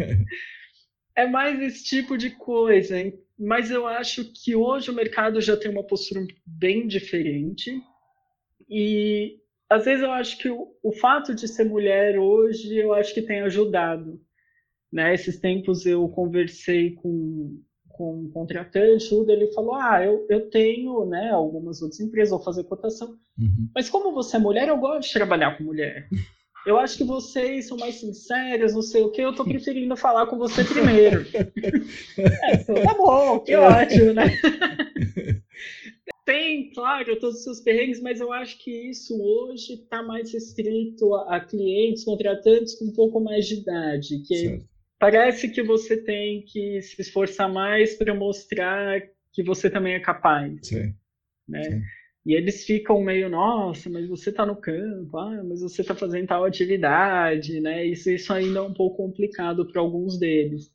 é 1.17 1.27
mais 1.27 1.61
esse 1.61 1.83
tipo 1.83 2.17
de 2.17 2.29
coisa. 2.29 2.97
Hein? 2.97 3.19
Mas 3.37 3.69
eu 3.69 3.85
acho 3.85 4.31
que 4.31 4.55
hoje 4.55 4.89
o 4.89 4.95
mercado 4.95 5.41
já 5.41 5.57
tem 5.57 5.69
uma 5.69 5.83
postura 5.83 6.25
bem 6.45 6.87
diferente. 6.87 7.81
E 8.69 9.37
às 9.69 9.83
vezes 9.83 10.01
eu 10.01 10.11
acho 10.11 10.37
que 10.37 10.49
o, 10.49 10.73
o 10.81 10.93
fato 10.93 11.35
de 11.35 11.45
ser 11.47 11.65
mulher 11.65 12.17
hoje, 12.17 12.77
eu 12.77 12.93
acho 12.93 13.13
que 13.13 13.21
tem 13.21 13.41
ajudado. 13.41 14.21
Né? 14.89 15.13
Esses 15.13 15.39
tempos 15.39 15.85
eu 15.85 16.07
conversei 16.07 16.91
com 16.91 17.59
com 17.93 18.21
um 18.21 18.29
contratante, 18.29 19.09
tudo, 19.09 19.31
ele 19.31 19.51
falou: 19.53 19.75
Ah, 19.75 20.03
eu, 20.03 20.25
eu 20.29 20.49
tenho 20.49 21.05
né, 21.05 21.29
algumas 21.31 21.81
outras 21.81 21.99
empresas, 22.01 22.31
vou 22.31 22.43
fazer 22.43 22.63
cotação. 22.65 23.17
Uhum. 23.39 23.69
Mas 23.73 23.89
como 23.89 24.11
você 24.13 24.35
é 24.35 24.39
mulher, 24.39 24.67
eu 24.67 24.77
gosto 24.77 25.07
de 25.07 25.13
trabalhar 25.13 25.57
com 25.57 25.63
mulher. 25.63 26.07
eu 26.65 26.77
acho 26.77 26.97
que 26.97 27.03
vocês 27.03 27.67
são 27.67 27.77
mais 27.77 27.95
sinceros, 27.95 28.73
não 28.73 28.81
sei 28.81 29.03
o 29.03 29.11
que, 29.11 29.21
eu 29.21 29.35
tô 29.35 29.43
preferindo 29.43 29.95
falar 29.95 30.27
com 30.27 30.37
você 30.37 30.63
primeiro. 30.63 31.25
é, 32.17 32.55
então, 32.55 32.75
tá 32.83 32.93
bom, 32.95 33.39
que 33.39 33.55
ótimo, 33.55 34.13
né? 34.13 34.25
Tem, 36.25 36.71
claro, 36.71 37.19
todos 37.19 37.39
os 37.39 37.43
seus 37.43 37.59
perrengues, 37.59 38.01
mas 38.01 38.21
eu 38.21 38.31
acho 38.31 38.57
que 38.57 38.71
isso 38.89 39.21
hoje 39.21 39.73
está 39.73 40.01
mais 40.01 40.31
restrito 40.31 41.13
a, 41.15 41.35
a, 41.35 41.39
clientes, 41.41 42.05
contratantes 42.05 42.75
com 42.75 42.85
um 42.85 42.93
pouco 42.93 43.19
mais 43.19 43.45
de 43.45 43.55
idade, 43.55 44.19
que 44.19 44.35
certo. 44.37 44.72
Parece 45.03 45.49
que 45.49 45.61
você 45.61 45.97
tem 45.97 46.45
que 46.45 46.81
se 46.81 47.01
esforçar 47.01 47.51
mais 47.51 47.93
para 47.93 48.15
mostrar 48.15 49.01
que 49.33 49.43
você 49.43 49.69
também 49.69 49.95
é 49.95 49.99
capaz. 49.99 50.65
Sim. 50.65 50.95
Né? 51.45 51.63
Sim. 51.63 51.81
E 52.25 52.33
eles 52.33 52.63
ficam 52.63 53.03
meio, 53.03 53.27
nossa, 53.27 53.89
mas 53.89 54.07
você 54.07 54.29
está 54.29 54.45
no 54.45 54.55
campo, 54.55 55.17
ah, 55.17 55.43
mas 55.43 55.59
você 55.59 55.81
está 55.81 55.93
fazendo 55.93 56.27
tal 56.27 56.45
atividade, 56.45 57.59
né? 57.59 57.85
Isso, 57.85 58.09
isso 58.09 58.31
ainda 58.31 58.59
é 58.59 58.61
um 58.61 58.73
pouco 58.73 58.95
complicado 58.95 59.67
para 59.69 59.81
alguns 59.81 60.17
deles. 60.17 60.71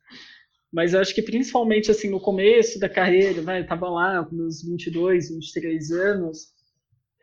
Mas 0.71 0.93
eu 0.93 0.99
acho 0.99 1.15
que 1.15 1.23
principalmente 1.23 1.89
assim 1.89 2.11
no 2.11 2.19
começo 2.19 2.79
da 2.79 2.87
carreira, 2.87 3.41
né, 3.41 3.57
eu 3.57 3.63
estava 3.63 3.89
lá 3.89 4.23
com 4.23 4.35
meus 4.35 4.61
22, 4.61 5.31
23 5.31 5.91
anos, 5.91 6.49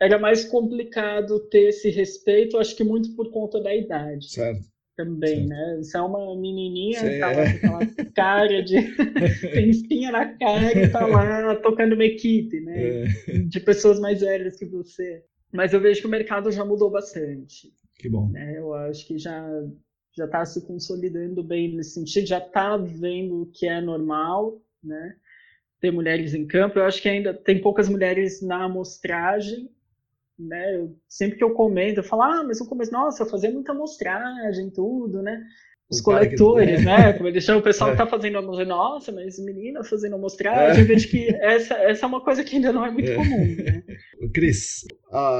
era 0.00 0.18
mais 0.18 0.44
complicado 0.44 1.38
ter 1.50 1.68
esse 1.68 1.88
respeito, 1.88 2.58
acho 2.58 2.74
que 2.74 2.82
muito 2.82 3.14
por 3.14 3.30
conta 3.30 3.62
da 3.62 3.72
idade. 3.72 4.28
Certo. 4.28 4.75
Também, 4.96 5.46
certo. 5.46 5.48
né? 5.48 5.76
Você 5.76 5.96
é 5.98 6.00
uma 6.00 6.34
menininha, 6.40 7.00
Sim, 7.00 7.20
tá 7.20 7.26
lá 7.26 7.42
é. 7.42 7.58
com 7.58 7.66
aquela 7.66 7.86
cara 8.16 8.62
de. 8.62 8.76
tem 9.52 9.68
espinha 9.68 10.10
na 10.10 10.26
cara 10.38 10.84
e 10.84 10.88
tá 10.88 11.06
lá 11.06 11.54
tocando 11.56 11.92
uma 11.92 12.04
equipe, 12.04 12.60
né? 12.60 13.04
É. 13.04 13.38
De 13.46 13.60
pessoas 13.60 14.00
mais 14.00 14.20
velhas 14.22 14.56
que 14.56 14.64
você. 14.64 15.22
Mas 15.52 15.74
eu 15.74 15.80
vejo 15.80 16.00
que 16.00 16.06
o 16.06 16.10
mercado 16.10 16.50
já 16.50 16.64
mudou 16.64 16.90
bastante. 16.90 17.72
Que 17.98 18.08
bom. 18.08 18.30
Né? 18.30 18.58
Eu 18.58 18.72
acho 18.72 19.06
que 19.06 19.18
já 19.18 19.46
já 20.16 20.24
está 20.24 20.44
se 20.46 20.66
consolidando 20.66 21.42
bem 21.42 21.76
nesse 21.76 21.90
sentido, 21.90 22.26
já 22.26 22.38
está 22.38 22.76
vendo 22.78 23.42
o 23.42 23.46
que 23.46 23.66
é 23.66 23.82
normal, 23.82 24.62
né? 24.82 25.14
Ter 25.78 25.90
mulheres 25.90 26.32
em 26.32 26.46
campo. 26.46 26.78
Eu 26.78 26.84
acho 26.84 27.02
que 27.02 27.08
ainda 27.08 27.34
tem 27.34 27.60
poucas 27.60 27.86
mulheres 27.86 28.40
na 28.40 28.64
amostragem, 28.64 29.68
né? 30.38 30.76
Eu, 30.76 30.96
sempre 31.08 31.38
que 31.38 31.44
eu 31.44 31.54
comento, 31.54 32.00
eu 32.00 32.04
falo, 32.04 32.22
ah, 32.22 32.44
mas 32.44 32.60
no 32.60 32.66
começo, 32.66 32.92
nossa, 32.92 33.22
eu 33.22 33.28
fazia 33.28 33.50
muita 33.50 33.72
amostragem, 33.72 34.70
tudo, 34.70 35.22
né? 35.22 35.42
Os 35.88 36.00
o 36.00 36.02
coletores, 36.02 36.80
que... 36.80 36.84
né? 36.84 37.12
Como 37.12 37.28
eles 37.28 37.44
chamam, 37.44 37.60
o 37.60 37.64
pessoal 37.64 37.90
é. 37.90 37.92
que 37.92 37.98
tá 37.98 38.06
fazendo 38.06 38.38
amostragem, 38.38 38.68
nossa, 38.68 39.12
mas 39.12 39.38
menina 39.38 39.84
fazendo 39.84 40.16
amostragem, 40.16 40.80
é. 40.80 40.82
eu 40.82 40.86
vejo 40.86 41.08
que 41.08 41.28
essa, 41.36 41.74
essa 41.74 42.06
é 42.06 42.08
uma 42.08 42.20
coisa 42.20 42.42
que 42.42 42.56
ainda 42.56 42.72
não 42.72 42.84
é 42.84 42.90
muito 42.90 43.10
é. 43.10 43.14
comum, 43.14 43.56
né? 43.56 43.82
Cris, 44.34 44.84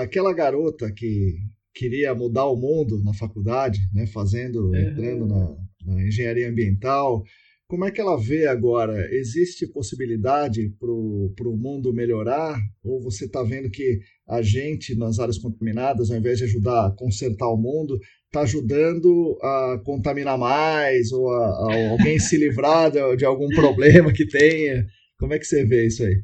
aquela 0.01 0.33
garota 0.33 0.93
que 0.93 1.35
queria 1.77 2.15
mudar 2.15 2.47
o 2.47 2.57
mundo 2.57 3.03
na 3.05 3.13
faculdade, 3.13 3.79
né, 3.93 4.07
fazendo, 4.07 4.75
é. 4.75 4.83
entrando 4.83 5.27
na, 5.27 5.57
na, 5.85 6.03
engenharia 6.03 6.49
ambiental. 6.49 7.23
Como 7.69 7.85
é 7.85 7.91
que 7.91 8.01
ela 8.01 8.17
vê 8.17 8.47
agora? 8.47 9.13
Existe 9.13 9.67
possibilidade 9.67 10.73
para 10.79 10.89
o 10.89 11.57
mundo 11.57 11.93
melhorar? 11.93 12.57
Ou 12.85 13.01
você 13.01 13.25
está 13.25 13.43
vendo 13.43 13.69
que 13.69 13.99
a 14.29 14.41
gente, 14.41 14.97
nas 14.97 15.19
áreas 15.19 15.37
contaminadas, 15.37 16.11
ao 16.11 16.17
invés 16.17 16.39
de 16.39 16.45
ajudar 16.45 16.87
a 16.87 16.91
consertar 16.93 17.49
o 17.49 17.57
mundo, 17.57 17.99
está 18.27 18.43
ajudando 18.43 19.37
a 19.43 19.81
contaminar 19.85 20.39
mais 20.39 21.11
ou 21.11 21.29
a, 21.33 21.47
a 21.47 21.91
alguém 21.91 22.21
se 22.21 22.37
livrar 22.37 22.89
de, 22.89 23.17
de 23.17 23.25
algum 23.25 23.49
problema 23.49 24.13
que 24.13 24.27
tenha? 24.27 24.87
Como 25.19 25.35
é 25.35 25.39
que 25.39 25.45
você 25.45 25.65
vê 25.65 25.87
isso 25.89 26.05
aí? 26.05 26.23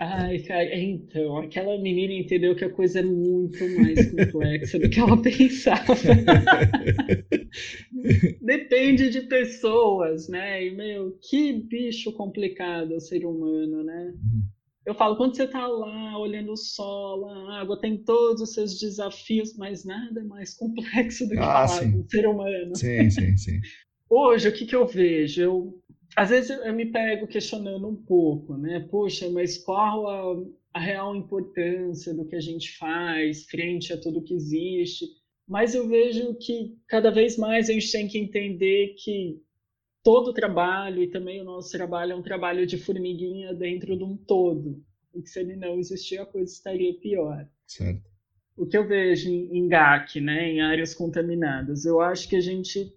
Ai, 0.00 0.38
cara, 0.40 0.78
então, 0.78 1.38
aquela 1.38 1.76
menina 1.76 2.12
entendeu 2.12 2.54
que 2.54 2.64
a 2.64 2.70
coisa 2.70 3.00
é 3.00 3.02
muito 3.02 3.58
mais 3.76 4.08
complexa 4.12 4.78
do 4.78 4.88
que 4.88 5.00
ela 5.00 5.16
pensava. 5.20 5.94
Depende 8.40 9.10
de 9.10 9.22
pessoas, 9.22 10.28
né? 10.28 10.64
E, 10.64 10.70
meu, 10.70 11.18
que 11.20 11.52
bicho 11.52 12.12
complicado 12.12 12.94
o 12.94 13.00
ser 13.00 13.26
humano, 13.26 13.82
né? 13.82 14.14
Uhum. 14.14 14.42
Eu 14.86 14.94
falo, 14.94 15.16
quando 15.16 15.34
você 15.34 15.48
tá 15.48 15.66
lá 15.66 16.16
olhando 16.16 16.52
o 16.52 16.56
sol, 16.56 17.28
a 17.28 17.60
água, 17.60 17.80
tem 17.80 17.98
todos 17.98 18.40
os 18.40 18.54
seus 18.54 18.78
desafios, 18.78 19.56
mas 19.56 19.84
nada 19.84 20.20
é 20.20 20.24
mais 20.24 20.54
complexo 20.54 21.24
do 21.24 21.32
que 21.32 21.40
ah, 21.40 21.66
falar 21.66 21.92
com 21.92 21.98
o 21.98 22.08
ser 22.08 22.26
humano. 22.26 22.76
Sim, 22.76 23.10
sim, 23.10 23.36
sim. 23.36 23.60
Hoje, 24.08 24.48
o 24.48 24.52
que, 24.52 24.64
que 24.64 24.76
eu 24.76 24.86
vejo? 24.86 25.42
Eu 25.42 25.82
às 26.18 26.30
vezes 26.30 26.50
eu 26.50 26.74
me 26.74 26.86
pego 26.86 27.28
questionando 27.28 27.86
um 27.86 27.94
pouco, 27.94 28.56
né? 28.56 28.80
Poxa, 28.90 29.30
mas 29.30 29.56
qual 29.56 30.08
a, 30.08 30.44
a 30.74 30.80
real 30.80 31.14
importância 31.14 32.12
do 32.12 32.24
que 32.24 32.34
a 32.34 32.40
gente 32.40 32.76
faz 32.76 33.44
frente 33.44 33.92
a 33.92 34.00
tudo 34.00 34.24
que 34.24 34.34
existe? 34.34 35.06
Mas 35.46 35.76
eu 35.76 35.86
vejo 35.86 36.34
que 36.34 36.76
cada 36.88 37.12
vez 37.12 37.36
mais 37.36 37.70
a 37.70 37.72
gente 37.72 37.92
tem 37.92 38.08
que 38.08 38.18
entender 38.18 38.96
que 38.98 39.40
todo 40.02 40.32
trabalho 40.32 41.04
e 41.04 41.06
também 41.08 41.40
o 41.40 41.44
nosso 41.44 41.70
trabalho 41.70 42.12
é 42.12 42.16
um 42.16 42.22
trabalho 42.22 42.66
de 42.66 42.76
formiguinha 42.76 43.54
dentro 43.54 43.96
de 43.96 44.02
um 44.02 44.16
todo. 44.16 44.84
E 45.14 45.22
que 45.22 45.30
se 45.30 45.38
ele 45.38 45.54
não 45.54 45.78
existir, 45.78 46.18
a 46.18 46.26
coisa 46.26 46.52
estaria 46.52 46.98
pior. 46.98 47.48
Certo. 47.64 48.10
O 48.56 48.66
que 48.66 48.76
eu 48.76 48.88
vejo 48.88 49.30
em, 49.30 49.56
em 49.56 49.68
GAC, 49.68 50.20
né, 50.20 50.50
em 50.50 50.60
áreas 50.62 50.94
contaminadas, 50.94 51.84
eu 51.84 52.00
acho 52.00 52.28
que 52.28 52.34
a 52.34 52.40
gente 52.40 52.92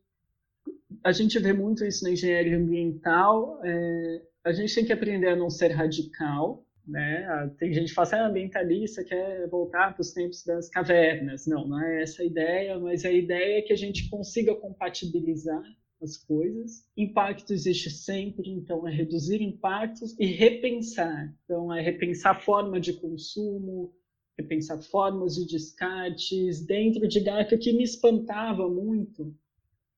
a 1.04 1.12
gente 1.12 1.40
vê 1.40 1.54
muito 1.54 1.86
isso 1.86 2.04
na 2.04 2.12
engenharia 2.12 2.58
ambiental. 2.58 3.60
É, 3.64 4.22
a 4.44 4.52
gente 4.52 4.74
tem 4.74 4.86
que 4.86 4.94
aprender 4.94 5.30
a 5.30 5.36
não 5.36 5.50
ser 5.50 5.70
radical. 5.70 6.66
Né? 6.88 7.52
Tem 7.60 7.74
gente 7.74 7.90
que 7.90 7.94
fala 7.94 8.08
assim, 8.08 8.16
ah, 8.16 8.28
ambientalista 8.28 9.04
quer 9.04 9.48
voltar 9.50 9.94
para 9.94 10.02
os 10.02 10.12
tempos 10.12 10.44
das 10.44 10.70
cavernas. 10.70 11.46
Não, 11.48 11.68
não 11.68 11.82
é 11.82 12.02
essa 12.02 12.22
a 12.22 12.26
ideia, 12.26 12.78
mas 12.80 13.06
a 13.06 13.12
ideia 13.12 13.60
é 13.60 13.62
que 13.62 13.74
a 13.74 13.78
gente 13.78 14.10
consiga 14.10 14.56
compatibilizar 14.56 15.62
as 16.02 16.18
coisas. 16.18 16.84
Impacto 16.98 17.54
existe 17.54 17.90
sempre, 17.92 18.50
então 18.50 18.88
é 18.88 18.92
reduzir 18.92 19.42
impactos 19.42 20.18
e 20.20 20.26
repensar. 20.26 21.34
Então 21.44 21.74
é 21.74 21.82
repensar 21.82 22.42
forma 22.42 22.80
de 22.80 22.94
consumo, 22.94 23.94
repensar 24.38 24.82
formas 24.82 25.36
de 25.36 25.46
descartes 25.46 26.66
dentro 26.66 27.08
de 27.08 27.20
GAC, 27.20 27.58
que 27.58 27.74
me 27.74 27.84
espantava 27.84 28.68
muito 28.68 29.34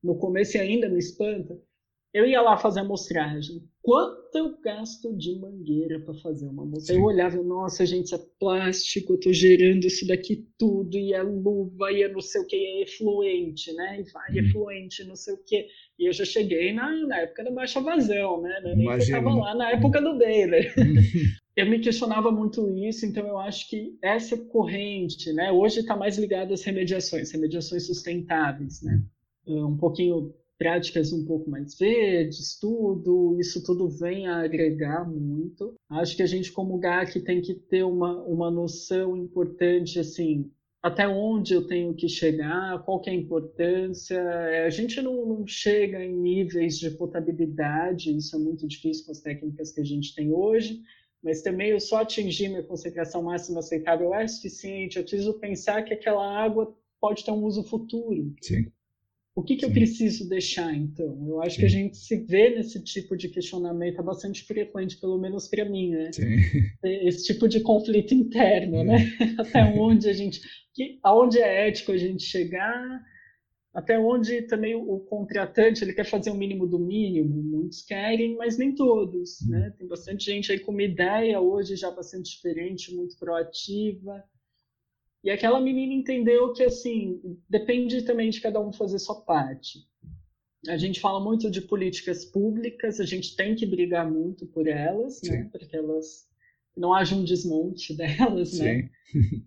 no 0.04 0.18
começo 0.18 0.58
e 0.58 0.60
ainda 0.60 0.90
me 0.90 1.00
espanta, 1.00 1.58
eu 2.14 2.28
ia 2.28 2.42
lá 2.42 2.56
fazer 2.58 2.82
a 2.82 2.84
amostragem. 2.84 3.64
Quanto 3.82 4.38
eu 4.38 4.56
gasto 4.62 5.18
de 5.18 5.36
mangueira 5.36 6.00
para 6.00 6.14
fazer 6.14 6.46
uma 6.46 6.62
amostragem? 6.62 7.02
Eu 7.02 7.08
olhava, 7.08 7.42
nossa, 7.42 7.86
gente, 7.86 8.14
é 8.14 8.20
plástico, 8.40 9.14
eu 9.14 9.20
tô 9.20 9.34
gerando 9.34 9.86
isso 9.86 10.08
daqui 10.08 10.48
tudo, 10.58 10.96
e 10.96 11.12
é 11.12 11.24
luva, 11.24 11.92
e 11.92 12.04
é 12.04 12.08
não 12.08 12.22
sei 12.22 12.42
o 12.42 12.46
que, 12.46 12.56
é 12.56 12.84
efluente, 12.84 13.74
né? 13.74 14.00
E 14.00 14.12
vai, 14.12 14.32
uhum. 14.32 14.38
efluente, 14.38 15.04
não 15.06 15.16
sei 15.16 15.34
o 15.34 15.44
que. 15.44 15.68
E 15.98 16.08
eu 16.08 16.14
já 16.14 16.24
cheguei 16.24 16.72
na, 16.72 16.92
na 17.08 17.22
época 17.22 17.44
da 17.44 17.52
baixa 17.52 17.82
vazão, 17.82 18.42
né? 18.42 18.62
Nem 18.64 18.84
Imagina. 18.84 19.18
eu 19.18 19.24
tava 19.24 19.36
lá 19.36 19.56
na 19.56 19.72
época 19.72 20.00
do 20.00 20.18
Baylor. 20.18 20.62
eu 21.58 21.66
me 21.66 21.80
questionava 21.80 22.32
muito 22.32 22.70
isso, 22.78 23.08
então 23.08 23.28
eu 23.28 23.40
acho 23.40 23.68
que 23.70 23.98
essa 24.04 24.38
corrente, 24.38 25.34
né? 25.34 25.52
Hoje 25.52 25.80
está 25.80 25.96
mais 25.96 26.18
ligada 26.18 26.54
às 26.54 26.64
remediações, 26.64 27.32
remediações 27.32 27.88
sustentáveis, 27.88 28.84
né? 28.84 29.02
Eh, 29.48 29.64
um 29.64 29.78
pouquinho 29.78 30.34
práticas 30.58 31.12
um 31.12 31.26
pouco 31.26 31.50
mais 31.50 31.78
verdes, 31.78 32.58
tudo, 32.60 33.38
isso 33.40 33.64
tudo 33.64 33.90
vem 33.90 34.28
a 34.28 34.44
agregar 34.44 35.04
muito. 35.10 35.76
Acho 35.90 36.16
que 36.16 36.24
a 36.24 36.28
gente 36.28 36.52
como 36.52 36.78
GAC 36.78 37.20
tem 37.22 37.42
que 37.42 37.54
ter 37.54 37.84
uma, 37.84 38.22
uma 38.24 38.50
noção 38.50 39.18
importante, 39.18 40.00
assim, 40.00 40.50
até 40.82 41.08
onde 41.08 41.54
eu 41.54 41.66
tenho 41.68 41.94
que 41.94 42.08
chegar, 42.08 42.84
qual 42.84 43.02
que 43.02 43.10
é 43.10 43.14
a 43.14 43.16
importância. 43.16 44.22
A 44.66 44.70
gente 44.70 45.02
não, 45.02 45.26
não 45.26 45.48
chega 45.48 46.04
em 46.04 46.16
níveis 46.16 46.78
de 46.78 46.92
potabilidade, 46.92 48.16
isso 48.16 48.36
é 48.36 48.40
muito 48.40 48.68
difícil 48.68 49.06
com 49.06 49.12
as 49.12 49.22
técnicas 49.22 49.72
que 49.72 49.82
a 49.82 49.86
gente 49.86 50.14
tem 50.16 50.32
hoje, 50.34 50.82
mas 51.22 51.42
também 51.42 51.72
eu 51.72 51.80
só 51.80 52.02
atingir 52.02 52.50
minha 52.50 52.64
concentração 52.64 53.24
máxima 53.24 53.60
aceitável 53.60 54.14
é 54.14 54.28
suficiente, 54.28 54.98
eu 54.98 55.04
preciso 55.04 55.40
pensar 55.40 55.84
que 55.84 55.94
aquela 55.94 56.26
água 56.38 56.76
pode 57.00 57.24
ter 57.26 57.32
um 57.32 57.44
uso 57.44 57.64
futuro. 57.64 58.34
Sim. 58.42 58.72
O 59.36 59.42
que, 59.42 59.56
que 59.56 59.66
eu 59.66 59.72
preciso 59.72 60.30
deixar, 60.30 60.76
então? 60.76 61.26
Eu 61.28 61.42
acho 61.42 61.56
Sim. 61.56 61.62
que 61.62 61.66
a 61.66 61.70
gente 61.70 61.98
se 61.98 62.18
vê 62.18 62.52
nesse 62.52 62.84
tipo 62.84 63.18
de 63.18 63.30
questionamento 63.30 64.00
é 64.00 64.04
bastante 64.04 64.44
frequente, 64.44 65.00
pelo 65.00 65.18
menos 65.18 65.48
para 65.48 65.66
mim, 65.66 65.90
né? 65.90 66.12
Sim. 66.14 66.38
Esse 66.84 67.26
tipo 67.26 67.48
de 67.48 67.62
conflito 67.62 68.14
interno, 68.14 68.78
é. 68.78 68.84
né? 68.84 68.98
Até 69.40 69.64
onde 69.64 70.08
a 70.08 70.14
gente, 70.14 70.40
que, 70.76 71.00
aonde 71.02 71.40
é 71.40 71.68
ético 71.68 71.92
a 71.92 71.98
gente 71.98 72.22
chegar, 72.22 73.02
até 73.74 73.98
onde 73.98 74.44
também 74.44 74.76
o, 74.76 75.00
contratante 75.00 75.84
ele 75.84 75.94
quer 75.94 76.06
fazer 76.06 76.30
o 76.30 76.36
mínimo 76.36 76.68
do 76.68 76.78
mínimo. 76.78 77.42
Muitos 77.42 77.82
querem, 77.82 78.36
mas 78.36 78.56
nem 78.56 78.76
todos, 78.76 79.42
hum. 79.42 79.50
né? 79.50 79.74
Tem 79.76 79.88
bastante 79.88 80.26
gente 80.26 80.52
aí 80.52 80.60
com 80.60 80.72
uma 80.72 80.84
ideia 80.84 81.42
hoje 81.42 81.76
já 81.76 81.90
bastante 81.90 82.36
diferente, 82.36 82.94
muito 82.94 83.18
proativa. 83.18 84.24
E 85.24 85.30
aquela 85.30 85.60
menina 85.60 85.94
entendeu 85.94 86.52
que, 86.52 86.64
assim, 86.64 87.40
depende 87.50 88.02
também 88.02 88.30
de 88.30 88.42
cada 88.42 88.60
um 88.60 88.74
fazer 88.74 89.00
sua 89.00 89.22
parte. 89.22 89.88
A 90.68 90.78
gente 90.78 91.00
fala 91.00 91.20
muito 91.20 91.50
de 91.50 91.62
políticas 91.62 92.26
públicas, 92.26 93.00
a 93.00 93.06
gente 93.06 93.36
tem 93.36 93.56
que 93.56 93.66
brigar 93.66 94.10
muito 94.10 94.46
por 94.46 94.68
elas, 94.68 95.22
né? 95.24 95.50
Para 95.52 95.66
que 95.66 95.76
elas 95.76 96.28
não 96.76 96.94
haja 96.94 97.16
um 97.16 97.24
desmonte 97.24 97.94
delas, 97.96 98.58
né? 98.58 98.90
Sim. 99.12 99.20
né? 99.20 99.44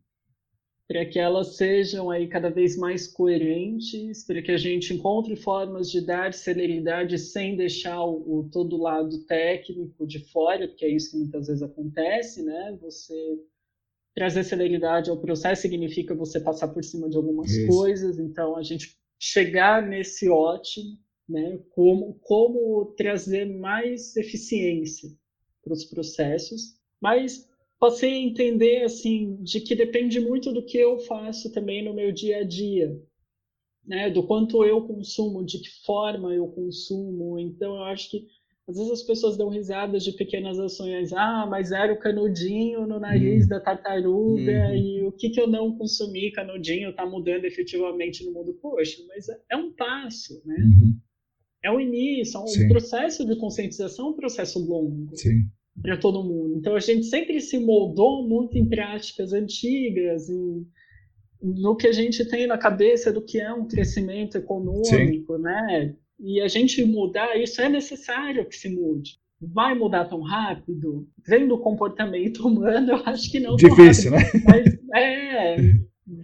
para 0.89 1.05
que 1.05 1.19
elas 1.19 1.57
sejam 1.57 2.11
aí 2.11 2.28
cada 2.28 2.48
vez 2.48 2.77
mais 2.77 3.09
coerentes, 3.09 4.24
para 4.24 4.40
que 4.40 4.53
a 4.53 4.57
gente 4.57 4.94
encontre 4.94 5.35
formas 5.35 5.90
de 5.90 6.01
dar 6.01 6.32
celeridade 6.32 7.19
sem 7.19 7.57
deixar 7.57 8.05
o, 8.05 8.39
o 8.39 8.48
todo 8.51 8.81
lado 8.81 9.19
técnico 9.24 10.07
de 10.07 10.20
fora, 10.31 10.69
porque 10.69 10.85
é 10.85 10.89
isso 10.89 11.11
que 11.11 11.16
muitas 11.16 11.48
vezes 11.48 11.62
acontece, 11.62 12.43
né? 12.44 12.78
Você 12.81 13.15
trazer 14.16 14.44
celeridade 14.44 15.10
ao 15.10 15.20
processo 15.20 15.60
significa 15.62 16.14
você 16.14 16.40
passar 16.40 16.68
por 16.68 16.82
cima 16.82 17.09
de 17.09 17.18
algumas 17.18 17.51
isso. 17.51 17.66
coisas, 17.68 18.18
então 18.18 18.56
a 18.56 18.62
gente 18.62 18.97
chegar 19.20 19.86
nesse 19.86 20.28
ótimo, 20.28 20.98
né? 21.28 21.60
Como 21.70 22.14
como 22.22 22.86
trazer 22.97 23.44
mais 23.44 24.16
eficiência 24.16 25.10
para 25.62 25.74
os 25.74 25.84
processos, 25.84 26.78
mas 26.98 27.47
passei 27.78 28.14
a 28.14 28.22
entender 28.22 28.84
assim 28.84 29.36
de 29.43 29.60
que 29.60 29.74
depende 29.74 30.18
muito 30.18 30.51
do 30.51 30.64
que 30.64 30.78
eu 30.78 30.98
faço 31.01 31.52
também 31.52 31.84
no 31.84 31.93
meu 31.93 32.10
dia 32.10 32.38
a 32.38 32.43
dia, 32.43 32.98
né? 33.84 34.09
Do 34.09 34.26
quanto 34.26 34.64
eu 34.64 34.86
consumo, 34.86 35.44
de 35.44 35.59
que 35.59 35.84
forma 35.84 36.32
eu 36.32 36.48
consumo. 36.48 37.38
Então 37.38 37.76
eu 37.76 37.84
acho 37.84 38.10
que 38.10 38.26
às 38.68 38.76
vezes 38.76 38.93
as 38.93 39.02
pessoas 39.02 39.36
dão 39.36 39.48
risadas 39.48 40.02
de 40.02 40.12
pequenas 40.12 40.59
ações. 40.59 41.12
Ah, 41.12 41.47
mas 41.48 41.70
era 41.70 41.93
o 41.93 41.98
canudinho 41.98 42.84
no 42.86 42.98
nariz 42.98 43.44
uhum. 43.44 43.48
da 43.48 43.60
tartaruga 43.60 44.68
uhum. 44.68 44.74
e 44.74 45.02
o 45.05 45.12
que, 45.12 45.30
que 45.30 45.40
eu 45.40 45.47
não 45.47 45.76
consumi 45.76 46.32
canudinho 46.32 46.90
está 46.90 47.06
mudando 47.06 47.44
efetivamente 47.44 48.24
no 48.24 48.32
mundo. 48.32 48.59
Poxa, 48.60 49.02
mas 49.06 49.26
é 49.51 49.56
um 49.56 49.72
passo, 49.72 50.43
né? 50.44 50.56
Uhum. 50.56 50.98
É 51.62 51.70
um 51.70 51.80
início, 51.80 52.38
é 52.38 52.43
um 52.43 52.47
Sim. 52.47 52.68
processo 52.68 53.24
de 53.24 53.36
conscientização, 53.36 54.09
é 54.09 54.10
um 54.10 54.16
processo 54.16 54.59
longo. 54.59 55.14
Para 55.80 55.97
todo 55.97 56.24
mundo. 56.24 56.56
Então 56.56 56.74
a 56.74 56.80
gente 56.80 57.05
sempre 57.05 57.40
se 57.40 57.59
moldou 57.59 58.26
muito 58.26 58.59
em 58.59 58.68
práticas 58.68 59.32
antigas, 59.32 60.28
em, 60.28 60.66
no 61.40 61.76
que 61.76 61.86
a 61.86 61.93
gente 61.93 62.24
tem 62.24 62.47
na 62.47 62.59
cabeça 62.59 63.12
do 63.12 63.22
que 63.22 63.38
é 63.38 63.52
um 63.52 63.68
crescimento 63.68 64.36
econômico, 64.36 65.36
Sim. 65.36 65.43
né? 65.43 65.94
E 66.18 66.40
a 66.40 66.48
gente 66.48 66.84
mudar, 66.84 67.36
isso 67.36 67.60
é 67.60 67.68
necessário 67.68 68.47
que 68.47 68.56
se 68.56 68.68
mude. 68.68 69.18
Vai 69.40 69.74
mudar 69.74 70.06
tão 70.06 70.22
rápido? 70.22 71.06
Vendo 71.26 71.55
o 71.55 71.60
comportamento 71.60 72.40
humano, 72.47 72.93
eu 72.93 73.02
acho 73.05 73.30
que 73.30 73.40
não. 73.40 73.56
Difícil, 73.56 74.12
né? 74.12 74.18
Mas 74.44 74.78
é. 74.94 75.56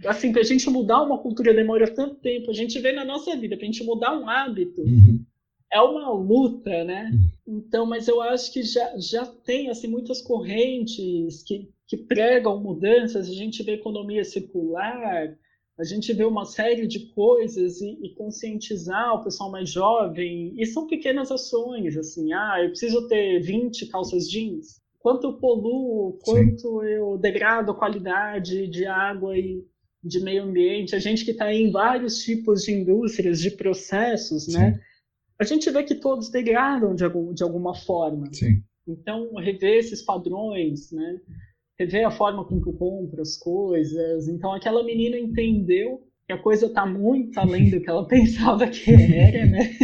Assim, 0.07 0.31
para 0.31 0.41
a 0.41 0.45
gente 0.45 0.69
mudar 0.69 1.03
uma 1.03 1.17
cultura 1.17 1.53
demora 1.53 1.93
tanto 1.93 2.15
tempo. 2.15 2.49
A 2.49 2.53
gente 2.53 2.79
vê 2.79 2.91
na 2.93 3.03
nossa 3.03 3.35
vida, 3.35 3.55
para 3.55 3.63
a 3.63 3.67
gente 3.67 3.83
mudar 3.83 4.17
um 4.17 4.29
hábito. 4.29 4.81
Uhum 4.81 5.23
é 5.73 5.81
uma 5.81 6.11
luta, 6.11 6.83
né? 6.83 7.09
Hum. 7.11 7.57
Então, 7.57 7.85
mas 7.85 8.07
eu 8.07 8.21
acho 8.21 8.53
que 8.53 8.61
já, 8.61 8.93
já 8.97 9.25
tem 9.25 9.69
assim 9.69 9.87
muitas 9.87 10.21
correntes 10.21 11.41
que, 11.43 11.67
que 11.87 11.97
pregam 11.97 12.61
mudanças. 12.61 13.27
A 13.27 13.33
gente 13.33 13.63
vê 13.63 13.73
economia 13.73 14.23
circular, 14.23 15.35
a 15.79 15.83
gente 15.83 16.13
vê 16.13 16.23
uma 16.23 16.45
série 16.45 16.85
de 16.85 17.11
coisas 17.13 17.81
e, 17.81 17.97
e, 18.03 18.13
conscientizar 18.13 19.15
o 19.15 19.23
pessoal 19.23 19.49
mais 19.49 19.69
jovem. 19.69 20.53
E 20.55 20.65
são 20.65 20.87
pequenas 20.87 21.31
ações, 21.31 21.97
assim, 21.97 22.31
ah, 22.31 22.57
eu 22.61 22.69
preciso 22.69 23.07
ter 23.07 23.39
20 23.39 23.87
calças 23.87 24.29
jeans. 24.29 24.79
Quanto 24.99 25.27
eu 25.27 25.33
poluo, 25.33 26.17
quanto 26.23 26.81
Sim. 26.81 26.87
eu 26.87 27.17
degrado 27.17 27.71
a 27.71 27.75
qualidade 27.75 28.67
de 28.67 28.85
água 28.85 29.37
e 29.37 29.65
de 30.03 30.19
meio 30.19 30.43
ambiente. 30.43 30.95
A 30.95 30.99
gente 30.99 31.25
que 31.25 31.31
está 31.31 31.51
em 31.53 31.71
vários 31.71 32.23
tipos 32.23 32.63
de 32.63 32.71
indústrias, 32.71 33.41
de 33.41 33.51
processos, 33.51 34.47
né? 34.47 34.53
Sim. 34.53 34.59
né? 34.59 34.79
a 35.39 35.43
gente 35.43 35.69
vê 35.69 35.83
que 35.83 35.95
todos 35.95 36.29
degradam 36.29 36.95
de, 36.95 37.03
algum, 37.03 37.33
de 37.33 37.43
alguma 37.43 37.75
forma. 37.75 38.31
Sim. 38.31 38.63
Então, 38.87 39.33
rever 39.35 39.79
esses 39.79 40.01
padrões, 40.01 40.91
né? 40.91 41.19
Rever 41.79 42.05
a 42.05 42.11
forma 42.11 42.45
com 42.45 42.61
que 42.61 42.69
eu 42.69 42.73
compro 42.73 43.21
as 43.21 43.37
coisas. 43.37 44.27
Então, 44.27 44.53
aquela 44.53 44.83
menina 44.83 45.17
entendeu 45.17 46.01
que 46.25 46.33
a 46.33 46.37
coisa 46.37 46.67
está 46.67 46.85
muito 46.85 47.37
além 47.39 47.69
do 47.69 47.81
que 47.81 47.89
ela 47.89 48.05
pensava 48.07 48.67
que 48.67 48.91
era, 48.91 49.45
né? 49.45 49.75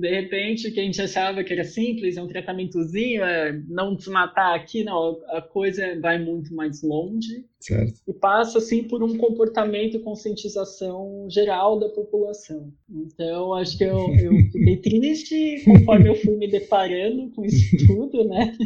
de 0.00 0.08
repente, 0.08 0.70
que 0.70 0.80
a 0.80 0.82
gente 0.82 1.00
achava 1.00 1.44
que 1.44 1.52
era 1.52 1.64
simples, 1.64 2.16
é 2.16 2.22
um 2.22 2.26
tratamentozinho, 2.26 3.22
é 3.22 3.60
não 3.68 3.94
desmatar 3.94 4.54
aqui, 4.54 4.82
não, 4.82 5.20
a 5.28 5.42
coisa 5.42 6.00
vai 6.00 6.18
muito 6.18 6.54
mais 6.54 6.82
longe. 6.82 7.44
Certo. 7.60 8.00
E 8.08 8.12
passa, 8.12 8.58
assim, 8.58 8.84
por 8.84 9.02
um 9.02 9.18
comportamento 9.18 9.96
e 9.96 10.00
conscientização 10.00 11.26
geral 11.28 11.78
da 11.78 11.88
população. 11.88 12.72
Então, 12.88 13.52
acho 13.54 13.76
que 13.76 13.84
eu, 13.84 14.14
eu 14.14 14.32
fiquei 14.50 14.76
triste 14.78 15.62
conforme 15.64 16.08
eu 16.08 16.14
fui 16.14 16.36
me 16.36 16.48
deparando 16.48 17.30
com 17.34 17.44
isso 17.44 17.76
tudo, 17.86 18.24
né? 18.24 18.56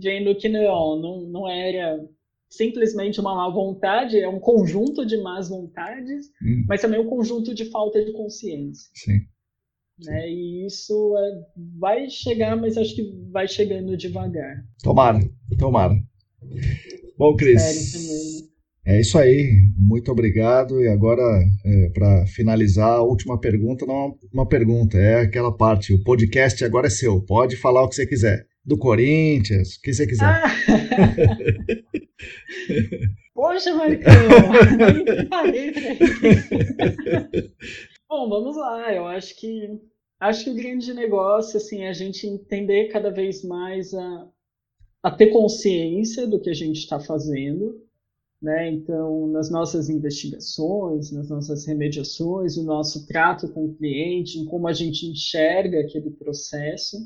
Vendo 0.00 0.34
que 0.36 0.48
não, 0.48 1.00
não, 1.00 1.20
não 1.22 1.48
era 1.48 1.98
simplesmente 2.50 3.20
uma 3.20 3.34
má 3.34 3.48
vontade, 3.50 4.18
é 4.18 4.28
um 4.28 4.40
conjunto 4.40 5.04
de 5.04 5.18
más 5.18 5.48
vontades, 5.48 6.26
hum. 6.42 6.64
mas 6.66 6.80
também 6.80 6.98
um 6.98 7.08
conjunto 7.08 7.54
de 7.54 7.66
falta 7.66 8.02
de 8.04 8.12
consciência. 8.12 8.88
Sim. 8.94 9.20
Né? 10.04 10.30
E 10.30 10.66
isso 10.66 11.14
é, 11.18 11.32
vai 11.78 12.08
chegar, 12.08 12.56
mas 12.56 12.76
acho 12.76 12.94
que 12.94 13.12
vai 13.30 13.48
chegando 13.48 13.96
devagar. 13.96 14.64
Tomara, 14.82 15.18
tomara. 15.58 15.94
Bom, 17.18 17.34
Cris. 17.34 18.48
É 18.86 18.98
isso 18.98 19.18
aí, 19.18 19.52
muito 19.76 20.10
obrigado. 20.10 20.80
E 20.80 20.88
agora, 20.88 21.22
é, 21.64 21.88
para 21.90 22.26
finalizar, 22.26 22.92
a 22.92 23.02
última 23.02 23.38
pergunta 23.38 23.84
não 23.84 23.94
é 23.94 24.12
uma 24.32 24.48
pergunta, 24.48 24.96
é 24.96 25.20
aquela 25.20 25.54
parte. 25.54 25.92
O 25.92 26.02
podcast 26.02 26.64
agora 26.64 26.86
é 26.86 26.90
seu, 26.90 27.20
pode 27.20 27.56
falar 27.56 27.82
o 27.82 27.88
que 27.88 27.96
você 27.96 28.06
quiser. 28.06 28.47
Do 28.68 28.76
Corinthians, 28.76 29.76
o 29.76 29.80
que 29.80 29.94
você 29.94 30.06
quiser. 30.06 30.26
Ah. 30.26 30.42
Poxa, 33.32 33.74
Marcão, 33.74 34.04
parei 35.30 35.72
Bom, 38.06 38.28
vamos 38.28 38.58
lá. 38.58 38.92
Eu 38.92 39.06
acho 39.06 39.34
que 39.36 39.80
acho 40.20 40.44
que 40.44 40.50
o 40.50 40.54
grande 40.54 40.92
negócio 40.92 41.56
assim 41.56 41.84
é 41.84 41.88
a 41.88 41.94
gente 41.94 42.26
entender 42.26 42.88
cada 42.88 43.10
vez 43.10 43.42
mais 43.42 43.94
a, 43.94 44.28
a 45.02 45.10
ter 45.10 45.28
consciência 45.28 46.26
do 46.26 46.38
que 46.38 46.50
a 46.50 46.54
gente 46.54 46.80
está 46.80 47.00
fazendo, 47.00 47.82
né? 48.42 48.70
Então, 48.70 49.28
nas 49.28 49.50
nossas 49.50 49.88
investigações, 49.88 51.10
nas 51.10 51.30
nossas 51.30 51.64
remediações, 51.64 52.58
o 52.58 52.64
nosso 52.64 53.06
trato 53.06 53.48
com 53.48 53.64
o 53.64 53.74
cliente, 53.74 54.38
em 54.38 54.44
como 54.44 54.68
a 54.68 54.74
gente 54.74 55.06
enxerga 55.06 55.80
aquele 55.80 56.10
processo, 56.10 56.98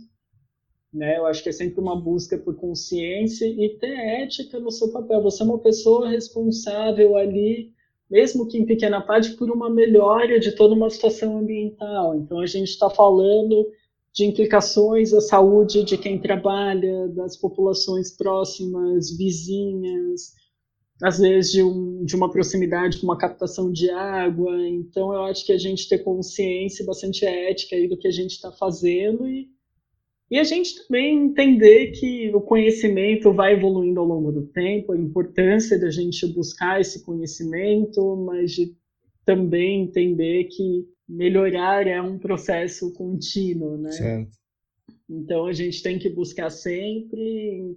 né? 0.92 1.18
Eu 1.18 1.26
acho 1.26 1.42
que 1.42 1.48
é 1.48 1.52
sempre 1.52 1.80
uma 1.80 2.00
busca 2.00 2.36
por 2.38 2.54
consciência 2.56 3.46
e 3.46 3.76
ter 3.78 3.94
ética 4.22 4.60
no 4.60 4.70
seu 4.70 4.92
papel. 4.92 5.22
Você 5.22 5.42
é 5.42 5.46
uma 5.46 5.58
pessoa 5.58 6.08
responsável 6.08 7.16
ali 7.16 7.72
mesmo 8.12 8.46
que 8.46 8.58
em 8.58 8.66
pequena 8.66 9.00
parte, 9.00 9.32
por 9.36 9.50
uma 9.50 9.70
melhora 9.70 10.38
de 10.38 10.52
toda 10.52 10.74
uma 10.74 10.90
situação 10.90 11.38
ambiental. 11.38 12.14
Então, 12.14 12.40
a 12.40 12.46
gente 12.46 12.68
está 12.68 12.90
falando 12.90 13.66
de 14.12 14.26
implicações 14.26 15.14
à 15.14 15.20
saúde 15.22 15.82
de 15.82 15.96
quem 15.96 16.20
trabalha, 16.20 17.08
das 17.08 17.38
populações 17.38 18.14
próximas, 18.14 19.16
vizinhas, 19.16 20.34
às 21.02 21.20
vezes 21.20 21.52
de, 21.52 21.62
um, 21.62 22.04
de 22.04 22.14
uma 22.14 22.30
proximidade 22.30 22.98
com 22.98 23.06
uma 23.06 23.16
captação 23.16 23.72
de 23.72 23.88
água. 23.88 24.60
Então, 24.68 25.10
eu 25.14 25.22
acho 25.22 25.46
que 25.46 25.52
a 25.52 25.58
gente 25.58 25.88
ter 25.88 26.00
consciência 26.00 26.84
bastante 26.84 27.24
ética 27.24 27.76
aí 27.76 27.88
do 27.88 27.96
que 27.96 28.08
a 28.08 28.12
gente 28.12 28.32
está 28.32 28.52
fazendo 28.52 29.26
e 29.26 29.48
e 30.32 30.38
a 30.38 30.44
gente 30.44 30.86
também 30.86 31.26
entender 31.26 31.90
que 31.90 32.34
o 32.34 32.40
conhecimento 32.40 33.34
vai 33.34 33.52
evoluindo 33.52 34.00
ao 34.00 34.06
longo 34.06 34.32
do 34.32 34.46
tempo, 34.46 34.92
a 34.92 34.96
importância 34.96 35.78
da 35.78 35.90
gente 35.90 36.26
buscar 36.26 36.80
esse 36.80 37.04
conhecimento, 37.04 38.16
mas 38.16 38.52
de 38.52 38.74
também 39.26 39.82
entender 39.82 40.44
que 40.44 40.86
melhorar 41.06 41.86
é 41.86 42.00
um 42.00 42.18
processo 42.18 42.94
contínuo, 42.94 43.76
né? 43.76 43.92
Certo. 43.92 44.32
Então 45.06 45.44
a 45.44 45.52
gente 45.52 45.82
tem 45.82 45.98
que 45.98 46.08
buscar 46.08 46.48
sempre, 46.48 47.76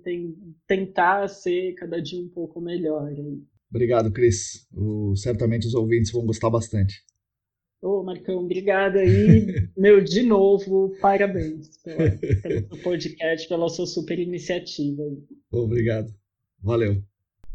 tentar 0.65 1.27
ser 1.27 1.73
cada 1.73 2.02
dia 2.02 2.22
um 2.22 2.30
pouco 2.30 2.61
melhor. 2.61 3.11
Obrigado, 3.69 4.14
Cris. 4.14 4.65
O, 4.73 5.14
certamente 5.18 5.68
os 5.68 5.73
ouvintes 5.73 6.10
vão 6.10 6.26
gostar 6.26 6.49
bastante. 6.49 7.03
Ô, 7.86 8.02
Marcão, 8.02 8.38
obrigado 8.38 8.95
aí. 8.95 9.70
Meu, 9.78 10.03
de 10.03 10.24
novo, 10.24 10.91
parabéns 10.99 11.78
pela, 11.84 12.10
pelo 12.41 12.82
podcast, 12.82 13.48
pela 13.48 13.70
sua 13.70 13.86
super 13.86 14.18
iniciativa. 14.18 15.03
Obrigado. 15.52 16.12
Valeu. 16.64 17.03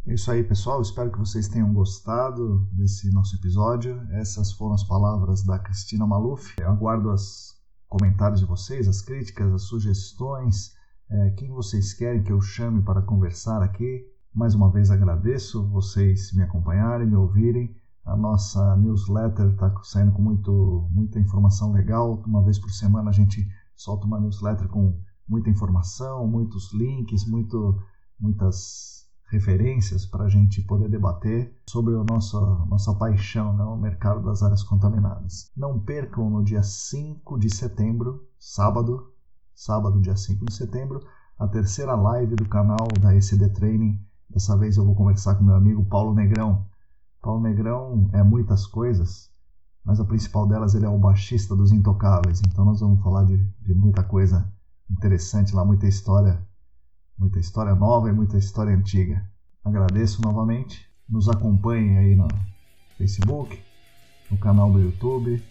É 0.06 0.14
isso 0.14 0.30
aí, 0.30 0.44
pessoal. 0.44 0.80
Espero 0.80 1.10
que 1.10 1.18
vocês 1.18 1.48
tenham 1.48 1.74
gostado 1.74 2.64
desse 2.72 3.12
nosso 3.12 3.34
episódio. 3.34 4.00
Essas 4.12 4.52
foram 4.52 4.74
as 4.74 4.86
palavras 4.86 5.42
da 5.42 5.58
Cristina 5.58 6.06
Maluf. 6.06 6.54
Eu 6.60 6.68
aguardo 6.68 7.12
os 7.12 7.56
comentários 7.88 8.38
de 8.38 8.46
vocês, 8.46 8.86
as 8.86 9.02
críticas, 9.02 9.52
as 9.52 9.62
sugestões. 9.62 10.76
É, 11.10 11.30
quem 11.30 11.50
vocês 11.50 11.92
querem 11.92 12.22
que 12.22 12.30
eu 12.30 12.40
chame 12.40 12.84
para 12.84 13.02
conversar 13.02 13.64
aqui. 13.64 14.06
Mais 14.32 14.54
uma 14.54 14.70
vez 14.70 14.92
agradeço 14.92 15.68
vocês 15.70 16.32
me 16.32 16.44
acompanharem, 16.44 17.04
me 17.04 17.16
ouvirem. 17.16 17.74
A 18.04 18.16
nossa 18.16 18.76
newsletter 18.76 19.50
está 19.50 19.72
saindo 19.82 20.12
com 20.12 20.22
muito, 20.22 20.88
muita 20.90 21.18
informação 21.18 21.72
legal. 21.72 22.22
Uma 22.26 22.42
vez 22.42 22.58
por 22.58 22.70
semana 22.70 23.10
a 23.10 23.12
gente 23.12 23.46
solta 23.74 24.06
uma 24.06 24.20
newsletter 24.20 24.68
com 24.68 24.98
muita 25.28 25.48
informação, 25.48 26.26
muitos 26.26 26.72
links, 26.72 27.24
muito, 27.26 27.80
muitas 28.18 29.00
referências 29.30 30.04
para 30.04 30.24
a 30.24 30.28
gente 30.28 30.60
poder 30.62 30.88
debater 30.88 31.56
sobre 31.68 31.94
a 31.94 32.02
nossa, 32.02 32.38
nossa 32.66 32.92
paixão, 32.94 33.56
né, 33.56 33.62
o 33.62 33.76
mercado 33.76 34.24
das 34.24 34.42
áreas 34.42 34.64
contaminadas. 34.64 35.52
Não 35.56 35.78
percam 35.78 36.28
no 36.28 36.42
dia 36.42 36.62
5 36.62 37.38
de 37.38 37.48
setembro, 37.54 38.28
sábado, 38.38 39.12
sábado, 39.54 40.00
dia 40.00 40.16
5 40.16 40.44
de 40.46 40.52
setembro, 40.52 41.00
a 41.38 41.46
terceira 41.46 41.94
live 41.94 42.34
do 42.34 42.48
canal 42.48 42.88
da 43.00 43.14
ECD 43.14 43.48
Training. 43.50 44.04
Dessa 44.28 44.56
vez 44.58 44.76
eu 44.76 44.84
vou 44.84 44.96
conversar 44.96 45.36
com 45.36 45.44
meu 45.44 45.54
amigo 45.54 45.84
Paulo 45.84 46.12
Negrão. 46.12 46.66
Paulo 47.20 47.42
Negrão 47.42 48.08
é 48.12 48.22
muitas 48.22 48.66
coisas, 48.66 49.30
mas 49.84 50.00
a 50.00 50.04
principal 50.04 50.46
delas 50.46 50.74
ele 50.74 50.86
é 50.86 50.88
o 50.88 50.98
baixista 50.98 51.54
dos 51.54 51.72
Intocáveis. 51.72 52.40
Então 52.46 52.64
nós 52.64 52.80
vamos 52.80 53.02
falar 53.02 53.24
de, 53.24 53.36
de 53.60 53.74
muita 53.74 54.02
coisa 54.02 54.50
interessante 54.90 55.54
lá, 55.54 55.64
muita 55.64 55.86
história 55.86 56.42
muita 57.20 57.38
história 57.38 57.74
nova 57.74 58.08
e 58.08 58.12
muita 58.12 58.38
história 58.38 58.74
antiga. 58.74 59.22
Agradeço 59.62 60.22
novamente. 60.22 60.88
Nos 61.06 61.28
acompanhem 61.28 61.98
aí 61.98 62.16
no 62.16 62.26
Facebook, 62.96 63.60
no 64.30 64.38
canal 64.38 64.72
do 64.72 64.80
YouTube, 64.80 65.42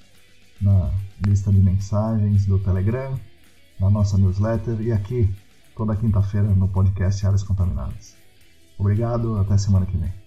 na 0.59 0.91
lista 1.25 1.51
de 1.51 1.59
mensagens 1.59 2.45
do 2.45 2.57
Telegram, 2.57 3.19
na 3.79 3.89
nossa 3.89 4.17
newsletter 4.17 4.81
e 4.81 4.91
aqui 4.91 5.29
toda 5.75 5.95
quinta-feira 5.95 6.47
no 6.47 6.67
podcast 6.67 7.25
Áreas 7.25 7.43
Contaminadas. 7.43 8.15
Obrigado, 8.77 9.37
até 9.37 9.57
semana 9.57 9.85
que 9.85 9.97
vem. 9.97 10.18